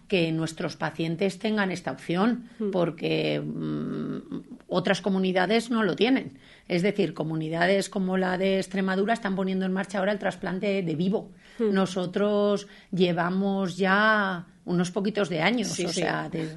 que 0.07 0.31
nuestros 0.31 0.75
pacientes 0.75 1.39
tengan 1.39 1.71
esta 1.71 1.91
opción, 1.91 2.49
porque 2.71 3.39
mm, 3.41 4.17
otras 4.67 5.01
comunidades 5.01 5.69
no 5.69 5.83
lo 5.83 5.95
tienen. 5.95 6.37
Es 6.67 6.81
decir, 6.81 7.13
comunidades 7.13 7.89
como 7.89 8.17
la 8.17 8.37
de 8.37 8.57
Extremadura 8.57 9.13
están 9.13 9.35
poniendo 9.35 9.65
en 9.65 9.73
marcha 9.73 9.99
ahora 9.99 10.11
el 10.11 10.19
trasplante 10.19 10.81
de 10.81 10.95
vivo. 10.95 11.31
Nosotros 11.59 12.67
llevamos 12.91 13.77
ya 13.77 14.45
unos 14.65 14.91
poquitos 14.91 15.29
de 15.29 15.41
años, 15.41 15.67
Sí, 15.67 15.85
o 15.85 15.89
sí. 15.89 16.01
sea, 16.01 16.29
de 16.29 16.47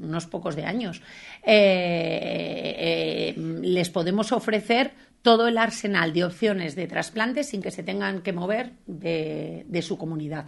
unos 0.00 0.26
pocos 0.26 0.56
de 0.56 0.64
años. 0.64 1.02
Eh, 1.42 3.34
eh, 3.36 3.40
les 3.62 3.90
podemos 3.90 4.32
ofrecer 4.32 4.92
todo 5.22 5.46
el 5.48 5.58
arsenal 5.58 6.12
de 6.14 6.24
opciones 6.24 6.74
de 6.74 6.86
trasplante 6.86 7.44
sin 7.44 7.60
que 7.60 7.70
se 7.70 7.82
tengan 7.82 8.22
que 8.22 8.32
mover 8.32 8.72
de, 8.86 9.66
de 9.68 9.82
su 9.82 9.98
comunidad. 9.98 10.46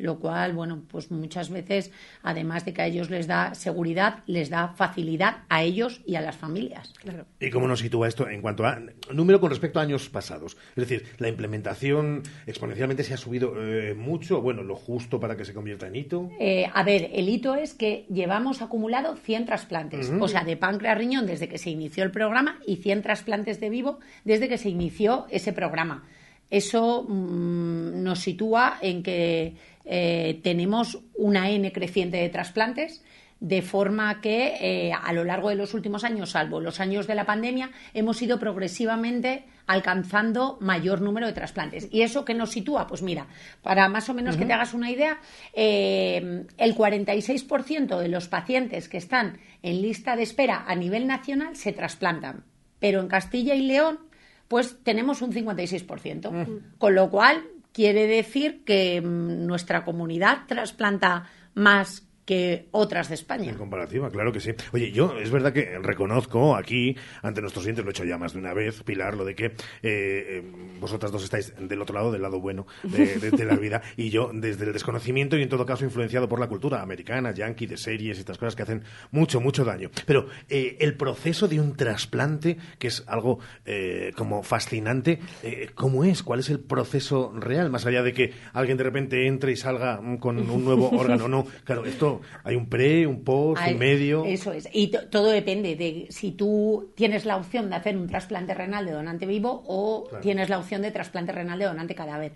Lo 0.00 0.18
cual, 0.18 0.54
bueno, 0.54 0.82
pues 0.88 1.10
muchas 1.10 1.50
veces, 1.50 1.92
además 2.22 2.64
de 2.64 2.72
que 2.72 2.82
a 2.82 2.86
ellos 2.86 3.10
les 3.10 3.26
da 3.26 3.54
seguridad, 3.54 4.20
les 4.26 4.48
da 4.48 4.68
facilidad 4.68 5.44
a 5.48 5.62
ellos 5.62 6.00
y 6.06 6.14
a 6.14 6.22
las 6.22 6.36
familias. 6.36 6.92
¿Y 7.38 7.50
cómo 7.50 7.68
nos 7.68 7.80
sitúa 7.80 8.08
esto 8.08 8.28
en 8.28 8.40
cuanto 8.40 8.64
a 8.64 8.80
número 9.12 9.40
con 9.40 9.50
respecto 9.50 9.78
a 9.78 9.82
años 9.82 10.08
pasados? 10.08 10.56
Es 10.70 10.88
decir, 10.88 11.04
la 11.18 11.28
implementación 11.28 12.22
exponencialmente 12.46 13.04
se 13.04 13.14
ha 13.14 13.18
subido 13.18 13.54
eh, 13.56 13.94
mucho, 13.94 14.40
bueno, 14.40 14.62
lo 14.62 14.74
justo 14.74 15.20
para 15.20 15.36
que 15.36 15.44
se 15.44 15.52
convierta 15.52 15.86
en 15.86 15.96
hito. 15.96 16.30
Eh, 16.40 16.66
a 16.72 16.82
ver, 16.82 17.10
el 17.12 17.28
hito 17.28 17.54
es 17.54 17.74
que 17.74 18.06
llevamos 18.08 18.62
acumulado 18.62 19.16
100 19.16 19.44
trasplantes, 19.44 20.10
o 20.18 20.28
sea, 20.28 20.44
de 20.44 20.56
páncreas 20.56 20.96
riñón 20.96 21.26
desde 21.26 21.48
que 21.48 21.58
se 21.58 21.70
inició 21.70 22.04
el 22.04 22.10
programa 22.10 22.58
y 22.66 22.76
100 22.76 23.02
trasplantes 23.02 23.60
de 23.60 23.68
vivo 23.68 24.00
desde 24.24 24.48
que 24.48 24.58
se 24.58 24.70
inició 24.70 25.26
ese 25.30 25.52
programa. 25.52 26.04
Eso 26.50 27.06
mm, 27.08 28.02
nos 28.02 28.18
sitúa 28.18 28.78
en 28.82 29.02
que 29.04 29.54
eh, 29.92 30.38
tenemos 30.44 31.00
una 31.14 31.50
N 31.50 31.72
creciente 31.72 32.18
de 32.18 32.28
trasplantes, 32.28 33.02
de 33.40 33.60
forma 33.60 34.20
que 34.20 34.54
eh, 34.60 34.92
a 34.92 35.12
lo 35.12 35.24
largo 35.24 35.48
de 35.48 35.56
los 35.56 35.74
últimos 35.74 36.04
años, 36.04 36.30
salvo 36.30 36.60
los 36.60 36.78
años 36.78 37.08
de 37.08 37.16
la 37.16 37.26
pandemia, 37.26 37.72
hemos 37.92 38.22
ido 38.22 38.38
progresivamente 38.38 39.46
alcanzando 39.66 40.58
mayor 40.60 41.00
número 41.00 41.26
de 41.26 41.32
trasplantes. 41.32 41.88
¿Y 41.90 42.02
eso 42.02 42.24
qué 42.24 42.34
nos 42.34 42.50
sitúa? 42.50 42.86
Pues 42.86 43.02
mira, 43.02 43.26
para 43.62 43.88
más 43.88 44.08
o 44.08 44.14
menos 44.14 44.36
que 44.36 44.44
te 44.44 44.52
hagas 44.52 44.74
una 44.74 44.92
idea, 44.92 45.18
eh, 45.54 46.44
el 46.56 46.76
46% 46.76 47.98
de 47.98 48.08
los 48.08 48.28
pacientes 48.28 48.88
que 48.88 48.98
están 48.98 49.40
en 49.62 49.82
lista 49.82 50.14
de 50.14 50.22
espera 50.22 50.64
a 50.68 50.76
nivel 50.76 51.08
nacional 51.08 51.56
se 51.56 51.72
trasplantan. 51.72 52.44
Pero 52.78 53.00
en 53.00 53.08
Castilla 53.08 53.56
y 53.56 53.62
León, 53.62 53.98
pues 54.46 54.84
tenemos 54.84 55.20
un 55.20 55.32
56%. 55.32 56.76
Con 56.78 56.94
lo 56.94 57.10
cual, 57.10 57.44
quiere 57.72 58.06
decir 58.06 58.64
que 58.64 59.00
mm, 59.00 59.46
nuestra 59.46 59.84
comunidad 59.84 60.46
trasplanta 60.46 61.28
más 61.54 62.09
que 62.30 62.68
otras 62.70 63.08
de 63.08 63.16
España. 63.16 63.50
En 63.50 63.56
comparativa, 63.56 64.08
claro 64.08 64.30
que 64.30 64.38
sí. 64.38 64.52
Oye, 64.72 64.92
yo 64.92 65.18
es 65.18 65.32
verdad 65.32 65.52
que 65.52 65.80
reconozco 65.80 66.54
aquí, 66.54 66.96
ante 67.22 67.40
nuestros 67.40 67.64
oyentes, 67.64 67.84
lo 67.84 67.90
he 67.90 67.92
hecho 67.92 68.04
ya 68.04 68.18
más 68.18 68.34
de 68.34 68.38
una 68.38 68.54
vez, 68.54 68.84
Pilar, 68.84 69.16
lo 69.16 69.24
de 69.24 69.34
que 69.34 69.46
eh, 69.46 69.52
eh, 69.82 70.42
vosotras 70.78 71.10
dos 71.10 71.24
estáis 71.24 71.52
del 71.58 71.82
otro 71.82 71.96
lado, 71.96 72.12
del 72.12 72.22
lado 72.22 72.38
bueno 72.40 72.68
de 72.84 73.44
la 73.44 73.56
vida, 73.56 73.82
y 73.96 74.10
yo 74.10 74.30
desde 74.32 74.64
el 74.64 74.72
desconocimiento 74.72 75.36
y 75.36 75.42
en 75.42 75.48
todo 75.48 75.66
caso 75.66 75.84
influenciado 75.84 76.28
por 76.28 76.38
la 76.38 76.46
cultura 76.46 76.82
americana, 76.82 77.32
yankee, 77.32 77.66
de 77.66 77.76
series 77.76 78.18
y 78.18 78.20
estas 78.20 78.38
cosas 78.38 78.54
que 78.54 78.62
hacen 78.62 78.84
mucho, 79.10 79.40
mucho 79.40 79.64
daño. 79.64 79.90
Pero 80.06 80.28
eh, 80.48 80.76
el 80.78 80.94
proceso 80.94 81.48
de 81.48 81.58
un 81.58 81.74
trasplante, 81.74 82.58
que 82.78 82.86
es 82.86 83.02
algo 83.08 83.40
eh, 83.64 84.12
como 84.16 84.44
fascinante, 84.44 85.18
eh, 85.42 85.70
¿cómo 85.74 86.04
es? 86.04 86.22
¿Cuál 86.22 86.38
es 86.38 86.50
el 86.50 86.60
proceso 86.60 87.32
real? 87.34 87.70
Más 87.70 87.86
allá 87.86 88.04
de 88.04 88.12
que 88.12 88.32
alguien 88.52 88.78
de 88.78 88.84
repente 88.84 89.26
entre 89.26 89.50
y 89.50 89.56
salga 89.56 90.00
mm, 90.00 90.18
con 90.18 90.38
un 90.38 90.64
nuevo 90.64 90.90
órgano, 90.90 91.26
no. 91.26 91.46
Claro, 91.64 91.84
esto 91.84 92.19
hay 92.44 92.56
un 92.56 92.68
pre, 92.68 93.06
un 93.06 93.22
post, 93.24 93.60
Hay- 93.62 93.72
un 93.74 93.78
medio. 93.78 94.24
Eso 94.24 94.52
es. 94.52 94.68
Y 94.72 94.88
to- 94.88 95.08
todo 95.08 95.30
depende 95.30 95.76
de 95.76 96.06
si 96.10 96.32
tú 96.32 96.92
tienes 96.96 97.24
la 97.24 97.36
opción 97.36 97.70
de 97.70 97.76
hacer 97.76 97.96
un 97.96 98.06
trasplante 98.08 98.54
renal 98.54 98.86
de 98.86 98.92
donante 98.92 99.26
vivo 99.26 99.62
o 99.66 100.04
Claro. 100.08 100.22
tienes 100.22 100.48
la 100.48 100.58
opción 100.58 100.82
de 100.82 100.90
trasplante 100.90 101.32
renal 101.32 101.58
de 101.58 101.64
donante 101.66 101.94
cadáver. 101.94 102.32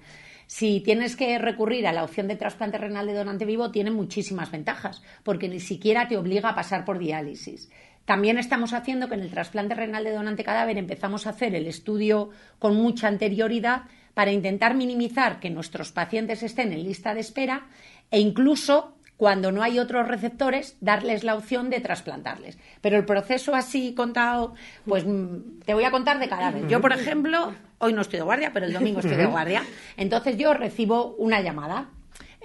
Si 0.46 0.80
tienes 0.80 1.16
que 1.16 1.38
recurrir 1.38 1.86
a 1.86 1.92
la 1.92 2.04
opción 2.04 2.28
de 2.28 2.36
trasplante 2.36 2.76
renal 2.76 3.06
de 3.06 3.14
donante 3.14 3.46
vivo, 3.46 3.70
tiene 3.70 3.90
muchísimas 3.90 4.50
ventajas, 4.50 5.02
porque 5.22 5.48
ni 5.48 5.58
siquiera 5.60 6.06
te 6.06 6.18
obliga 6.18 6.50
a 6.50 6.54
pasar 6.54 6.84
por 6.84 6.98
diálisis. 6.98 7.70
También 8.04 8.36
estamos 8.36 8.74
haciendo 8.74 9.08
que 9.08 9.14
en 9.14 9.22
el 9.22 9.30
trasplante 9.30 9.74
renal 9.74 10.04
de 10.04 10.10
donante 10.12 10.44
cadáver 10.44 10.76
empezamos 10.76 11.26
a 11.26 11.30
hacer 11.30 11.54
el 11.54 11.66
estudio 11.66 12.28
con 12.58 12.76
mucha 12.76 13.08
anterioridad 13.08 13.84
para 14.12 14.32
intentar 14.32 14.74
minimizar 14.74 15.40
que 15.40 15.48
nuestros 15.48 15.90
pacientes 15.92 16.42
estén 16.42 16.72
en 16.74 16.84
lista 16.84 17.14
de 17.14 17.20
espera 17.20 17.66
e 18.10 18.20
incluso 18.20 18.93
cuando 19.16 19.52
no 19.52 19.62
hay 19.62 19.78
otros 19.78 20.08
receptores, 20.08 20.76
darles 20.80 21.24
la 21.24 21.34
opción 21.36 21.70
de 21.70 21.80
trasplantarles. 21.80 22.58
Pero 22.80 22.96
el 22.96 23.04
proceso 23.04 23.54
así 23.54 23.94
contado, 23.94 24.54
pues 24.86 25.04
mm, 25.06 25.60
te 25.64 25.74
voy 25.74 25.84
a 25.84 25.90
contar 25.90 26.18
de 26.18 26.28
cadáver. 26.28 26.66
Yo, 26.68 26.80
por 26.80 26.92
ejemplo, 26.92 27.52
hoy 27.78 27.92
no 27.92 28.00
estoy 28.00 28.18
de 28.18 28.24
guardia, 28.24 28.50
pero 28.52 28.66
el 28.66 28.72
domingo 28.72 29.00
estoy 29.00 29.16
de 29.16 29.26
guardia. 29.26 29.62
Entonces 29.96 30.36
yo 30.36 30.52
recibo 30.54 31.14
una 31.16 31.40
llamada 31.40 31.88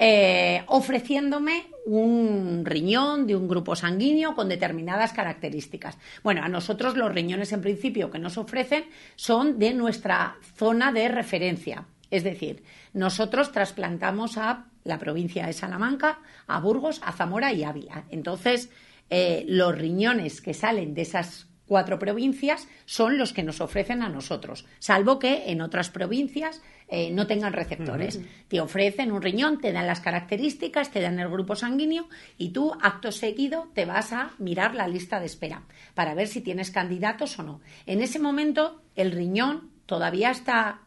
eh, 0.01 0.63
ofreciéndome 0.67 1.67
un 1.85 2.63
riñón 2.63 3.27
de 3.27 3.35
un 3.35 3.49
grupo 3.49 3.75
sanguíneo 3.75 4.33
con 4.33 4.47
determinadas 4.47 5.11
características. 5.11 5.97
Bueno, 6.23 6.41
a 6.41 6.47
nosotros 6.47 6.95
los 6.95 7.13
riñones 7.13 7.51
en 7.51 7.59
principio 7.59 8.09
que 8.09 8.17
nos 8.17 8.37
ofrecen 8.37 8.85
son 9.17 9.59
de 9.59 9.73
nuestra 9.73 10.37
zona 10.55 10.93
de 10.93 11.09
referencia. 11.09 11.83
Es 12.11 12.23
decir, 12.23 12.63
nosotros 12.93 13.51
trasplantamos 13.51 14.37
a 14.37 14.67
la 14.84 14.99
provincia 14.99 15.45
de 15.45 15.53
Salamanca, 15.53 16.19
a 16.47 16.60
Burgos, 16.60 17.01
a 17.03 17.11
Zamora 17.11 17.53
y 17.53 17.64
Ávila. 17.64 18.06
Entonces, 18.10 18.69
eh, 19.10 19.45
los 19.47 19.77
riñones 19.77 20.41
que 20.41 20.53
salen 20.53 20.93
de 20.93 21.01
esas 21.01 21.49
cuatro 21.69 21.99
provincias 21.99 22.68
son 22.85 23.18
los 23.18 23.31
que 23.31 23.43
nos 23.43 23.61
ofrecen 23.61 24.01
a 24.01 24.10
nosotros, 24.10 24.65
salvo 24.80 25.19
que 25.19 25.51
en 25.51 25.61
otras 25.61 25.91
provincias 25.91 26.61
eh, 26.88 27.11
no 27.11 27.27
tengan 27.27 27.53
receptores. 27.53 28.19
Te 28.47 28.60
ofrecen 28.60 29.11
un 29.11 29.22
riñón, 29.22 29.61
te 29.61 29.72
dan 29.72 29.85
las 29.85 30.01
características, 30.01 30.89
te 30.89 30.99
dan 30.99 31.19
el 31.19 31.30
grupo 31.30 31.56
sanguíneo 31.56 32.10
y 32.39 32.49
tú, 32.49 32.73
acto 32.81 33.11
seguido, 33.11 33.69
te 33.76 33.85
vas 33.85 34.11
a 34.11 34.31
mirar 34.39 34.73
la 34.73 34.88
lista 34.88 35.19
de 35.19 35.27
espera 35.27 35.61
para 35.93 36.15
ver 36.15 36.27
si 36.27 36.41
tienes 36.41 36.72
candidatos 36.72 37.38
o 37.38 37.43
no. 37.43 37.61
En 37.85 38.01
ese 38.01 38.18
momento, 38.18 38.81
el 38.95 39.11
riñón 39.11 39.69
todavía 39.85 40.31
está 40.31 40.81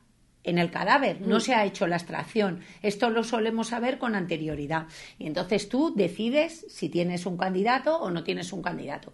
en 0.45 0.59
el 0.59 0.71
cadáver, 0.71 1.21
no 1.21 1.41
se 1.41 1.55
ha 1.55 1.65
hecho 1.65 1.87
la 1.87 1.97
extracción. 1.97 2.61
Esto 2.83 3.11
lo 3.11 3.25
solemos 3.25 3.69
saber 3.69 3.99
con 3.99 4.15
anterioridad. 4.15 4.87
Y 5.19 5.27
entonces 5.27 5.69
tú 5.69 5.95
decides 5.95 6.67
si 6.69 6.89
tienes 6.89 7.27
un 7.27 7.37
candidato 7.37 7.97
o 7.97 8.11
no 8.11 8.25
tienes 8.25 8.53
un 8.53 8.63
candidato. 8.63 9.13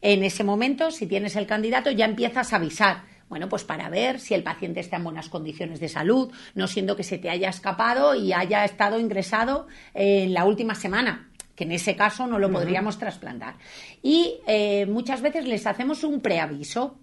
En 0.00 0.24
ese 0.24 0.44
momento, 0.44 0.90
si 0.90 1.06
tienes 1.06 1.36
el 1.36 1.46
candidato, 1.46 1.90
ya 1.90 2.04
empiezas 2.04 2.52
a 2.52 2.56
avisar. 2.56 3.04
Bueno, 3.28 3.48
pues 3.48 3.64
para 3.64 3.88
ver 3.88 4.20
si 4.20 4.34
el 4.34 4.42
paciente 4.42 4.80
está 4.80 4.96
en 4.96 5.04
buenas 5.04 5.28
condiciones 5.28 5.80
de 5.80 5.88
salud, 5.88 6.30
no 6.54 6.66
siendo 6.66 6.94
que 6.94 7.02
se 7.02 7.18
te 7.18 7.30
haya 7.30 7.48
escapado 7.48 8.14
y 8.14 8.32
haya 8.32 8.64
estado 8.64 8.98
ingresado 8.98 9.66
en 9.94 10.34
la 10.34 10.44
última 10.44 10.74
semana 10.74 11.30
que 11.54 11.64
en 11.64 11.72
ese 11.72 11.94
caso 11.94 12.26
no 12.26 12.40
lo 12.40 12.50
podríamos 12.50 12.98
trasplantar. 12.98 13.54
Y 14.02 14.40
eh, 14.46 14.86
muchas 14.86 15.20
veces 15.20 15.46
les 15.46 15.66
hacemos 15.68 16.02
un 16.02 16.20
preaviso 16.20 16.98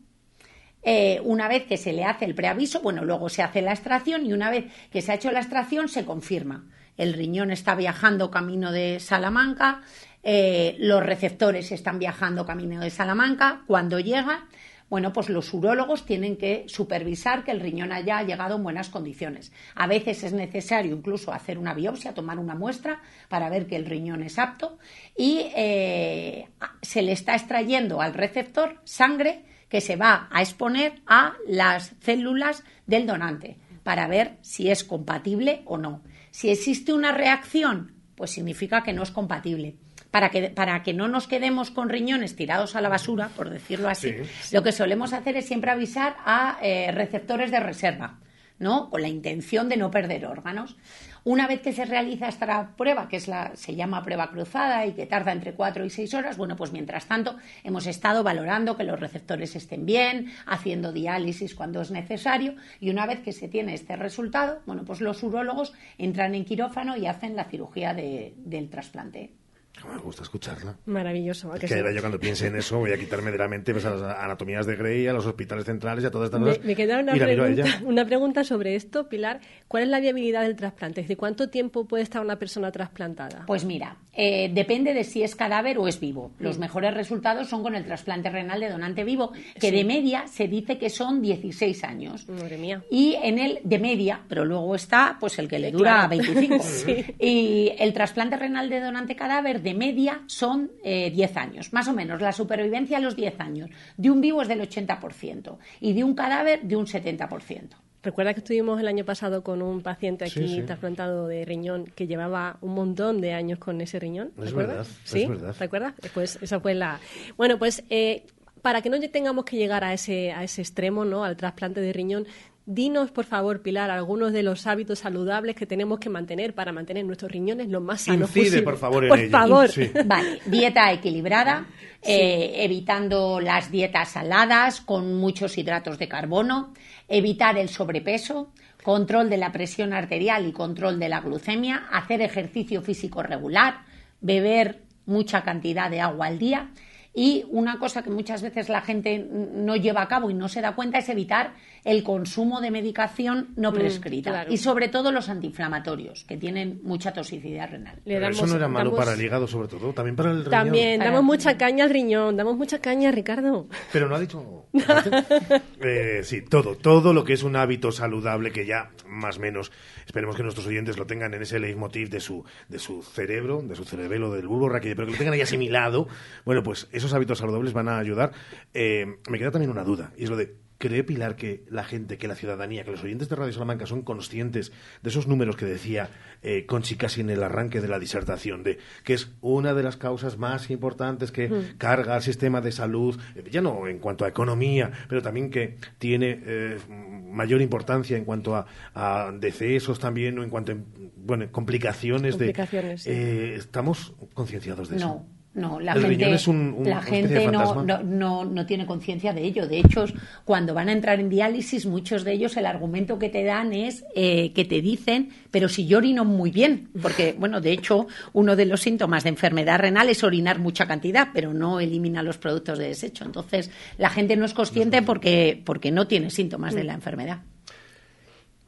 eh, 0.84 1.22
una 1.24 1.48
vez 1.48 1.66
que 1.66 1.78
se 1.78 1.94
le 1.94 2.04
hace 2.04 2.26
el 2.26 2.36
preaviso, 2.36 2.82
bueno, 2.82 3.04
luego 3.04 3.30
se 3.30 3.44
hace 3.44 3.62
la 3.62 3.72
extracción 3.72 4.26
y 4.26 4.34
una 4.34 4.50
vez 4.50 4.66
que 4.92 5.02
se 5.02 5.12
ha 5.12 5.16
hecho 5.16 5.32
la 5.32 5.42
extracción 5.42 5.90
se 5.90 6.06
confirma. 6.06 6.66
El 6.98 7.14
riñón 7.14 7.52
está 7.52 7.76
viajando 7.76 8.32
camino 8.32 8.72
de 8.72 9.00
Salamanca, 9.00 9.82
eh, 10.24 10.76
los 10.80 11.04
receptores 11.04 11.72
están 11.72 12.00
viajando 12.00 12.46
camino 12.46 12.82
de 12.82 12.90
Salamanca. 12.90 13.64
Cuando 13.66 14.00
llega, 14.00 14.48
bueno, 14.90 15.14
pues 15.14 15.30
los 15.30 15.54
urólogos 15.54 16.06
tienen 16.06 16.36
que 16.36 16.66
supervisar 16.68 17.44
que 17.44 17.52
el 17.52 17.60
riñón 17.60 17.92
haya 17.92 18.22
llegado 18.24 18.58
en 18.58 18.64
buenas 18.64 18.90
condiciones. 18.90 19.52
A 19.76 19.88
veces 19.88 20.24
es 20.24 20.34
necesario 20.34 20.96
incluso 20.96 21.32
hacer 21.32 21.58
una 21.58 21.74
biopsia, 21.74 22.14
tomar 22.14 22.40
una 22.40 22.56
muestra 22.56 23.02
para 23.30 23.50
ver 23.50 23.68
que 23.68 23.78
el 23.78 23.86
riñón 23.86 24.22
es 24.24 24.38
apto 24.38 24.78
y 25.18 25.46
eh, 25.56 26.50
se 26.82 27.02
le 27.02 27.14
está 27.14 27.36
extrayendo 27.36 28.02
al 28.02 28.14
receptor 28.14 28.80
sangre 28.84 29.46
que 29.72 29.80
se 29.80 29.96
va 29.96 30.28
a 30.32 30.42
exponer 30.42 31.02
a 31.08 31.36
las 31.48 31.96
células 32.02 32.64
del 32.88 33.08
donante 33.08 33.58
para 33.84 34.06
ver 34.06 34.38
si 34.42 34.70
es 34.70 34.84
compatible 34.84 35.62
o 35.66 35.78
no. 35.78 36.04
Si 36.30 36.50
existe 36.50 36.92
una 36.92 37.14
reacción, 37.14 37.94
pues 38.16 38.32
significa 38.32 38.84
que 38.84 38.92
no 38.92 39.02
es 39.02 39.12
compatible. 39.12 39.78
Para 40.12 40.30
que, 40.30 40.50
para 40.50 40.84
que 40.84 40.94
no 40.94 41.08
nos 41.08 41.26
quedemos 41.26 41.72
con 41.72 41.88
riñones 41.88 42.36
tirados 42.36 42.76
a 42.76 42.82
la 42.82 42.90
basura, 42.90 43.30
por 43.30 43.50
decirlo 43.50 43.88
así, 43.88 44.14
lo 44.52 44.62
que 44.62 44.74
solemos 44.74 45.14
hacer 45.14 45.38
es 45.38 45.46
siempre 45.46 45.72
avisar 45.72 46.18
a 46.26 46.58
eh, 46.62 46.92
receptores 46.92 47.50
de 47.50 47.62
reserva, 47.62 48.20
¿no? 48.60 48.90
Con 48.90 49.02
la 49.02 49.08
intención 49.08 49.70
de 49.70 49.78
no 49.78 49.90
perder 49.90 50.26
órganos. 50.26 50.76
Una 51.24 51.46
vez 51.48 51.62
que 51.62 51.72
se 51.72 51.86
realiza 51.86 52.28
esta 52.28 52.76
prueba, 52.76 53.08
que 53.08 53.18
es 53.18 53.28
la, 53.28 53.56
se 53.56 53.76
llama 53.76 54.04
prueba 54.04 54.32
cruzada 54.32 54.88
y 54.88 54.94
que 54.94 55.06
tarda 55.06 55.32
entre 55.32 55.54
cuatro 55.54 55.86
y 55.86 55.92
seis 55.92 56.16
horas, 56.16 56.36
bueno, 56.36 56.56
pues 56.56 56.72
mientras 56.72 57.06
tanto 57.06 57.36
hemos 57.64 57.86
estado 57.86 58.24
valorando 58.24 58.76
que 58.76 58.84
los 58.84 59.00
receptores 59.00 59.56
estén 59.56 59.86
bien, 59.86 60.34
haciendo 60.48 60.92
diálisis 60.92 61.54
cuando 61.54 61.80
es 61.82 61.92
necesario 61.92 62.56
y 62.80 62.90
una 62.90 63.06
vez 63.06 63.20
que 63.20 63.34
se 63.34 63.48
tiene 63.48 63.76
este 63.76 63.96
resultado, 63.96 64.62
bueno, 64.66 64.84
pues 64.84 65.00
los 65.00 65.22
urólogos 65.22 65.74
entran 66.00 66.34
en 66.34 66.44
quirófano 66.44 66.98
y 66.98 67.06
hacen 67.06 67.36
la 67.36 67.44
cirugía 67.44 67.94
del 67.94 68.70
trasplante. 68.72 69.41
Me 69.90 69.98
gusta 69.98 70.24
escucharla. 70.24 70.76
Maravilloso. 70.86 71.52
que, 71.54 71.68
yo 71.68 72.02
cuando 72.02 72.20
piense 72.20 72.48
en 72.48 72.56
eso 72.56 72.78
voy 72.80 72.92
a 72.92 72.98
quitarme 72.98 73.32
de 73.32 73.38
la 73.38 73.48
mente 73.48 73.72
pues, 73.72 73.86
a 73.86 73.92
las 73.92 74.02
anatomías 74.02 74.66
de 74.66 74.76
Grey, 74.76 75.08
a 75.08 75.14
los 75.14 75.26
hospitales 75.26 75.66
centrales 75.66 76.04
y 76.04 76.08
a 76.08 76.12
todas 76.12 76.28
estas 76.28 76.40
cosas. 76.40 76.64
Me, 76.64 76.76
queda 76.76 77.00
una 77.00 77.14
pregunta, 77.14 77.82
una 77.84 78.06
pregunta 78.06 78.44
sobre 78.44 78.76
esto, 78.76 79.10
Pilar. 79.10 79.40
¿Cuál 79.68 79.84
es 79.84 79.90
la 79.90 80.00
viabilidad 80.00 80.44
del 80.44 80.56
trasplante? 80.56 81.02
Es 81.02 81.06
decir, 81.06 81.18
¿cuánto 81.18 81.50
tiempo 81.50 81.86
puede 81.86 82.04
estar 82.04 82.22
una 82.22 82.38
persona 82.38 82.72
trasplantada? 82.72 83.46
Pues 83.48 83.66
mira, 83.66 83.98
eh, 84.14 84.52
depende 84.54 84.94
de 84.94 85.04
si 85.04 85.24
es 85.24 85.36
cadáver 85.36 85.78
o 85.78 85.88
es 85.88 86.00
vivo. 86.00 86.32
Los 86.40 86.58
mejores 86.58 86.94
resultados 86.94 87.48
son 87.48 87.64
con 87.64 87.76
el 87.76 87.86
trasplante 87.86 88.30
renal 88.30 88.60
de 88.60 88.70
donante 88.70 89.04
vivo, 89.04 89.32
que 89.60 89.72
de 89.72 89.84
media 89.84 90.28
se 90.28 90.48
dice 90.48 90.78
que 90.78 90.90
son 90.90 91.22
16 91.22 91.84
años. 91.84 92.28
Madre 92.30 92.58
mía. 92.58 92.84
Y 92.92 93.16
en 93.24 93.40
el 93.40 93.60
de 93.64 93.80
media, 93.80 94.22
pero 94.28 94.46
luego 94.46 94.76
está 94.76 95.18
pues 95.20 95.40
el 95.40 95.48
que 95.48 95.60
le 95.60 95.72
dura 95.72 96.08
25. 96.08 96.62
Y 97.20 97.72
el 97.78 97.94
trasplante 97.94 98.36
renal 98.36 98.70
de 98.70 98.80
donante 98.80 99.16
cadáver 99.16 99.61
de 99.62 99.74
media 99.74 100.24
son 100.28 100.72
10 100.84 100.84
eh, 100.84 101.32
años, 101.36 101.74
más 101.74 101.88
o 101.88 101.94
menos. 101.94 102.22
La 102.22 102.32
supervivencia 102.32 102.98
a 102.98 103.02
los 103.02 103.16
10 103.16 103.40
años 103.40 103.70
de 103.98 104.10
un 104.10 104.22
vivo 104.22 104.42
es 104.42 104.48
del 104.48 104.62
80% 104.62 105.58
y 105.80 105.94
de 105.94 106.04
un 106.04 106.14
cadáver 106.14 106.62
de 106.64 106.76
un 106.76 106.86
70%. 106.86 107.70
Recuerda 108.04 108.34
que 108.34 108.40
estuvimos 108.40 108.80
el 108.80 108.88
año 108.88 109.06
pasado 109.06 109.44
con 109.44 109.62
un 109.62 109.82
paciente 109.82 110.26
aquí 110.26 110.64
trasplantado 110.66 111.28
de 111.28 111.46
riñón 111.46 111.86
que 111.86 112.08
llevaba 112.08 112.58
un 112.62 112.74
montón 112.74 113.22
de 113.22 113.34
años 113.34 113.60
con 113.60 113.80
ese 113.80 114.00
riñón. 114.00 114.32
¿Te 114.32 114.50
acuerdas? 114.50 115.00
¿Sí? 115.04 115.30
¿Te 115.58 115.64
acuerdas? 115.64 115.94
Pues 116.14 116.40
esa 116.42 116.60
fue 116.60 116.74
la. 116.74 117.00
Bueno, 117.38 117.60
pues 117.60 117.84
eh, 117.92 118.26
para 118.62 118.82
que 118.82 118.90
no 118.90 119.00
tengamos 119.00 119.46
que 119.46 119.58
llegar 119.58 119.84
a 119.84 119.94
ese, 119.94 120.32
a 120.32 120.44
ese 120.44 120.62
extremo, 120.62 121.06
¿no? 121.06 121.24
Al 121.24 121.38
trasplante 121.38 121.82
de 121.82 121.94
riñón, 121.94 122.26
Dinos, 122.74 123.12
por 123.12 123.26
favor, 123.26 123.62
Pilar, 123.62 123.92
algunos 123.92 124.32
de 124.32 124.44
los 124.44 124.66
hábitos 124.66 125.00
saludables 125.00 125.58
que 125.58 125.66
tenemos 125.66 126.00
que 126.00 126.10
mantener 126.10 126.56
para 126.56 126.72
mantener 126.72 127.04
nuestros 127.04 127.30
riñones 127.30 127.68
lo 127.68 127.82
más 127.82 128.04
sanos 128.04 128.34
Incide, 128.34 128.62
por 128.62 128.78
favor, 128.78 129.04
en 129.04 129.10
Por 129.10 129.30
favor. 129.30 129.70
Vale, 130.06 130.40
dieta 130.46 130.90
equilibrada, 130.94 131.66
eh, 132.02 132.54
evitando 132.64 133.42
las 133.42 133.72
dietas 133.72 134.12
saladas 134.12 134.80
con 134.80 135.16
muchos 135.16 135.58
hidratos 135.58 136.00
de 136.00 136.08
carbono, 136.08 136.74
evitar 137.10 137.58
el 137.58 137.68
sobrepeso, 137.68 138.54
control 138.84 139.30
de 139.30 139.38
la 139.38 139.52
presión 139.52 139.92
arterial 139.92 140.48
y 140.48 140.54
control 140.54 140.98
de 140.98 141.10
la 141.10 141.20
glucemia, 141.20 141.90
hacer 141.92 142.22
ejercicio 142.22 142.82
físico 142.82 143.22
regular, 143.22 143.82
beber 144.22 144.84
mucha 145.06 145.44
cantidad 145.44 145.92
de 145.92 146.00
agua 146.00 146.28
al 146.28 146.40
día 146.40 146.70
y 147.14 147.46
una 147.50 147.78
cosa 147.78 148.04
que 148.04 148.10
muchas 148.10 148.42
veces 148.42 148.70
la 148.70 148.82
gente 148.82 149.20
no 149.20 149.76
lleva 149.76 150.02
a 150.02 150.08
cabo 150.08 150.30
y 150.30 150.34
no 150.34 150.48
se 150.48 150.62
da 150.62 150.76
cuenta 150.76 151.00
es 151.00 151.10
evitar 151.10 151.54
el 151.84 152.04
consumo 152.04 152.62
de 152.62 152.72
medicación 152.72 153.50
no 153.56 153.72
mm, 153.72 153.76
prescrita. 153.76 154.46
Y 154.50 154.58
sobre 154.58 154.88
todo 154.88 155.12
los 155.12 155.30
antiinflamatorios, 155.30 156.24
que 156.26 156.38
tienen 156.38 156.80
mucha 156.84 157.12
toxicidad 157.12 157.70
renal. 157.70 158.00
Pero 158.06 158.30
eso 158.30 158.48
no 158.48 158.56
era 158.56 158.68
malo 158.68 158.96
para 158.96 159.14
el 159.14 159.22
hígado, 159.22 159.48
sobre 159.48 159.68
todo, 159.68 159.92
también 159.94 160.16
para 160.16 160.32
el 160.32 160.46
riñón. 160.46 160.52
También, 160.52 161.00
damos 161.00 161.24
mucha 161.24 161.58
caña 161.58 161.84
al 161.84 161.90
riñón, 161.90 162.38
damos 162.38 162.56
mucha 162.56 162.80
caña, 162.80 163.12
Ricardo. 163.12 163.68
Pero 163.92 164.08
no 164.08 164.16
ha 164.16 164.20
dicho... 164.20 164.68
eh, 165.82 166.22
sí, 166.24 166.44
todo, 166.44 166.76
todo 166.76 167.14
lo 167.14 167.24
que 167.24 167.34
es 167.34 167.44
un 167.44 167.56
hábito 167.56 167.92
saludable 167.92 168.52
que 168.52 168.66
ya, 168.66 168.92
más 169.08 169.38
o 169.38 169.42
menos, 169.42 169.72
esperemos 170.06 170.36
que 170.36 170.44
nuestros 170.44 170.68
oyentes 170.68 170.98
lo 170.98 171.06
tengan 171.06 171.34
en 171.34 171.42
ese 171.42 171.60
leitmotiv 171.60 172.10
de 172.10 172.20
su, 172.20 172.46
de 172.70 172.80
su 172.80 173.02
cerebro, 173.02 173.62
de 173.62 173.76
su 173.76 173.84
cerebelo, 173.86 174.32
del 174.32 174.48
bulbo 174.48 174.70
raquídeo, 174.70 174.96
pero 174.96 175.08
que 175.08 175.14
lo 175.14 175.18
tengan 175.18 175.34
ahí 175.34 175.42
asimilado. 175.42 176.08
Bueno, 176.46 176.64
pues 176.64 176.88
esos 177.02 177.14
hábitos 177.14 177.38
saludables 177.40 177.74
van 177.74 177.88
a 177.90 177.98
ayudar. 178.00 178.32
Eh, 178.74 179.06
me 179.30 179.38
queda 179.38 179.52
también 179.52 179.72
una 179.72 179.84
duda, 179.84 180.14
y 180.18 180.24
es 180.24 180.30
lo 180.30 180.38
de 180.38 180.56
¿Cree 180.78 181.04
Pilar 181.04 181.36
que 181.36 181.64
la 181.70 181.84
gente, 181.84 182.18
que 182.18 182.28
la 182.28 182.34
ciudadanía, 182.34 182.84
que 182.84 182.90
los 182.90 183.04
oyentes 183.04 183.30
de 183.30 183.36
Radio 183.36 183.54
Salamanca 183.54 183.86
son 183.86 184.02
conscientes 184.02 184.72
de 185.04 185.10
esos 185.12 185.28
números 185.28 185.56
que 185.56 185.68
decía 185.68 186.10
eh, 186.42 186.66
Conchi 186.66 186.96
casi 186.96 187.22
en 187.22 187.30
el 187.30 187.44
arranque 187.44 187.82
de 187.82 187.88
la 187.88 188.00
disertación, 188.00 188.64
de 188.64 188.80
que 189.04 189.14
es 189.14 189.30
una 189.42 189.76
de 189.76 189.84
las 189.84 189.96
causas 189.98 190.40
más 190.40 190.72
importantes 190.72 191.32
que 191.32 191.52
carga 191.78 192.16
al 192.16 192.24
sistema 192.24 192.62
de 192.62 192.72
salud, 192.72 193.16
eh, 193.36 193.44
ya 193.52 193.62
no 193.62 193.88
en 193.88 194.00
cuanto 194.00 194.26
a 194.26 194.30
economía, 194.30 194.90
pero 195.08 195.22
también 195.22 195.52
que 195.52 195.78
tiene 196.00 196.42
eh, 196.44 196.78
mayor 196.90 197.62
importancia 197.62 198.18
en 198.18 198.26
cuanto 198.26 198.56
a, 198.56 198.66
a 198.96 199.32
decesos 199.32 200.00
también 200.00 200.40
o 200.40 200.44
en 200.44 200.50
cuanto 200.50 200.72
a 200.72 200.78
bueno, 201.16 201.46
complicaciones, 201.52 202.34
Complicaciones, 202.38 203.04
sí. 203.04 203.12
de... 203.12 203.52
eh, 203.52 203.56
¿Estamos 203.56 204.16
concienciados 204.34 204.90
de 204.90 204.98
eso? 204.98 205.28
No, 205.54 205.82
la 205.82 205.92
El 205.92 206.02
gente, 206.04 206.34
es 206.34 206.48
un- 206.48 206.74
un- 206.78 206.90
la 206.90 207.02
gente 207.02 207.46
no, 207.48 207.84
no, 207.84 208.02
no, 208.04 208.46
no 208.46 208.66
tiene 208.66 208.86
conciencia 208.86 209.34
de 209.34 209.44
ello. 209.44 209.68
De 209.68 209.80
hecho, 209.80 210.06
cuando 210.46 210.74
van 210.74 210.88
a 210.88 210.94
entrar 210.94 211.20
en 211.20 211.28
diálisis, 211.28 211.86
muchos 211.86 212.24
de 212.24 212.32
ellos 212.32 212.56
el 212.56 212.66
argumento 212.66 213.20
que 213.20 213.28
te 213.28 213.44
dan 213.44 213.74
es 213.74 214.06
eh, 214.16 214.54
que 214.54 214.64
te 214.64 214.82
dicen, 214.82 215.32
pero 215.52 215.68
si 215.68 215.86
yo 215.86 215.98
orino 215.98 216.24
muy 216.24 216.52
bien, 216.52 216.88
porque, 217.02 217.36
bueno, 217.38 217.60
de 217.60 217.74
hecho, 217.74 218.08
uno 218.32 218.56
de 218.56 218.66
los 218.66 218.80
síntomas 218.80 219.24
de 219.24 219.30
enfermedad 219.32 219.80
renal 219.80 220.08
es 220.08 220.24
orinar 220.24 220.58
mucha 220.58 220.88
cantidad, 220.88 221.28
pero 221.34 221.54
no 221.54 221.82
elimina 221.82 222.24
los 222.24 222.38
productos 222.38 222.78
de 222.80 222.88
desecho. 222.88 223.26
Entonces, 223.26 223.72
la 223.98 224.10
gente 224.10 224.38
no 224.38 224.46
es 224.46 224.54
consciente 224.54 225.02
porque, 225.02 225.62
porque 225.66 225.92
no 225.92 226.08
tiene 226.08 226.30
síntomas 226.30 226.74
de 226.76 226.86
la 226.86 226.94
enfermedad. 226.94 227.40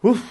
Uf, 0.02 0.22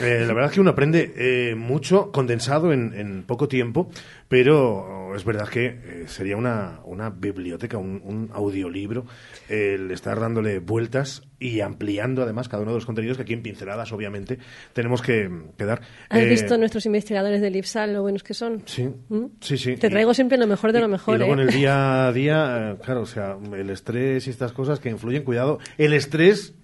eh, 0.00 0.24
la 0.26 0.32
verdad 0.34 0.46
es 0.46 0.52
que 0.54 0.60
uno 0.60 0.70
aprende 0.70 1.12
eh, 1.16 1.54
mucho 1.54 2.10
condensado 2.12 2.72
en, 2.72 2.92
en 2.94 3.22
poco 3.24 3.48
tiempo, 3.48 3.90
pero 4.28 5.14
es 5.16 5.24
verdad 5.24 5.48
que 5.48 5.66
eh, 5.66 6.04
sería 6.06 6.36
una, 6.36 6.80
una 6.84 7.10
biblioteca, 7.10 7.78
un, 7.78 8.00
un 8.04 8.30
audiolibro, 8.32 9.04
el 9.48 9.90
estar 9.90 10.20
dándole 10.20 10.58
vueltas 10.60 11.22
y 11.38 11.60
ampliando 11.62 12.22
además 12.22 12.48
cada 12.48 12.62
uno 12.62 12.72
de 12.72 12.76
los 12.76 12.86
contenidos 12.86 13.16
que 13.16 13.22
aquí 13.24 13.32
en 13.32 13.42
pinceladas 13.42 13.90
obviamente 13.92 14.38
tenemos 14.72 15.02
que, 15.02 15.28
que 15.56 15.64
dar. 15.64 15.80
¿Has 16.10 16.20
Eh, 16.20 16.26
visto 16.28 16.56
nuestros 16.58 16.84
investigadores 16.86 17.40
del 17.40 17.56
IPSAL 17.56 17.92
lo 17.94 18.02
buenos 18.02 18.22
que 18.22 18.34
son? 18.34 18.62
Sí, 18.66 18.88
¿Mm? 19.08 19.24
sí, 19.40 19.56
sí. 19.58 19.76
Te 19.76 19.88
traigo 19.90 20.14
siempre 20.14 20.38
lo 20.38 20.46
mejor 20.46 20.72
de 20.72 20.80
lo 20.80 20.88
mejor. 20.88 21.16
Y 21.16 21.18
luego 21.18 21.32
¿eh? 21.32 21.42
en 21.42 21.48
el 21.48 21.54
día 21.54 22.06
a 22.08 22.12
día, 22.12 22.70
eh, 22.72 22.76
claro, 22.84 23.02
o 23.02 23.06
sea, 23.06 23.36
el 23.56 23.70
estrés 23.70 24.26
y 24.26 24.30
estas 24.30 24.52
cosas 24.52 24.80
que 24.80 24.90
influyen, 24.90 25.22
cuidado. 25.24 25.58
El 25.78 25.92
estrés, 25.94 26.54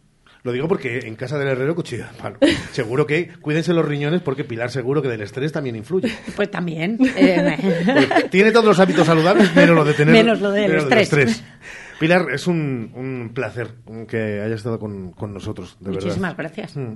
lo 0.47 0.53
digo 0.53 0.69
porque 0.69 1.01
en 1.01 1.17
casa 1.17 1.37
del 1.39 1.49
herrero 1.49 1.75
cuchillo 1.75 2.05
de 2.05 2.19
palo. 2.23 2.39
seguro 2.73 3.07
que 3.07 3.29
cuídense 3.41 3.75
los 3.75 3.85
riñones 3.85 4.23
porque 4.23 4.45
Pilar 4.45 4.71
seguro 4.71 5.03
que 5.03 5.09
del 5.09 5.21
estrés 5.21 5.51
también 5.53 5.77
influye. 5.77 6.11
Pues 6.37 6.51
también. 6.51 6.97
eh, 7.17 7.59
Tiene 8.31 8.53
todos 8.53 8.65
los 8.65 8.79
hábitos 8.81 9.07
saludables, 9.07 9.55
menos 9.55 9.75
lo 9.77 9.85
de 9.85 9.93
tener 9.95 10.15
Menos 10.15 10.41
lo 10.41 10.51
del 10.53 10.71
menos 10.71 10.91
estrés. 10.93 11.43
Pilar, 11.99 12.27
es 12.33 12.47
un, 12.47 12.93
un 12.95 13.33
placer 13.35 13.69
que 14.09 14.41
hayas 14.41 14.59
estado 14.59 14.79
con, 14.79 15.11
con 15.13 15.35
nosotros, 15.35 15.77
de 15.81 15.91
Muchísimas 15.91 16.37
verdad. 16.37 16.53
gracias. 16.55 16.77
Mm, 16.77 16.93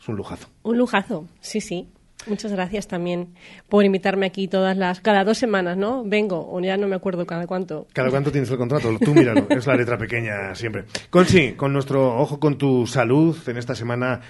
Es 0.00 0.08
un 0.08 0.16
lujazo. 0.16 0.48
Un 0.62 0.78
lujazo, 0.78 1.28
sí, 1.40 1.60
sí. 1.60 1.88
Muchas 2.26 2.52
gracias 2.52 2.86
también 2.86 3.34
por 3.68 3.84
invitarme 3.84 4.26
aquí 4.26 4.46
todas 4.46 4.76
las... 4.76 5.00
Cada 5.00 5.24
dos 5.24 5.38
semanas, 5.38 5.76
¿no? 5.76 6.04
Vengo, 6.04 6.48
o 6.50 6.60
ya 6.60 6.76
no 6.76 6.86
me 6.86 6.96
acuerdo 6.96 7.26
cada 7.26 7.46
cuánto. 7.46 7.86
¿Cada 7.92 8.10
cuánto 8.10 8.30
tienes 8.30 8.50
el 8.50 8.58
contrato? 8.58 8.96
Tú 8.98 9.14
míralo, 9.14 9.46
es 9.48 9.66
la 9.66 9.76
letra 9.76 9.96
pequeña 9.96 10.54
siempre. 10.54 10.84
Conchi, 11.08 11.52
con 11.52 11.72
nuestro 11.72 12.18
ojo 12.18 12.38
con 12.38 12.58
tu 12.58 12.86
salud 12.86 13.36
en 13.48 13.56
esta 13.56 13.74
semana, 13.74 14.20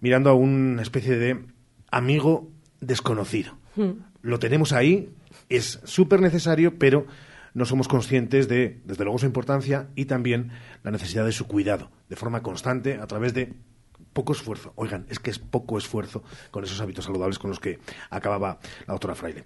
mirando 0.00 0.30
a 0.30 0.34
una 0.34 0.82
especie 0.82 1.16
de 1.16 1.40
amigo 1.90 2.50
desconocido. 2.80 3.56
Hmm. 3.76 4.02
Lo 4.22 4.38
tenemos 4.38 4.72
ahí, 4.72 5.10
es 5.48 5.80
súper 5.84 6.20
necesario, 6.20 6.78
pero 6.78 7.06
no 7.54 7.64
somos 7.64 7.88
conscientes 7.88 8.48
de, 8.48 8.80
desde 8.84 9.04
luego, 9.04 9.18
su 9.18 9.26
importancia 9.26 9.88
y 9.94 10.04
también 10.04 10.52
la 10.82 10.90
necesidad 10.90 11.24
de 11.24 11.32
su 11.32 11.46
cuidado, 11.46 11.90
de 12.08 12.16
forma 12.16 12.42
constante, 12.42 12.98
a 13.00 13.06
través 13.06 13.34
de 13.34 13.54
poco 14.12 14.32
esfuerzo. 14.32 14.72
Oigan, 14.76 15.06
es 15.08 15.18
que 15.18 15.30
es 15.30 15.38
poco 15.38 15.78
esfuerzo 15.78 16.22
con 16.50 16.64
esos 16.64 16.80
hábitos 16.80 17.04
saludables 17.04 17.38
con 17.38 17.50
los 17.50 17.60
que 17.60 17.78
acababa 18.10 18.58
la 18.86 18.94
doctora 18.94 19.14
Fraile. 19.14 19.44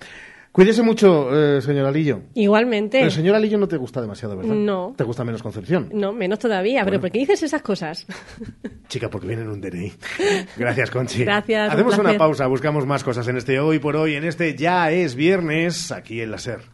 Cuídese 0.54 0.82
mucho, 0.82 1.34
eh, 1.34 1.60
señor 1.60 1.84
Alillo. 1.84 2.20
Igualmente. 2.34 3.00
El 3.00 3.10
señor 3.10 3.34
Alillo 3.34 3.58
no 3.58 3.66
te 3.66 3.76
gusta 3.76 4.00
demasiado, 4.00 4.36
¿verdad? 4.36 4.54
No. 4.54 4.94
¿Te 4.96 5.02
gusta 5.02 5.24
menos 5.24 5.42
Concepción? 5.42 5.88
No, 5.92 6.12
menos 6.12 6.38
todavía. 6.38 6.84
Pero. 6.84 7.00
¿por 7.00 7.10
qué 7.10 7.18
dices 7.18 7.42
esas 7.42 7.60
cosas? 7.60 8.06
Chica, 8.88 9.10
porque 9.10 9.26
viene 9.26 9.42
en 9.42 9.48
un 9.48 9.60
DNI. 9.60 9.92
Gracias, 10.56 10.92
Conchi. 10.92 11.24
Gracias, 11.24 11.66
un 11.66 11.74
Hacemos 11.74 11.98
una 11.98 12.16
pausa, 12.16 12.46
buscamos 12.46 12.86
más 12.86 13.02
cosas 13.02 13.26
en 13.26 13.36
este 13.36 13.58
Hoy 13.58 13.80
por 13.80 13.96
Hoy, 13.96 14.14
en 14.14 14.22
este 14.22 14.54
Ya 14.54 14.92
es 14.92 15.16
Viernes, 15.16 15.90
aquí 15.90 16.20
en 16.20 16.30
la 16.30 16.38
SER. 16.38 16.73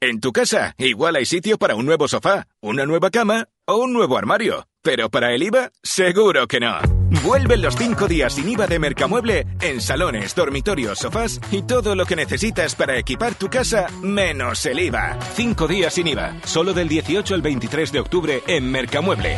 En 0.00 0.18
tu 0.20 0.32
casa, 0.32 0.74
igual 0.78 1.14
hay 1.16 1.26
sitio 1.26 1.58
para 1.58 1.74
un 1.76 1.84
nuevo 1.86 2.08
sofá, 2.08 2.48
una 2.60 2.86
nueva 2.86 3.10
cama 3.10 3.46
o 3.66 3.76
un 3.76 3.92
nuevo 3.92 4.18
armario. 4.18 4.66
Pero 4.82 5.10
para 5.10 5.32
el 5.32 5.44
IVA, 5.44 5.70
seguro 5.82 6.48
que 6.48 6.58
no. 6.58 7.01
Vuelven 7.20 7.60
los 7.60 7.76
5 7.76 8.08
días 8.08 8.32
sin 8.32 8.48
IVA 8.48 8.66
de 8.66 8.78
Mercamueble 8.78 9.46
en 9.60 9.82
salones, 9.82 10.34
dormitorios, 10.34 10.98
sofás 10.98 11.40
y 11.50 11.62
todo 11.62 11.94
lo 11.94 12.06
que 12.06 12.16
necesitas 12.16 12.74
para 12.74 12.98
equipar 12.98 13.34
tu 13.34 13.48
casa, 13.48 13.86
menos 14.02 14.64
el 14.64 14.78
IVA. 14.78 15.18
5 15.34 15.68
días 15.68 15.92
sin 15.92 16.08
IVA, 16.08 16.34
solo 16.44 16.72
del 16.72 16.88
18 16.88 17.34
al 17.34 17.42
23 17.42 17.92
de 17.92 18.00
octubre 18.00 18.42
en 18.46 18.70
Mercamueble. 18.70 19.36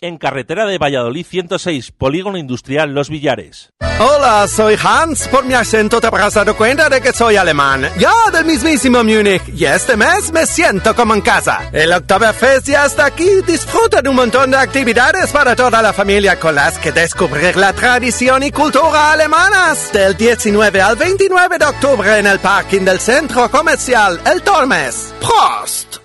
En 0.00 0.18
carretera 0.18 0.66
de 0.66 0.76
Valladolid 0.76 1.24
106, 1.24 1.92
Polígono 1.92 2.36
Industrial 2.36 2.92
Los 2.92 3.08
Villares. 3.08 3.72
Hola, 4.00 4.48
soy 4.48 4.76
Hans. 4.82 5.28
Por 5.28 5.44
mi 5.44 5.54
acento 5.54 6.00
te 6.00 6.08
habrás 6.08 6.34
dado 6.34 6.56
cuenta 6.56 6.88
de 6.88 7.00
que 7.00 7.12
soy 7.12 7.36
alemán. 7.36 7.88
Yo 7.96 8.10
del 8.32 8.44
mismísimo 8.44 9.04
Múnich. 9.04 9.42
Y 9.54 9.64
este 9.66 9.96
mes 9.96 10.32
me 10.32 10.46
siento 10.46 10.96
como 10.96 11.14
en 11.14 11.20
casa. 11.20 11.70
El 11.72 11.92
Oktoberfest 11.92 12.66
ya 12.66 12.86
está 12.86 13.06
aquí. 13.06 13.28
Disfruta 13.46 14.02
de 14.02 14.08
un 14.08 14.16
montón 14.16 14.50
de 14.50 14.56
actividades 14.56 15.30
para 15.30 15.54
toda 15.54 15.80
la 15.80 15.92
familia 15.92 16.40
con 16.40 16.56
las 16.56 16.76
que 16.80 16.90
descubrir 16.90 17.56
la 17.56 17.72
tradición 17.72 18.42
y 18.42 18.50
cultura 18.50 19.12
alemanas. 19.12 19.92
Del 19.92 20.16
19 20.16 20.82
al 20.82 20.96
29 20.96 21.58
de 21.58 21.64
octubre 21.64 22.18
en 22.18 22.26
el 22.26 22.40
parking 22.40 22.80
del 22.80 22.98
centro 22.98 23.48
comercial 23.48 24.20
El 24.26 24.42
Tormes. 24.42 25.14
Prost! 25.20 26.03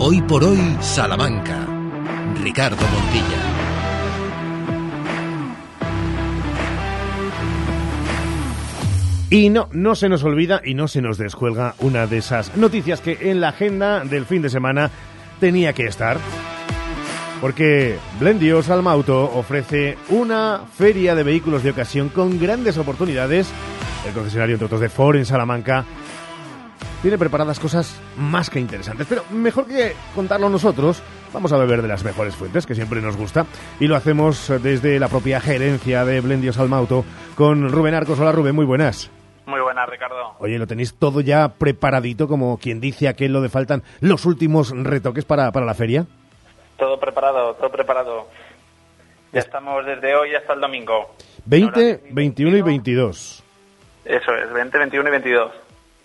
Hoy 0.00 0.22
por 0.22 0.44
hoy, 0.44 0.58
Salamanca. 0.80 1.66
Ricardo 2.40 2.76
Montilla. 2.76 3.38
Y 9.28 9.50
no, 9.50 9.68
no 9.72 9.96
se 9.96 10.08
nos 10.08 10.22
olvida 10.22 10.60
y 10.64 10.74
no 10.74 10.86
se 10.86 11.02
nos 11.02 11.18
descuelga 11.18 11.74
una 11.80 12.06
de 12.06 12.18
esas 12.18 12.56
noticias 12.56 13.00
que 13.00 13.30
en 13.30 13.40
la 13.40 13.48
agenda 13.48 14.04
del 14.04 14.24
fin 14.24 14.40
de 14.40 14.50
semana 14.50 14.90
tenía 15.40 15.72
que 15.72 15.86
estar. 15.86 16.18
Porque 17.40 17.98
Blendios 18.20 18.70
Almauto 18.70 19.24
ofrece 19.24 19.98
una 20.10 20.62
feria 20.76 21.16
de 21.16 21.24
vehículos 21.24 21.64
de 21.64 21.70
ocasión 21.70 22.08
con 22.08 22.38
grandes 22.38 22.78
oportunidades 22.78 23.52
el 24.06 24.12
concesionario 24.14 24.54
entre 24.54 24.66
otros 24.66 24.80
de 24.80 24.88
Ford 24.88 25.16
en 25.16 25.26
Salamanca, 25.26 25.84
tiene 27.02 27.18
preparadas 27.18 27.60
cosas 27.60 28.00
más 28.16 28.50
que 28.50 28.60
interesantes. 28.60 29.06
Pero 29.08 29.24
mejor 29.30 29.66
que 29.66 29.92
contarlo 30.14 30.48
nosotros, 30.48 31.02
vamos 31.32 31.52
a 31.52 31.56
beber 31.56 31.82
de 31.82 31.88
las 31.88 32.04
mejores 32.04 32.34
fuentes, 32.34 32.66
que 32.66 32.74
siempre 32.74 33.00
nos 33.00 33.16
gusta, 33.16 33.46
y 33.80 33.86
lo 33.86 33.96
hacemos 33.96 34.52
desde 34.62 34.98
la 34.98 35.08
propia 35.08 35.40
gerencia 35.40 36.04
de 36.04 36.20
Blendios 36.20 36.58
Almauto 36.58 37.04
con 37.34 37.70
Rubén 37.70 37.94
Arcos. 37.94 38.18
Hola 38.18 38.32
Rubén, 38.32 38.54
muy 38.54 38.66
buenas. 38.66 39.10
Muy 39.46 39.60
buenas, 39.60 39.88
Ricardo. 39.88 40.34
Oye, 40.40 40.58
¿lo 40.58 40.66
tenéis 40.66 40.94
todo 40.94 41.22
ya 41.22 41.48
preparadito, 41.48 42.28
como 42.28 42.58
quien 42.58 42.80
dice 42.80 43.08
aquel 43.08 43.32
lo 43.32 43.40
de 43.40 43.48
faltan 43.48 43.82
los 44.00 44.26
últimos 44.26 44.72
retoques 44.76 45.24
para, 45.24 45.50
para 45.52 45.64
la 45.64 45.74
feria? 45.74 46.04
Todo 46.76 47.00
preparado, 47.00 47.54
todo 47.54 47.70
preparado. 47.70 48.28
Ya 49.32 49.40
estamos 49.40 49.84
desde 49.86 50.14
hoy 50.14 50.34
hasta 50.34 50.52
el 50.52 50.60
domingo. 50.60 51.14
20, 51.46 52.08
21 52.10 52.56
y 52.58 52.62
22. 52.62 53.42
Eso 54.04 54.34
es, 54.34 54.52
20, 54.52 54.78
21 54.78 55.08
y 55.08 55.12
22. 55.12 55.52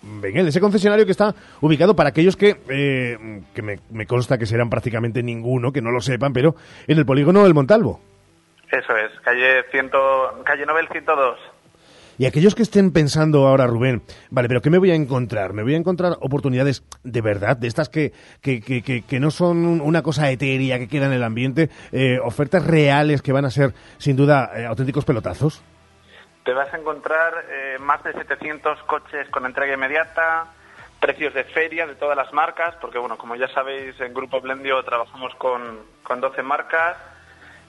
Venga, 0.06 0.42
ese 0.42 0.60
concesionario 0.60 1.06
que 1.06 1.12
está 1.12 1.34
ubicado 1.60 1.96
para 1.96 2.10
aquellos 2.10 2.36
que, 2.36 2.60
eh, 2.68 3.42
que 3.54 3.62
me, 3.62 3.78
me, 3.90 4.06
consta 4.06 4.36
que 4.38 4.46
serán 4.46 4.68
prácticamente 4.68 5.22
ninguno, 5.22 5.72
que 5.72 5.80
no 5.80 5.90
lo 5.90 6.00
sepan, 6.00 6.32
pero 6.32 6.54
en 6.86 6.98
el 6.98 7.06
polígono 7.06 7.42
del 7.42 7.54
Montalvo. 7.54 8.00
Eso 8.70 8.96
es, 8.96 9.18
calle, 9.20 9.64
ciento, 9.70 9.98
calle 10.44 10.66
Nobel 10.66 10.88
102. 10.90 11.38
Y 12.16 12.26
aquellos 12.26 12.54
que 12.54 12.62
estén 12.62 12.92
pensando 12.92 13.46
ahora, 13.46 13.66
Rubén, 13.66 14.02
vale, 14.30 14.46
pero 14.48 14.60
¿qué 14.60 14.70
me 14.70 14.78
voy 14.78 14.90
a 14.90 14.94
encontrar? 14.94 15.52
¿Me 15.52 15.62
voy 15.62 15.74
a 15.74 15.78
encontrar 15.78 16.16
oportunidades 16.20 16.84
de 17.02 17.20
verdad, 17.20 17.56
de 17.56 17.66
estas 17.66 17.88
que, 17.88 18.12
que, 18.40 18.60
que, 18.60 19.02
que 19.02 19.20
no 19.20 19.30
son 19.30 19.80
una 19.80 20.02
cosa 20.02 20.30
etérea 20.30 20.78
que 20.78 20.86
queda 20.86 21.06
en 21.06 21.12
el 21.12 21.24
ambiente, 21.24 21.70
eh, 21.90 22.18
ofertas 22.22 22.64
reales 22.64 23.20
que 23.20 23.32
van 23.32 23.44
a 23.44 23.50
ser, 23.50 23.74
sin 23.98 24.16
duda, 24.16 24.50
eh, 24.54 24.66
auténticos 24.66 25.04
pelotazos? 25.04 25.62
Te 26.44 26.52
vas 26.52 26.72
a 26.74 26.76
encontrar 26.76 27.46
eh, 27.48 27.78
más 27.80 28.02
de 28.04 28.12
700 28.12 28.82
coches 28.82 29.28
con 29.30 29.46
entrega 29.46 29.72
inmediata, 29.72 30.46
precios 31.00 31.32
de 31.32 31.44
feria 31.44 31.86
de 31.86 31.94
todas 31.94 32.16
las 32.16 32.32
marcas, 32.34 32.74
porque 32.82 32.98
bueno, 32.98 33.16
como 33.16 33.34
ya 33.34 33.48
sabéis, 33.48 33.98
en 34.00 34.12
Grupo 34.12 34.42
Blendio 34.42 34.82
trabajamos 34.84 35.34
con, 35.36 35.80
con 36.02 36.20
12 36.20 36.42
marcas 36.42 36.98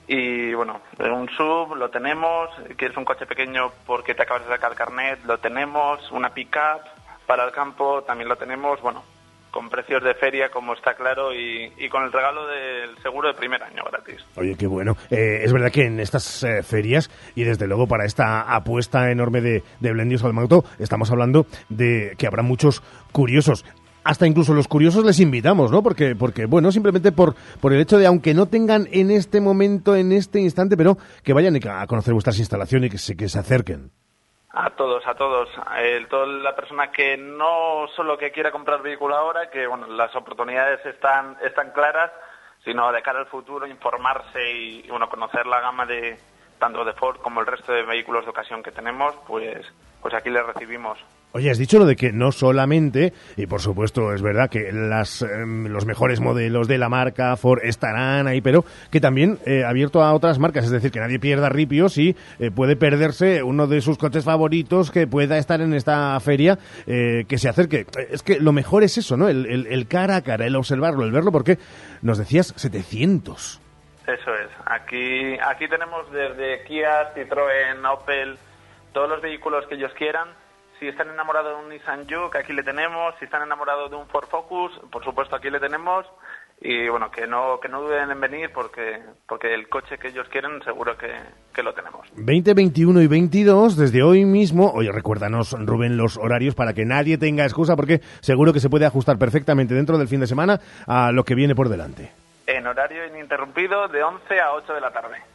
y 0.08 0.54
bueno, 0.54 0.82
un 1.00 1.30
sub 1.30 1.76
lo 1.76 1.90
tenemos, 1.90 2.50
quieres 2.78 2.98
un 2.98 3.06
coche 3.06 3.26
pequeño 3.26 3.72
porque 3.86 4.14
te 4.14 4.24
acabas 4.24 4.44
de 4.44 4.50
sacar 4.50 4.76
carnet, 4.76 5.24
lo 5.24 5.38
tenemos, 5.38 6.12
una 6.12 6.34
pick-up 6.34 6.82
para 7.26 7.46
el 7.46 7.52
campo 7.52 8.04
también 8.04 8.28
lo 8.28 8.36
tenemos, 8.36 8.82
bueno, 8.82 9.04
con 9.56 9.69
precios 9.69 10.03
de 10.03 10.14
feria, 10.15 10.49
como 10.49 10.73
está 10.73 10.95
claro, 10.95 11.34
y, 11.34 11.88
con 11.88 12.03
el 12.03 12.11
regalo 12.11 12.45
del 12.45 12.98
seguro 13.02 13.30
de 13.30 13.36
primer 13.36 13.64
año 13.64 13.84
gratis. 13.90 14.18
Oye, 14.36 14.53
qué 14.57 14.68
bueno. 14.68 14.98
Eh, 15.10 15.44
es 15.44 15.53
verdad 15.53 15.72
que 15.72 15.86
en 15.86 16.02
estas 16.02 16.44
eh, 16.44 16.61
ferias, 16.61 17.10
y 17.36 17.45
desde 17.45 17.65
luego 17.65 17.88
para 17.88 18.03
esta 18.03 18.53
apuesta 18.53 19.10
enorme 19.11 19.40
de, 19.40 19.64
de 19.80 19.94
Blendios 19.94 20.26
al 20.26 20.34
Mauto, 20.34 20.65
estamos 20.77 21.10
hablando 21.10 21.45
de 21.69 22.15
que 22.18 22.27
habrá 22.27 22.44
muchos 22.44 22.84
curiosos 23.14 23.64
hasta 24.03 24.27
incluso 24.27 24.53
los 24.53 24.68
curiosos 24.68 25.06
les 25.06 25.22
invitamos, 25.22 25.72
¿no? 25.72 25.82
Porque, 25.82 26.15
porque 26.15 26.45
bueno, 26.45 26.72
simplemente 26.72 27.14
por, 27.14 27.34
por 27.61 27.73
el 27.73 27.80
hecho 27.80 27.98
de, 27.98 28.06
aunque 28.06 28.34
no 28.34 28.48
tengan 28.48 28.90
en 28.91 29.10
este 29.10 29.40
momento, 29.40 29.95
en 29.95 30.11
este 30.11 30.41
instante, 30.41 30.76
pero 30.76 30.98
que 31.23 31.34
vayan 31.34 31.57
a 31.68 31.88
conocer 31.88 32.14
vuestras 32.14 32.38
instalaciones 32.38 32.88
y 32.88 32.91
que 32.91 32.98
se, 32.98 33.15
que 33.15 33.30
se 33.30 33.40
acerquen. 33.40 33.90
A 34.57 34.69
todos, 34.69 35.06
a 35.06 35.15
todos. 35.15 35.49
El, 35.77 36.07
toda 36.07 36.26
la 36.27 36.56
persona 36.56 36.90
que 36.90 37.18
no 37.18 37.88
solo 37.94 38.18
que 38.18 38.32
quiera 38.32 38.52
comprar 38.52 38.82
vehículo 38.82 39.14
ahora, 39.14 39.49
que 39.49 39.68
bueno, 39.68 39.86
las 39.88 40.15
oportunidades 40.15 40.86
están, 40.86 41.36
están 41.44 41.72
claras, 41.72 42.10
sino 42.64 42.90
de 42.94 43.02
cara 43.02 43.19
al 43.19 43.26
futuro 43.26 43.68
informarse 43.68 44.49
y 44.49 44.88
bueno, 44.90 45.10
conocer 45.10 45.45
la 45.45 45.60
gama 45.60 45.86
de 45.86 46.18
tanto 46.57 46.86
de 46.86 46.94
Ford 46.94 47.18
como 47.18 47.41
el 47.41 47.48
resto 47.48 47.73
de 47.73 47.84
vehículos 47.84 48.23
de 48.23 48.32
ocasión 48.32 48.64
que 48.64 48.72
tenemos, 48.72 49.14
pues, 49.27 49.69
pues 50.02 50.14
aquí 50.14 50.30
les 50.30 50.45
recibimos. 50.45 50.99
Oye, 51.36 51.52
has 51.52 51.57
dicho 51.57 51.80
lo 51.80 51.86
de 51.86 51.98
que 51.98 52.14
no 52.14 52.32
solamente, 52.32 53.12
y 53.36 53.45
por 53.45 53.60
supuesto 53.60 54.14
es 54.14 54.22
verdad 54.22 54.49
que 54.49 54.72
las, 54.72 55.22
eh, 55.22 55.28
los 55.45 55.86
mejores 55.86 56.22
modelos 56.22 56.70
de 56.70 56.78
la 56.78 56.88
marca 56.88 57.36
Ford 57.36 57.60
estarán 57.62 58.26
ahí, 58.28 58.40
pero 58.40 58.64
que 58.90 59.02
también 59.02 59.38
eh, 59.45 59.66
abierto 59.66 60.02
a 60.02 60.14
otras 60.14 60.40
marcas, 60.40 60.64
es 60.64 60.72
decir, 60.72 60.91
que 60.91 61.02
nadie 61.02 61.20
pierda 61.20 61.49
ripios 61.49 61.98
y 61.98 62.16
eh, 62.40 62.52
puede 62.52 62.78
perderse 62.78 63.44
uno 63.44 63.68
de 63.68 63.82
sus 63.82 63.98
coches 63.98 64.24
favoritos 64.24 64.91
que 64.91 65.07
pueda 65.07 65.38
estar 65.38 65.60
en 65.60 65.74
esta 65.74 66.18
feria, 66.22 66.57
eh, 66.88 67.26
que 67.28 67.38
se 67.38 67.49
acerque. 67.49 67.86
Es 68.10 68.24
que 68.24 68.40
lo 68.40 68.53
mejor 68.53 68.84
es 68.84 68.98
eso, 68.98 69.18
¿no? 69.18 69.28
El, 69.28 69.88
cara 69.90 70.16
a 70.16 70.22
cara, 70.22 70.45
el 70.45 70.56
observarlo, 70.56 71.03
el 71.03 71.12
verlo, 71.12 71.34
porque 71.34 71.57
nos 72.02 72.18
decías 72.18 72.53
700. 72.56 73.60
Eso 74.07 74.36
es. 74.36 74.49
Aquí, 74.68 75.38
aquí 75.45 75.68
tenemos 75.68 76.10
desde 76.14 76.64
Kia, 76.64 77.14
Citroën, 77.14 77.86
Opel, 77.91 78.38
todos 78.94 79.10
los 79.10 79.22
vehículos 79.22 79.68
que 79.68 79.76
ellos 79.76 79.91
quieran 79.98 80.30
si 80.80 80.88
están 80.88 81.10
enamorados 81.10 81.58
de 81.58 81.64
un 81.64 81.70
Nissan 81.70 82.08
Juke, 82.10 82.38
aquí 82.38 82.54
le 82.54 82.64
tenemos. 82.64 83.16
Si 83.20 83.26
están 83.26 83.44
enamorados 83.44 83.90
de 83.90 83.98
un 83.98 84.08
Ford 84.08 84.28
Focus, 84.28 84.72
por 84.92 85.04
supuesto 85.04 85.36
aquí 85.36 85.50
le 85.50 85.60
tenemos. 85.60 86.06
Y 86.62 86.88
bueno, 86.88 87.12
que 87.12 87.28
no, 87.28 87.60
que 87.60 87.68
no 87.68 87.82
duden 87.82 88.10
en 88.10 88.20
venir 88.20 88.50
porque, 88.54 89.02
porque 89.28 89.54
el 89.54 89.68
coche 89.68 89.98
que 89.98 90.08
ellos 90.08 90.28
quieren 90.30 90.64
seguro 90.64 90.98
que, 90.98 91.12
que 91.54 91.62
lo 91.64 91.74
tenemos. 91.74 92.08
20, 92.16 92.54
21 92.54 93.02
y 93.02 93.08
22 93.08 93.76
desde 93.78 94.04
hoy 94.04 94.26
mismo. 94.26 94.72
Oye, 94.72 94.92
recuérdanos, 94.92 95.56
Rubén, 95.60 95.98
los 95.98 96.18
horarios 96.18 96.56
para 96.56 96.74
que 96.74 96.86
nadie 96.86 97.18
tenga 97.18 97.44
excusa 97.44 97.76
porque 97.76 98.00
seguro 98.22 98.54
que 98.54 98.62
se 98.62 98.70
puede 98.70 98.86
ajustar 98.86 99.18
perfectamente 99.18 99.74
dentro 99.74 99.98
del 99.98 100.08
fin 100.08 100.22
de 100.22 100.28
semana 100.28 100.60
a 100.88 101.12
lo 101.12 101.24
que 101.24 101.36
viene 101.36 101.56
por 101.56 101.68
delante. 101.68 102.12
En 102.48 102.66
horario 102.66 103.06
ininterrumpido 103.08 103.88
de 103.90 104.04
11 104.04 104.40
a 104.40 104.54
8 104.54 104.74
de 104.74 104.82
la 104.82 104.92
tarde. 104.92 105.35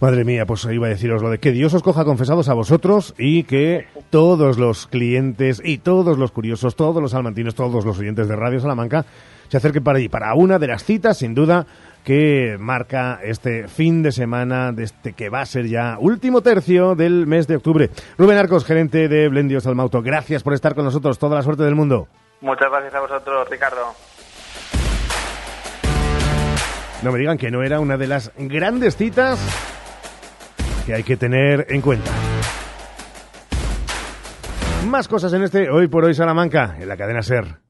Madre 0.00 0.24
mía, 0.24 0.46
pues 0.46 0.64
iba 0.64 0.86
a 0.86 0.90
deciros 0.90 1.20
lo 1.20 1.28
de 1.28 1.38
que 1.38 1.52
Dios 1.52 1.74
os 1.74 1.82
coja 1.82 2.06
confesados 2.06 2.48
a 2.48 2.54
vosotros 2.54 3.14
y 3.18 3.42
que 3.42 3.86
todos 4.08 4.58
los 4.58 4.86
clientes 4.86 5.60
y 5.62 5.76
todos 5.76 6.16
los 6.16 6.32
curiosos, 6.32 6.74
todos 6.74 7.02
los 7.02 7.12
almantinos, 7.12 7.54
todos 7.54 7.84
los 7.84 7.98
oyentes 7.98 8.26
de 8.26 8.34
Radio 8.34 8.60
Salamanca 8.60 9.04
se 9.48 9.58
acerquen 9.58 9.84
para 9.84 9.98
allí, 9.98 10.08
para 10.08 10.32
una 10.34 10.58
de 10.58 10.68
las 10.68 10.84
citas, 10.84 11.18
sin 11.18 11.34
duda, 11.34 11.66
que 12.02 12.56
marca 12.58 13.20
este 13.22 13.68
fin 13.68 14.02
de 14.02 14.10
semana 14.10 14.72
de 14.72 14.84
este 14.84 15.12
que 15.12 15.28
va 15.28 15.42
a 15.42 15.46
ser 15.46 15.66
ya 15.66 15.98
último 15.98 16.40
tercio 16.40 16.94
del 16.94 17.26
mes 17.26 17.46
de 17.46 17.56
octubre. 17.56 17.90
Rubén 18.16 18.38
Arcos, 18.38 18.64
gerente 18.64 19.06
de 19.06 19.28
Blendios 19.28 19.66
Almauto, 19.66 20.00
gracias 20.00 20.42
por 20.42 20.54
estar 20.54 20.74
con 20.74 20.86
nosotros. 20.86 21.18
Toda 21.18 21.36
la 21.36 21.42
suerte 21.42 21.64
del 21.64 21.74
mundo. 21.74 22.08
Muchas 22.40 22.70
gracias 22.70 22.94
a 22.94 23.00
vosotros, 23.00 23.50
Ricardo. 23.50 23.82
No 27.02 27.12
me 27.12 27.18
digan 27.18 27.36
que 27.36 27.50
no 27.50 27.62
era 27.62 27.80
una 27.80 27.98
de 27.98 28.06
las 28.06 28.32
grandes 28.38 28.96
citas 28.96 29.38
que 30.86 30.94
hay 30.94 31.02
que 31.02 31.16
tener 31.16 31.66
en 31.68 31.80
cuenta. 31.80 32.10
Más 34.88 35.08
cosas 35.08 35.32
en 35.34 35.42
este 35.42 35.70
Hoy 35.70 35.88
por 35.88 36.04
Hoy 36.04 36.14
Salamanca, 36.14 36.76
en 36.78 36.88
la 36.88 36.96
cadena 36.96 37.22
Ser. 37.22 37.69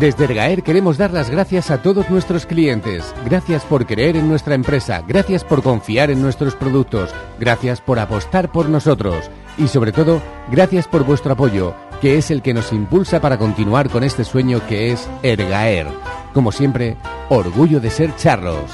Desde 0.00 0.26
Ergaer 0.26 0.62
queremos 0.62 0.96
dar 0.96 1.12
las 1.12 1.28
gracias 1.28 1.72
a 1.72 1.82
todos 1.82 2.08
nuestros 2.08 2.46
clientes. 2.46 3.12
Gracias 3.24 3.64
por 3.64 3.84
creer 3.84 4.16
en 4.16 4.28
nuestra 4.28 4.54
empresa, 4.54 5.02
gracias 5.06 5.42
por 5.42 5.60
confiar 5.60 6.12
en 6.12 6.22
nuestros 6.22 6.54
productos, 6.54 7.10
gracias 7.40 7.80
por 7.80 7.98
apostar 7.98 8.52
por 8.52 8.68
nosotros 8.68 9.28
y 9.56 9.66
sobre 9.66 9.90
todo, 9.90 10.22
gracias 10.52 10.86
por 10.86 11.04
vuestro 11.04 11.32
apoyo, 11.32 11.74
que 12.00 12.16
es 12.16 12.30
el 12.30 12.42
que 12.42 12.54
nos 12.54 12.72
impulsa 12.72 13.20
para 13.20 13.38
continuar 13.38 13.90
con 13.90 14.04
este 14.04 14.22
sueño 14.22 14.60
que 14.68 14.92
es 14.92 15.08
Ergaer. 15.24 15.88
Como 16.32 16.52
siempre, 16.52 16.96
orgullo 17.28 17.80
de 17.80 17.90
ser 17.90 18.14
charros. 18.14 18.70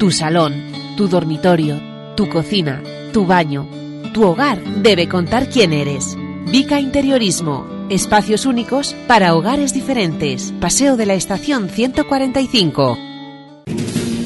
Tu 0.00 0.10
salón, 0.10 0.52
tu 0.96 1.06
dormitorio, 1.06 1.80
tu 2.16 2.28
cocina, 2.28 2.82
tu 3.12 3.24
baño, 3.24 3.68
tu 4.12 4.24
hogar 4.24 4.60
debe 4.82 5.08
contar 5.08 5.48
quién 5.48 5.72
eres. 5.72 6.16
Vica 6.48 6.78
Interiorismo 6.78 7.66
Espacios 7.88 8.46
únicos 8.46 8.94
para 9.08 9.34
hogares 9.34 9.74
diferentes. 9.74 10.52
Paseo 10.60 10.96
de 10.96 11.06
la 11.06 11.14
Estación 11.14 11.68
145. 11.68 13.05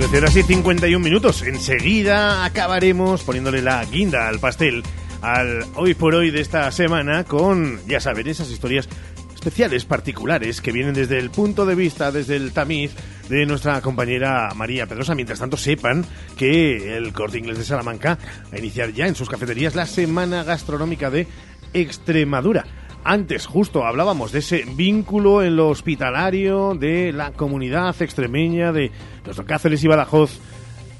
Trece 0.00 0.16
horas 0.16 0.36
y 0.36 0.42
51 0.42 1.04
minutos. 1.04 1.42
Enseguida 1.42 2.46
acabaremos 2.46 3.22
poniéndole 3.22 3.60
la 3.60 3.84
guinda 3.84 4.28
al 4.28 4.38
pastel 4.38 4.82
al 5.20 5.66
hoy 5.74 5.92
por 5.92 6.14
hoy 6.14 6.30
de 6.30 6.40
esta 6.40 6.72
semana 6.72 7.24
con, 7.24 7.78
ya 7.86 8.00
saben, 8.00 8.26
esas 8.26 8.50
historias 8.50 8.88
especiales, 9.34 9.84
particulares, 9.84 10.62
que 10.62 10.72
vienen 10.72 10.94
desde 10.94 11.18
el 11.18 11.28
punto 11.30 11.66
de 11.66 11.74
vista, 11.74 12.10
desde 12.10 12.36
el 12.36 12.52
tamiz 12.52 12.92
de 13.28 13.44
nuestra 13.44 13.82
compañera 13.82 14.48
María 14.56 14.86
Pedrosa. 14.86 15.14
Mientras 15.14 15.38
tanto, 15.38 15.58
sepan 15.58 16.06
que 16.34 16.96
el 16.96 17.12
Corte 17.12 17.36
Inglés 17.36 17.58
de 17.58 17.64
Salamanca 17.64 18.18
va 18.50 18.56
a 18.56 18.58
iniciar 18.58 18.92
ya 18.92 19.06
en 19.06 19.14
sus 19.14 19.28
cafeterías 19.28 19.74
la 19.74 19.84
Semana 19.84 20.44
Gastronómica 20.44 21.10
de 21.10 21.26
Extremadura. 21.74 22.64
Antes, 23.02 23.46
justo 23.46 23.86
hablábamos 23.86 24.30
de 24.30 24.40
ese 24.40 24.64
vínculo 24.76 25.42
en 25.42 25.56
lo 25.56 25.68
hospitalario 25.68 26.74
de 26.74 27.12
la 27.12 27.32
comunidad 27.32 27.94
extremeña 28.00 28.72
de 28.72 28.90
los 29.24 29.40
Cáceres 29.40 29.82
y 29.82 29.88
Badajoz, 29.88 30.38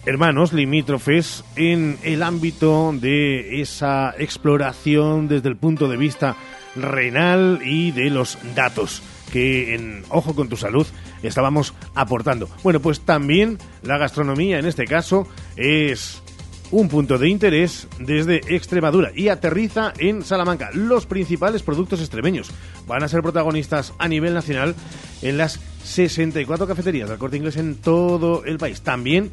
hermanos 0.06 0.54
limítrofes, 0.54 1.44
en 1.56 1.98
el 2.02 2.22
ámbito 2.22 2.94
de 2.94 3.60
esa 3.60 4.14
exploración 4.18 5.28
desde 5.28 5.50
el 5.50 5.56
punto 5.56 5.88
de 5.88 5.98
vista 5.98 6.36
renal 6.74 7.60
y 7.64 7.90
de 7.90 8.08
los 8.08 8.38
datos 8.54 9.02
que 9.30 9.74
en 9.74 10.02
Ojo 10.08 10.34
con 10.34 10.48
tu 10.48 10.56
Salud 10.56 10.86
estábamos 11.22 11.74
aportando. 11.94 12.48
Bueno, 12.62 12.80
pues 12.80 13.00
también 13.00 13.58
la 13.82 13.98
gastronomía 13.98 14.58
en 14.58 14.66
este 14.66 14.86
caso 14.86 15.28
es 15.56 16.22
un 16.70 16.88
punto 16.88 17.18
de 17.18 17.28
interés 17.28 17.88
desde 17.98 18.40
Extremadura 18.54 19.10
y 19.14 19.28
aterriza 19.28 19.92
en 19.98 20.22
Salamanca. 20.22 20.70
Los 20.72 21.06
principales 21.06 21.62
productos 21.62 22.00
extremeños 22.00 22.50
van 22.86 23.02
a 23.02 23.08
ser 23.08 23.22
protagonistas 23.22 23.92
a 23.98 24.08
nivel 24.08 24.34
nacional 24.34 24.74
en 25.22 25.36
las 25.36 25.60
64 25.84 26.66
cafeterías 26.66 27.08
del 27.08 27.18
corte 27.18 27.36
inglés 27.36 27.56
en 27.56 27.76
todo 27.76 28.44
el 28.44 28.58
país. 28.58 28.82
También 28.82 29.30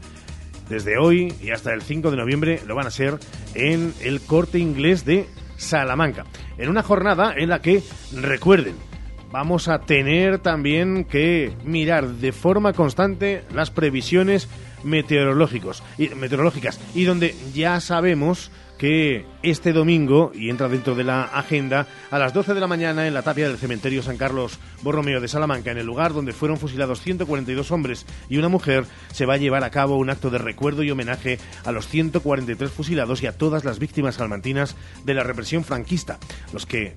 desde 0.69 0.97
hoy 0.97 1.33
y 1.41 1.51
hasta 1.51 1.73
el 1.73 1.81
5 1.81 2.11
de 2.11 2.17
noviembre 2.17 2.61
lo 2.65 2.75
van 2.75 2.87
a 2.87 2.91
ser 2.91 3.19
en 3.53 3.93
el 4.01 4.21
corte 4.21 4.59
inglés 4.59 5.05
de 5.05 5.27
Salamanca. 5.57 6.25
En 6.57 6.69
una 6.69 6.83
jornada 6.83 7.33
en 7.35 7.49
la 7.49 7.61
que, 7.61 7.83
recuerden, 8.13 8.75
vamos 9.31 9.67
a 9.67 9.79
tener 9.79 10.39
también 10.39 11.05
que 11.05 11.53
mirar 11.63 12.07
de 12.07 12.31
forma 12.31 12.73
constante 12.73 13.43
las 13.53 13.71
previsiones 13.71 14.47
meteorológicos 14.83 15.83
y 15.97 16.09
meteorológicas. 16.09 16.79
Y 16.93 17.05
donde 17.05 17.35
ya 17.53 17.79
sabemos 17.79 18.51
que 18.77 19.25
este 19.41 19.73
domingo, 19.73 20.31
y 20.33 20.49
entra 20.49 20.69
dentro 20.69 20.95
de 20.95 21.03
la 21.03 21.23
agenda, 21.23 21.87
a 22.11 22.19
las 22.19 22.33
12 22.33 22.53
de 22.53 22.59
la 22.59 22.67
mañana 22.67 23.07
en 23.07 23.13
la 23.13 23.23
tapia 23.23 23.47
del 23.47 23.57
cementerio 23.57 24.03
San 24.03 24.17
Carlos 24.17 24.59
Borromeo 24.83 25.19
de 25.19 25.27
Salamanca, 25.27 25.71
en 25.71 25.79
el 25.79 25.85
lugar 25.85 26.13
donde 26.13 26.33
fueron 26.33 26.57
fusilados 26.57 27.01
142 27.01 27.71
hombres 27.71 28.05
y 28.29 28.37
una 28.37 28.49
mujer, 28.49 28.85
se 29.11 29.25
va 29.25 29.33
a 29.33 29.37
llevar 29.37 29.63
a 29.63 29.71
cabo 29.71 29.97
un 29.97 30.09
acto 30.09 30.29
de 30.29 30.37
recuerdo 30.37 30.83
y 30.83 30.91
homenaje 30.91 31.39
a 31.65 31.71
los 31.71 31.87
143 31.87 32.71
fusilados 32.71 33.23
y 33.23 33.27
a 33.27 33.37
todas 33.37 33.65
las 33.65 33.79
víctimas 33.79 34.15
salmantinas 34.15 34.75
de 35.03 35.13
la 35.13 35.23
represión 35.23 35.63
franquista, 35.63 36.19
los 36.53 36.65
que 36.65 36.95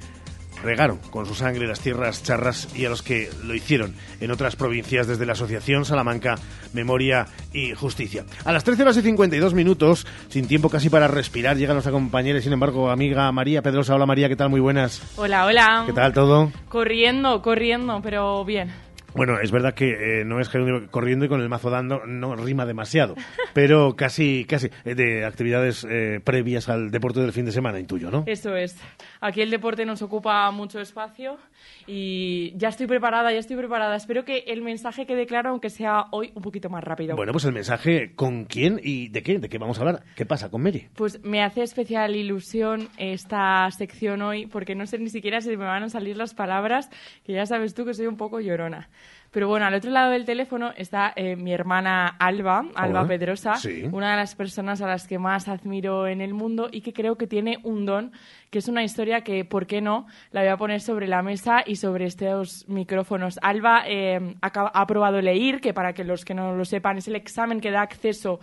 regaron 0.62 0.98
con 1.10 1.26
su 1.26 1.34
sangre 1.34 1.66
las 1.66 1.80
tierras 1.80 2.22
charras 2.22 2.68
y 2.74 2.84
a 2.84 2.90
los 2.90 3.02
que 3.02 3.30
lo 3.44 3.54
hicieron 3.54 3.94
en 4.20 4.30
otras 4.30 4.56
provincias 4.56 5.06
desde 5.06 5.26
la 5.26 5.32
Asociación 5.32 5.84
Salamanca 5.84 6.36
Memoria 6.72 7.26
y 7.52 7.72
Justicia. 7.74 8.24
A 8.44 8.52
las 8.52 8.64
13 8.64 8.82
horas 8.82 8.96
y 8.96 9.02
52 9.02 9.54
minutos, 9.54 10.06
sin 10.28 10.46
tiempo 10.46 10.68
casi 10.68 10.90
para 10.90 11.08
respirar, 11.08 11.56
llega 11.56 11.72
nuestra 11.72 11.92
compañera 11.92 12.38
y 12.38 12.42
sin 12.42 12.52
embargo 12.52 12.90
amiga 12.90 13.30
María 13.32 13.62
Pedrosa. 13.62 13.94
Hola 13.94 14.06
María, 14.06 14.28
¿qué 14.28 14.36
tal? 14.36 14.50
Muy 14.50 14.60
buenas. 14.60 15.02
Hola, 15.16 15.46
hola. 15.46 15.84
¿Qué 15.86 15.92
tal 15.92 16.12
todo? 16.12 16.52
Corriendo, 16.68 17.42
corriendo, 17.42 18.00
pero 18.02 18.44
bien. 18.44 18.70
Bueno, 19.14 19.40
es 19.40 19.50
verdad 19.50 19.74
que 19.74 20.20
eh, 20.20 20.24
no 20.24 20.40
es 20.40 20.48
que 20.48 20.86
corriendo 20.90 21.24
y 21.24 21.28
con 21.28 21.40
el 21.40 21.48
mazo 21.48 21.70
dando 21.70 22.06
no 22.06 22.36
rima 22.36 22.66
demasiado, 22.66 23.14
pero 23.54 23.96
casi, 23.96 24.44
casi 24.44 24.68
eh, 24.84 24.94
de 24.94 25.24
actividades 25.24 25.86
eh, 25.88 26.20
previas 26.22 26.68
al 26.68 26.90
deporte 26.90 27.20
del 27.20 27.32
fin 27.32 27.44
de 27.44 27.52
semana, 27.52 27.80
intuyo, 27.80 28.10
¿no? 28.10 28.24
Eso 28.26 28.56
es. 28.56 28.76
Aquí 29.20 29.40
el 29.42 29.50
deporte 29.50 29.84
nos 29.84 30.02
ocupa 30.02 30.50
mucho 30.50 30.80
espacio 30.80 31.38
y 31.86 32.52
ya 32.56 32.68
estoy 32.68 32.86
preparada, 32.86 33.32
ya 33.32 33.38
estoy 33.38 33.56
preparada. 33.56 33.96
Espero 33.96 34.24
que 34.24 34.44
el 34.46 34.62
mensaje 34.62 35.06
quede 35.06 35.26
claro, 35.26 35.50
aunque 35.50 35.70
sea 35.70 36.06
hoy 36.12 36.32
un 36.34 36.42
poquito 36.42 36.70
más 36.70 36.84
rápido. 36.84 37.16
Bueno, 37.16 37.32
pues 37.32 37.44
el 37.44 37.52
mensaje, 37.52 38.14
¿con 38.14 38.44
quién 38.44 38.80
y 38.82 39.08
de 39.08 39.22
qué? 39.22 39.38
¿De 39.38 39.48
qué 39.48 39.58
vamos 39.58 39.78
a 39.78 39.80
hablar? 39.82 40.02
¿Qué 40.14 40.24
pasa 40.24 40.50
con 40.50 40.62
Mary? 40.62 40.88
Pues 40.94 41.22
me 41.24 41.42
hace 41.42 41.62
especial 41.62 42.14
ilusión 42.14 42.88
esta 42.96 43.68
sección 43.70 44.22
hoy, 44.22 44.46
porque 44.46 44.74
no 44.74 44.86
sé 44.86 44.98
ni 44.98 45.10
siquiera 45.10 45.40
si 45.40 45.50
me 45.50 45.64
van 45.64 45.82
a 45.82 45.88
salir 45.88 46.16
las 46.16 46.34
palabras, 46.34 46.90
que 47.24 47.32
ya 47.32 47.46
sabes 47.46 47.74
tú 47.74 47.84
que 47.84 47.94
soy 47.94 48.06
un 48.06 48.16
poco 48.16 48.40
llorona. 48.40 48.88
Pero 49.30 49.46
bueno, 49.46 49.66
al 49.66 49.74
otro 49.74 49.90
lado 49.90 50.10
del 50.10 50.24
teléfono 50.24 50.72
está 50.76 51.12
eh, 51.14 51.36
mi 51.36 51.52
hermana 51.52 52.08
Alba, 52.08 52.64
Alba 52.74 53.06
Pedrosa, 53.06 53.54
una 53.92 54.10
de 54.10 54.16
las 54.16 54.34
personas 54.34 54.82
a 54.82 54.88
las 54.88 55.06
que 55.06 55.20
más 55.20 55.46
admiro 55.46 56.08
en 56.08 56.20
el 56.20 56.34
mundo 56.34 56.68
y 56.70 56.80
que 56.80 56.92
creo 56.92 57.16
que 57.16 57.28
tiene 57.28 57.58
un 57.62 57.86
don, 57.86 58.10
que 58.50 58.58
es 58.58 58.66
una 58.66 58.82
historia 58.82 59.20
que, 59.20 59.44
¿por 59.44 59.68
qué 59.68 59.80
no?, 59.80 60.06
la 60.32 60.40
voy 60.40 60.50
a 60.50 60.56
poner 60.56 60.80
sobre 60.80 61.06
la 61.06 61.22
mesa 61.22 61.62
y 61.64 61.76
sobre 61.76 62.06
estos 62.06 62.68
micrófonos. 62.68 63.38
Alba 63.40 63.84
eh, 63.86 64.34
ha, 64.42 64.46
ha 64.46 64.80
aprobado 64.80 65.20
leer, 65.20 65.60
que 65.60 65.72
para 65.72 65.92
que 65.92 66.02
los 66.02 66.24
que 66.24 66.34
no 66.34 66.56
lo 66.56 66.64
sepan 66.64 66.98
es 66.98 67.06
el 67.06 67.14
examen 67.14 67.60
que 67.60 67.70
da 67.70 67.82
acceso 67.82 68.40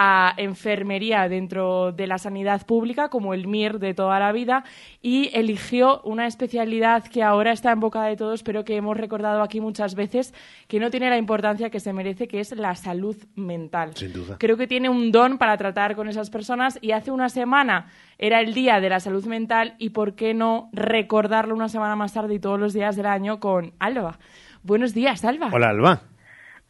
a 0.00 0.32
enfermería 0.36 1.28
dentro 1.28 1.90
de 1.90 2.06
la 2.06 2.18
sanidad 2.18 2.64
pública, 2.64 3.08
como 3.08 3.34
el 3.34 3.48
MIR 3.48 3.80
de 3.80 3.94
toda 3.94 4.20
la 4.20 4.30
vida, 4.30 4.62
y 5.02 5.30
eligió 5.36 6.00
una 6.02 6.28
especialidad 6.28 7.02
que 7.08 7.24
ahora 7.24 7.50
está 7.50 7.72
en 7.72 7.80
boca 7.80 8.04
de 8.04 8.16
todos, 8.16 8.44
pero 8.44 8.64
que 8.64 8.76
hemos 8.76 8.96
recordado 8.96 9.42
aquí 9.42 9.60
muchas 9.60 9.96
veces, 9.96 10.32
que 10.68 10.78
no 10.78 10.90
tiene 10.90 11.10
la 11.10 11.18
importancia 11.18 11.68
que 11.70 11.80
se 11.80 11.92
merece, 11.92 12.28
que 12.28 12.38
es 12.38 12.52
la 12.52 12.76
salud 12.76 13.16
mental. 13.34 13.96
Sin 13.96 14.12
duda. 14.12 14.36
Creo 14.38 14.56
que 14.56 14.68
tiene 14.68 14.88
un 14.88 15.10
don 15.10 15.36
para 15.36 15.56
tratar 15.56 15.96
con 15.96 16.08
esas 16.08 16.30
personas 16.30 16.78
y 16.80 16.92
hace 16.92 17.10
una 17.10 17.28
semana 17.28 17.90
era 18.18 18.40
el 18.40 18.54
Día 18.54 18.78
de 18.78 18.90
la 18.90 19.00
Salud 19.00 19.26
Mental 19.26 19.74
y 19.78 19.90
por 19.90 20.14
qué 20.14 20.32
no 20.32 20.70
recordarlo 20.72 21.56
una 21.56 21.68
semana 21.68 21.96
más 21.96 22.14
tarde 22.14 22.34
y 22.34 22.38
todos 22.38 22.60
los 22.60 22.72
días 22.72 22.94
del 22.94 23.06
año 23.06 23.40
con 23.40 23.72
Alba. 23.80 24.20
Buenos 24.62 24.94
días, 24.94 25.24
Alba. 25.24 25.50
Hola, 25.52 25.70
Alba. 25.70 26.02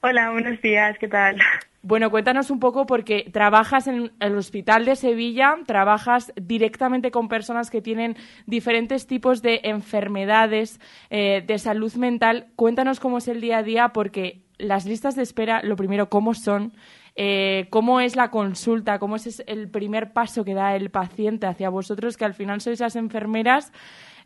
Hola, 0.00 0.30
buenos 0.30 0.62
días, 0.62 0.96
¿qué 0.98 1.08
tal? 1.08 1.36
Bueno, 1.82 2.10
cuéntanos 2.10 2.50
un 2.50 2.58
poco 2.58 2.86
porque 2.86 3.30
trabajas 3.32 3.86
en 3.86 4.12
el 4.18 4.36
Hospital 4.36 4.84
de 4.84 4.96
Sevilla, 4.96 5.56
trabajas 5.64 6.32
directamente 6.34 7.10
con 7.10 7.28
personas 7.28 7.70
que 7.70 7.80
tienen 7.80 8.16
diferentes 8.46 9.06
tipos 9.06 9.42
de 9.42 9.60
enfermedades 9.62 10.80
eh, 11.08 11.42
de 11.46 11.58
salud 11.58 11.94
mental. 11.94 12.48
Cuéntanos 12.56 12.98
cómo 12.98 13.18
es 13.18 13.28
el 13.28 13.40
día 13.40 13.58
a 13.58 13.62
día 13.62 13.88
porque 13.90 14.42
las 14.58 14.86
listas 14.86 15.14
de 15.14 15.22
espera, 15.22 15.62
lo 15.62 15.76
primero, 15.76 16.08
cómo 16.08 16.34
son, 16.34 16.72
Eh, 17.20 17.66
¿Cómo 17.70 17.98
es 17.98 18.14
la 18.14 18.30
consulta? 18.30 19.00
¿Cómo 19.00 19.16
es 19.16 19.42
el 19.48 19.68
primer 19.68 20.12
paso 20.12 20.44
que 20.44 20.54
da 20.54 20.76
el 20.76 20.90
paciente 20.90 21.48
hacia 21.48 21.68
vosotros, 21.68 22.16
que 22.16 22.24
al 22.24 22.34
final 22.34 22.60
sois 22.60 22.78
las 22.78 22.94
enfermeras 22.94 23.72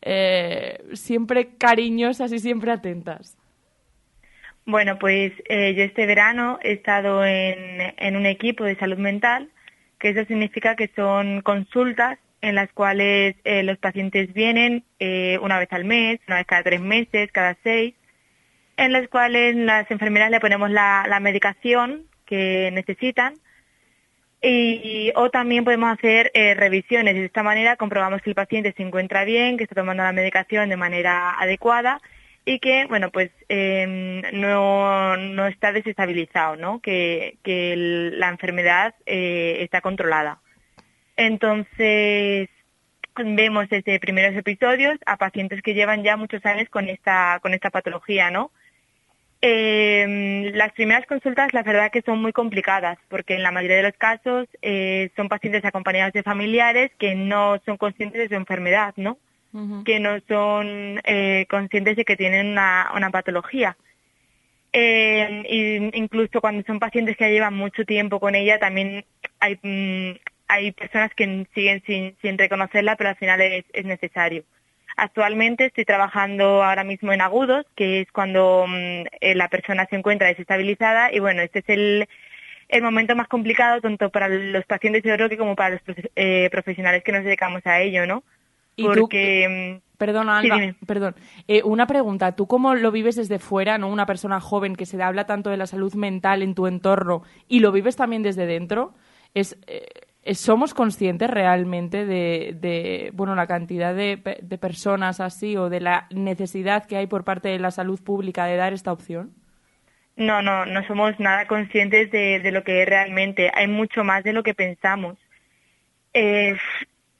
eh, 0.02 0.76
siempre 0.92 1.56
cariñosas 1.56 2.32
y 2.32 2.38
siempre 2.38 2.70
atentas? 2.70 3.38
Bueno, 4.64 4.98
pues 4.98 5.32
eh, 5.48 5.74
yo 5.74 5.82
este 5.82 6.06
verano 6.06 6.58
he 6.62 6.72
estado 6.72 7.24
en, 7.24 7.94
en 7.96 8.16
un 8.16 8.26
equipo 8.26 8.64
de 8.64 8.76
salud 8.76 8.98
mental, 8.98 9.50
que 9.98 10.10
eso 10.10 10.24
significa 10.24 10.76
que 10.76 10.90
son 10.94 11.42
consultas 11.42 12.18
en 12.42 12.56
las 12.56 12.70
cuales 12.72 13.36
eh, 13.44 13.62
los 13.62 13.78
pacientes 13.78 14.34
vienen 14.34 14.84
eh, 14.98 15.38
una 15.40 15.58
vez 15.58 15.72
al 15.72 15.84
mes, 15.84 16.20
una 16.26 16.38
vez 16.38 16.46
cada 16.46 16.64
tres 16.64 16.80
meses, 16.80 17.30
cada 17.32 17.56
seis, 17.62 17.94
en 18.76 18.92
las 18.92 19.08
cuales 19.08 19.54
las 19.54 19.88
enfermeras 19.90 20.30
le 20.30 20.40
ponemos 20.40 20.68
la, 20.68 21.18
medicación 21.20 22.04
que 22.26 22.70
necesitan 22.72 23.34
y, 24.42 25.12
o 25.14 25.30
también 25.30 25.62
podemos 25.64 25.92
hacer 25.92 26.32
eh, 26.34 26.54
revisiones. 26.54 27.14
De 27.14 27.26
esta 27.26 27.44
manera 27.44 27.76
comprobamos 27.76 28.22
que 28.22 28.30
el 28.30 28.34
paciente 28.34 28.74
se 28.76 28.82
encuentra 28.82 29.24
bien, 29.24 29.56
que 29.56 29.62
está 29.62 29.76
tomando 29.76 30.02
la 30.02 30.12
medicación 30.12 30.68
de 30.68 30.76
manera 30.76 31.38
adecuada 31.38 32.00
y 32.44 32.58
que, 32.58 32.86
bueno, 32.86 33.10
pues 33.10 33.30
em, 33.48 34.22
no, 34.32 35.16
no 35.16 35.46
está 35.46 35.72
desestabilizado, 35.72 36.56
¿no? 36.56 36.80
Que, 36.80 37.38
que 37.42 37.74
la 37.76 38.28
enfermedad 38.28 38.94
está 39.06 39.80
controlada. 39.80 40.40
Entonces, 41.16 42.48
vemos 43.16 43.68
desde 43.68 44.00
primeros 44.00 44.36
episodios 44.36 44.98
a 45.06 45.16
pacientes 45.16 45.62
que 45.62 45.74
llevan 45.74 46.02
ya 46.02 46.16
muchos 46.16 46.44
años 46.46 46.68
con 46.68 46.88
esta, 46.88 47.38
con 47.42 47.54
esta 47.54 47.70
patología, 47.70 48.30
¿no? 48.30 48.50
Eh, 49.44 50.52
las 50.54 50.72
primeras 50.72 51.04
consultas, 51.06 51.52
la 51.52 51.64
verdad 51.64 51.90
que 51.90 52.02
son 52.02 52.22
muy 52.22 52.32
complicadas, 52.32 52.96
porque 53.08 53.34
en 53.34 53.42
la 53.42 53.50
mayoría 53.50 53.78
de 53.78 53.82
los 53.82 53.96
casos 53.98 54.46
eh, 54.62 55.10
son 55.16 55.28
pacientes 55.28 55.64
acompañados 55.64 56.12
de 56.12 56.22
familiares 56.22 56.92
que 56.96 57.16
no 57.16 57.60
son 57.66 57.76
conscientes 57.76 58.20
de 58.20 58.28
su 58.28 58.34
enfermedad, 58.34 58.94
¿no? 58.96 59.18
Que 59.84 60.00
no 60.00 60.18
son 60.28 61.00
eh, 61.04 61.46
conscientes 61.50 61.96
de 61.96 62.04
que 62.04 62.16
tienen 62.16 62.48
una, 62.48 62.90
una 62.94 63.10
patología. 63.10 63.76
Eh, 64.72 65.90
incluso 65.92 66.40
cuando 66.40 66.62
son 66.66 66.78
pacientes 66.78 67.16
que 67.16 67.30
llevan 67.30 67.54
mucho 67.54 67.84
tiempo 67.84 68.18
con 68.18 68.34
ella, 68.34 68.58
también 68.58 69.04
hay, 69.38 69.58
mm, 69.62 70.16
hay 70.48 70.72
personas 70.72 71.12
que 71.14 71.46
siguen 71.54 71.82
sin, 71.86 72.16
sin 72.22 72.38
reconocerla, 72.38 72.96
pero 72.96 73.10
al 73.10 73.16
final 73.16 73.40
es, 73.42 73.84
necesario. 73.84 74.44
Actualmente 74.96 75.66
estoy 75.66 75.84
trabajando 75.84 76.62
ahora 76.62 76.84
mismo 76.84 77.12
en 77.12 77.20
agudos, 77.20 77.66
que 77.76 78.00
es 78.00 78.12
cuando 78.12 78.66
mm, 78.66 79.04
eh, 79.20 79.34
la 79.34 79.48
persona 79.48 79.86
se 79.90 79.96
encuentra 79.96 80.28
desestabilizada 80.28 81.12
y 81.12 81.18
bueno, 81.20 81.42
este 81.42 81.60
es 81.60 81.68
el, 81.68 82.08
el 82.68 82.82
momento 82.82 83.14
más 83.14 83.28
complicado 83.28 83.80
tanto 83.82 84.10
para 84.10 84.28
los 84.28 84.64
pacientes 84.64 85.02
de 85.02 85.28
que 85.28 85.36
como 85.36 85.56
para 85.56 85.80
los 85.86 85.96
eh, 86.16 86.48
profesionales 86.50 87.02
que 87.04 87.12
nos 87.12 87.24
dedicamos 87.24 87.66
a 87.66 87.80
ello, 87.80 88.06
¿no? 88.06 88.22
¿Y 88.76 88.84
Porque... 88.84 89.80
Perdona, 89.98 90.38
Alba, 90.38 90.74
perdón. 90.84 91.14
Eh, 91.46 91.62
una 91.62 91.86
pregunta, 91.86 92.34
¿tú 92.34 92.48
cómo 92.48 92.74
lo 92.74 92.90
vives 92.90 93.14
desde 93.14 93.38
fuera, 93.38 93.78
no? 93.78 93.86
Una 93.86 94.04
persona 94.04 94.40
joven 94.40 94.74
que 94.74 94.84
se 94.84 95.00
habla 95.00 95.26
tanto 95.26 95.48
de 95.48 95.56
la 95.56 95.68
salud 95.68 95.94
mental 95.94 96.42
en 96.42 96.56
tu 96.56 96.66
entorno 96.66 97.22
y 97.46 97.60
lo 97.60 97.70
vives 97.70 97.94
también 97.94 98.24
desde 98.24 98.46
dentro. 98.46 98.94
Es, 99.32 99.56
eh, 99.68 99.86
¿Somos 100.34 100.72
conscientes 100.72 101.28
realmente 101.28 102.04
de, 102.04 103.10
bueno, 103.14 103.34
la 103.34 103.48
cantidad 103.48 103.94
de, 103.94 104.18
personas 104.60 105.20
así 105.20 105.56
o 105.56 105.68
de 105.68 105.80
la 105.80 106.06
necesidad 106.10 106.86
que 106.86 106.96
hay 106.96 107.08
por 107.08 107.24
parte 107.24 107.48
de 107.48 107.58
la 107.58 107.72
salud 107.72 108.00
pública 108.02 108.46
de 108.46 108.56
dar 108.56 108.72
esta 108.72 108.92
opción? 108.92 109.34
No, 110.14 110.40
no, 110.40 110.64
no 110.64 110.86
somos 110.86 111.18
nada 111.18 111.46
conscientes 111.46 112.10
de, 112.12 112.50
lo 112.52 112.62
que 112.62 112.82
es 112.82 112.88
realmente. 112.88 113.50
Hay 113.52 113.66
mucho 113.66 114.04
más 114.04 114.22
de 114.22 114.32
lo 114.32 114.44
que 114.44 114.54
pensamos. 114.54 115.18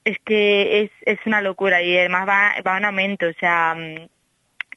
Es 0.05 0.17
que 0.25 0.81
es, 0.81 0.91
es 1.05 1.19
una 1.25 1.41
locura 1.41 1.81
y 1.81 1.97
además 1.97 2.27
va, 2.27 2.53
va 2.65 2.77
en 2.77 2.85
aumento. 2.85 3.27
O 3.27 3.33
sea, 3.39 3.75
mm, 3.75 4.07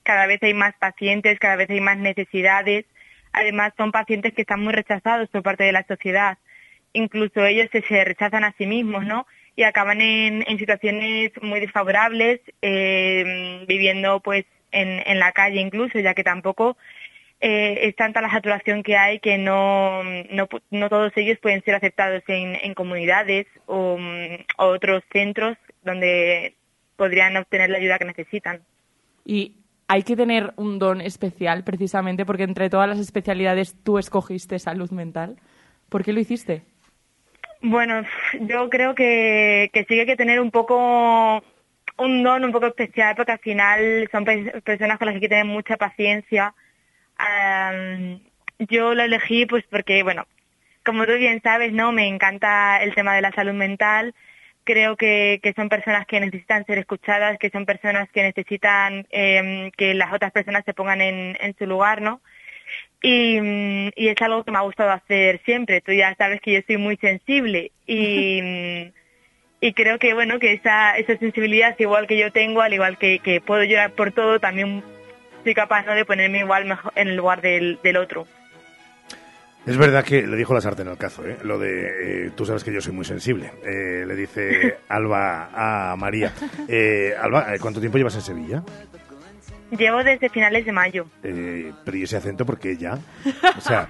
cada 0.03 0.27
vez 0.27 0.43
hay 0.43 0.55
más 0.55 0.75
pacientes, 0.79 1.39
cada 1.39 1.57
vez 1.57 1.71
hay 1.71 1.81
más 1.81 1.99
necesidades. 1.99 2.85
Además, 3.33 3.73
son 3.77 3.93
pacientes 3.93 4.33
que 4.35 4.43
están 4.43 4.61
muy 4.61 4.73
rechazados 4.73 5.29
por 5.29 5.43
parte 5.43 5.65
de 5.65 5.73
la 5.73 5.85
sociedad 5.87 6.39
incluso 6.97 7.45
ellos 7.45 7.69
se, 7.71 8.05
rechazan 8.05 8.45
a 8.45 8.55
sí 8.57 8.67
mismos, 8.67 9.05
¿no? 9.05 9.27
Y 9.55 9.63
acaban 9.63 10.01
en, 10.01 10.45
situaciones 10.59 11.31
muy 11.41 11.61
desfavorables, 11.61 12.41
eh, 12.63 13.65
viviendo 13.69 14.21
pues 14.21 14.45
en, 14.73 15.19
la 15.19 15.33
calle 15.33 15.61
incluso, 15.61 15.99
ya 15.99 16.15
que 16.15 16.25
tampoco 16.25 16.77
eh, 17.41 17.89
es 17.89 17.97
tanta 17.97 18.21
la 18.21 18.31
saturación 18.31 18.83
que 18.83 18.97
hay 18.97 19.21
que 19.21 19.37
no, 19.37 20.03
no, 20.03 20.89
todos 20.89 21.13
ellos 21.17 21.39
pueden 21.41 21.63
ser 21.65 21.75
aceptados 21.75 22.23
en, 22.29 22.75
comunidades 22.75 23.47
o, 23.67 23.99
otros 24.57 25.03
centros 25.13 25.57
donde 25.83 26.55
podrían 26.97 27.37
obtener 27.37 27.71
la 27.71 27.79
ayuda 27.79 27.99
que 27.99 28.05
necesitan. 28.07 28.63
Y 29.25 29.57
hay 29.87 30.03
que 30.03 30.17
tener 30.17 30.53
un 30.57 30.79
don 30.79 31.01
especial 31.01 31.63
precisamente 31.63 32.25
porque 32.25 32.45
entre 32.45 32.71
todas 32.71 32.89
las 32.89 32.99
especialidades 32.99 33.77
tú 33.85 33.99
escogiste 33.99 34.59
salud 34.59 34.91
mental. 34.91 35.37
¿Por 35.89 36.05
qué 36.05 36.13
lo 36.13 36.21
hiciste? 36.21 36.63
Bueno, 37.61 38.03
yo 38.41 38.71
creo 38.71 38.95
que, 38.95 39.71
que 39.73 39.85
sí 39.85 39.99
hay 39.99 40.07
que 40.07 40.17
tener 40.17 40.41
un 40.41 40.51
poco 40.51 41.43
un 41.99 42.23
don 42.23 42.45
un 42.45 42.53
poco 42.53 42.67
especial 42.67 43.15
porque 43.17 43.33
al 43.33 43.39
final 43.39 44.09
son 44.11 44.25
personas 44.25 44.99
con 44.99 45.07
las 45.07 45.13
que 45.13 45.17
hay 45.17 45.21
que 45.21 45.29
tener 45.29 45.45
mucha 45.45 45.77
paciencia. 45.77 46.55
Yo 48.59 48.95
lo 48.95 49.03
elegí 49.03 49.47
pues 49.47 49.65
porque, 49.71 50.03
bueno, 50.03 50.27
como 50.85 51.05
tú 51.05 51.15
bien 51.15 51.43
sabes, 51.43 51.73
¿no? 51.73 51.93
Me 51.93 52.07
encanta 52.07 52.83
el 52.83 52.95
tema 52.95 53.15
de 53.15 53.23
la 53.23 53.33
salud 53.33 53.55
mental. 53.55 54.15
Creo 54.65 54.97
que, 54.97 55.41
que 55.43 55.53
son 55.53 55.69
personas 55.69 56.07
que 56.07 56.21
necesitan 56.21 56.65
ser 56.65 56.79
escuchadas, 56.79 57.39
que 57.39 57.51
son 57.51 57.67
personas 57.67 58.09
que 58.11 58.23
necesitan 58.23 59.07
eh, 59.11 59.71
que 59.77 59.95
las 59.95 60.13
otras 60.13 60.33
personas 60.33 60.65
se 60.65 60.75
pongan 60.75 61.01
en, 61.01 61.37
en 61.41 61.57
su 61.57 61.67
lugar, 61.67 62.01
¿no? 62.03 62.21
Y, 63.03 63.39
y, 63.95 64.09
es 64.09 64.21
algo 64.23 64.43
que 64.43 64.51
me 64.51 64.59
ha 64.59 64.63
gustado 64.63 64.91
hacer 64.91 65.41
siempre. 65.45 65.81
Tú 65.81 65.93
ya 65.93 66.15
sabes 66.17 66.41
que 66.41 66.53
yo 66.53 66.61
soy 66.67 66.79
muy 66.79 66.97
sensible 66.97 67.71
y, 67.87 68.91
y 69.61 69.73
creo 69.75 69.99
que 69.99 70.15
bueno 70.15 70.39
que 70.41 70.55
esa, 70.55 70.97
esa 70.97 71.17
sensibilidad 71.19 71.77
igual 71.79 72.07
que 72.07 72.19
yo 72.19 72.33
tengo, 72.33 72.63
al 72.63 72.75
igual 72.75 72.99
que, 72.99 73.21
que 73.21 73.41
puedo 73.41 73.63
llorar 73.63 73.93
por 73.93 74.13
todo, 74.13 74.41
también 74.41 74.83
soy 75.47 75.55
capaz 75.55 75.87
¿no? 75.87 75.95
de 75.95 76.05
ponerme 76.05 76.41
igual 76.41 76.65
mejor 76.65 76.93
en 76.97 77.07
el 77.07 77.17
lugar 77.17 77.41
del, 77.41 77.79
del 77.81 77.97
otro. 77.99 78.27
Es 79.65 79.77
verdad 79.77 80.05
que 80.05 80.27
le 80.27 80.37
dijo 80.37 80.53
la 80.53 80.61
sartén 80.61 80.89
al 80.89 80.99
cazo, 80.99 81.25
¿eh? 81.25 81.39
lo 81.45 81.57
de 81.57 82.27
eh, 82.27 82.31
tú 82.35 82.45
sabes 82.45 82.65
que 82.65 82.73
yo 82.73 82.81
soy 82.81 82.93
muy 82.93 83.05
sensible. 83.05 83.53
Eh, 83.65 84.05
le 84.05 84.17
dice 84.17 84.79
Alba 84.89 85.93
a 85.93 85.95
María. 85.95 86.33
Eh, 86.67 87.15
Alba, 87.21 87.47
¿cuánto 87.61 87.79
tiempo 87.79 87.97
llevas 87.97 88.17
en 88.17 88.23
Sevilla? 88.23 88.65
Llevo 89.71 90.03
desde 90.03 90.29
finales 90.31 90.67
de 90.67 90.73
mayo. 90.73 91.07
Eh, 91.23 91.73
pero 91.85 91.97
¿y 91.97 92.03
ese 92.03 92.17
acento 92.17 92.45
por 92.45 92.59
qué 92.59 92.77
ya? 92.77 92.99
O 93.57 93.61
sea, 93.61 93.89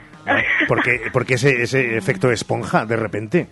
¿por 0.69 0.83
qué, 0.83 1.35
ese, 1.35 1.63
ese 1.63 1.97
efecto 1.97 2.31
esponja 2.31 2.85
de 2.85 2.97
repente? 2.97 3.47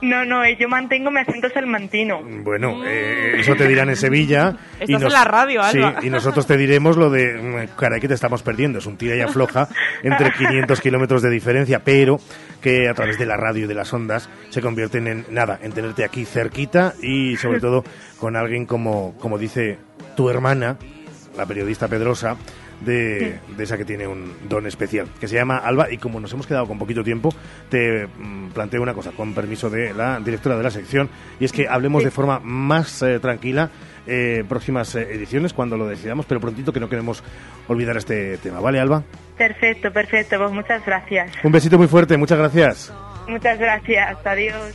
No, 0.00 0.24
no, 0.24 0.44
eh, 0.44 0.56
yo 0.58 0.68
mantengo 0.68 1.10
mi 1.10 1.20
acento 1.20 1.48
salmantino. 1.50 2.22
Bueno, 2.22 2.84
eh, 2.84 3.36
eso 3.38 3.54
te 3.56 3.66
dirán 3.66 3.88
en 3.88 3.96
Sevilla. 3.96 4.56
Estás 4.80 4.88
y 4.88 4.94
en 4.94 5.12
la 5.12 5.24
radio, 5.24 5.62
Alba. 5.62 5.96
Sí, 6.00 6.06
y 6.06 6.10
nosotros 6.10 6.46
te 6.46 6.56
diremos 6.56 6.96
lo 6.96 7.10
de, 7.10 7.34
mm, 7.34 7.76
caray, 7.76 8.00
que 8.00 8.08
te 8.08 8.14
estamos 8.14 8.42
perdiendo. 8.42 8.78
Es 8.78 8.86
un 8.86 8.96
tira 8.96 9.16
y 9.16 9.20
afloja 9.20 9.68
entre 10.02 10.32
500 10.38 10.80
kilómetros 10.80 11.22
de 11.22 11.30
diferencia, 11.30 11.80
pero 11.80 12.20
que 12.62 12.88
a 12.88 12.94
través 12.94 13.18
de 13.18 13.26
la 13.26 13.36
radio 13.36 13.64
y 13.64 13.68
de 13.68 13.74
las 13.74 13.92
ondas 13.92 14.28
se 14.50 14.60
convierten 14.60 15.06
en 15.08 15.26
nada, 15.30 15.58
en 15.62 15.72
tenerte 15.72 16.04
aquí 16.04 16.24
cerquita 16.24 16.94
y 17.02 17.36
sobre 17.36 17.60
todo 17.60 17.84
con 18.20 18.36
alguien 18.36 18.66
como, 18.66 19.16
como 19.18 19.36
dice 19.36 19.78
tu 20.16 20.30
hermana, 20.30 20.76
la 21.36 21.46
periodista 21.46 21.88
Pedrosa, 21.88 22.36
de, 22.80 23.38
esa 23.58 23.76
que 23.76 23.84
tiene 23.84 24.06
un 24.06 24.34
don 24.48 24.66
especial, 24.66 25.08
que 25.20 25.28
se 25.28 25.36
llama 25.36 25.58
Alba, 25.58 25.90
y 25.90 25.98
como 25.98 26.20
nos 26.20 26.32
hemos 26.32 26.46
quedado 26.46 26.66
con 26.66 26.78
poquito 26.78 27.02
tiempo, 27.02 27.34
te 27.68 28.06
mm, 28.06 28.48
planteo 28.50 28.82
una 28.82 28.94
cosa, 28.94 29.12
con 29.12 29.34
permiso 29.34 29.70
de 29.70 29.92
la 29.94 30.20
directora 30.20 30.56
de 30.56 30.62
la 30.62 30.70
sección, 30.70 31.08
y 31.40 31.44
es 31.44 31.52
que 31.52 31.68
hablemos 31.68 32.04
de 32.04 32.10
forma 32.10 32.40
más 32.40 33.02
eh, 33.02 33.18
tranquila 33.20 33.70
eh, 34.06 34.42
próximas 34.48 34.94
eh, 34.94 35.06
ediciones 35.12 35.52
cuando 35.52 35.76
lo 35.76 35.86
decidamos, 35.86 36.24
pero 36.26 36.40
prontito 36.40 36.72
que 36.72 36.80
no 36.80 36.88
queremos 36.88 37.22
olvidar 37.66 37.96
este 37.96 38.38
tema, 38.38 38.60
¿vale, 38.60 38.80
Alba? 38.80 39.02
Perfecto, 39.36 39.92
perfecto, 39.92 40.38
pues 40.38 40.50
muchas 40.50 40.84
gracias. 40.86 41.32
Un 41.44 41.52
besito 41.52 41.76
muy 41.76 41.88
fuerte, 41.88 42.16
muchas 42.16 42.38
gracias. 42.38 42.92
Muchas 43.28 43.58
gracias, 43.58 44.16
adiós. 44.24 44.74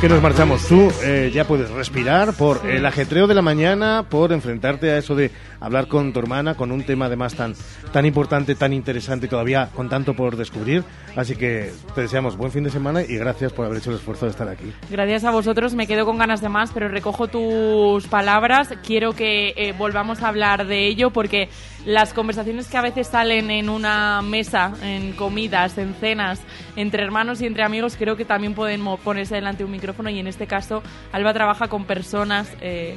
Que 0.00 0.08
nos 0.08 0.22
marchamos. 0.22 0.66
Tú 0.66 0.90
eh, 1.02 1.30
ya 1.34 1.44
puedes 1.44 1.68
respirar 1.68 2.32
por 2.32 2.66
el 2.66 2.86
ajetreo 2.86 3.26
de 3.26 3.34
la 3.34 3.42
mañana, 3.42 4.06
por 4.08 4.32
enfrentarte 4.32 4.90
a 4.90 4.96
eso 4.96 5.14
de 5.14 5.30
hablar 5.60 5.88
con 5.88 6.14
tu 6.14 6.20
hermana, 6.20 6.54
con 6.54 6.72
un 6.72 6.84
tema 6.84 7.04
además 7.04 7.34
tan, 7.34 7.54
tan 7.92 8.06
importante, 8.06 8.54
tan 8.54 8.72
interesante 8.72 9.28
todavía 9.28 9.68
con 9.74 9.90
tanto 9.90 10.14
por 10.14 10.36
descubrir. 10.36 10.84
Así 11.16 11.36
que 11.36 11.70
te 11.94 12.00
deseamos 12.00 12.38
buen 12.38 12.50
fin 12.50 12.64
de 12.64 12.70
semana 12.70 13.02
y 13.02 13.16
gracias 13.16 13.52
por 13.52 13.66
haber 13.66 13.78
hecho 13.78 13.90
el 13.90 13.96
esfuerzo 13.96 14.24
de 14.24 14.30
estar 14.30 14.48
aquí. 14.48 14.72
Gracias 14.88 15.24
a 15.24 15.32
vosotros, 15.32 15.74
me 15.74 15.86
quedo 15.86 16.06
con 16.06 16.16
ganas 16.16 16.40
de 16.40 16.48
más, 16.48 16.70
pero 16.72 16.88
recojo 16.88 17.28
tus 17.28 18.06
palabras. 18.06 18.72
Quiero 18.86 19.12
que 19.12 19.52
eh, 19.56 19.74
volvamos 19.76 20.22
a 20.22 20.28
hablar 20.28 20.66
de 20.66 20.86
ello 20.86 21.10
porque 21.10 21.50
las 21.84 22.14
conversaciones 22.14 22.68
que 22.68 22.76
a 22.78 22.82
veces 22.82 23.08
salen 23.08 23.50
en 23.50 23.68
una 23.68 24.22
mesa, 24.22 24.72
en 24.82 25.12
comidas, 25.12 25.76
en 25.76 25.94
cenas, 25.94 26.40
entre 26.76 27.02
hermanos 27.02 27.42
y 27.42 27.46
entre 27.46 27.64
amigos, 27.64 27.96
creo 27.98 28.16
que 28.16 28.24
también 28.24 28.54
pueden 28.54 28.82
ponerse 29.04 29.34
delante 29.34 29.58
de 29.58 29.64
un 29.64 29.72
micrófono 29.72 29.89
y 30.10 30.18
en 30.18 30.26
este 30.26 30.46
caso 30.46 30.82
Alba 31.12 31.32
trabaja 31.32 31.68
con 31.68 31.84
personas 31.84 32.50
eh, 32.60 32.96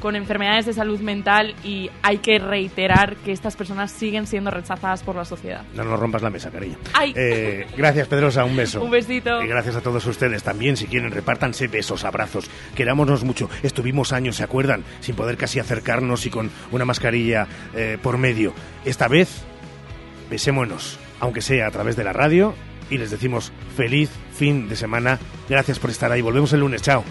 con 0.00 0.16
enfermedades 0.16 0.66
de 0.66 0.72
salud 0.72 1.00
mental 1.00 1.54
y 1.64 1.90
hay 2.02 2.18
que 2.18 2.38
reiterar 2.38 3.16
que 3.16 3.32
estas 3.32 3.56
personas 3.56 3.90
siguen 3.90 4.26
siendo 4.26 4.50
rechazadas 4.50 5.02
por 5.02 5.16
la 5.16 5.24
sociedad. 5.24 5.62
No 5.74 5.84
nos 5.84 5.98
rompas 5.98 6.22
la 6.22 6.30
mesa, 6.30 6.50
cariño. 6.50 6.76
Eh, 7.14 7.66
gracias, 7.76 8.08
Pedrosa, 8.08 8.44
un 8.44 8.56
beso. 8.56 8.82
un 8.82 8.90
besito. 8.90 9.42
Y 9.42 9.48
gracias 9.48 9.76
a 9.76 9.80
todos 9.80 10.04
ustedes 10.06 10.42
también, 10.42 10.76
si 10.76 10.86
quieren, 10.86 11.10
repártanse 11.10 11.68
besos, 11.68 12.04
abrazos. 12.04 12.50
Querámonos 12.74 13.24
mucho. 13.24 13.50
Estuvimos 13.62 14.12
años, 14.12 14.36
¿se 14.36 14.44
acuerdan? 14.44 14.84
Sin 15.00 15.16
poder 15.16 15.36
casi 15.36 15.58
acercarnos 15.58 16.26
y 16.26 16.30
con 16.30 16.50
una 16.70 16.84
mascarilla 16.84 17.46
eh, 17.74 17.98
por 18.00 18.18
medio. 18.18 18.52
Esta 18.84 19.08
vez, 19.08 19.42
besémonos, 20.30 20.98
aunque 21.20 21.40
sea 21.40 21.66
a 21.66 21.70
través 21.70 21.96
de 21.96 22.04
la 22.04 22.12
radio, 22.12 22.54
y 22.90 22.98
les 22.98 23.10
decimos 23.10 23.52
feliz 23.76 24.10
fin 24.34 24.68
de 24.68 24.76
semana. 24.76 25.18
Gracias 25.48 25.78
por 25.78 25.90
estar 25.90 26.12
ahí. 26.12 26.20
Volvemos 26.22 26.52
el 26.52 26.60
lunes. 26.60 26.82
Chao. 26.82 27.04